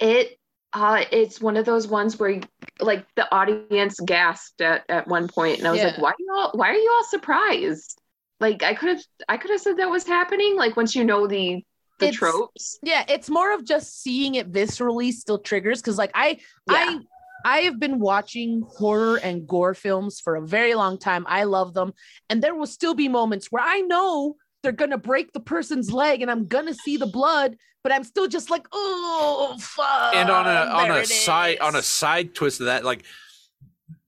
It 0.00 0.38
uh 0.74 1.02
it's 1.10 1.40
one 1.40 1.56
of 1.56 1.64
those 1.64 1.88
ones 1.88 2.18
where 2.18 2.40
like 2.78 3.06
the 3.16 3.26
audience 3.34 3.98
gasped 4.04 4.60
at, 4.60 4.84
at 4.88 5.08
one 5.08 5.26
point 5.26 5.58
and 5.58 5.66
I 5.66 5.72
was 5.72 5.82
like, 5.82 5.98
why 5.98 6.10
are 6.10 6.14
you 6.18 6.28
all 6.36 6.50
why 6.54 6.68
are 6.68 6.74
you 6.74 6.92
all 6.96 7.04
surprised? 7.04 8.00
Like 8.38 8.62
I 8.62 8.74
could 8.74 8.90
have 8.90 9.00
I 9.28 9.38
could 9.38 9.50
have 9.50 9.60
said 9.60 9.78
that 9.78 9.90
was 9.90 10.06
happening, 10.06 10.56
like 10.56 10.76
once 10.76 10.94
you 10.94 11.04
know 11.04 11.26
the 11.26 11.64
the 11.98 12.06
It's- 12.06 12.18
tropes. 12.18 12.78
Yeah, 12.82 13.04
it's 13.08 13.28
more 13.30 13.52
of 13.54 13.64
just 13.64 14.02
seeing 14.02 14.34
it 14.36 14.50
viscerally 14.52 15.12
still 15.12 15.38
triggers 15.38 15.80
because 15.80 15.98
like 15.98 16.10
I 16.14 16.38
Yeah. 16.70 16.74
I 16.74 16.98
I 17.44 17.58
have 17.60 17.78
been 17.78 18.00
watching 18.00 18.62
horror 18.68 19.16
and 19.16 19.46
gore 19.46 19.72
films 19.74 20.20
for 20.20 20.34
a 20.34 20.42
very 20.46 20.74
long 20.74 20.98
time. 20.98 21.24
I 21.28 21.44
love 21.44 21.72
them. 21.72 21.92
And 22.28 22.42
there 22.42 22.54
will 22.54 22.66
still 22.66 22.94
be 22.94 23.08
moments 23.08 23.46
where 23.52 23.62
I 23.62 23.80
know 23.80 24.36
they're 24.62 24.72
gonna 24.72 24.98
break 24.98 25.32
the 25.32 25.40
person's 25.40 25.92
leg 25.92 26.20
and 26.20 26.30
I'm 26.30 26.46
gonna 26.48 26.74
see 26.74 26.96
the 26.96 27.06
blood, 27.06 27.56
but 27.84 27.92
I'm 27.92 28.02
still 28.02 28.26
just 28.26 28.50
like, 28.50 28.66
oh 28.72 29.56
fuck. 29.60 30.14
and 30.16 30.28
on 30.30 30.46
a 30.46 30.70
on 30.70 30.90
a 30.90 30.94
it 30.96 31.06
side 31.08 31.60
on 31.60 31.76
a 31.76 31.82
side 31.82 32.34
twist 32.34 32.58
of 32.60 32.66
that, 32.66 32.84
like 32.84 33.04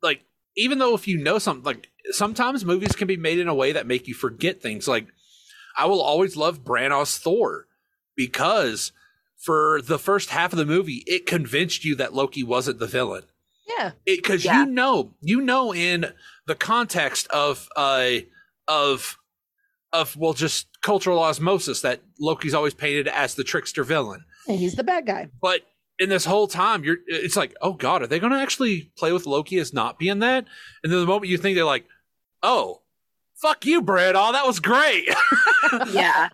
like 0.02 0.24
even 0.56 0.78
though 0.78 0.94
if 0.94 1.06
you 1.06 1.16
know 1.18 1.38
something, 1.38 1.64
like 1.64 1.88
sometimes 2.10 2.64
movies 2.64 2.96
can 2.96 3.06
be 3.06 3.16
made 3.16 3.38
in 3.38 3.46
a 3.48 3.54
way 3.54 3.72
that 3.72 3.86
make 3.86 4.08
you 4.08 4.14
forget 4.14 4.60
things. 4.60 4.88
Like 4.88 5.06
I 5.78 5.86
will 5.86 6.02
always 6.02 6.36
love 6.36 6.64
Branagh's 6.64 7.16
Thor 7.18 7.66
because 8.16 8.92
for 9.36 9.80
the 9.82 9.98
first 9.98 10.30
half 10.30 10.52
of 10.52 10.58
the 10.58 10.66
movie, 10.66 11.02
it 11.06 11.26
convinced 11.26 11.84
you 11.84 11.94
that 11.96 12.12
Loki 12.14 12.42
wasn't 12.42 12.78
the 12.78 12.86
villain. 12.86 13.22
yeah. 13.66 13.92
because 14.04 14.44
Yeah. 14.44 14.60
you 14.64 14.66
know 14.70 15.14
you 15.22 15.40
know 15.40 15.72
in 15.72 16.12
the 16.46 16.54
context 16.54 17.26
of 17.28 17.68
uh 17.76 18.16
of 18.68 19.16
of 19.92 20.16
well 20.16 20.32
just 20.34 20.66
cultural 20.82 21.18
osmosis 21.20 21.80
that 21.82 22.00
Loki's 22.20 22.54
always 22.54 22.74
painted 22.74 23.08
as 23.08 23.34
the 23.34 23.44
trickster 23.44 23.84
villain. 23.84 24.24
And 24.48 24.58
he's 24.58 24.74
the 24.74 24.84
bad 24.84 25.06
guy. 25.06 25.28
But 25.40 25.62
in 25.98 26.08
this 26.08 26.24
whole 26.24 26.46
time, 26.46 26.84
you're 26.84 26.98
it's 27.06 27.36
like, 27.36 27.54
oh 27.62 27.72
god, 27.74 28.02
are 28.02 28.06
they 28.06 28.18
going 28.18 28.32
to 28.32 28.38
actually 28.38 28.90
play 28.98 29.12
with 29.12 29.26
Loki 29.26 29.58
as 29.58 29.72
not 29.72 29.98
being 29.98 30.18
that? 30.20 30.46
And 30.82 30.92
then 30.92 31.00
the 31.00 31.06
moment 31.06 31.28
you 31.30 31.38
think 31.38 31.54
they're 31.56 31.64
like, 31.64 31.86
oh, 32.42 32.82
fuck 33.36 33.64
you, 33.66 33.82
Brad, 33.82 34.14
oh, 34.16 34.32
that 34.32 34.46
was 34.46 34.60
great. 34.60 35.08
Yeah. 35.92 36.30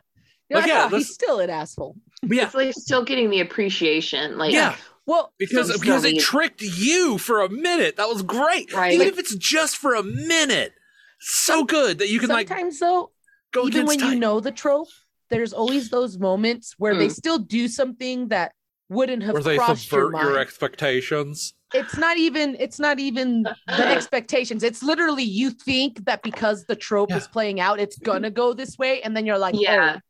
You're 0.49 0.61
Like, 0.61 0.69
like, 0.69 0.77
yeah, 0.77 0.89
oh, 0.93 0.97
he's 0.97 1.13
still 1.13 1.41
an 1.41 1.51
asshole. 1.51 1.97
But 2.23 2.37
yeah, 2.37 2.45
It's 2.47 2.55
like 2.55 2.73
still 2.75 3.05
getting 3.05 3.31
the 3.31 3.41
appreciation. 3.41 4.39
Like 4.39 4.53
yeah, 4.53 4.77
Well, 5.07 5.33
because 5.39 5.73
so 5.73 5.79
because 5.79 6.05
it 6.05 6.21
tricked 6.21 6.63
you 6.63 7.19
for 7.19 7.41
a 7.43 7.49
minute. 7.49 7.97
That 7.97 8.09
was 8.09 8.23
great, 8.23 8.73
Right. 8.73 8.93
even 8.95 9.07
Like- 9.07 9.13
if 9.15 9.19
it's 9.19 9.35
just 9.35 9.77
for 9.77 9.95
a 9.95 10.03
minute. 10.03 10.73
So 11.21 11.65
good 11.65 11.99
that 11.99 12.09
you 12.11 12.21
can 12.21 12.29
like 12.29 12.49
sometimes 12.49 12.79
though, 12.79 13.11
go 13.53 13.67
even 13.67 13.87
when 13.87 13.97
against 13.97 14.15
you 14.15 14.21
know 14.21 14.39
the 14.41 14.53
trope, 14.53 14.89
there's 15.31 15.53
always 15.53 15.91
those 15.91 16.19
moments 16.19 16.75
where 16.79 16.95
they 16.95 17.09
Mm. 17.09 17.13
still 17.15 17.39
do 17.39 17.69
something 17.69 18.29
that 18.29 18.53
wouldn't 18.89 19.23
have 19.25 19.33
where 19.33 19.43
they 19.43 19.57
crossed 19.57 19.91
your 19.91 20.03
subvert 20.03 20.13
mind. 20.13 20.29
your 20.29 20.39
expectations. 20.39 21.55
it's 21.75 21.97
not 21.97 22.17
even 22.17 22.57
it's 22.61 22.79
not 22.79 23.01
even 23.01 23.43
the 23.43 23.57
expectations. 23.97 24.63
It's 24.63 24.83
literally 24.83 25.25
you 25.25 25.51
think 25.51 26.05
that 26.05 26.23
because 26.23 26.65
the 26.67 26.77
trope 26.77 27.11
Yeah. 27.11 27.17
is 27.17 27.27
playing 27.27 27.59
out, 27.59 27.81
it's 27.81 27.99
gonna 27.99 28.31
go 28.31 28.53
this 28.53 28.79
way, 28.79 29.01
and 29.03 29.17
then 29.17 29.27
you're 29.27 29.39
like, 29.39 29.57
Yeah. 29.59 29.97
oh, 29.97 30.01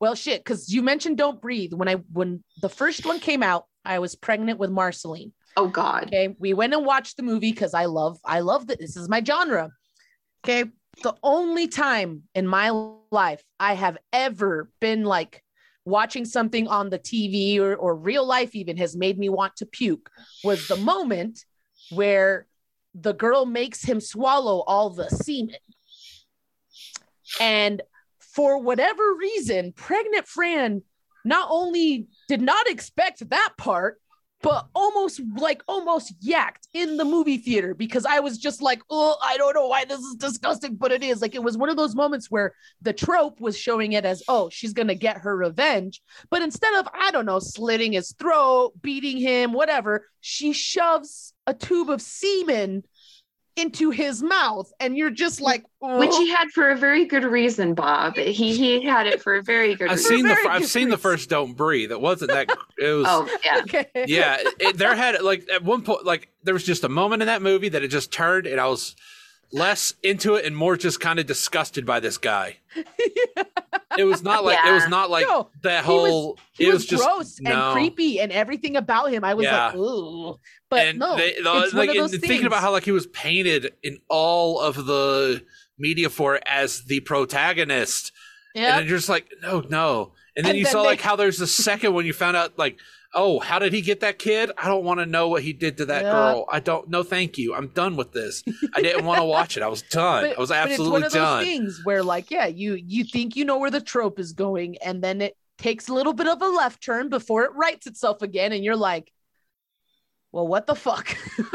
well, 0.00 0.14
shit. 0.14 0.42
Because 0.42 0.72
you 0.72 0.82
mentioned 0.82 1.18
"Don't 1.18 1.40
Breathe" 1.40 1.72
when 1.72 1.88
I 1.88 1.94
when 2.12 2.42
the 2.60 2.68
first 2.68 3.06
one 3.06 3.20
came 3.20 3.42
out, 3.42 3.66
I 3.84 3.98
was 3.98 4.14
pregnant 4.14 4.58
with 4.58 4.70
Marceline. 4.70 5.32
oh 5.56 5.68
god. 5.68 6.04
Okay, 6.06 6.34
we 6.38 6.54
went 6.54 6.74
and 6.74 6.84
watched 6.84 7.16
the 7.16 7.22
movie 7.22 7.52
because 7.52 7.74
I 7.74 7.86
love 7.86 8.18
I 8.24 8.40
love 8.40 8.66
that 8.68 8.78
this 8.78 8.96
is 8.96 9.08
my 9.08 9.22
genre. 9.22 9.70
Okay, 10.44 10.70
the 11.02 11.14
only 11.22 11.68
time 11.68 12.22
in 12.34 12.46
my 12.46 12.70
life 13.10 13.42
I 13.58 13.74
have 13.74 13.98
ever 14.12 14.70
been 14.80 15.04
like 15.04 15.42
watching 15.84 16.24
something 16.24 16.66
on 16.68 16.90
the 16.90 16.98
TV 16.98 17.58
or, 17.58 17.74
or 17.76 17.94
real 17.94 18.26
life 18.26 18.54
even 18.54 18.76
has 18.78 18.96
made 18.96 19.18
me 19.18 19.28
want 19.28 19.56
to 19.56 19.66
puke 19.66 20.10
was 20.42 20.66
the 20.66 20.76
moment 20.76 21.44
where 21.90 22.46
the 22.94 23.12
girl 23.12 23.44
makes 23.44 23.82
him 23.82 24.00
swallow 24.00 24.60
all 24.60 24.90
the 24.90 25.08
semen. 25.10 25.56
And 27.40 27.82
for 28.34 28.60
whatever 28.60 29.14
reason, 29.14 29.72
pregnant 29.72 30.26
Fran 30.26 30.82
not 31.24 31.48
only 31.50 32.08
did 32.28 32.42
not 32.42 32.68
expect 32.68 33.28
that 33.30 33.52
part, 33.56 34.00
but 34.42 34.66
almost 34.74 35.22
like 35.38 35.62
almost 35.66 36.12
yacked 36.20 36.68
in 36.74 36.98
the 36.98 37.04
movie 37.04 37.38
theater 37.38 37.72
because 37.72 38.04
I 38.04 38.20
was 38.20 38.36
just 38.36 38.60
like, 38.60 38.82
oh, 38.90 39.16
I 39.22 39.38
don't 39.38 39.54
know 39.54 39.68
why 39.68 39.86
this 39.86 40.00
is 40.00 40.16
disgusting, 40.16 40.74
but 40.74 40.92
it 40.92 41.02
is. 41.02 41.22
Like 41.22 41.34
it 41.34 41.42
was 41.42 41.56
one 41.56 41.70
of 41.70 41.78
those 41.78 41.94
moments 41.94 42.30
where 42.30 42.54
the 42.82 42.92
trope 42.92 43.40
was 43.40 43.58
showing 43.58 43.92
it 43.92 44.04
as, 44.04 44.22
oh, 44.28 44.50
she's 44.50 44.74
gonna 44.74 44.94
get 44.94 45.16
her 45.18 45.34
revenge. 45.34 46.02
But 46.28 46.42
instead 46.42 46.74
of, 46.74 46.86
I 46.92 47.10
don't 47.10 47.24
know, 47.24 47.38
slitting 47.38 47.92
his 47.92 48.12
throat, 48.12 48.72
beating 48.82 49.16
him, 49.16 49.54
whatever, 49.54 50.08
she 50.20 50.52
shoves 50.52 51.32
a 51.46 51.54
tube 51.54 51.88
of 51.88 52.02
semen 52.02 52.82
into 53.56 53.90
his 53.90 54.22
mouth. 54.22 54.72
And 54.80 54.96
you're 54.96 55.10
just 55.10 55.40
like, 55.40 55.64
Which 55.80 56.10
oh. 56.12 56.20
he 56.20 56.30
had 56.30 56.48
for 56.50 56.70
a 56.70 56.76
very 56.76 57.04
good 57.04 57.24
reason, 57.24 57.74
Bob. 57.74 58.16
He 58.16 58.56
he 58.56 58.84
had 58.84 59.06
it 59.06 59.22
for 59.22 59.36
a 59.36 59.42
very 59.42 59.74
good 59.74 59.88
I've 59.90 59.98
reason. 59.98 60.16
seen 60.16 60.22
the 60.26 60.34
very 60.34 60.46
I've 60.48 60.60
good 60.62 60.68
seen 60.70 60.88
the 60.88 60.98
first 60.98 61.28
"Don't 61.30 61.54
Breathe." 61.54 61.92
It 61.92 62.00
wasn't 62.00 62.30
that. 62.32 62.48
It 62.78 62.92
was. 62.92 63.06
Oh 63.08 63.38
yeah. 63.44 63.60
okay. 63.62 63.86
Yeah, 64.06 64.38
it, 64.40 64.54
it- 64.58 64.78
there 64.78 64.94
had 64.96 65.20
like 65.22 65.46
at 65.52 65.62
one 65.62 65.82
point 65.82 66.04
like 66.04 66.28
there 66.42 66.54
was 66.54 66.64
just 66.64 66.84
a 66.84 66.88
moment 66.88 67.22
in 67.22 67.26
that 67.26 67.42
movie 67.42 67.68
that 67.68 67.82
it 67.84 67.88
just 67.88 68.12
turned 68.12 68.46
and 68.46 68.60
I 68.60 68.66
was 68.66 68.96
less 69.52 69.94
into 70.02 70.34
it 70.34 70.44
and 70.44 70.56
more 70.56 70.76
just 70.76 71.00
kind 71.00 71.18
of 71.18 71.26
disgusted 71.26 71.84
by 71.86 72.00
this 72.00 72.18
guy. 72.18 72.58
It 73.96 74.02
was 74.04 74.24
not 74.24 74.44
like 74.44 74.58
it 74.66 74.72
was 74.72 74.88
not 74.88 75.08
like 75.08 75.24
No, 75.24 75.50
that 75.62 75.84
he 75.84 75.92
was- 75.92 76.10
whole. 76.10 76.38
He 76.52 76.64
it 76.64 76.66
was, 76.66 76.74
was, 76.78 76.86
just 76.86 77.04
gross 77.04 77.40
no. 77.40 77.52
and 77.52 77.72
creepy 77.74 78.18
and 78.18 78.32
everything 78.32 78.74
about 78.74 79.12
him. 79.12 79.22
I 79.22 79.34
was 79.34 79.44
Yeah. 79.44 79.66
like, 79.66 79.76
ooh. 79.76 80.40
But 80.68 80.80
and 80.88 80.98
no, 80.98 81.16
they, 81.16 81.28
it's 81.28 81.44
like, 81.44 81.72
one 81.74 81.88
of 81.90 81.90
and 81.90 81.98
those 82.00 82.10
thinking 82.10 82.28
things. 82.28 82.44
about 82.46 82.60
how 82.60 82.72
like 82.72 82.84
he 82.84 82.90
was 82.90 83.06
painted 83.06 83.72
in 83.84 83.98
all 84.08 84.58
of 84.60 84.84
the 84.86 85.44
media 85.78 86.10
for 86.10 86.40
as 86.44 86.82
the 86.86 87.00
protagonist 87.00 88.10
and 88.56 88.62
yeah, 88.64 88.78
then 88.78 88.88
you're 88.88 88.96
just 88.96 89.08
like 89.08 89.26
no 89.42 89.60
no 89.68 90.12
and 90.36 90.44
then 90.44 90.50
And 90.50 90.58
you 90.58 90.64
then 90.64 90.72
saw 90.72 90.82
they- 90.82 90.88
like 90.88 91.00
how 91.00 91.14
there's 91.14 91.40
a 91.40 91.46
second 91.46 91.94
when 91.94 92.04
you 92.06 92.12
found 92.12 92.36
out 92.36 92.58
like 92.58 92.78
oh 93.14 93.38
how 93.40 93.58
did 93.58 93.72
he 93.72 93.80
get 93.80 94.00
that 94.00 94.18
kid 94.18 94.50
i 94.58 94.66
don't 94.68 94.84
want 94.84 95.00
to 95.00 95.06
know 95.06 95.28
what 95.28 95.42
he 95.42 95.52
did 95.52 95.76
to 95.78 95.84
that 95.86 96.02
Yeah. 96.02 96.10
girl 96.12 96.46
i 96.50 96.60
don't 96.60 96.88
no 96.88 97.02
thank 97.02 97.38
you 97.38 97.54
i'm 97.54 97.68
done 97.68 97.96
with 97.96 98.12
this 98.12 98.42
i 98.74 98.82
didn't 98.82 99.04
want 99.04 99.20
to 99.20 99.24
watch 99.36 99.56
it 99.56 99.62
i 99.62 99.68
was 99.68 99.82
done 99.82 100.24
i 100.24 100.34
was 100.38 100.50
absolutely 100.50 101.00
but 101.00 101.06
it's 101.06 101.14
absolutely 101.16 101.26
one 101.26 101.32
of 101.38 101.38
those 101.38 101.44
things 101.44 101.80
where 101.84 102.02
like 102.02 102.30
yeah 102.30 102.46
you 102.46 102.74
you 102.74 103.04
think 103.04 103.36
you 103.36 103.44
know 103.44 103.58
where 103.58 103.70
the 103.70 103.80
trope 103.80 104.18
is 104.18 104.32
going 104.32 104.76
and 104.78 105.02
then 105.02 105.20
it 105.20 105.36
takes 105.58 105.88
a 105.88 105.94
little 105.94 106.12
bit 106.12 106.26
of 106.26 106.42
a 106.42 106.48
left 106.48 106.82
turn 106.82 107.08
before 107.08 107.44
it 107.44 107.52
rights 107.54 107.86
itself 107.86 108.20
again 108.22 108.52
and 108.52 108.64
you're 108.64 108.76
like 108.76 109.12
well 110.32 110.46
what 110.46 110.66
the 110.66 110.74
fuck 110.74 111.16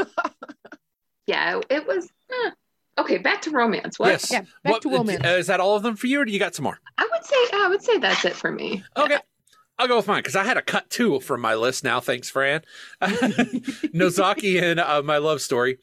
Yeah, 1.26 1.60
it 1.70 1.86
was 1.86 2.08
eh. 2.30 2.50
okay. 2.98 3.18
Back 3.18 3.42
to 3.42 3.50
romance. 3.52 4.00
What? 4.00 4.08
yes 4.08 4.32
Yeah, 4.32 4.40
back 4.64 4.72
What- 4.72 4.82
to 4.82 4.90
romance. 4.90 5.24
uh, 5.24 5.28
is 5.28 5.46
that 5.46 5.60
all 5.60 5.76
of 5.76 5.82
them 5.84 5.94
for 5.94 6.08
you 6.08 6.20
or 6.20 6.24
do 6.24 6.32
you 6.32 6.40
got 6.40 6.56
some 6.56 6.64
more 6.64 6.78
I 6.98 7.08
would 7.12 7.24
say 7.24 7.36
I 7.52 7.68
would 7.68 7.82
say 7.82 7.98
that's 7.98 8.24
it 8.24 8.34
for 8.34 8.50
me. 8.50 8.82
okay 8.96 9.18
I'll 9.80 9.88
go 9.88 9.96
with 9.96 10.06
mine 10.06 10.18
because 10.18 10.36
I 10.36 10.44
had 10.44 10.58
a 10.58 10.62
cut 10.62 10.90
two 10.90 11.20
from 11.20 11.40
my 11.40 11.54
list 11.54 11.84
now. 11.84 12.00
Thanks, 12.00 12.28
Fran. 12.28 12.60
Nozaki 13.94 14.58
and 14.62 14.78
uh, 14.78 15.00
my 15.02 15.16
love 15.16 15.40
story. 15.40 15.78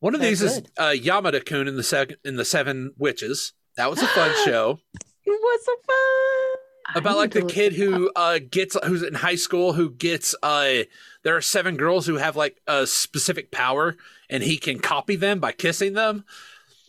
One 0.00 0.12
of 0.16 0.20
They're 0.20 0.30
these 0.30 0.42
is 0.42 0.58
uh, 0.76 0.90
Yamada 0.90 1.46
Kun 1.46 1.68
in 1.68 1.76
the 1.76 1.84
second 1.84 2.16
in 2.24 2.34
the 2.34 2.44
Seven 2.44 2.94
Witches. 2.98 3.52
That 3.76 3.90
was 3.90 4.02
a 4.02 4.08
fun 4.08 4.34
show. 4.44 4.80
it 5.24 5.30
was 5.30 5.64
so 5.64 5.72
fun 5.86 6.96
about 6.96 7.16
like 7.16 7.30
the 7.30 7.42
kid 7.42 7.74
who 7.74 8.10
uh 8.16 8.40
gets 8.50 8.76
who's 8.84 9.02
in 9.04 9.14
high 9.14 9.34
school 9.36 9.74
who 9.74 9.90
gets 9.90 10.34
uh 10.42 10.78
there 11.22 11.36
are 11.36 11.40
seven 11.42 11.76
girls 11.76 12.06
who 12.06 12.16
have 12.16 12.34
like 12.34 12.60
a 12.66 12.86
specific 12.86 13.52
power 13.52 13.94
and 14.30 14.42
he 14.42 14.56
can 14.56 14.78
copy 14.80 15.14
them 15.14 15.38
by 15.38 15.52
kissing 15.52 15.92
them 15.92 16.24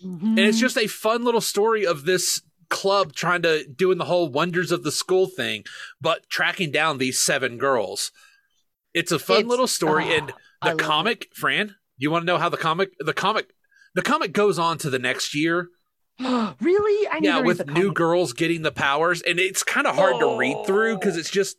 and 0.02 0.40
it's 0.40 0.60
just 0.60 0.78
a 0.78 0.88
fun 0.88 1.26
little 1.26 1.42
story 1.42 1.86
of 1.86 2.06
this 2.06 2.42
club 2.70 3.14
trying 3.14 3.42
to 3.42 3.66
doing 3.68 3.98
the 3.98 4.06
whole 4.06 4.30
wonders 4.30 4.72
of 4.72 4.84
the 4.84 4.92
school 4.92 5.26
thing 5.26 5.64
but 6.00 6.30
tracking 6.30 6.72
down 6.72 6.98
these 6.98 7.20
seven 7.20 7.58
girls. 7.58 8.12
It's 8.94 9.12
a 9.12 9.20
fun 9.20 9.38
It's- 9.38 9.50
little 9.50 9.68
story 9.68 10.06
oh, 10.10 10.18
and 10.18 10.30
the 10.62 10.70
love 10.70 10.80
it. 10.80 10.84
comic 10.84 11.28
fran 11.34 11.76
you 12.00 12.10
want 12.10 12.24
to 12.24 12.26
know 12.26 12.38
how 12.38 12.50
the 12.50 12.58
comic 12.58 12.94
the 13.00 13.14
comic 13.14 13.50
the 13.94 14.02
comic 14.02 14.32
goes 14.32 14.58
on 14.58 14.78
to 14.80 14.90
the 14.90 15.00
next 15.00 15.36
year. 15.36 15.70
Really? 16.62 17.08
I 17.08 17.20
yeah 17.22 17.40
with 17.40 17.68
new 17.68 17.94
girls 17.94 18.34
getting 18.34 18.62
the 18.62 18.72
powers 18.72 19.22
and 19.22 19.40
it's 19.40 19.64
kind 19.64 19.88
of 19.88 19.96
hard 19.96 20.20
to 20.20 20.38
read 20.38 20.66
through 20.66 20.94
oh. 20.94 20.98
because 20.98 21.16
it's 21.16 21.30
just 21.30 21.58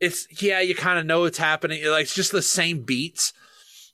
it's 0.00 0.26
yeah 0.42 0.60
you 0.60 0.74
kind 0.74 0.98
of 0.98 1.06
know 1.06 1.24
it's 1.24 1.38
happening 1.38 1.84
like 1.86 2.02
it's 2.02 2.14
just 2.14 2.32
the 2.32 2.42
same 2.42 2.82
beats. 2.82 3.32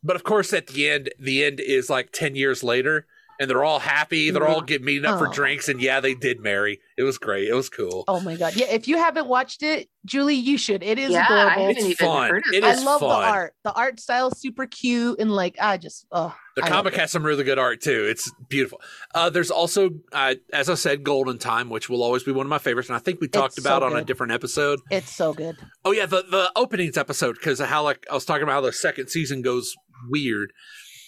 But 0.02 0.16
of 0.16 0.24
course 0.24 0.52
at 0.52 0.68
the 0.68 0.88
end 0.88 1.10
the 1.18 1.44
end 1.44 1.60
is 1.60 1.90
like 1.90 2.12
10 2.12 2.36
years 2.36 2.62
later 2.62 3.06
and 3.38 3.48
they're 3.48 3.64
all 3.64 3.78
happy. 3.78 4.30
They're 4.30 4.46
all 4.48 4.60
getting 4.62 4.84
meeting 4.86 5.04
up 5.04 5.18
for 5.18 5.28
Oh. 5.28 5.32
drinks, 5.32 5.68
and 5.68 5.80
yeah, 5.80 6.00
they 6.00 6.14
did 6.14 6.40
marry. 6.40 6.80
It 6.96 7.02
was 7.04 7.18
great. 7.18 7.48
It 7.48 7.54
was 7.54 7.68
cool. 7.68 8.04
Oh 8.08 8.20
my 8.20 8.36
god. 8.36 8.56
Yeah, 8.56 8.66
if 8.66 8.88
you 8.88 8.98
haven't 8.98 9.28
watched 9.28 9.62
it, 9.62 9.88
Julie, 10.04 10.34
you 10.34 10.58
should. 10.58 10.82
It 10.82 10.98
is 10.98 11.10
Yeah, 11.10 11.20
I 11.20 11.24
adorable. 11.24 11.50
haven't 11.50 11.76
It's 11.76 11.84
even 11.86 12.06
fun. 12.06 12.30
heard 12.30 12.42
of 12.48 12.54
It 12.54 12.64
I 12.64 12.74
love 12.82 13.00
fun. 13.00 13.08
the 13.08 13.14
art. 13.28 13.54
The 13.64 13.72
art 13.72 14.00
style 14.00 14.28
is 14.28 14.40
super 14.40 14.66
cute 14.66 15.20
and 15.20 15.30
like 15.30 15.56
I 15.60 15.76
just 15.76 16.06
oh 16.10 16.34
The 16.56 16.64
I 16.64 16.68
comic 16.68 16.94
has 16.96 17.10
some 17.12 17.22
really 17.24 17.44
good 17.44 17.58
art 17.58 17.80
too. 17.80 18.06
It's 18.10 18.30
beautiful. 18.48 18.80
Uh, 19.14 19.30
there's 19.30 19.50
also, 19.50 19.90
uh, 20.12 20.34
as 20.52 20.68
I 20.68 20.74
said, 20.74 21.04
Golden 21.04 21.38
Time, 21.38 21.70
which 21.70 21.88
will 21.88 22.02
always 22.02 22.24
be 22.24 22.32
one 22.32 22.46
of 22.46 22.50
my 22.50 22.58
favorites, 22.58 22.88
and 22.88 22.96
I 22.96 22.98
think 23.00 23.20
we 23.20 23.28
talked 23.28 23.56
It's 23.58 23.64
about 23.64 23.82
so 23.82 23.86
on 23.86 23.96
a 23.96 24.02
different 24.04 24.32
episode. 24.32 24.80
It's 24.90 25.14
so 25.14 25.32
good. 25.32 25.56
Oh 25.84 25.92
yeah, 25.92 26.06
the 26.06 26.24
the 26.28 26.50
openings 26.56 26.96
episode 26.96 27.34
because 27.34 27.60
how 27.60 27.84
like 27.84 28.04
I 28.10 28.14
was 28.14 28.24
talking 28.24 28.42
about 28.42 28.52
how 28.54 28.60
the 28.62 28.72
second 28.72 29.08
season 29.08 29.42
goes 29.42 29.74
weird. 30.08 30.52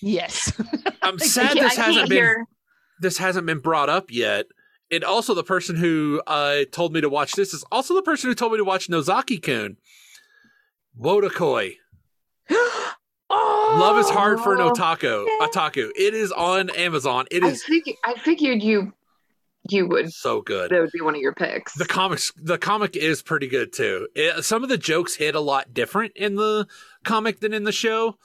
Yes. 0.03 0.53
I'm 1.03 1.19
sad 1.19 1.57
this 1.57 1.77
hasn't 1.77 2.09
been 2.09 2.19
hear. 2.19 2.47
this 3.01 3.19
hasn't 3.19 3.47
been 3.47 3.61
brought 3.61 3.89
up 3.89 4.11
yet. 4.11 4.47
And 4.93 5.05
also, 5.05 5.35
the 5.35 5.45
person 5.45 5.77
who 5.77 6.21
uh, 6.27 6.65
told 6.73 6.93
me 6.93 7.01
to 7.01 7.09
watch 7.09 7.33
this 7.33 7.55
is 7.55 7.65
also 7.71 7.95
the 7.95 8.03
person 8.03 8.29
who 8.29 8.35
told 8.35 8.53
me 8.53 8.59
to 8.59 8.65
watch 8.65 8.89
Nozaki 8.89 9.39
Kun. 9.39 9.77
Wotakoi. 11.01 11.77
oh, 12.51 13.77
Love 13.79 13.99
is 13.99 14.11
hard 14.11 14.41
for 14.41 14.53
an 14.55 14.61
otaku. 14.61 15.27
Otaku. 15.41 15.91
It 15.97 16.15
is 16.15 16.33
on 16.33 16.71
Amazon. 16.71 17.27
It 17.31 17.45
is. 17.45 17.63
I, 17.65 17.69
fig- 17.69 17.97
I 18.05 18.15
figured 18.15 18.63
you 18.63 18.93
you 19.69 19.87
would 19.87 20.13
so 20.13 20.41
good. 20.41 20.71
that 20.71 20.81
would 20.81 20.91
be 20.93 21.01
one 21.01 21.15
of 21.15 21.21
your 21.21 21.35
picks. 21.35 21.75
The 21.75 21.85
comics, 21.85 22.33
the 22.37 22.59
comic 22.59 22.97
is 22.97 23.23
pretty 23.23 23.47
good 23.47 23.73
too. 23.73 24.09
It, 24.15 24.45
some 24.45 24.63
of 24.63 24.69
the 24.69 24.79
jokes 24.79 25.15
hit 25.15 25.35
a 25.35 25.41
lot 25.41 25.73
different 25.73 26.17
in 26.17 26.35
the 26.35 26.67
comic 27.05 27.41
than 27.41 27.53
in 27.53 27.65
the 27.65 27.73
show. 27.73 28.17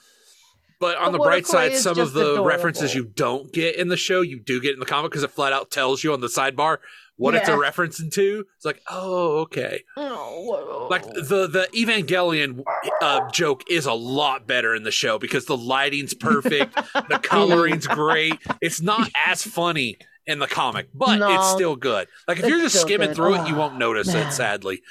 But 0.78 0.98
on 0.98 1.06
But 1.06 1.12
the 1.12 1.18
bright 1.24 1.46
side, 1.46 1.74
some 1.76 1.98
of 1.98 2.12
the 2.12 2.20
adorable. 2.20 2.44
references 2.44 2.94
you 2.94 3.04
don't 3.06 3.50
get 3.52 3.76
in 3.76 3.88
the 3.88 3.96
show, 3.96 4.20
you 4.20 4.38
do 4.38 4.60
get 4.60 4.74
in 4.74 4.80
the 4.80 4.84
comic 4.86 5.10
because 5.10 5.22
it 5.22 5.30
flat 5.30 5.52
out 5.54 5.70
tells 5.70 6.04
you 6.04 6.12
on 6.12 6.20
the 6.20 6.26
sidebar 6.26 6.78
what 7.16 7.34
it's 7.34 7.48
a 7.48 7.52
Yeah. 7.52 7.58
reference 7.58 7.96
to. 8.10 8.44
It's 8.56 8.64
like, 8.66 8.82
oh, 8.90 9.38
okay. 9.38 9.84
Oh, 9.96 10.86
Like 10.90 11.04
the 11.04 11.46
the 11.46 11.66
Evangelion 11.74 12.62
uh, 13.00 13.30
joke 13.30 13.64
is 13.70 13.86
a 13.86 13.94
lot 13.94 14.46
better 14.46 14.74
in 14.74 14.82
the 14.82 14.90
show 14.90 15.18
because 15.18 15.46
the 15.46 15.56
lighting's 15.56 16.12
perfect, 16.12 16.74
the 17.08 17.18
coloring's 17.22 17.86
great. 17.86 18.34
It's 18.60 18.82
not 18.82 19.08
as 19.26 19.42
funny 19.42 19.96
in 20.26 20.40
the 20.40 20.46
comic, 20.46 20.88
but 20.92 21.16
No. 21.20 21.34
it's 21.36 21.48
still 21.52 21.76
good. 21.76 22.06
Like 22.28 22.38
if 22.38 22.46
you're 22.46 22.60
just 22.60 22.78
skimming 22.82 23.08
good. 23.08 23.16
through 23.16 23.34
it, 23.36 23.48
you 23.48 23.54
Oh, 23.54 23.60
won't 23.60 23.78
notice 23.78 24.08
man. 24.08 24.28
it. 24.28 24.32
Sadly, 24.32 24.82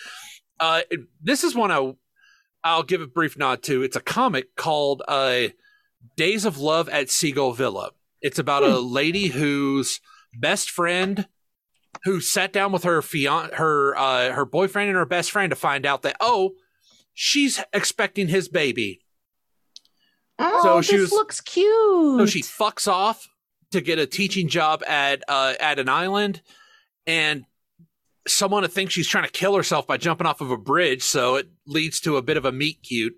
uh, 0.59 0.81
this 1.21 1.43
is 1.43 1.53
one 1.53 1.69
I 1.71 1.93
I'll 2.63 2.81
give 2.81 3.01
a 3.01 3.05
brief 3.07 3.37
nod 3.37 3.61
to. 3.63 3.83
It's 3.83 3.95
a 3.95 4.01
comic 4.01 4.55
called 4.55 5.03
uh, 5.07 5.49
Days 6.15 6.45
of 6.45 6.57
Love 6.57 6.87
at 6.89 7.09
Seagull 7.09 7.53
Villa. 7.53 7.91
It's 8.21 8.39
about 8.39 8.63
a 8.63 8.73
Hmm. 8.81 8.91
lady 8.93 9.27
whose 9.27 9.99
best 10.33 10.69
friend 10.69 11.27
who 12.03 12.19
sat 12.19 12.51
down 12.51 12.71
with 12.71 12.83
her 12.83 13.01
fian- 13.01 13.51
her 13.53 13.97
uh, 13.97 14.31
her 14.33 14.45
boyfriend 14.45 14.89
and 14.89 14.97
her 14.97 15.05
best 15.05 15.31
friend 15.31 15.49
to 15.49 15.55
find 15.55 15.85
out 15.85 16.01
that 16.01 16.17
oh 16.19 16.55
she's 17.13 17.61
expecting 17.73 18.27
his 18.27 18.49
baby 18.49 18.99
oh, 20.39 20.61
so 20.63 20.77
this 20.77 20.85
she 20.87 20.97
was- 20.99 21.11
looks 21.11 21.39
cute. 21.41 22.19
so 22.19 22.25
she 22.25 22.41
fucks 22.41 22.87
off 22.87 23.27
to 23.71 23.79
get 23.81 23.97
a 23.99 24.05
teaching 24.05 24.47
job 24.47 24.83
at 24.85 25.23
uh, 25.27 25.53
at 25.59 25.79
an 25.79 25.87
island 25.89 26.41
and 27.07 27.45
someone 28.27 28.67
thinks 28.67 28.93
she's 28.93 29.07
trying 29.07 29.23
to 29.25 29.31
kill 29.31 29.55
herself 29.55 29.85
by 29.87 29.97
jumping 29.97 30.27
off 30.27 30.41
of 30.41 30.51
a 30.51 30.57
bridge 30.57 31.01
so 31.03 31.35
it 31.35 31.47
leads 31.65 31.99
to 32.01 32.17
a 32.17 32.21
bit 32.21 32.37
of 32.37 32.45
a 32.45 32.51
meet 32.51 32.81
cute 32.83 33.15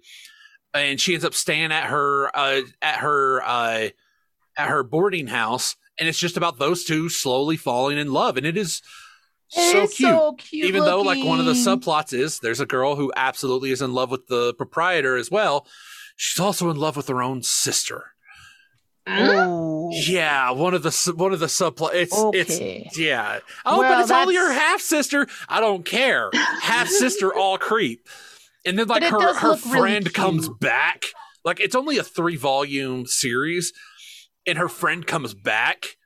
and 0.77 0.99
she 1.01 1.13
ends 1.13 1.25
up 1.25 1.33
staying 1.33 1.71
at 1.71 1.85
her 1.85 2.29
uh, 2.35 2.61
at 2.81 2.97
her 2.99 3.41
uh, 3.43 3.89
at 4.57 4.67
her 4.69 4.83
boarding 4.83 5.27
house. 5.27 5.75
And 5.99 6.07
it's 6.07 6.19
just 6.19 6.37
about 6.37 6.59
those 6.59 6.83
two 6.83 7.09
slowly 7.09 7.57
falling 7.57 7.97
in 7.97 8.13
love. 8.13 8.37
And 8.37 8.45
it 8.45 8.55
is 8.55 8.81
It 9.55 9.71
so 9.71 9.81
is 9.83 9.93
cute. 9.95 10.09
so 10.09 10.33
cute. 10.37 10.65
even 10.67 10.83
though 10.83 11.01
like 11.01 11.23
one 11.23 11.39
of 11.39 11.45
the 11.47 11.53
subplots 11.53 12.13
is 12.13 12.39
there's 12.39 12.59
a 12.59 12.65
girl 12.67 12.95
who 12.95 13.11
absolutely 13.15 13.71
is 13.71 13.81
in 13.81 13.93
love 13.93 14.11
with 14.11 14.27
the 14.27 14.53
proprietor 14.53 15.15
as 15.17 15.31
well. 15.31 15.65
She's 16.15 16.39
also 16.39 16.69
in 16.69 16.77
love 16.77 16.95
with 16.97 17.07
her 17.07 17.21
own 17.23 17.41
sister. 17.43 18.11
Oh. 19.09 19.89
yeah 19.93 20.51
one 20.51 20.73
of 20.73 20.83
the 20.83 20.91
su- 20.91 21.15
one 21.15 21.31
of 21.31 21.39
the 21.39 21.45
subplot 21.45 21.93
it's 21.93 22.13
Okay. 22.13 22.83
it's 22.87 22.99
yeah. 22.99 23.39
Oh 23.65 23.79
Well, 23.79 23.89
but 23.93 24.01
it's 24.01 24.11
all 24.11 24.25
that's- 24.25 24.33
your 24.33 24.51
half 24.51 24.81
sister 24.81 25.27
i 25.47 25.61
don't 25.61 25.85
care. 25.85 26.29
Half 26.61 26.89
sister 26.89 27.33
all 27.33 27.57
creep 27.57 28.09
and 28.67 28.77
then 28.77 28.87
like 28.87 29.03
her 29.03 29.33
her 29.33 29.47
look 29.49 29.65
really 29.65 29.79
friend 29.79 30.13
comes 30.13 30.49
back 30.49 31.05
like 31.43 31.59
it's 31.59 31.75
only 31.75 31.97
a 31.97 32.03
three 32.03 32.35
volume 32.35 33.05
series 33.05 33.73
and 34.45 34.57
her 34.57 34.69
friend 34.69 35.05
comes 35.07 35.33
back 35.33 35.97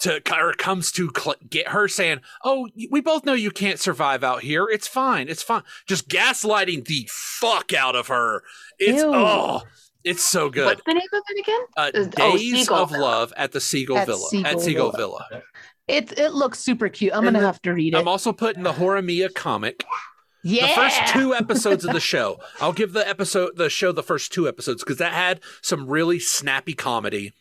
to 0.00 0.20
or 0.36 0.52
comes 0.54 0.90
to 0.92 1.10
cl- 1.16 1.36
get 1.48 1.68
her 1.68 1.86
saying, 1.86 2.20
"Oh, 2.44 2.68
we 2.90 3.00
both 3.00 3.24
know 3.24 3.34
you 3.34 3.52
can't 3.52 3.78
survive 3.78 4.24
out 4.24 4.42
here. 4.42 4.66
It's 4.68 4.88
fine. 4.88 5.28
It's 5.28 5.44
fine." 5.44 5.62
Just 5.86 6.08
gaslighting 6.08 6.86
the 6.86 7.08
fuck 7.12 7.72
out 7.72 7.94
of 7.94 8.08
her. 8.08 8.42
It's 8.80 9.00
Ew. 9.00 9.12
oh, 9.14 9.62
it's 10.02 10.24
so 10.24 10.50
good. 10.50 10.64
What's 10.66 10.82
the 10.84 10.94
name 10.94 11.02
of 11.12 11.22
it 11.28 11.40
again? 11.40 11.60
Uh, 11.76 11.90
Is- 11.94 12.08
oh, 12.18 12.36
Days 12.36 12.60
Seagull 12.66 12.82
of 12.82 12.90
Villa. 12.90 13.00
Love 13.02 13.32
at 13.36 13.52
the 13.52 13.60
Seagull 13.60 13.98
At 13.98 14.06
Villa. 14.08 14.28
Seagull 14.28 14.52
at 14.52 14.60
Seagull 14.60 14.90
Villa. 14.92 15.26
Villa. 15.30 15.42
It 15.86 16.18
it 16.18 16.32
looks 16.32 16.58
super 16.58 16.88
cute. 16.88 17.12
I'm 17.12 17.18
And 17.18 17.26
gonna 17.26 17.38
then 17.38 17.46
have 17.46 17.62
to 17.62 17.72
read 17.72 17.94
it. 17.94 17.96
I'm 17.96 18.08
also 18.08 18.32
putting 18.32 18.64
the 18.64 18.72
Horimiya 18.72 19.32
comic. 19.34 19.84
Yeah. 20.44 20.68
The 20.68 20.72
first 20.74 21.12
two 21.12 21.34
episodes 21.34 21.84
of 21.84 21.92
the 21.92 22.00
show. 22.12 22.38
I'll 22.60 22.72
give 22.72 22.92
the 22.92 23.06
episode 23.08 23.56
the 23.56 23.70
show 23.70 23.92
the 23.92 24.02
first 24.02 24.32
two 24.32 24.48
episodes 24.48 24.82
because 24.82 24.98
that 24.98 25.12
had 25.12 25.40
some 25.60 25.86
really 25.88 26.18
snappy 26.18 26.74
comedy. 26.74 27.32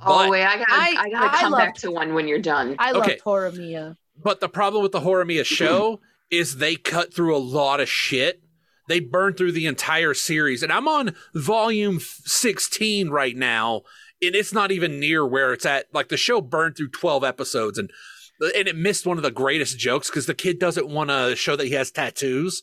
Oh, 0.00 0.06
but 0.06 0.26
oh 0.26 0.30
wait, 0.30 0.44
I 0.44 0.58
gotta 0.58 0.72
I- 0.72 0.94
I, 0.98 1.10
gotta 1.10 1.36
I 1.36 1.40
come 1.40 1.52
loved- 1.52 1.64
back 1.64 1.74
to 1.76 1.90
one 1.90 2.14
when 2.14 2.26
you're 2.28 2.40
done. 2.40 2.76
I 2.78 2.92
love 2.92 3.02
Okay. 3.04 3.18
Toramiya. 3.24 3.96
But 4.22 4.40
the 4.40 4.48
problem 4.48 4.82
with 4.82 4.92
the 4.92 5.00
Horimiya 5.00 5.44
show 5.44 6.00
is 6.30 6.56
they 6.56 6.76
cut 6.76 7.14
through 7.14 7.36
a 7.36 7.38
lot 7.38 7.80
of 7.80 7.88
shit. 7.88 8.40
They 8.88 9.00
burn 9.00 9.34
through 9.34 9.52
the 9.52 9.66
entire 9.66 10.12
series. 10.14 10.62
And 10.62 10.70
I'm 10.72 10.86
on 10.88 11.14
volume 11.34 12.00
16 12.00 13.08
right 13.08 13.34
now, 13.36 13.82
and 14.20 14.34
it's 14.34 14.52
not 14.52 14.70
even 14.72 15.00
near 15.00 15.24
where 15.26 15.52
it's 15.52 15.64
at. 15.64 15.86
Like 15.94 16.08
the 16.08 16.16
show 16.16 16.40
burned 16.40 16.76
through 16.76 16.90
12 16.90 17.24
episodes 17.24 17.78
and 17.78 17.90
and 18.40 18.68
it 18.68 18.76
missed 18.76 19.06
one 19.06 19.16
of 19.16 19.22
the 19.22 19.30
greatest 19.30 19.78
jokes 19.78 20.08
because 20.10 20.26
the 20.26 20.34
kid 20.34 20.58
doesn't 20.58 20.88
want 20.88 21.10
to 21.10 21.34
show 21.36 21.56
that 21.56 21.66
he 21.66 21.72
has 21.74 21.90
tattoos. 21.90 22.62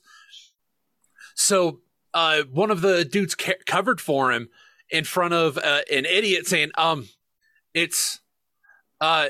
So 1.35 1.79
uh, 2.13 2.43
one 2.51 2.71
of 2.71 2.81
the 2.81 3.05
dudes 3.05 3.35
ca- 3.35 3.53
covered 3.65 4.01
for 4.01 4.31
him 4.31 4.49
in 4.89 5.03
front 5.05 5.33
of 5.33 5.57
uh, 5.57 5.81
an 5.91 6.05
idiot 6.05 6.45
saying, 6.47 6.71
um, 6.77 7.07
it's 7.73 8.19
uh 8.99 9.29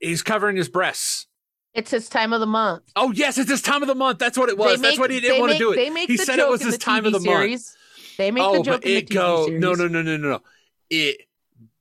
he's 0.00 0.22
covering 0.22 0.56
his 0.56 0.68
breasts. 0.68 1.28
It's 1.72 1.90
his 1.92 2.08
time 2.08 2.32
of 2.32 2.40
the 2.40 2.46
month. 2.46 2.82
Oh 2.96 3.12
yes, 3.12 3.38
it's 3.38 3.48
his 3.48 3.62
time 3.62 3.80
of 3.82 3.88
the 3.88 3.94
month. 3.94 4.18
That's 4.18 4.36
what 4.36 4.48
it 4.48 4.58
was. 4.58 4.80
They 4.80 4.88
That's 4.88 4.98
what 4.98 5.10
he 5.10 5.20
didn't 5.20 5.38
want 5.40 5.52
to 5.52 5.54
make- 5.54 5.60
do 5.60 5.72
it. 5.72 5.76
They 5.76 5.90
make 5.90 6.10
he 6.10 6.16
the 6.16 6.24
said 6.24 6.36
joke 6.36 6.48
it 6.48 6.50
was 6.50 6.62
his 6.64 6.78
time 6.78 7.04
TV 7.04 7.06
of 7.06 7.12
the 7.12 7.20
month. 7.20 7.38
series. 7.38 7.76
They 8.18 8.30
make 8.30 8.42
oh, 8.42 8.52
the 8.58 8.62
joke 8.62 8.80
but 8.82 8.90
in 8.90 8.96
it 8.98 9.08
the 9.08 9.14
TV 9.14 9.18
go 9.18 9.44
series. 9.46 9.60
no 9.60 9.72
no 9.74 9.86
no 9.88 10.02
no 10.02 10.16
no 10.16 10.28
no. 10.30 10.42
It 10.90 11.22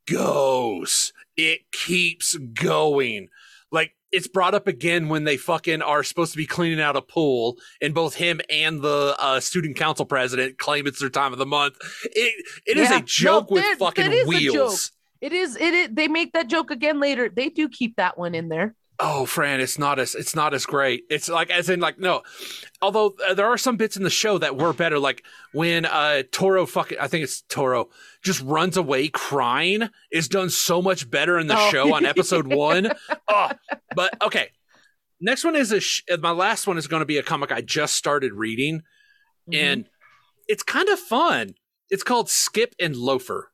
goes. 0.05 1.11
It 1.37 1.61
keeps 1.71 2.35
going. 2.35 3.29
Like 3.71 3.93
it's 4.11 4.27
brought 4.27 4.53
up 4.53 4.67
again 4.67 5.07
when 5.07 5.23
they 5.23 5.37
fucking 5.37 5.81
are 5.81 6.03
supposed 6.03 6.33
to 6.33 6.37
be 6.37 6.45
cleaning 6.45 6.81
out 6.81 6.97
a 6.97 7.01
pool, 7.01 7.57
and 7.81 7.93
both 7.93 8.15
him 8.15 8.41
and 8.49 8.81
the 8.81 9.15
uh, 9.17 9.39
student 9.39 9.77
council 9.77 10.05
president 10.05 10.57
claim 10.57 10.85
it's 10.87 10.99
their 10.99 11.09
time 11.09 11.31
of 11.31 11.39
the 11.39 11.45
month. 11.45 11.75
It 12.03 12.45
it 12.65 12.77
is 12.77 12.89
Yeah. 12.89 12.97
a 12.97 13.01
joke 13.01 13.49
No, 13.49 13.55
with 13.55 13.63
that- 13.63 13.77
fucking 13.79 14.05
that 14.05 14.13
is 14.13 14.27
wheels. 14.27 14.91
It 15.21 15.33
is. 15.33 15.55
It, 15.55 15.73
is. 15.75 15.89
They 15.93 16.07
make 16.07 16.33
that 16.33 16.47
joke 16.49 16.71
again 16.71 16.99
later. 16.99 17.29
They 17.29 17.49
do 17.49 17.69
keep 17.69 17.95
that 17.97 18.17
one 18.17 18.33
in 18.33 18.49
there. 18.49 18.73
Oh 19.03 19.25
fran 19.25 19.59
it's 19.59 19.79
not 19.79 19.97
as 19.99 20.13
it's 20.15 20.35
not 20.35 20.53
as 20.53 20.65
great. 20.65 21.03
It's 21.09 21.27
like 21.27 21.49
as 21.49 21.69
in 21.69 21.79
like 21.79 21.99
no. 21.99 22.21
Although 22.81 23.15
uh, 23.27 23.33
there 23.33 23.47
are 23.47 23.57
some 23.57 23.75
bits 23.77 23.97
in 23.97 24.03
the 24.03 24.09
show 24.09 24.37
that 24.37 24.57
were 24.57 24.73
better 24.73 24.99
like 24.99 25.23
when 25.53 25.85
uh 25.85 26.23
toro 26.31 26.65
fucking 26.65 26.97
i 26.99 27.07
think 27.07 27.23
it's 27.23 27.41
toro 27.43 27.89
just 28.23 28.41
runs 28.41 28.77
away 28.77 29.07
crying 29.07 29.89
is 30.11 30.27
done 30.27 30.49
so 30.49 30.81
much 30.81 31.09
better 31.09 31.37
in 31.39 31.47
the 31.47 31.57
Oh. 31.57 31.69
show 31.71 31.93
on 31.95 32.05
episode 32.05 32.47
one. 32.53 32.91
Oh 33.27 33.49
but 33.95 34.13
okay. 34.21 34.49
Next 35.23 35.43
one 35.43 35.55
is 35.55 35.71
a 35.71 35.79
sh- 35.79 36.03
uh, 36.11 36.17
my 36.17 36.31
last 36.31 36.65
one 36.67 36.77
is 36.77 36.87
going 36.87 37.01
to 37.01 37.05
be 37.05 37.17
a 37.17 37.23
comic 37.23 37.51
i 37.51 37.61
just 37.61 37.95
started 37.95 38.33
reading 38.33 38.81
Mm-hmm. 39.49 39.53
and 39.65 39.85
it's 40.47 40.61
kind 40.61 40.87
of 40.89 40.99
fun. 40.99 41.55
It's 41.89 42.03
called 42.03 42.29
skip 42.29 42.75
and 42.79 42.95
loafer. 42.95 43.51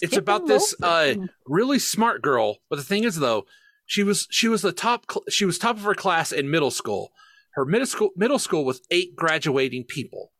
It's 0.00 0.16
about 0.16 0.46
this 0.46 0.74
uh 0.82 1.14
really 1.46 1.78
smart 1.80 2.22
girl 2.22 2.58
but 2.70 2.76
the 2.76 2.84
thing 2.84 3.02
is 3.04 3.16
though 3.16 3.44
she 3.92 4.02
was 4.02 4.26
she 4.30 4.48
was 4.48 4.62
the 4.62 4.72
top 4.72 5.04
she 5.28 5.44
was 5.44 5.58
top 5.58 5.76
of 5.76 5.82
her 5.82 5.94
class 5.94 6.32
in 6.32 6.50
middle 6.50 6.70
school. 6.70 7.12
Her 7.56 7.66
middle 7.66 7.86
school 7.86 8.08
middle 8.16 8.38
school 8.38 8.64
with 8.64 8.80
eight 8.90 9.14
graduating 9.14 9.84
people. 9.84 10.32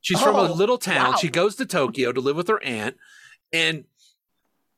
She's 0.00 0.20
from 0.20 0.34
a 0.34 0.48
Oh, 0.50 0.52
little 0.52 0.76
town. 0.78 1.12
Wow. 1.12 1.16
she 1.16 1.28
goes 1.28 1.54
to 1.56 1.66
tokyo 1.66 2.10
to 2.10 2.20
live 2.20 2.34
with 2.34 2.48
her 2.48 2.60
aunt. 2.64 2.96
And 3.52 3.84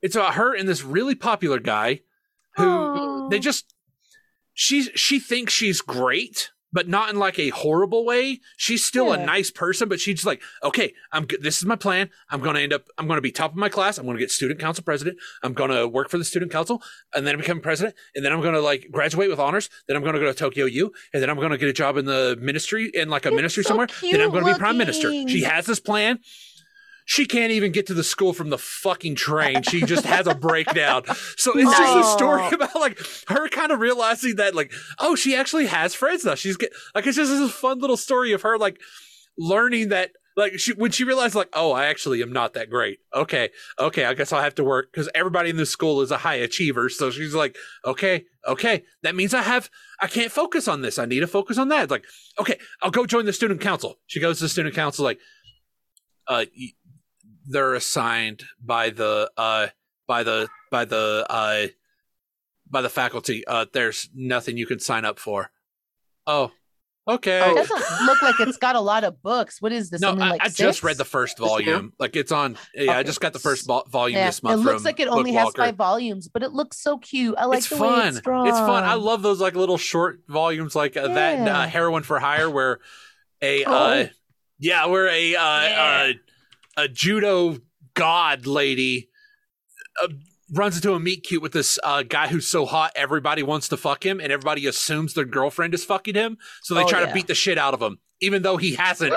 it's 0.02 0.14
about 0.14 0.34
her 0.34 0.54
and 0.54 0.68
this 0.68 0.84
really 0.84 1.14
popular 1.14 1.58
guy 1.58 2.00
who 2.56 2.64
Oh. 2.66 3.28
they 3.30 3.38
just 3.38 3.72
she's 4.52 4.90
she 4.94 5.18
thinks 5.18 5.54
she's 5.54 5.80
great 5.80 6.50
but 6.76 6.88
not 6.88 7.08
in 7.08 7.16
like 7.16 7.38
a 7.38 7.48
horrible 7.48 8.04
way. 8.04 8.38
She's 8.58 8.84
still 8.84 9.10
a 9.10 9.16
nice 9.16 9.50
person, 9.50 9.88
but 9.88 9.98
she's 9.98 10.26
like, 10.26 10.42
okay, 10.62 10.92
I'm 11.10 11.24
good. 11.24 11.42
This 11.42 11.56
is 11.56 11.64
my 11.64 11.74
plan. 11.74 12.10
I'm 12.28 12.40
going 12.40 12.54
to 12.54 12.60
end 12.60 12.74
up, 12.74 12.84
I'm 12.98 13.06
going 13.06 13.16
to 13.16 13.22
be 13.22 13.32
top 13.32 13.52
of 13.52 13.56
my 13.56 13.70
class. 13.70 13.96
I'm 13.96 14.04
going 14.04 14.18
to 14.18 14.22
get 14.22 14.30
student 14.30 14.60
council 14.60 14.84
president. 14.84 15.16
I'm 15.42 15.54
going 15.54 15.70
to 15.70 15.88
work 15.88 16.10
for 16.10 16.18
the 16.18 16.24
student 16.24 16.52
council 16.52 16.82
and 17.14 17.26
then 17.26 17.38
become 17.38 17.62
president. 17.62 17.96
And 18.14 18.22
then 18.22 18.30
I'm 18.30 18.42
going 18.42 18.52
to 18.52 18.60
like 18.60 18.88
graduate 18.92 19.30
with 19.30 19.38
honors. 19.38 19.70
Then 19.88 19.96
I'm 19.96 20.02
going 20.02 20.16
to 20.16 20.20
go 20.20 20.26
to 20.26 20.34
Tokyo 20.34 20.66
U. 20.66 20.92
And 21.14 21.22
then 21.22 21.30
I'm 21.30 21.36
going 21.36 21.50
to 21.50 21.56
get 21.56 21.70
a 21.70 21.72
job 21.72 21.96
in 21.96 22.04
the 22.04 22.36
ministry, 22.42 22.90
in 22.92 23.08
like 23.08 23.24
a 23.24 23.28
It's 23.28 23.36
ministry 23.36 23.62
so 23.62 23.68
somewhere. 23.68 23.88
Then 24.02 24.20
I'm 24.20 24.30
going 24.30 24.44
to 24.44 24.52
be 24.52 24.58
prime 24.58 24.76
minister. 24.76 25.10
She 25.10 25.44
has 25.44 25.64
this 25.64 25.80
plan. 25.80 26.18
She 27.06 27.24
can't 27.24 27.52
even 27.52 27.72
get 27.72 27.86
to 27.86 27.94
the 27.94 28.04
school 28.04 28.32
from 28.32 28.50
the 28.50 28.58
fucking 28.58 29.14
train. 29.14 29.62
She 29.62 29.82
just 29.82 30.04
has 30.04 30.26
a 30.26 30.34
breakdown. 30.34 31.04
So 31.36 31.56
it's 31.56 31.70
just 31.70 31.96
a 31.96 32.04
story 32.12 32.48
about 32.52 32.74
like 32.74 32.98
her 33.28 33.48
kind 33.48 33.72
of 33.72 33.78
realizing 33.78 34.36
that 34.36 34.54
like, 34.54 34.72
oh, 34.98 35.14
she 35.14 35.34
actually 35.34 35.66
has 35.66 35.94
friends 35.94 36.24
now. 36.24 36.34
She's 36.34 36.56
get 36.56 36.72
like 36.94 37.06
it's 37.06 37.16
just 37.16 37.30
this 37.30 37.52
fun 37.52 37.78
little 37.78 37.96
story 37.96 38.32
of 38.32 38.42
her 38.42 38.58
like 38.58 38.80
learning 39.38 39.90
that 39.90 40.10
like 40.36 40.58
she 40.58 40.72
when 40.72 40.90
she 40.90 41.04
realized 41.04 41.34
like, 41.34 41.48
oh, 41.54 41.72
I 41.72 41.86
actually 41.86 42.22
am 42.22 42.32
not 42.32 42.54
that 42.54 42.70
great. 42.70 42.98
Okay, 43.14 43.50
okay, 43.78 44.04
I 44.04 44.14
guess 44.14 44.32
I'll 44.32 44.42
have 44.42 44.54
to 44.56 44.64
work 44.64 44.92
because 44.92 45.08
everybody 45.14 45.48
in 45.48 45.56
this 45.56 45.70
school 45.70 46.02
is 46.02 46.10
a 46.10 46.18
high 46.18 46.34
achiever. 46.34 46.88
So 46.88 47.10
she's 47.10 47.34
like, 47.34 47.56
okay, 47.84 48.26
okay, 48.46 48.84
that 49.02 49.16
means 49.16 49.32
I 49.32 49.42
have 49.42 49.70
I 50.00 50.08
can't 50.08 50.30
focus 50.30 50.68
on 50.68 50.82
this. 50.82 50.98
I 50.98 51.06
need 51.06 51.20
to 51.20 51.26
focus 51.26 51.56
on 51.56 51.68
that. 51.68 51.84
It's 51.84 51.90
like, 51.90 52.04
okay, 52.38 52.58
I'll 52.82 52.90
go 52.90 53.06
join 53.06 53.24
the 53.24 53.32
student 53.32 53.60
council. 53.60 53.98
She 54.06 54.20
goes 54.20 54.38
to 54.38 54.44
the 54.44 54.48
student 54.48 54.74
council 54.74 55.04
like, 55.04 55.20
uh, 56.28 56.44
they're 57.46 57.74
assigned 57.74 58.44
by 58.62 58.90
the 58.90 59.30
uh 59.36 59.68
by 60.06 60.22
the 60.22 60.48
by 60.70 60.84
the 60.84 61.26
uh 61.28 61.66
by 62.68 62.80
the 62.82 62.88
faculty. 62.88 63.46
Uh, 63.46 63.66
there's 63.72 64.08
nothing 64.14 64.56
you 64.56 64.66
can 64.66 64.80
sign 64.80 65.04
up 65.04 65.18
for. 65.20 65.50
Oh, 66.26 66.50
okay. 67.06 67.40
Oh. 67.44 67.52
It 67.52 67.54
doesn't 67.68 68.06
look 68.06 68.20
like 68.22 68.40
it's 68.40 68.56
got 68.56 68.74
a 68.74 68.80
lot 68.80 69.04
of 69.04 69.22
books. 69.22 69.62
What 69.62 69.70
is 69.70 69.90
this? 69.90 70.00
no, 70.00 70.10
I, 70.10 70.30
like 70.30 70.44
I 70.44 70.48
just 70.48 70.82
read 70.82 70.96
the 70.96 71.04
first 71.04 71.38
volume. 71.38 71.92
Like 72.00 72.16
it's 72.16 72.32
on. 72.32 72.58
Yeah, 72.74 72.98
I 72.98 73.04
just 73.04 73.20
got 73.20 73.32
the 73.32 73.38
first 73.38 73.66
vol- 73.68 73.86
volume 73.88 74.16
Yeah, 74.18 74.26
this 74.26 74.42
month. 74.42 74.60
it 74.60 74.64
looks 74.64 74.82
from 74.82 74.84
like 74.84 74.98
it 74.98 75.06
only 75.06 75.32
has 75.34 75.50
Bookwalker. 75.50 75.56
five 75.56 75.76
volumes, 75.76 76.26
but 76.26 76.42
it 76.42 76.50
looks 76.52 76.78
so 76.78 76.98
cute. 76.98 77.36
I 77.38 77.44
like 77.44 77.58
it's 77.58 77.68
the 77.68 77.76
fun. 77.76 78.00
way 78.00 78.08
it's 78.08 78.20
drawn. 78.20 78.48
It's 78.48 78.58
fun. 78.58 78.82
I 78.82 78.94
love 78.94 79.22
those 79.22 79.40
like 79.40 79.54
little 79.54 79.78
short 79.78 80.20
volumes 80.26 80.74
like 80.74 80.96
uh, 80.96 81.06
that 81.06 81.46
uh, 81.46 81.66
Heroine 81.68 82.02
for 82.02 82.18
Hire, 82.18 82.50
where 82.50 82.80
a 83.40 83.64
Oh. 83.64 83.72
uh, 83.72 84.06
yeah, 84.58 84.86
where 84.86 85.06
a 85.06 85.36
uh, 85.36 85.62
Yeah. 85.62 86.06
uh, 86.08 86.12
a 86.76 86.88
judo 86.88 87.58
god 87.94 88.46
lady 88.46 89.08
uh, 90.02 90.08
runs 90.52 90.76
into 90.76 90.92
a 90.92 91.00
meet 91.00 91.22
cute 91.24 91.42
with 91.42 91.52
this 91.52 91.78
uh, 91.82 92.02
guy 92.02 92.28
who's 92.28 92.46
so 92.46 92.66
hot 92.66 92.92
everybody 92.94 93.42
wants 93.42 93.68
to 93.68 93.76
fuck 93.76 94.04
him, 94.04 94.20
and 94.20 94.30
everybody 94.32 94.66
assumes 94.66 95.14
their 95.14 95.24
girlfriend 95.24 95.74
is 95.74 95.84
fucking 95.84 96.14
him, 96.14 96.36
so 96.62 96.74
they 96.74 96.84
Oh, 96.84 96.88
try 96.88 97.04
to 97.04 97.12
beat 97.12 97.26
the 97.26 97.34
shit 97.34 97.58
out 97.58 97.74
of 97.74 97.82
him, 97.82 97.98
even 98.20 98.42
though 98.42 98.56
he 98.56 98.74
hasn't. 98.74 99.14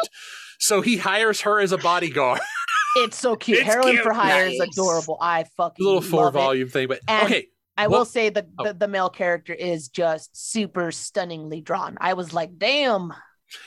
So 0.60 0.81
he 0.81 0.98
hires 0.98 1.41
her 1.41 1.60
as 1.60 1.72
a 1.72 1.77
bodyguard. 1.77 2.40
It's 2.95 3.18
so 3.19 3.36
cute. 3.36 3.60
It's 3.60 3.68
Heroine 3.68 3.91
cute. 3.91 4.03
for 4.03 4.11
Hire 4.14 4.48
is 4.48 4.60
adorable. 4.60 5.19
I 5.22 5.45
fucking 5.56 5.86
a 5.86 5.88
little 5.88 6.02
four 6.02 6.23
love 6.26 6.36
it. 6.36 6.40
volume 6.40 6.69
thing, 6.69 6.88
but 6.88 6.99
And 7.07 7.23
okay. 7.27 7.45
I 7.77 7.86
What- 7.88 7.99
will 7.99 8.06
say 8.06 8.30
that 8.30 8.48
Oh. 8.57 8.64
the, 8.65 8.73
the 8.73 8.88
male 8.88 9.11
character 9.11 9.53
is 9.53 9.90
just 9.90 10.36
super 10.36 10.91
stunningly 10.91 11.61
drawn. 11.61 11.99
I 12.02 12.14
was 12.15 12.34
like, 12.34 12.57
damn. 12.57 13.14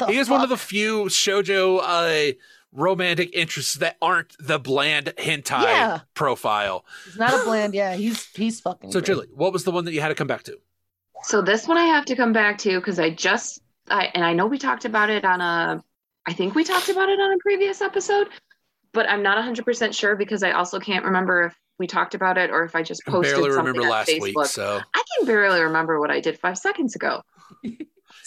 he 0.09 0.19
is 0.19 0.29
one 0.29 0.41
of 0.41 0.49
the 0.49 0.57
few 0.57 1.05
shojo 1.05 1.79
uh, 1.81 2.33
romantic 2.73 3.31
interests 3.35 3.75
that 3.75 3.97
aren't 4.01 4.35
the 4.41 4.59
bland 4.59 5.13
hentai 5.19 5.63
Yeah. 5.63 6.01
profile. 6.15 6.85
He's 7.05 7.17
not 7.19 7.35
a 7.41 7.45
bland. 7.45 7.75
Yeah, 7.75 7.95
he's 7.95 8.27
he's 8.35 8.61
fucking. 8.61 8.91
So, 8.93 9.01
great. 9.01 9.07
Julie, 9.07 9.29
what 9.35 9.53
was 9.53 9.65
the 9.65 9.71
one 9.71 9.85
that 9.85 9.93
you 9.93 10.01
had 10.01 10.09
to 10.09 10.15
come 10.15 10.27
back 10.27 10.43
to? 10.45 10.59
So 11.25 11.41
this 11.43 11.69
one 11.69 11.77
I 11.77 11.85
have 11.85 12.05
to 12.07 12.17
come 12.17 12.33
back 12.33 12.59
to 12.59 12.79
because 12.81 12.99
I 12.99 13.11
just 13.11 13.61
I 13.89 14.07
and 14.15 14.25
I 14.25 14.33
know 14.33 14.47
we 14.47 14.59
talked 14.59 14.85
about 14.85 15.11
it 15.11 15.25
on 15.25 15.41
a 15.41 15.83
I 16.27 16.33
think 16.33 16.55
we 16.55 16.65
talked 16.65 16.89
about 16.89 17.09
it 17.09 17.21
on 17.21 17.33
a 17.33 17.37
previous 17.39 17.81
episode, 17.81 18.29
but 18.93 19.09
I'm 19.09 19.23
not 19.23 19.37
100% 19.45 19.93
sure 19.95 20.15
because 20.17 20.43
I 20.43 20.53
also 20.53 20.79
can't 20.79 21.05
remember 21.05 21.45
if 21.47 21.55
we 21.79 21.87
talked 21.89 22.15
about 22.15 22.39
it 22.39 22.51
or 22.51 22.65
if 22.65 22.77
I 22.77 22.83
just 22.85 23.03
I 23.09 23.11
posted 23.11 23.35
barely 23.35 23.51
something 23.51 23.67
remember 23.67 23.83
on 23.83 23.89
last 23.91 24.09
Facebook. 24.09 24.21
week, 24.37 24.47
so 24.47 24.81
I 24.95 25.03
can 25.19 25.27
barely 25.27 25.61
remember 25.61 25.99
what 26.01 26.11
I 26.13 26.21
did 26.21 26.39
5 26.39 26.57
seconds 26.59 26.95
ago. 26.95 27.23
Same. 27.65 27.77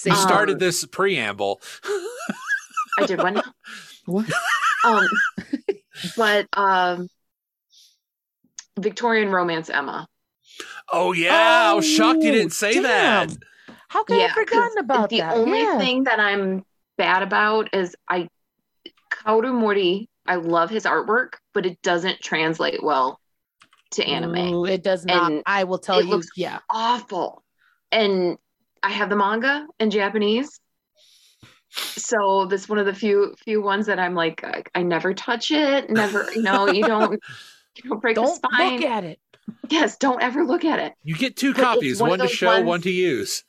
you 0.05 0.11
Um, 0.11 0.17
started 0.17 0.59
this 0.59 0.83
preamble. 0.85 1.61
I 2.99 3.05
did 3.05 3.19
one. 3.19 3.41
What? 4.05 4.25
Um 4.85 5.07
but 6.15 6.47
um 6.53 7.07
Victorian 8.79 9.29
romance 9.31 9.69
Emma. 9.69 10.07
Oh 10.91 11.11
yeah, 11.13 11.69
I 11.71 11.73
was 11.73 11.87
shocked 11.89 12.21
you 12.21 12.31
didn't 12.31 12.51
say 12.53 12.73
damn. 12.73 12.83
that. 12.83 13.37
How 13.87 14.03
could 14.03 14.17
I 14.17 14.27
have 14.27 14.35
'cause 14.35 14.45
forgotten 14.47 14.77
about 14.79 15.09
the 15.09 15.19
that? 15.21 15.33
The 15.33 15.39
only 15.41 15.61
yeah. 15.61 15.77
thing 15.79 16.03
that 16.03 16.19
I'm 16.19 16.63
bad 16.97 17.23
about 17.23 17.73
is 17.73 17.95
I 18.07 18.27
Kaoru 19.11 19.53
Mori, 19.53 20.07
I 20.27 20.35
love 20.35 20.69
his 20.69 20.83
artwork, 20.83 21.35
but 21.53 21.65
it 21.65 21.81
doesn't 21.81 22.19
translate 22.21 22.83
well 22.83 23.19
to 23.91 24.03
anime. 24.05 24.35
Ooh, 24.53 24.65
it 24.65 24.83
does 24.83 25.05
not. 25.05 25.31
And 25.31 25.43
I 25.45 25.63
will 25.63 25.79
tell 25.79 25.99
it 25.99 26.05
you. 26.05 26.11
looks- 26.11 26.27
yeah. 26.35 26.59
Awful. 26.69 27.43
And 27.91 28.37
I 28.83 28.89
have 28.91 29.09
the 29.09 29.15
manga 29.15 29.65
in 29.79 29.89
Japanese. 29.89 30.59
So 31.75 32.45
this 32.45 32.69
one 32.69 32.79
of 32.79 32.85
the 32.85 32.93
few 32.93 33.35
few 33.43 33.61
ones 33.61 33.85
that 33.87 33.99
I'm 33.99 34.15
like 34.15 34.43
I, 34.43 34.63
I 34.75 34.83
never 34.83 35.13
touch 35.13 35.51
it. 35.51 35.89
Never, 35.89 36.27
you 36.33 36.41
know, 36.41 36.67
you 36.69 36.83
don't 36.83 37.13
you 37.83 37.89
don't 37.89 38.01
break 38.01 38.15
Don't 38.15 38.25
the 38.41 38.49
spine. 38.49 38.75
look 38.79 38.85
at 38.89 39.03
it. 39.03 39.19
yes, 39.69 39.97
don't 39.97 40.21
ever 40.21 40.43
look 40.45 40.63
at 40.65 40.79
it. 40.79 40.93
You 41.03 41.15
get 41.15 41.35
two 41.35 41.53
But 41.53 41.61
copies, 41.63 41.99
one 42.01 42.11
one, 42.11 42.19
to 42.19 42.27
show, 42.27 42.47
ones- 42.47 42.65
one 42.65 42.81
to 42.81 42.91
use. 42.91 43.43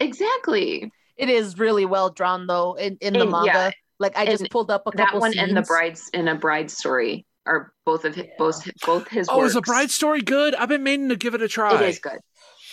Exactly. 0.00 0.90
It 1.16 1.28
is 1.28 1.58
really 1.58 1.86
well 1.86 2.10
drawn 2.10 2.46
though 2.46 2.74
in, 2.74 2.96
in 3.00 3.12
the 3.14 3.20
And, 3.22 3.30
manga. 3.30 3.46
yeah, 3.46 3.70
like 3.98 4.16
I 4.16 4.26
just 4.26 4.42
and 4.42 4.50
pulled 4.50 4.70
up 4.70 4.82
a 4.86 4.90
That 4.96 5.06
couple 5.06 5.20
one 5.20 5.36
and 5.38 5.56
the 5.56 5.62
bride's 5.62 6.08
in 6.10 6.28
a 6.28 6.34
bride 6.34 6.70
story 6.70 7.26
are 7.46 7.72
both 7.84 8.04
of 8.04 8.14
his, 8.14 8.24
Yeah. 8.26 8.32
both 8.38 8.68
both 8.84 9.08
his 9.08 9.28
Oh, 9.30 9.44
is 9.44 9.54
a 9.54 9.58
works. 9.58 9.68
bride 9.68 9.90
story 9.90 10.20
good? 10.22 10.54
I've 10.54 10.68
been 10.68 10.82
meaning 10.82 11.08
to 11.10 11.16
give 11.16 11.34
it 11.34 11.42
a 11.42 11.48
try. 11.48 11.74
It 11.80 11.88
is 11.88 11.98
good. 11.98 12.18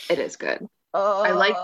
It 0.09 0.17
is 0.19 0.35
good. 0.37 0.65
Oh, 0.93 1.23
I 1.23 1.31
like 1.31 1.55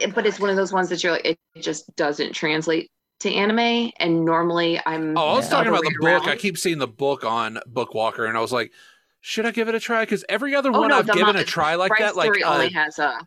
it, 0.00 0.14
but 0.14 0.26
it's 0.26 0.38
one 0.38 0.50
of 0.50 0.56
those 0.56 0.72
ones 0.72 0.88
that 0.90 1.02
you're 1.02 1.12
like, 1.12 1.24
it 1.26 1.38
just 1.60 1.94
doesn't 1.96 2.32
translate 2.32 2.90
to 3.20 3.32
anime. 3.32 3.90
And 3.98 4.24
normally 4.24 4.80
I'm. 4.86 5.16
Oh, 5.16 5.28
I 5.28 5.36
was 5.36 5.48
talking 5.48 5.68
about 5.68 5.82
the 5.82 5.94
way 6.00 6.18
book. 6.18 6.28
I 6.28 6.36
keep 6.36 6.56
seeing 6.58 6.78
the 6.78 6.86
book 6.86 7.24
on 7.24 7.58
Bookwalker, 7.70 8.28
and 8.28 8.36
I 8.36 8.40
was 8.40 8.52
like, 8.52 8.72
should 9.20 9.44
I 9.46 9.50
give 9.50 9.68
it 9.68 9.74
a 9.74 9.80
try? 9.80 10.02
Because 10.02 10.24
every 10.28 10.54
other 10.54 10.70
Oh, 10.72 10.80
one 10.80 10.88
no, 10.90 10.98
I've 10.98 11.06
given 11.06 11.34
mo- 11.34 11.40
a 11.40 11.44
try 11.44 11.74
like 11.74 11.88
Bride 11.88 12.02
that, 12.02 12.16
like 12.16 12.26
Story 12.26 12.44
uh, 12.44 12.54
only 12.54 12.70
has 12.70 12.98
a. 12.98 13.18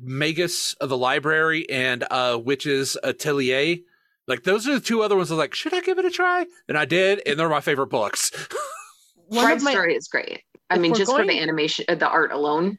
Magus 0.00 0.74
of 0.74 0.88
the 0.88 0.96
Library 0.96 1.68
and 1.68 2.04
uh, 2.12 2.38
Witch 2.40 2.62
Hat 2.62 2.94
Atelier. 3.02 3.78
Like 4.28 4.44
those 4.44 4.68
are 4.68 4.74
the 4.74 4.80
two 4.80 5.02
other 5.02 5.16
ones. 5.16 5.32
I 5.32 5.34
was 5.34 5.38
like, 5.40 5.54
should 5.54 5.74
I 5.74 5.80
give 5.80 5.98
it 5.98 6.04
a 6.04 6.10
try? 6.10 6.46
And 6.68 6.78
I 6.78 6.84
did, 6.84 7.22
and 7.26 7.36
they're 7.36 7.48
my 7.48 7.60
favorite 7.60 7.88
books. 7.88 8.30
one 9.26 9.44
Bride 9.44 9.62
my 9.62 9.72
Story 9.72 9.96
is 9.96 10.06
great. 10.06 10.42
I 10.68 10.76
if 10.76 10.80
mean, 10.80 10.92
we're 10.92 10.98
just 10.98 11.10
for 11.10 11.26
the 11.26 11.40
animation, 11.40 11.86
uh, 11.88 11.96
the 11.96 12.08
art 12.08 12.30
alone 12.30 12.78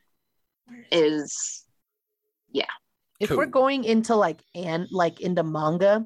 is. 0.89 1.60
If 3.19 3.29
Cool. 3.29 3.37
we're 3.37 3.45
going 3.45 3.83
into 3.83 4.15
like 4.15 4.39
and 4.55 4.87
like 4.91 5.21
into 5.21 5.43
manga 5.43 6.03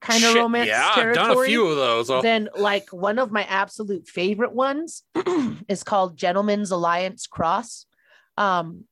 kind 0.00 0.22
of 0.22 0.30
Shit, 0.30 0.36
romance 0.42 0.68
Yeah, 0.68 0.88
I've 0.94 1.12
done 1.12 1.36
a 1.36 1.42
few 1.42 1.66
of 1.66 1.74
those. 1.76 2.08
Oh, 2.08 2.22
then 2.22 2.48
like 2.56 2.88
one 2.92 3.18
of 3.18 3.32
my 3.32 3.42
absolute 3.44 4.06
favorite 4.06 4.52
ones 4.52 5.02
is 5.68 5.82
called 5.82 6.16
Gentleman's 6.16 6.70
Alliance 6.70 7.26
Cross. 7.26 7.86
Um 8.36 8.84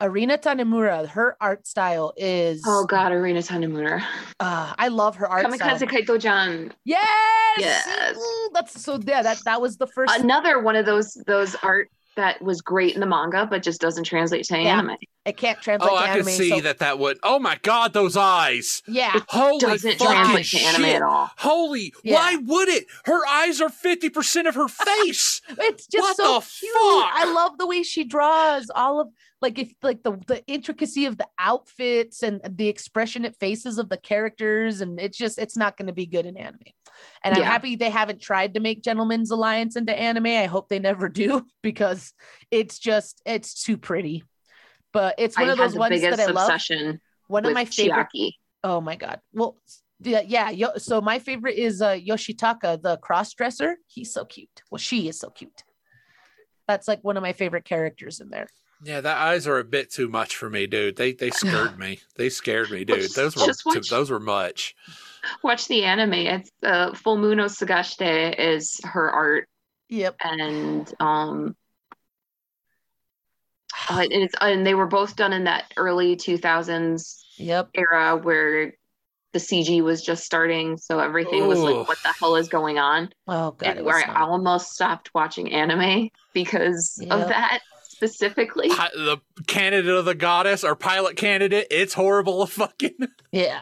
Arina 0.00 0.38
Tanemura, 0.38 1.08
her 1.08 1.36
art 1.40 1.66
style 1.66 2.14
is 2.16 2.62
Oh 2.66 2.86
God, 2.86 3.12
Arina 3.12 3.40
Tanemura. 3.40 4.00
uh, 4.40 4.72
I 4.78 4.88
love 4.88 5.16
her 5.16 5.28
art 5.28 5.44
Kamikaze 5.44 5.56
style. 5.58 5.88
Kaito 5.88 6.18
Jeanne. 6.18 6.72
Yes, 6.84 7.04
Yes. 7.58 8.16
Ooh, 8.16 8.50
that's 8.54 8.80
so 8.82 8.98
yeah. 9.04 9.20
That 9.22 9.40
that 9.44 9.60
was 9.60 9.76
the 9.76 9.88
first. 9.88 10.16
Another 10.18 10.60
one 10.62 10.76
of 10.76 10.86
those 10.86 11.14
those 11.26 11.54
art 11.56 11.90
that 12.18 12.42
was 12.42 12.60
great 12.60 12.94
in 12.94 13.00
the 13.00 13.06
manga, 13.06 13.46
but 13.46 13.62
just 13.62 13.80
doesn't 13.80 14.04
translate 14.04 14.44
to 14.44 14.58
Yeah. 14.58 14.78
anime. 14.78 14.96
it 15.24 15.36
can't 15.36 15.60
translate 15.60 15.90
oh, 15.92 15.96
to 15.96 16.02
I 16.02 16.08
anime. 16.08 16.24
could 16.24 16.32
see 16.34 16.48
so- 16.50 16.60
that 16.60 16.78
that 16.78 16.98
would. 16.98 17.18
Oh 17.22 17.38
my 17.38 17.58
God, 17.62 17.92
those 17.92 18.16
eyes! 18.16 18.82
Yeah, 18.88 19.18
Holy 19.28 19.58
Doesn't 19.58 19.98
fucking 19.98 20.06
translate 20.06 20.46
to 20.46 20.58
anime 20.58 20.84
at 20.86 21.02
all. 21.02 21.30
Holy, 21.36 21.92
Yeah. 22.02 22.14
why 22.14 22.36
would 22.36 22.68
it? 22.68 22.86
Her 23.04 23.26
eyes 23.26 23.60
are 23.60 23.68
fifty 23.68 24.08
percent 24.08 24.48
of 24.48 24.54
her 24.54 24.68
face. 24.96 25.40
it's 25.48 25.86
just 25.86 26.02
What 26.02 26.16
so 26.16 26.40
the 26.40 26.46
cute. 26.46 26.72
fuck? 26.74 27.10
I 27.14 27.32
love 27.32 27.58
the 27.58 27.66
way 27.66 27.82
she 27.82 28.04
draws 28.04 28.70
all 28.74 29.00
of 29.00 29.08
like 29.40 29.58
if 29.58 29.72
like 29.82 30.02
the 30.02 30.18
the 30.26 30.44
intricacy 30.46 31.06
of 31.06 31.16
the 31.16 31.28
outfits 31.38 32.22
and 32.22 32.40
the 32.44 32.68
expressionate 32.68 33.36
faces 33.36 33.78
of 33.78 33.88
the 33.88 33.96
characters, 33.96 34.80
and 34.80 34.98
it's 34.98 35.16
just 35.16 35.38
it's 35.38 35.56
not 35.56 35.76
going 35.76 35.86
to 35.86 35.92
be 35.92 36.06
good 36.06 36.26
in 36.26 36.36
anime. 36.36 36.58
And 37.22 37.36
I'm 37.36 37.44
happy 37.44 37.76
they 37.76 37.90
haven't 37.90 38.20
tried 38.20 38.54
to 38.54 38.60
make 38.60 38.82
Gentleman's 38.82 39.30
Alliance 39.30 39.76
into 39.76 39.96
anime. 39.96 40.26
I 40.26 40.46
hope 40.46 40.68
they 40.68 40.80
never 40.80 41.08
do 41.08 41.46
because 41.62 42.12
it's 42.50 42.78
just 42.78 43.22
it's 43.24 43.62
too 43.62 43.76
pretty. 43.76 44.24
But 44.92 45.14
it's 45.18 45.38
one 45.38 45.48
I 45.48 45.52
of 45.52 45.58
those 45.58 45.76
ones 45.76 46.00
that 46.00 46.18
I 46.18 46.26
love. 46.26 46.60
One 47.28 47.44
of 47.44 47.52
my 47.52 47.64
favorite 47.66 48.08
Chiaki. 48.14 48.32
Oh 48.64 48.80
my 48.80 48.96
god. 48.96 49.20
Well, 49.32 49.56
yeah, 50.00 50.22
yeah. 50.26 50.50
Yo, 50.50 50.76
so 50.78 51.00
my 51.00 51.18
favorite 51.18 51.56
is 51.56 51.82
uh, 51.82 51.90
Yoshitaka, 51.90 52.82
the 52.82 52.96
cross 52.98 53.32
dresser. 53.34 53.76
He's 53.86 54.12
so 54.12 54.24
cute. 54.24 54.62
Well, 54.70 54.78
she 54.78 55.08
is 55.08 55.18
so 55.20 55.30
cute. 55.30 55.62
That's 56.66 56.88
like 56.88 57.04
one 57.04 57.16
of 57.16 57.22
my 57.22 57.32
favorite 57.32 57.64
characters 57.64 58.20
in 58.20 58.30
there. 58.30 58.48
Yeah, 58.82 59.00
that 59.00 59.16
eyes 59.18 59.46
are 59.46 59.58
a 59.58 59.64
bit 59.64 59.90
too 59.92 60.08
much 60.08 60.36
for 60.36 60.48
me, 60.48 60.66
dude. 60.66 60.96
They 60.96 61.12
they 61.12 61.30
scared 61.30 61.78
me. 61.80 62.00
They 62.16 62.28
scared 62.28 62.70
me, 62.70 62.84
dude. 62.84 63.00
Just- 63.00 63.16
Those 63.16 63.36
were 63.36 63.46
just 63.46 63.66
watch- 63.66 63.88
those 63.88 64.10
were 64.10 64.20
much. 64.20 64.74
Watch 65.42 65.66
the 65.68 65.84
anime. 65.84 66.14
It's 66.14 66.50
uh, 66.62 66.94
Full 66.94 67.18
Moon 67.18 67.40
o 67.40 67.46
Sagashite 67.46 68.38
is 68.38 68.80
her 68.84 69.10
art, 69.10 69.48
Yep. 69.88 70.16
and 70.20 70.94
um, 71.00 71.56
uh, 73.90 74.00
and 74.00 74.12
it's 74.12 74.34
and 74.40 74.66
they 74.66 74.74
were 74.74 74.86
both 74.86 75.16
done 75.16 75.32
in 75.32 75.44
that 75.44 75.72
early 75.76 76.16
two 76.16 76.38
thousands 76.38 77.24
Yep. 77.36 77.70
era 77.74 78.16
where 78.16 78.74
the 79.32 79.38
CG 79.38 79.82
was 79.82 80.02
just 80.02 80.24
starting, 80.24 80.76
so 80.78 80.98
everything 81.00 81.46
was 81.46 81.58
like, 81.60 81.86
"What 81.86 81.98
the 82.02 82.12
hell 82.18 82.36
is 82.36 82.48
going 82.48 82.78
on?" 82.78 83.10
Oh 83.26 83.50
god. 83.52 83.76
and 83.78 83.84
where 83.86 83.96
I 83.96 84.06
not- 84.06 84.16
almost 84.28 84.72
stopped 84.72 85.10
watching 85.14 85.52
anime 85.52 86.08
because 86.32 86.96
Yep. 87.02 87.10
of 87.12 87.28
that 87.28 87.60
specifically. 87.98 88.68
Pi- 88.68 88.90
the 88.94 89.18
candidate 89.46 89.92
of 89.94 90.04
the 90.04 90.14
goddess 90.14 90.62
or 90.64 90.76
pilot 90.76 91.16
candidate, 91.16 91.66
it's 91.70 91.94
horrible. 91.94 92.46
Fucking 92.58 92.94
Yeah. 93.32 93.60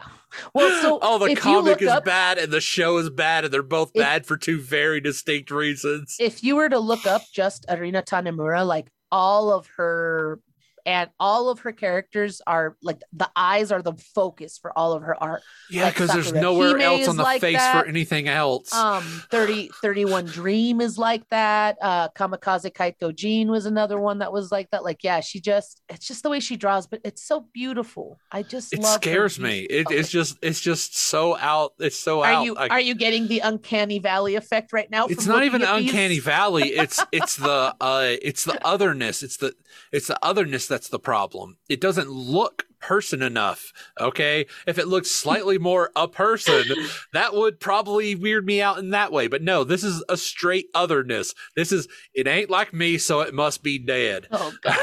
Well, 0.53 0.81
so 0.81 0.99
oh, 1.01 1.17
the 1.25 1.35
comic 1.35 1.81
is 1.81 1.87
up, 1.87 2.05
bad 2.05 2.37
and 2.37 2.51
the 2.53 2.61
show 2.61 2.97
is 2.97 3.09
bad, 3.09 3.45
and 3.45 3.53
they're 3.53 3.63
both 3.63 3.91
If- 3.95 4.01
bad 4.01 4.25
for 4.25 4.37
two 4.37 4.61
very 4.61 5.01
distinct 5.01 5.49
reasons. 5.51 6.17
if 6.19 6.43
you 6.43 6.55
were 6.55 6.69
to 6.69 6.79
look 6.79 7.05
up 7.07 7.23
just 7.33 7.65
Arina 7.69 8.03
Tanemura, 8.03 8.65
like 8.65 8.87
all 9.11 9.51
of 9.51 9.67
her 9.77 10.39
and 10.87 11.09
all 11.19 11.49
of 11.49 11.59
her 11.59 11.71
characters 11.73 12.41
are 12.47 12.77
like 12.81 13.01
the 13.13 13.29
eyes 13.35 13.71
are 13.71 13.81
the 13.83 13.93
focus 14.15 14.57
for 14.57 14.71
all 14.79 14.93
of 14.93 15.03
her 15.03 15.21
art. 15.21 15.41
yeah, 15.69 15.83
like 15.83 15.93
because 15.93 16.09
there's 16.11 16.33
nowhere 16.33 16.71
Hime 16.71 16.81
else 16.81 17.07
on 17.07 17.17
the 17.17 17.23
like 17.23 17.41
face 17.41 17.57
that. 17.57 17.79
for 17.83 17.87
anything 17.87 18.27
else. 18.27 18.73
Um 18.73 19.03
30 19.29 19.69
31 19.81 20.25
Dream 20.25 20.81
is 20.81 20.97
like 20.97 21.27
that. 21.29 21.77
Uh 21.81 22.07
Kamikaze 22.09 22.71
Kaito 22.71 23.13
Jeanne 23.13 23.51
was 23.51 23.65
another 23.65 23.99
one 23.99 24.19
that 24.19 24.31
was 24.31 24.51
like 24.51 24.69
that. 24.71 24.83
Like, 24.83 25.03
yeah, 25.03 25.19
she 25.19 25.39
just 25.41 25.81
it's 25.89 26.07
just 26.07 26.23
the 26.23 26.29
way 26.29 26.39
she 26.39 26.55
draws, 26.55 26.87
but 26.87 27.01
it's 27.03 27.21
so 27.21 27.45
beautiful. 27.53 28.17
I 28.31 28.43
just 28.43 28.73
it 28.73 28.83
scares 28.83 29.39
me. 29.39 29.59
It, 29.61 29.87
it's 29.91 30.09
just 30.09 30.37
it's 30.41 30.61
just 30.61 30.97
so 30.97 31.37
out. 31.37 31.73
It's 31.79 31.99
so 31.99 32.21
are 32.23 32.31
out. 32.31 32.45
you 32.45 32.55
I- 32.55 32.69
are 32.69 32.79
you 32.79 32.95
getting 32.95 33.27
the 33.27 33.39
uncanny 33.39 33.99
valley 33.99 34.35
effect 34.35 34.71
right 34.71 34.89
now? 34.89 35.07
it's 35.07 35.25
not 35.27 35.43
even 35.43 35.61
at 35.61 35.77
these? 35.79 35.89
uncanny 35.89 36.19
valley 36.19 36.69
it's 36.69 37.03
it's 37.11 37.35
the 37.35 37.75
uh 37.81 38.15
it's 38.21 38.45
the 38.45 38.57
otherness 38.65 39.21
it's 39.23 39.37
the 39.37 39.53
it's 39.91 40.07
the 40.07 40.17
otherness 40.23 40.67
that's 40.77 40.89
the 40.89 40.99
problem. 40.99 41.57
It 41.67 41.81
doesn't 41.81 42.11
look 42.11 42.67
person 42.79 43.21
enough 43.21 43.71
okay 43.99 44.45
if 44.65 44.77
it 44.77 44.87
looked 44.87 45.07
slightly 45.07 45.57
more 45.57 45.91
a 45.95 46.07
person 46.07 46.63
that 47.13 47.33
would 47.33 47.59
probably 47.59 48.15
weird 48.15 48.45
me 48.45 48.61
out 48.61 48.77
in 48.77 48.91
that 48.91 49.11
way 49.11 49.27
but 49.27 49.41
no 49.41 49.63
this 49.63 49.83
is 49.83 50.03
a 50.09 50.17
straight 50.17 50.67
otherness 50.73 51.33
this 51.55 51.71
is 51.71 51.87
it 52.13 52.27
ain't 52.27 52.49
like 52.49 52.73
me 52.73 52.97
so 52.97 53.21
it 53.21 53.33
must 53.33 53.63
be 53.63 53.77
dead 53.77 54.27
Oh 54.31 54.53
god. 54.61 54.77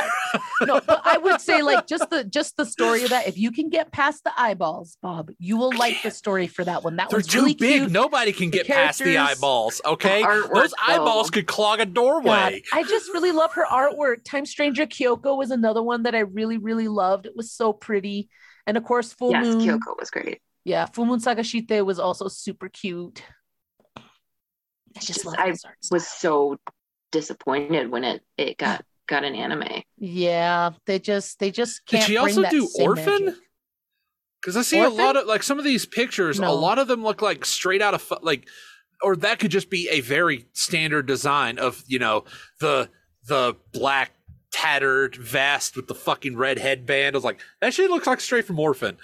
No, 0.66 0.80
but 0.80 1.00
I 1.04 1.18
would 1.18 1.40
say 1.40 1.62
like 1.62 1.86
just 1.86 2.08
the 2.10 2.24
just 2.24 2.56
the 2.56 2.64
story 2.64 3.04
of 3.04 3.10
that. 3.10 3.28
If 3.28 3.38
you 3.38 3.50
can 3.50 3.68
get 3.68 3.92
past 3.92 4.24
the 4.24 4.32
eyeballs, 4.36 4.96
Bob, 5.02 5.30
you 5.38 5.56
will 5.56 5.72
like 5.76 6.02
the 6.02 6.10
story 6.10 6.46
for 6.46 6.64
that 6.64 6.82
one. 6.82 6.96
That 6.96 7.10
they're 7.10 7.18
was 7.18 7.26
too 7.26 7.40
really 7.40 7.54
big 7.54 7.82
cute. 7.82 7.92
nobody 7.92 8.32
can 8.32 8.50
The 8.50 8.58
get 8.58 8.66
past 8.66 9.02
the 9.02 9.18
eyeballs 9.18 9.80
okay 9.84 10.22
artwork, 10.22 10.54
those 10.54 10.74
eyeballs 10.86 11.30
could 11.30 11.46
clog 11.46 11.80
a 11.80 11.86
God, 11.86 11.94
doorway 11.94 12.62
I 12.72 12.82
just 12.82 13.12
really 13.12 13.32
love 13.32 13.52
her 13.52 13.64
artwork. 13.70 14.24
Time 14.24 14.46
Stranger 14.46 14.86
Kyoko 14.86 15.36
was 15.36 15.50
another 15.50 15.82
one 15.82 16.02
that 16.04 16.14
I 16.14 16.20
really, 16.20 16.58
really 16.58 16.88
loved. 16.88 17.26
It 17.26 17.36
was 17.36 17.52
so 17.52 17.72
pretty. 17.84 18.28
And 18.66 18.76
of 18.76 18.84
course, 18.84 19.12
Full 19.12 19.30
yes, 19.32 19.44
Moon. 19.46 19.60
Kyoko 19.60 19.98
was 19.98 20.10
great. 20.10 20.40
Yeah, 20.64 20.86
Full 20.86 21.04
Moon 21.04 21.20
Sagashite 21.20 21.84
was 21.84 21.98
also 21.98 22.28
super 22.28 22.68
cute. 22.68 23.22
I 23.96 24.00
just 24.96 25.06
Just- 25.08 25.24
love 25.26 25.34
I 25.38 25.52
Was 25.90 26.06
so 26.06 26.58
disappointed 27.12 27.90
when 27.90 28.04
it 28.04 28.22
it 28.38 28.58
got 28.58 28.84
got 29.06 29.24
an 29.24 29.34
anime. 29.34 29.82
Yeah, 29.98 30.70
they 30.86 30.98
just 30.98 31.38
they 31.38 31.50
just 31.50 31.84
can't. 31.86 32.02
Did 32.02 32.06
she 32.06 32.14
bring 32.14 32.26
also 32.26 32.42
that 32.42 32.50
do 32.50 32.68
Orphen? 32.80 33.36
Because 34.40 34.56
I 34.56 34.62
see 34.62 34.80
Orphen? 34.80 34.98
a 35.00 35.02
lot 35.02 35.16
of 35.16 35.26
like 35.26 35.42
some 35.42 35.58
of 35.58 35.64
these 35.64 35.84
pictures, 35.86 36.38
a 36.38 36.48
lot 36.50 36.78
of 36.78 36.88
them 36.88 37.02
look 37.02 37.20
like 37.22 37.44
straight 37.44 37.82
out 37.82 37.94
of 37.94 38.02
fu- 38.02 38.16
like, 38.22 38.48
or 39.02 39.16
that 39.16 39.38
could 39.38 39.50
just 39.50 39.68
be 39.70 39.88
a 39.90 40.00
very 40.00 40.46
standard 40.52 41.06
design 41.06 41.58
of 41.58 41.82
you 41.86 41.98
know 41.98 42.24
the 42.60 42.88
the 43.26 43.56
black 43.72 44.12
tattered 44.54 45.16
vest 45.16 45.74
with 45.74 45.88
the 45.88 45.94
fucking 45.96 46.36
red 46.36 46.58
headband. 46.58 47.16
I 47.16 47.18
was 47.18 47.24
like, 47.24 47.40
that 47.60 47.74
shit 47.74 47.90
looks 47.90 48.06
like 48.06 48.20
straight 48.20 48.44
from 48.44 48.60
Orphen. 48.60 48.96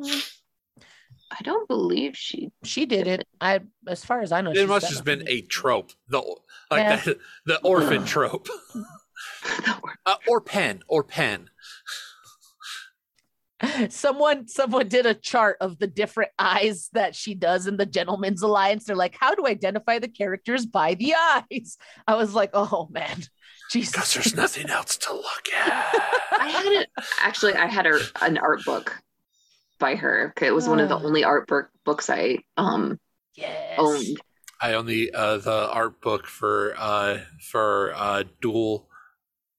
I 0.00 1.42
don't 1.42 1.66
believe 1.66 2.16
she. 2.16 2.52
She 2.62 2.86
did 2.86 3.08
it. 3.08 3.26
I, 3.40 3.60
as 3.88 4.04
far 4.04 4.20
as 4.20 4.30
I 4.30 4.40
know, 4.40 4.52
It 4.52 4.68
must 4.68 4.86
done 4.86 4.94
have 4.94 5.04
been 5.04 5.24
a 5.26 5.40
trope, 5.42 5.90
the 6.08 6.18
like 6.70 6.80
Yeah. 6.82 6.96
the, 6.96 7.18
the 7.46 7.60
orphan 7.62 8.04
trope, 8.04 8.48
uh, 10.06 10.14
or 10.28 10.40
pen, 10.40 10.82
or 10.86 11.02
pen. 11.02 11.48
someone 13.88 14.46
someone 14.48 14.88
did 14.88 15.06
a 15.06 15.14
chart 15.14 15.56
of 15.60 15.78
the 15.78 15.86
different 15.86 16.30
eyes 16.38 16.88
that 16.92 17.14
she 17.16 17.34
does 17.34 17.66
in 17.68 17.76
the 17.76 17.86
gentleman's 17.86 18.42
alliance 18.42 18.82
they're 18.84 18.96
like 18.96 19.16
how 19.20 19.32
to 19.36 19.46
identify 19.46 20.00
the 20.00 20.08
characters 20.08 20.66
by 20.66 20.94
the 20.94 21.14
eyes 21.14 21.78
i 22.08 22.16
was 22.16 22.34
like 22.34 22.50
oh 22.54 22.88
man 22.90 23.06
Because 23.16 23.30
jesus 23.72 24.14
there's 24.14 24.34
nothing 24.36 24.68
else 24.70 24.96
to 24.98 25.12
look 25.12 25.48
at. 25.54 25.94
I 26.38 26.48
had 26.48 26.66
it 26.66 26.88
actually. 27.20 27.54
I 27.54 27.66
had 27.66 27.86
her 27.86 27.98
an 28.20 28.38
art 28.38 28.64
book 28.64 29.00
by 29.78 29.94
her. 29.96 30.32
It 30.40 30.52
was 30.52 30.68
one 30.68 30.80
of 30.80 30.88
the 30.88 30.96
Ah. 30.96 31.02
only 31.02 31.24
art 31.24 31.46
book 31.48 31.68
books 31.84 32.10
I 32.10 32.38
um 32.56 32.98
yes 33.34 33.74
owned. 33.78 34.20
I 34.60 34.74
own 34.74 34.86
the 34.86 35.10
uh, 35.12 35.38
the 35.38 35.68
art 35.72 36.00
book 36.00 36.26
for 36.26 36.74
uh, 36.78 37.18
for 37.50 37.92
uh, 37.96 38.22
dual 38.40 38.88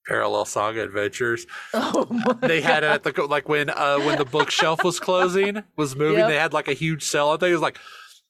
parallel 0.07 0.45
saga 0.45 0.81
adventures. 0.83 1.45
oh 1.73 2.07
my 2.09 2.47
They 2.47 2.61
had 2.61 2.83
it 2.83 2.87
at 2.87 3.03
the 3.03 3.25
like 3.27 3.49
when 3.49 3.69
uh, 3.69 3.99
when 3.99 4.17
the 4.17 4.25
bookshelf 4.25 4.83
was 4.83 4.99
closing 5.01 5.63
was 5.75 5.95
moving. 5.95 6.19
Yep. 6.19 6.29
They 6.29 6.37
had 6.37 6.53
like 6.53 6.67
a 6.69 6.73
huge 6.73 7.03
sale. 7.03 7.29
I 7.29 7.37
think 7.37 7.49
it 7.49 7.53
was 7.53 7.61
like, 7.61 7.79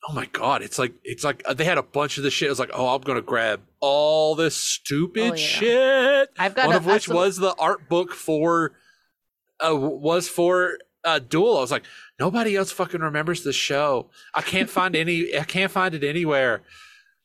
oh 0.09 0.13
my 0.13 0.25
god, 0.27 0.61
it's 0.61 0.77
like 0.80 0.93
it's 1.03 1.23
like 1.23 1.41
uh, 1.45 1.53
they 1.53 1.63
had 1.65 1.77
a 1.77 1.84
bunch 1.84 2.17
of 2.17 2.23
the 2.23 2.31
shit. 2.31 2.47
It 2.47 2.51
was 2.51 2.59
like, 2.59 2.71
oh, 2.73 2.93
I'm 2.95 3.01
gonna 3.01 3.21
grab 3.21 3.61
all 3.80 4.35
this 4.35 4.55
stupid 4.55 5.21
Oh, 5.31 5.35
yeah. 5.35 5.35
shit. 5.35 6.30
i've 6.38 6.55
got 6.55 6.67
One 6.67 6.75
a, 6.75 6.77
of 6.77 6.85
which 6.85 7.05
some- 7.05 7.15
was 7.15 7.38
the 7.38 7.53
art 7.55 7.89
book 7.89 8.13
for 8.13 8.73
uh, 9.65 9.75
was 9.75 10.27
for 10.30 10.77
uh, 11.05 11.19
Duel. 11.19 11.57
I 11.57 11.61
was 11.61 11.71
like, 11.71 11.84
nobody 12.19 12.55
else 12.55 12.71
fucking 12.71 13.01
remembers 13.01 13.43
the 13.43 13.53
show. 13.53 14.09
I 14.34 14.41
can't 14.41 14.69
find 14.77 14.95
any. 14.95 15.38
I 15.38 15.43
can't 15.43 15.71
find 15.71 15.93
it 15.95 16.03
anywhere. 16.03 16.61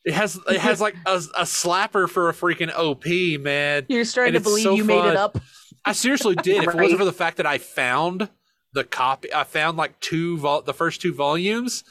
It 0.04 0.14
has 0.14 0.38
it 0.48 0.58
has 0.60 0.80
like 0.80 0.94
a, 1.06 1.16
a 1.36 1.42
slapper 1.42 2.08
for 2.08 2.28
a 2.28 2.32
freaking 2.32 2.72
OP 2.74 3.04
man. 3.42 3.84
you're 3.88 4.04
starting 4.04 4.34
to 4.34 4.40
believe 4.40 4.62
so 4.62 4.74
you 4.74 4.84
made 4.84 5.04
it 5.04 5.16
up 5.16 5.38
I 5.84 5.92
seriously 5.92 6.34
did. 6.36 6.62
If 6.64 6.70
it 6.70 6.74
wasn't 6.76 6.98
for 6.98 7.04
the 7.04 7.12
fact 7.12 7.36
that 7.38 7.46
I 7.46 7.58
found 7.58 8.28
the 8.72 8.84
copy, 8.84 9.32
I 9.34 9.44
found 9.44 9.76
like 9.76 9.98
two 10.00 10.38
vol- 10.38 10.62
the 10.62 10.72
first 10.74 11.00
two 11.02 11.12
volumes. 11.14 11.84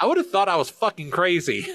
I 0.00 0.06
would 0.06 0.16
have 0.16 0.30
thought 0.30 0.48
I 0.48 0.56
was 0.56 0.70
fucking 0.70 1.10
crazy. 1.10 1.66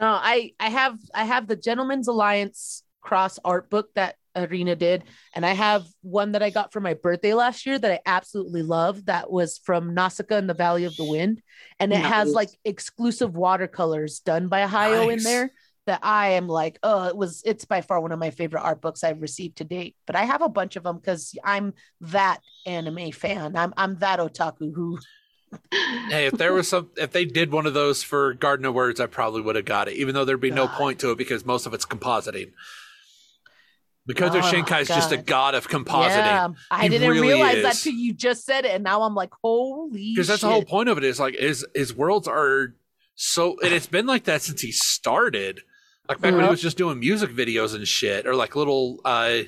no 0.00 0.08
i 0.08 0.52
i 0.58 0.70
have 0.70 0.98
i 1.14 1.24
have 1.24 1.46
the 1.46 1.56
gentleman's 1.56 2.08
alliance 2.08 2.82
cross 3.02 3.38
art 3.44 3.70
book 3.70 3.88
that 3.94 4.16
Arina 4.36 4.76
did 4.76 5.04
and 5.34 5.44
i 5.44 5.52
have 5.52 5.84
one 6.02 6.32
that 6.32 6.42
i 6.42 6.50
got 6.50 6.72
for 6.72 6.80
my 6.80 6.94
birthday 6.94 7.34
last 7.34 7.66
year 7.66 7.78
that 7.78 7.90
i 7.90 8.00
absolutely 8.06 8.62
love 8.62 9.06
that 9.06 9.30
was 9.30 9.60
from 9.64 9.94
nausicaa 9.94 10.36
in 10.36 10.46
the 10.46 10.54
valley 10.54 10.84
of 10.84 10.96
the 10.96 11.04
wind 11.04 11.42
and 11.78 11.92
it 11.92 12.00
has 12.00 12.32
like 12.32 12.50
exclusive 12.64 13.34
watercolors 13.34 14.20
done 14.20 14.48
by 14.48 14.66
Hayao 14.66 15.12
in 15.12 15.22
there 15.22 15.52
that 15.86 16.00
i 16.02 16.28
am 16.30 16.46
like 16.46 16.78
oh 16.84 17.08
it 17.08 17.16
was 17.16 17.42
it's 17.44 17.64
by 17.64 17.80
far 17.80 18.00
one 18.00 18.12
of 18.12 18.20
my 18.20 18.30
favorite 18.30 18.62
art 18.62 18.80
books 18.80 19.02
i've 19.02 19.20
received 19.20 19.56
to 19.56 19.64
date 19.64 19.96
but 20.06 20.14
i 20.14 20.24
have 20.24 20.42
a 20.42 20.48
bunch 20.48 20.76
of 20.76 20.84
them 20.84 20.96
because 20.96 21.34
i'm 21.42 21.72
that 22.00 22.38
anime 22.66 23.10
fan. 23.10 23.56
I'm 23.56 23.74
i'm 23.76 23.96
that 23.96 24.20
otaku 24.20 24.72
who 24.72 24.98
hey, 25.72 26.26
if 26.26 26.32
there 26.34 26.52
was 26.52 26.68
some, 26.68 26.90
if 26.96 27.12
they 27.12 27.24
did 27.24 27.50
one 27.52 27.66
of 27.66 27.74
those 27.74 28.02
for 28.02 28.34
Garden 28.34 28.66
of 28.66 28.74
Words, 28.74 29.00
I 29.00 29.06
probably 29.06 29.40
would 29.42 29.56
have 29.56 29.64
got 29.64 29.88
it, 29.88 29.94
even 29.94 30.14
though 30.14 30.24
there'd 30.24 30.40
be 30.40 30.50
no 30.50 30.68
point 30.68 30.98
to 31.00 31.10
it 31.10 31.18
because 31.18 31.44
most 31.44 31.66
of 31.66 31.74
it's 31.74 31.86
compositing. 31.86 32.52
Because 34.06 34.34
Oh, 34.34 34.40
Shinkai 34.40 34.80
is 34.82 34.88
just 34.88 35.12
a 35.12 35.16
God. 35.18 35.26
god 35.26 35.54
of 35.54 35.68
compositing. 35.68 36.16
yeah 36.16 36.48
i 36.70 36.82
He 36.82 36.88
didn't 36.88 37.08
really 37.08 37.28
realize 37.28 37.62
that 37.62 37.74
till 37.76 37.92
you 37.92 38.12
just 38.12 38.44
said 38.44 38.64
it 38.64 38.72
and 38.72 38.82
now 38.82 39.02
i'm 39.02 39.14
like 39.14 39.30
holy 39.42 40.12
because 40.14 40.26
that's 40.26 40.40
the 40.40 40.48
whole 40.48 40.64
point 40.64 40.88
of 40.88 40.98
it 40.98 41.04
is 41.04 41.20
like 41.20 41.36
his 41.36 41.64
his 41.74 41.94
worlds 41.94 42.26
are 42.26 42.74
so 43.14 43.56
and 43.62 43.72
it's 43.74 43.86
been 43.86 44.06
like 44.06 44.24
that 44.24 44.42
since 44.42 44.62
he 44.62 44.72
started 44.72 45.60
like 46.08 46.20
back 46.20 46.34
when 46.34 46.42
he 46.44 46.50
was 46.50 46.62
just 46.62 46.78
doing 46.78 46.98
music 46.98 47.30
videos 47.30 47.74
and 47.74 47.86
shit 47.86 48.26
or 48.26 48.34
like 48.34 48.56
little 48.56 49.00
uh 49.04 49.40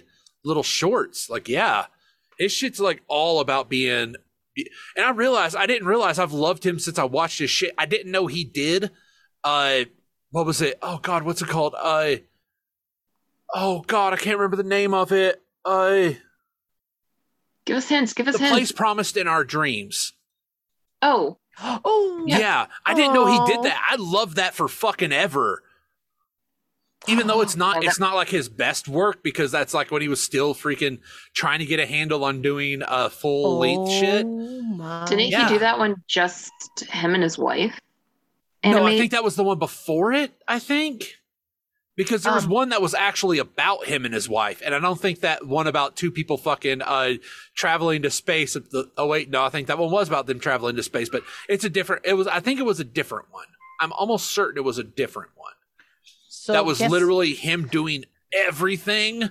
little 0.44 0.62
shorts 0.62 1.30
like 1.30 1.48
yeah 1.48 1.86
his 2.38 2.52
shit's 2.52 2.78
like 2.78 3.02
all 3.08 3.40
about 3.40 3.68
being 3.70 4.14
and 4.96 5.04
i 5.04 5.10
realized 5.10 5.56
i 5.56 5.66
didn't 5.66 5.86
realize 5.88 6.18
i've 6.18 6.32
loved 6.32 6.64
him 6.64 6.78
since 6.78 6.98
i 6.98 7.04
watched 7.04 7.38
his 7.38 7.50
shit 7.50 7.72
i 7.78 7.86
didn't 7.86 8.12
know 8.12 8.26
he 8.26 8.44
did 8.44 8.90
uh 9.44 9.84
what 10.30 10.46
was 10.46 10.60
it 10.60 10.78
oh 10.82 10.98
god 10.98 11.22
what's 11.22 11.42
it 11.42 11.48
called 11.48 11.74
uh 11.78 12.14
oh 13.54 13.80
god 13.86 14.12
i 14.12 14.16
can't 14.16 14.38
remember 14.38 14.56
the 14.56 14.62
name 14.62 14.94
of 14.94 15.12
it 15.12 15.42
uh 15.64 16.10
Give 17.64 17.76
us 17.76 17.88
hints. 17.88 18.12
Give 18.12 18.26
us 18.26 18.34
the 18.36 18.40
hints. 18.40 18.52
place 18.52 18.72
promised 18.72 19.16
in 19.16 19.28
our 19.28 19.44
dreams 19.44 20.14
Oh, 21.02 21.38
oh 21.62 22.24
Yeah. 22.26 22.66
I 22.86 22.94
didn't 22.94 23.14
know 23.14 23.26
he 23.26 23.52
did 23.52 23.64
that. 23.64 23.80
I 23.90 23.96
love 23.96 24.36
that 24.36 24.54
for 24.54 24.68
fucking 24.68 25.12
ever. 25.12 25.62
Even 27.08 27.26
though 27.26 27.40
it's 27.40 27.56
not 27.56 27.82
it's 27.84 27.98
not 27.98 28.14
like 28.14 28.28
his 28.28 28.48
best 28.48 28.88
work 28.88 29.22
because 29.22 29.50
that's 29.50 29.74
like 29.74 29.90
when 29.90 30.02
he 30.02 30.08
was 30.08 30.22
still 30.22 30.54
freaking 30.54 31.00
trying 31.34 31.58
to 31.58 31.64
get 31.64 31.80
a 31.80 31.86
handle 31.86 32.24
on 32.24 32.42
doing 32.42 32.82
uh 32.82 33.08
full 33.08 33.58
length 33.58 33.90
shit. 33.90 34.24
Oh 34.26 34.62
my. 34.62 35.04
Didn't 35.08 35.28
Yeah. 35.28 35.48
he 35.48 35.54
do 35.54 35.58
that 35.60 35.78
one 35.78 35.96
just 36.06 36.52
him 36.88 37.14
and 37.14 37.22
his 37.22 37.36
wife? 37.38 37.78
No, 38.64 38.86
I 38.86 38.96
think 38.96 39.10
that 39.10 39.24
was 39.24 39.34
the 39.34 39.42
one 39.42 39.58
before 39.58 40.12
it, 40.12 40.32
I 40.46 40.60
think. 40.60 41.16
Because 41.94 42.22
there 42.22 42.32
was 42.32 42.44
Um, 42.44 42.50
one 42.50 42.68
that 42.70 42.80
was 42.80 42.94
actually 42.94 43.38
about 43.38 43.84
him 43.86 44.06
and 44.06 44.14
his 44.14 44.26
wife, 44.28 44.62
and 44.64 44.74
I 44.74 44.78
don't 44.78 44.98
think 44.98 45.20
that 45.20 45.46
one 45.46 45.66
about 45.66 45.94
two 45.94 46.10
people 46.10 46.38
fucking 46.38 46.80
uh 46.80 47.14
traveling 47.54 48.00
to 48.02 48.10
space. 48.10 48.56
At 48.56 48.70
the, 48.70 48.90
oh 48.96 49.06
wait, 49.08 49.28
no, 49.28 49.44
I 49.44 49.50
think 49.50 49.66
that 49.66 49.76
one 49.76 49.90
was 49.90 50.08
about 50.08 50.26
them 50.26 50.40
traveling 50.40 50.76
to 50.76 50.82
space, 50.82 51.10
but 51.10 51.22
it's 51.50 51.64
a 51.64 51.68
different. 51.70 52.06
It 52.06 52.14
was, 52.14 52.26
I 52.26 52.40
think 52.40 52.60
it 52.60 52.62
was 52.62 52.80
a 52.80 52.84
different 52.84 53.26
one. 53.30 53.44
I'm 53.78 53.92
almost 53.92 54.30
certain 54.30 54.56
it 54.56 54.64
was 54.64 54.78
a 54.78 54.84
different 54.84 55.32
one. 55.34 55.52
So 56.42 56.54
that 56.54 56.64
was 56.64 56.78
guess- 56.78 56.90
literally 56.90 57.34
him 57.34 57.68
doing 57.68 58.04
everything. 58.34 59.30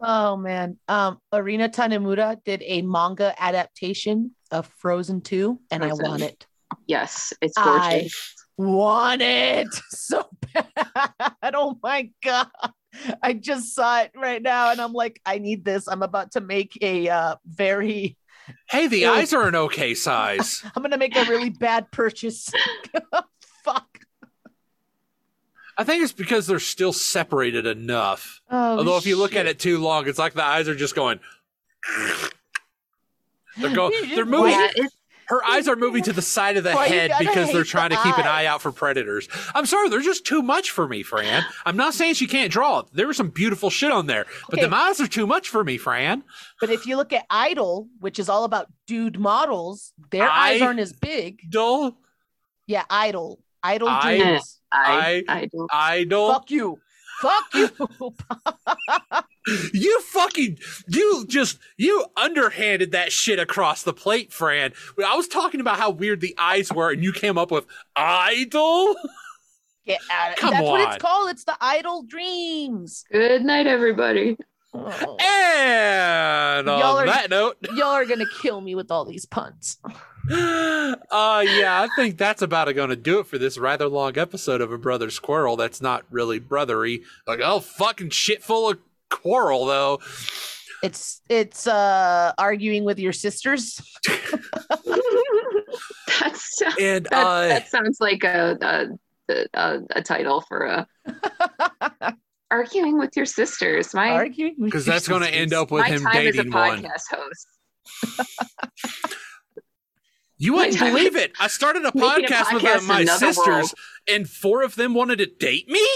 Oh 0.00 0.36
man. 0.36 0.76
Um 0.88 1.18
Arina 1.32 1.68
Tanemura 1.68 2.36
did 2.44 2.62
a 2.66 2.82
manga 2.82 3.32
adaptation 3.40 4.32
of 4.50 4.66
Frozen 4.78 5.20
2 5.20 5.60
and 5.70 5.84
Frozen. 5.84 6.04
I 6.04 6.08
want 6.08 6.22
it. 6.22 6.46
yes, 6.88 7.32
it's 7.40 7.56
gorgeous. 7.56 8.34
I 8.58 8.62
want 8.62 9.22
it 9.22 9.68
so 9.90 10.28
bad. 10.52 11.54
Oh 11.54 11.78
my 11.80 12.10
god. 12.24 12.48
I 13.22 13.32
just 13.34 13.72
saw 13.72 14.00
it 14.02 14.10
right 14.16 14.42
now 14.42 14.72
and 14.72 14.80
I'm 14.80 14.94
like 14.94 15.20
I 15.24 15.38
need 15.38 15.64
this. 15.64 15.86
I'm 15.86 16.02
about 16.02 16.32
to 16.32 16.40
make 16.40 16.76
a 16.82 17.08
uh 17.08 17.36
very 17.46 18.16
Hey, 18.68 18.88
the 18.88 18.98
Ew. 18.98 19.08
eyes 19.10 19.32
are 19.32 19.46
an 19.46 19.54
okay 19.54 19.94
size. 19.94 20.60
I'm 20.76 20.82
going 20.82 20.90
to 20.90 20.98
make 20.98 21.16
a 21.16 21.24
really 21.30 21.48
bad 21.48 21.90
purchase. 21.90 22.50
I 25.76 25.84
think 25.84 26.02
it's 26.04 26.12
because 26.12 26.46
they're 26.46 26.58
still 26.60 26.92
separated 26.92 27.66
enough. 27.66 28.40
Oh, 28.50 28.78
Although 28.78 28.96
if 28.96 29.06
you 29.06 29.16
look 29.16 29.34
at 29.34 29.46
it 29.46 29.58
too 29.58 29.78
long, 29.78 30.06
it's 30.06 30.18
like 30.18 30.34
the 30.34 30.44
eyes 30.44 30.68
are 30.68 30.74
just 30.76 30.94
going. 30.94 31.18
They're 33.58 33.70
going. 33.74 33.92
They're 34.14 34.24
moving. 34.24 34.52
Yeah, 34.52 34.86
Her 35.26 35.42
eyes 35.44 35.66
are 35.68 35.76
moving 35.76 36.02
to 36.04 36.12
the 36.12 36.22
side 36.22 36.56
of 36.56 36.64
the 36.64 36.72
Why 36.74 36.86
head 36.88 37.10
because 37.18 37.50
they're 37.52 37.64
trying 37.64 37.90
to 37.90 37.96
the 37.96 38.02
keep 38.02 38.18
an 38.18 38.26
eye 38.26 38.44
out 38.46 38.60
for 38.62 38.70
predators. 38.72 39.26
I'm 39.54 39.66
sorry, 39.66 39.88
they're 39.88 40.00
just 40.00 40.26
too 40.26 40.42
much 40.42 40.70
for 40.70 40.86
me, 40.86 41.02
Fran. 41.02 41.44
I'm 41.64 41.76
not 41.76 41.94
saying 41.94 42.14
she 42.14 42.26
can't 42.26 42.52
draw. 42.52 42.82
There 42.92 43.06
was 43.06 43.16
some 43.16 43.30
beautiful 43.30 43.70
shit 43.70 43.90
on 43.90 44.06
there, 44.06 44.26
but 44.50 44.58
Okay. 44.60 44.68
the 44.68 44.76
eyes 44.76 45.00
are 45.00 45.06
too 45.08 45.26
much 45.26 45.48
for 45.48 45.64
me, 45.64 45.78
Fran. 45.78 46.22
But 46.60 46.70
if 46.70 46.86
you 46.86 46.96
look 46.96 47.12
at 47.12 47.24
Idol, 47.30 47.88
which 48.00 48.18
is 48.18 48.28
all 48.28 48.44
about 48.44 48.66
dude 48.86 49.18
models, 49.18 49.92
their 50.10 50.28
eyes 50.28 50.60
aren't 50.62 50.80
as 50.80 50.92
big. 50.92 51.40
Dull, 51.50 51.96
Yeah, 52.66 52.84
Idol. 52.90 53.40
Idol 53.62 53.88
I- 53.88 54.18
dreams. 54.18 54.60
I, 54.74 55.24
I, 55.28 55.46
don't. 55.46 55.70
idol. 55.72 56.32
Fuck 56.32 56.50
you. 56.50 56.80
Fuck 57.20 57.54
you. 57.54 57.70
You 59.74 60.00
fucking, 60.00 60.58
you 60.88 61.26
just, 61.28 61.58
you 61.76 62.06
underhanded 62.16 62.92
that 62.92 63.12
shit 63.12 63.38
across 63.38 63.82
the 63.82 63.92
plate, 63.92 64.32
Fran. 64.32 64.72
I 65.04 65.16
was 65.16 65.28
talking 65.28 65.60
about 65.60 65.76
how 65.76 65.90
weird 65.90 66.22
the 66.22 66.34
eyes 66.38 66.72
were, 66.72 66.90
and 66.90 67.04
you 67.04 67.12
came 67.12 67.36
up 67.36 67.50
with 67.50 67.66
idol. 67.94 68.96
Get 69.84 70.00
out 70.10 70.32
of 70.32 70.38
Come 70.38 70.50
That's 70.52 70.64
what 70.64 70.80
it's 70.80 71.02
called. 71.02 71.30
It's 71.30 71.44
the 71.44 71.56
Idol 71.60 72.04
dreams. 72.04 73.04
Good 73.12 73.44
night, 73.44 73.66
everybody. 73.66 74.38
Oh. 74.74 75.16
And 75.20 76.68
on 76.68 76.78
Y'all 76.80 76.98
are- 76.98 77.06
that 77.06 77.30
note, 77.30 77.56
Y'all 77.74 77.92
are 77.92 78.04
gonna 78.04 78.24
kill 78.42 78.60
me 78.60 78.74
with 78.74 78.90
all 78.90 79.04
these 79.04 79.24
puns. 79.24 79.78
uh 80.30 81.44
yeah, 81.46 81.82
I 81.82 81.88
think 81.96 82.18
that's 82.18 82.42
about 82.42 82.74
going 82.74 82.88
to 82.88 82.96
do 82.96 83.20
it 83.20 83.26
for 83.26 83.36
this 83.38 83.58
rather 83.58 83.86
long 83.88 84.16
episode 84.18 84.60
of 84.62 84.72
a 84.72 84.78
Brother's 84.78 85.18
Quarrel. 85.18 85.56
That's 85.56 85.82
not 85.82 86.04
really 86.10 86.40
brothery. 86.40 87.02
Like, 87.26 87.40
oh, 87.42 87.60
fucking 87.60 88.10
shit 88.10 88.42
full 88.42 88.70
of 88.70 88.78
quarrel 89.10 89.66
though. 89.66 90.00
It's 90.82 91.20
it's 91.28 91.66
uh 91.66 92.32
arguing 92.38 92.84
with 92.84 92.98
your 92.98 93.12
sisters. 93.12 93.80
That's 96.20 96.62
And 96.80 97.04
that, 97.06 97.12
uh, 97.12 97.48
that 97.48 97.68
sounds 97.68 97.98
like 98.00 98.24
a 98.24 98.88
a, 99.28 99.36
a 99.54 99.80
a 99.90 100.02
title 100.02 100.40
for 100.42 100.64
a 100.64 100.86
arguing 102.54 102.98
with 102.98 103.16
your 103.16 103.26
sisters. 103.26 103.94
My 103.94 104.10
arguing 104.10 104.56
because 104.60 104.86
that's 104.86 105.08
going 105.08 105.22
to 105.22 105.34
end 105.34 105.52
up 105.52 105.70
with 105.70 105.82
my 105.82 105.88
him 105.88 106.02
time 106.02 106.16
as 106.16 106.34
a 106.34 106.38
dating 106.38 106.52
one. 106.52 106.82
podcast 106.82 107.02
host. 107.10 107.48
You 110.36 110.54
wouldn't 110.54 110.78
believe 110.78 111.16
it. 111.16 111.32
I 111.38 111.46
started 111.46 111.84
a 111.84 111.92
making 111.94 112.24
a 112.24 112.28
podcast 112.28 112.52
with 112.52 112.62
podcast 112.64 112.76
uh, 112.76 112.80
in 112.80 112.86
my 112.86 113.04
sisters, 113.04 113.46
world. 113.46 113.74
and 114.08 114.28
four 114.28 114.62
of 114.62 114.74
them 114.74 114.92
wanted 114.92 115.18
to 115.18 115.26
date 115.26 115.68
me. 115.68 115.86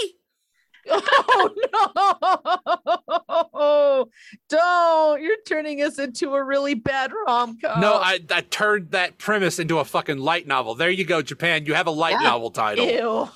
Oh 0.91 1.49
no! 3.29 4.09
Don't! 4.49 5.21
You're 5.21 5.35
turning 5.47 5.81
us 5.81 5.99
into 5.99 6.33
a 6.33 6.43
really 6.43 6.73
bad 6.73 7.11
rom 7.27 7.57
com. 7.63 7.79
No, 7.79 7.95
I, 7.95 8.19
I 8.29 8.41
turned 8.41 8.91
that 8.91 9.17
premise 9.17 9.59
into 9.59 9.79
a 9.79 9.85
fucking 9.85 10.17
light 10.17 10.47
novel. 10.47 10.75
There 10.75 10.89
you 10.89 11.05
go, 11.05 11.21
Japan. 11.21 11.65
You 11.65 11.73
have 11.75 11.87
a 11.87 11.91
light 11.91 12.17
Yeah. 12.19 12.29
novel 12.29 12.51
title. 12.51 12.85
Ew. 12.85 13.29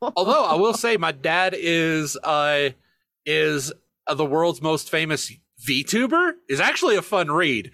Although 0.16 0.44
I 0.44 0.54
will 0.54 0.74
say, 0.74 0.96
my 0.96 1.12
dad 1.12 1.54
is 1.56 2.16
uh 2.22 2.70
is 3.26 3.72
uh, 4.06 4.14
the 4.14 4.24
world's 4.26 4.62
most 4.62 4.90
famous 4.90 5.32
VTuber. 5.68 6.32
Is 6.48 6.60
actually 6.60 6.96
a 6.96 7.02
fun 7.02 7.30
read. 7.30 7.70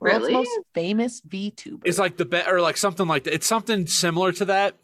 World's 0.00 0.30
most 0.30 0.50
famous 0.74 1.20
VTuber. 1.22 1.80
It's 1.84 1.98
like 1.98 2.16
the 2.16 2.24
bet 2.24 2.48
or 2.48 2.60
like 2.60 2.76
something 2.76 3.06
like 3.06 3.24
that. 3.24 3.34
It's 3.34 3.46
something 3.46 3.86
similar 3.86 4.32
to 4.32 4.44
that. 4.46 4.76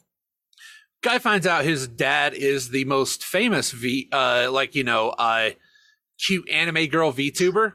Guy 1.02 1.18
finds 1.18 1.47
out 1.47 1.64
his 1.64 1.89
dad 1.89 2.35
is 2.35 2.70
the 2.70 2.85
most 2.85 3.24
famous 3.24 3.70
V, 3.72 4.09
uh, 4.12 4.48
like 4.52 4.74
you 4.74 4.85
know, 4.85 5.10
uh, 5.10 5.51
cute 6.24 6.48
anime 6.51 6.86
girl 6.86 7.12
VTuber, 7.12 7.72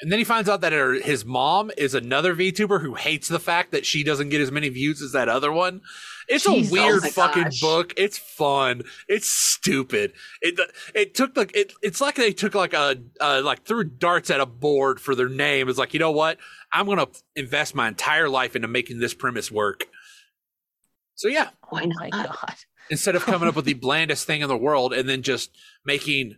and 0.00 0.12
then 0.12 0.18
he 0.18 0.24
finds 0.24 0.48
out 0.48 0.60
that 0.60 0.72
her, 0.72 0.94
his 0.94 1.24
mom 1.24 1.70
is 1.76 1.94
another 1.94 2.34
VTuber 2.36 2.82
who 2.82 2.94
hates 2.94 3.28
the 3.28 3.40
fact 3.40 3.72
that 3.72 3.86
she 3.86 4.04
doesn't 4.04 4.28
get 4.28 4.40
as 4.40 4.52
many 4.52 4.68
views 4.68 5.02
as 5.02 5.12
that 5.12 5.28
other 5.28 5.50
one. 5.50 5.80
It's 6.28 6.44
Jesus. 6.44 6.70
a 6.70 6.72
weird 6.72 7.02
Oh 7.04 7.08
fucking 7.08 7.44
gosh. 7.44 7.60
book. 7.60 7.94
It's 7.96 8.18
fun. 8.18 8.82
It's 9.08 9.28
stupid. 9.28 10.12
It 10.42 10.58
it 10.94 11.14
took 11.14 11.36
like 11.36 11.54
it. 11.56 11.72
It's 11.82 12.00
like 12.00 12.16
they 12.16 12.32
took 12.32 12.54
like 12.54 12.74
a 12.74 12.96
uh, 13.20 13.42
like 13.44 13.64
threw 13.64 13.84
darts 13.84 14.30
at 14.30 14.40
a 14.40 14.46
board 14.46 15.00
for 15.00 15.14
their 15.14 15.28
name. 15.28 15.68
It's 15.68 15.78
like 15.78 15.94
you 15.94 16.00
know 16.00 16.10
what? 16.10 16.38
I'm 16.72 16.86
gonna 16.86 17.06
invest 17.34 17.74
my 17.74 17.88
entire 17.88 18.28
life 18.28 18.54
into 18.54 18.68
making 18.68 18.98
this 18.98 19.14
premise 19.14 19.50
work. 19.50 19.86
So 21.16 21.28
yeah, 21.28 21.48
Why 21.68 21.82
oh 21.84 21.92
my 21.98 22.10
god. 22.10 22.54
instead 22.90 23.16
of 23.16 23.24
coming 23.24 23.48
up 23.48 23.56
with 23.56 23.64
the 23.64 23.74
blandest 23.86 24.26
thing 24.26 24.42
in 24.42 24.48
the 24.48 24.56
world 24.56 24.92
and 24.92 25.08
then 25.08 25.22
just 25.22 25.50
making 25.84 26.36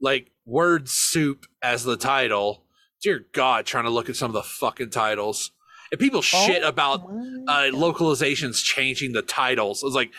like 0.00 0.30
word 0.44 0.88
soup 0.88 1.46
as 1.62 1.84
the 1.84 1.96
title. 1.96 2.64
Dear 3.02 3.26
God, 3.32 3.64
trying 3.64 3.84
to 3.84 3.90
look 3.90 4.08
at 4.08 4.16
some 4.16 4.30
of 4.30 4.34
the 4.34 4.42
fucking 4.42 4.90
titles. 4.90 5.52
And 5.90 6.00
people 6.00 6.20
shit 6.20 6.62
Oh 6.64 6.68
about 6.68 7.00
uh, 7.02 7.70
localizations 7.72 8.62
changing 8.62 9.12
the 9.12 9.22
titles. 9.22 9.82
I 9.82 9.86
was 9.86 9.94
like, 9.94 10.12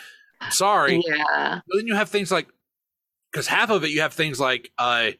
sorry. 0.50 1.02
Yeah. 1.06 1.60
But 1.68 1.76
then 1.76 1.86
you 1.86 1.94
have 1.94 2.08
things 2.08 2.32
like, 2.32 2.48
because 3.30 3.46
half 3.46 3.70
of 3.70 3.84
it 3.84 3.90
you 3.90 4.00
have 4.00 4.14
things 4.14 4.40
like, 4.40 4.72
uh, 4.78 5.10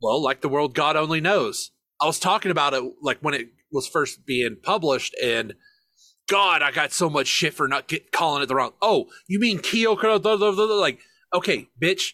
well, 0.00 0.22
like 0.22 0.40
the 0.40 0.48
world 0.48 0.74
God 0.74 0.96
only 0.96 1.20
knows. 1.20 1.72
I 2.00 2.06
was 2.06 2.18
talking 2.18 2.50
about 2.50 2.74
it 2.74 2.82
like 3.02 3.18
when 3.20 3.34
it 3.34 3.48
was 3.70 3.86
first 3.86 4.24
being 4.26 4.56
published, 4.60 5.14
and 5.22 5.54
God, 6.28 6.62
I 6.62 6.70
got 6.70 6.92
so 6.92 7.10
much 7.10 7.26
shit 7.26 7.52
for 7.54 7.68
not 7.68 7.88
get, 7.88 8.12
calling 8.12 8.42
it 8.42 8.46
the 8.46 8.54
wrong. 8.54 8.72
Oh, 8.80 9.06
you 9.28 9.38
mean 9.38 9.58
Kyoko? 9.58 10.00
blah, 10.22 10.36
blah, 10.36 10.36
blah, 10.36 10.52
blah. 10.66 10.74
Like, 10.76 11.00
okay, 11.34 11.68
bitch, 11.80 12.12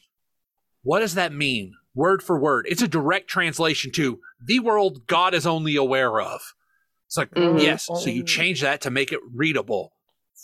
what 0.83 1.01
does 1.01 1.15
that 1.15 1.33
mean? 1.33 1.75
Word 1.95 2.23
for 2.23 2.39
word, 2.39 2.67
it's 2.69 2.83
a 2.83 2.89
direct 2.89 3.29
translation 3.29 3.91
to 3.93 4.21
the 4.45 4.61
world 4.61 5.07
God 5.07 5.35
is 5.35 5.47
only 5.47 5.75
aware 5.77 6.21
of. 6.21 6.41
It's 7.07 7.17
like, 7.17 7.31
Mhm. 7.31 7.61
yes, 7.61 7.87
so 7.87 8.09
you 8.11 8.23
Oh. 8.23 8.27
change 8.27 8.61
that 8.61 8.83
to 8.83 8.91
make 8.91 9.13
it 9.13 9.21
readable. 9.35 9.93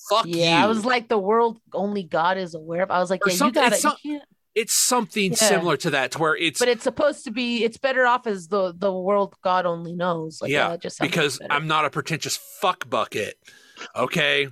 Fuck 0.09 0.27
yeah, 0.27 0.59
you. 0.59 0.65
I 0.65 0.67
was 0.67 0.85
like 0.85 1.09
the 1.09 1.19
world 1.19 1.59
only 1.73 2.03
God 2.03 2.37
is 2.39 2.55
aware 2.55 2.83
of. 2.83 2.91
I 2.91 2.99
was 2.99 3.09
like, 3.11 3.25
Or 3.25 3.31
yeah, 3.31 3.45
you 3.47 3.53
gotta, 3.53 3.77
some- 3.77 3.97
you 4.03 4.19
can't. 4.19 4.29
It's 4.55 4.73
something 4.75 5.31
Yeah. 5.33 5.37
similar 5.37 5.77
to 5.79 5.91
that 5.91 6.13
to 6.13 6.19
where 6.19 6.37
it's 6.37 6.59
But 6.61 6.69
it's 6.69 6.85
supposed 6.85 7.25
to 7.25 7.31
be. 7.31 7.65
It's 7.65 7.77
better 7.77 8.07
off 8.07 8.27
as 8.27 8.49
the 8.49 8.73
the 8.77 8.93
world 8.93 9.35
God 9.43 9.67
only 9.67 9.95
knows. 9.95 10.41
Like, 10.41 10.51
Yeah, 10.51 10.71
yeah, 10.71 10.77
just 10.77 11.01
because 11.01 11.39
better. 11.39 11.53
I'm 11.53 11.67
not 11.67 11.85
a 11.85 11.91
pretentious 11.91 12.37
fuck 12.37 12.89
bucket. 12.89 13.35
Okay. 13.97 14.49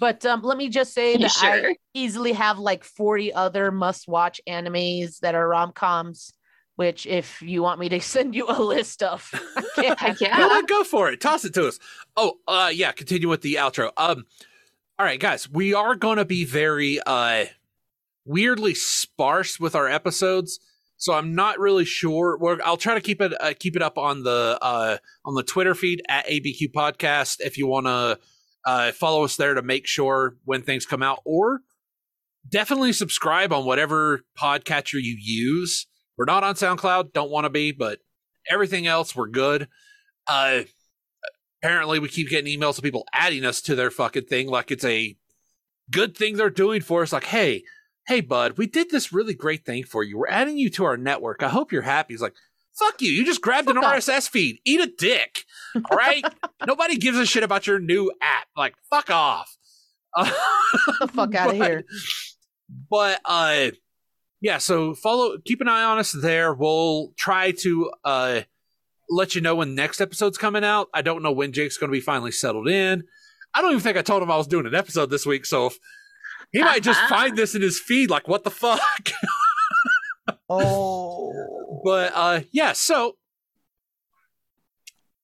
But 0.00 0.26
um, 0.26 0.42
let 0.42 0.58
me 0.58 0.68
just 0.68 0.92
say 0.92 1.12
You 1.12 1.18
that 1.18 1.32
I 1.40 1.76
easily 1.94 2.32
have 2.32 2.58
like 2.58 2.82
40 2.84 3.32
other 3.32 3.70
must 3.70 4.08
watch 4.08 4.40
animes 4.48 5.20
that 5.20 5.34
are 5.34 5.48
rom 5.48 5.72
coms. 5.72 6.32
Which, 6.76 7.06
if 7.06 7.40
you 7.40 7.62
want 7.62 7.78
me 7.78 7.88
to 7.90 8.00
send 8.14 8.34
you 8.34 8.46
a 8.48 8.60
list 8.60 9.04
of, 9.04 9.30
Heck 9.76 10.18
Go, 10.18 10.26
yeah. 10.26 10.44
on, 10.44 10.66
go 10.66 10.82
for 10.82 11.08
it. 11.08 11.20
Toss 11.20 11.44
it 11.44 11.54
to 11.54 11.68
us. 11.68 11.78
Oh, 12.16 12.38
uh 12.48 12.70
yeah, 12.74 12.90
continue 12.90 13.28
with 13.28 13.42
the 13.42 13.54
outro. 13.54 13.92
Um 13.96 14.26
all 14.98 15.06
right, 15.06 15.20
guys, 15.20 15.48
we 15.48 15.72
are 15.74 15.94
gonna 15.94 16.24
be 16.24 16.44
very 16.44 16.98
uh 17.06 17.44
weirdly 18.24 18.74
sparse 18.74 19.60
with 19.60 19.74
our 19.74 19.88
episodes. 19.88 20.58
So 20.96 21.12
I'm 21.12 21.34
not 21.34 21.58
really 21.58 21.84
sure. 21.84 22.38
We're, 22.38 22.58
I'll 22.64 22.76
try 22.76 22.94
to 22.94 23.00
keep 23.00 23.20
it 23.20 23.34
uh, 23.40 23.52
keep 23.58 23.76
it 23.76 23.82
up 23.82 23.98
on 23.98 24.22
the 24.22 24.58
uh, 24.60 24.98
on 25.24 25.34
the 25.34 25.42
Twitter 25.42 25.74
feed 25.74 26.02
at 26.08 26.26
ABQ 26.26 26.72
Podcast 26.74 27.40
if 27.40 27.58
you 27.58 27.66
want 27.66 27.86
to 27.86 28.18
uh, 28.64 28.92
follow 28.92 29.24
us 29.24 29.36
there 29.36 29.54
to 29.54 29.62
make 29.62 29.86
sure 29.86 30.36
when 30.44 30.62
things 30.62 30.86
come 30.86 31.02
out, 31.02 31.20
or 31.24 31.60
definitely 32.48 32.92
subscribe 32.92 33.52
on 33.52 33.64
whatever 33.64 34.20
podcatcher 34.38 35.00
you 35.02 35.16
use. 35.18 35.86
We're 36.16 36.26
not 36.26 36.44
on 36.44 36.54
SoundCloud, 36.54 37.12
don't 37.12 37.30
want 37.30 37.44
to 37.44 37.50
be, 37.50 37.72
but 37.72 37.98
everything 38.48 38.86
else 38.86 39.16
we're 39.16 39.26
good. 39.28 39.68
Uh, 40.28 40.62
apparently, 41.62 41.98
we 41.98 42.08
keep 42.08 42.28
getting 42.28 42.58
emails 42.58 42.78
of 42.78 42.84
people 42.84 43.06
adding 43.12 43.44
us 43.44 43.60
to 43.62 43.74
their 43.74 43.90
fucking 43.90 44.26
thing 44.26 44.48
like 44.48 44.70
it's 44.70 44.84
a 44.84 45.16
good 45.90 46.16
thing 46.16 46.36
they're 46.36 46.50
doing 46.50 46.80
for 46.80 47.02
us. 47.02 47.12
Like, 47.12 47.24
hey, 47.24 47.64
hey, 48.06 48.20
bud, 48.20 48.58
we 48.58 48.66
did 48.66 48.90
this 48.90 49.12
really 49.12 49.34
great 49.34 49.64
thing 49.64 49.84
for 49.84 50.02
you. 50.02 50.18
We're 50.18 50.28
adding 50.28 50.58
you 50.58 50.70
to 50.70 50.84
our 50.84 50.96
network. 50.96 51.42
I 51.42 51.48
hope 51.48 51.72
you're 51.72 51.82
happy. 51.82 52.14
He's 52.14 52.22
like, 52.22 52.34
fuck 52.78 53.00
you. 53.00 53.10
You 53.10 53.24
just 53.24 53.40
grabbed 53.40 53.68
an 53.68 53.78
off. 53.78 53.84
RSS 53.84 54.28
feed. 54.28 54.58
Eat 54.64 54.80
a 54.80 54.86
dick. 54.86 55.44
All 55.76 55.96
right. 55.96 56.24
Nobody 56.66 56.96
gives 56.96 57.18
a 57.18 57.26
shit 57.26 57.42
about 57.42 57.66
your 57.66 57.78
new 57.78 58.12
app. 58.20 58.46
Like, 58.56 58.74
fuck 58.90 59.10
off. 59.10 59.56
Uh, 60.14 60.30
the 61.00 61.08
fuck 61.08 61.34
out 61.34 61.50
of 61.50 61.56
here. 61.56 61.84
But 62.90 63.20
uh 63.24 63.70
yeah, 64.40 64.58
so 64.58 64.94
follow 64.94 65.38
keep 65.44 65.60
an 65.60 65.68
eye 65.68 65.84
on 65.84 65.98
us 65.98 66.12
there. 66.12 66.52
We'll 66.52 67.12
try 67.16 67.52
to 67.62 67.90
uh 68.04 68.40
let 69.08 69.34
you 69.34 69.40
know 69.40 69.54
when 69.56 69.74
next 69.74 70.00
episode's 70.00 70.38
coming 70.38 70.64
out. 70.64 70.88
I 70.94 71.02
don't 71.02 71.22
know 71.22 71.32
when 71.32 71.52
Jake's 71.52 71.78
gonna 71.78 71.92
be 71.92 72.00
finally 72.00 72.32
settled 72.32 72.68
in. 72.68 73.04
I 73.54 73.62
don't 73.62 73.70
even 73.70 73.82
think 73.82 73.96
I 73.96 74.02
told 74.02 74.22
him 74.22 74.30
I 74.30 74.36
was 74.36 74.46
doing 74.46 74.66
an 74.66 74.74
episode 74.74 75.10
this 75.10 75.26
week, 75.26 75.46
so 75.46 75.66
if, 75.66 75.78
he 76.54 76.60
might 76.62 76.82
just 76.82 77.00
find 77.08 77.36
this 77.36 77.54
in 77.54 77.60
his 77.60 77.78
feed 77.78 78.08
like 78.08 78.26
what 78.26 78.44
the 78.44 78.50
fuck. 78.50 78.80
Oh. 80.48 81.80
but 81.84 82.12
uh 82.14 82.40
yeah, 82.50 82.72
so 82.72 83.16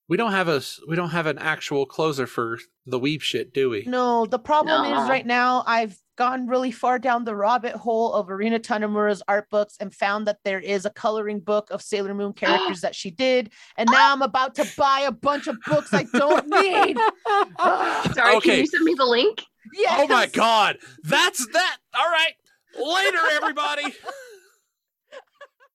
we 0.09 0.17
don't 0.17 0.33
have 0.33 0.49
a 0.49 0.61
we 0.89 0.97
don't 0.97 1.11
have 1.11 1.27
an 1.27 1.39
actual 1.39 1.87
closer 1.87 2.27
for 2.27 2.59
the 2.85 2.99
weeb 2.99 3.21
shit, 3.23 3.55
do 3.55 3.71
we? 3.71 3.85
No, 3.87 4.27
the 4.27 4.39
problem 4.39 4.83
No. 4.83 5.03
is 5.03 5.09
right 5.09 5.25
now 5.25 5.63
I've 5.67 5.97
gone 6.17 6.47
really 6.49 6.71
far 6.73 6.99
down 6.99 7.25
the 7.25 7.35
rabbit 7.35 7.75
hole 7.77 8.13
of 8.13 8.29
Arina 8.31 8.59
Tanemura's 8.59 9.23
art 9.29 9.49
books 9.51 9.77
and 9.81 9.95
found 9.95 10.27
that 10.27 10.39
there 10.45 10.61
is 10.61 10.85
a 10.85 10.91
coloring 10.91 11.41
book 11.41 11.69
of 11.71 11.81
Sailor 11.81 12.13
Moon 12.13 12.33
characters 12.35 12.81
that 12.83 12.95
she 12.95 13.11
did. 13.11 13.51
And 13.79 13.89
now 13.91 14.13
I'm 14.13 14.21
about 14.23 14.55
to 14.57 14.67
buy 14.77 15.05
a 15.07 15.13
bunch 15.13 15.47
of 15.47 15.57
books 15.67 15.95
I 15.95 16.03
don't 16.13 16.47
need. 16.49 16.97
Sorry, 18.15 18.37
Okay. 18.37 18.51
can 18.51 18.59
you 18.61 18.67
send 18.67 18.85
me 18.85 18.95
the 18.95 19.07
link? 19.07 19.43
Yes. 19.75 20.01
Oh 20.03 20.07
my 20.09 20.27
god. 20.27 20.79
That's 21.05 21.47
that. 21.53 21.77
All 21.95 22.11
right. 22.11 22.35
Later 22.79 23.19
everybody. 23.33 23.83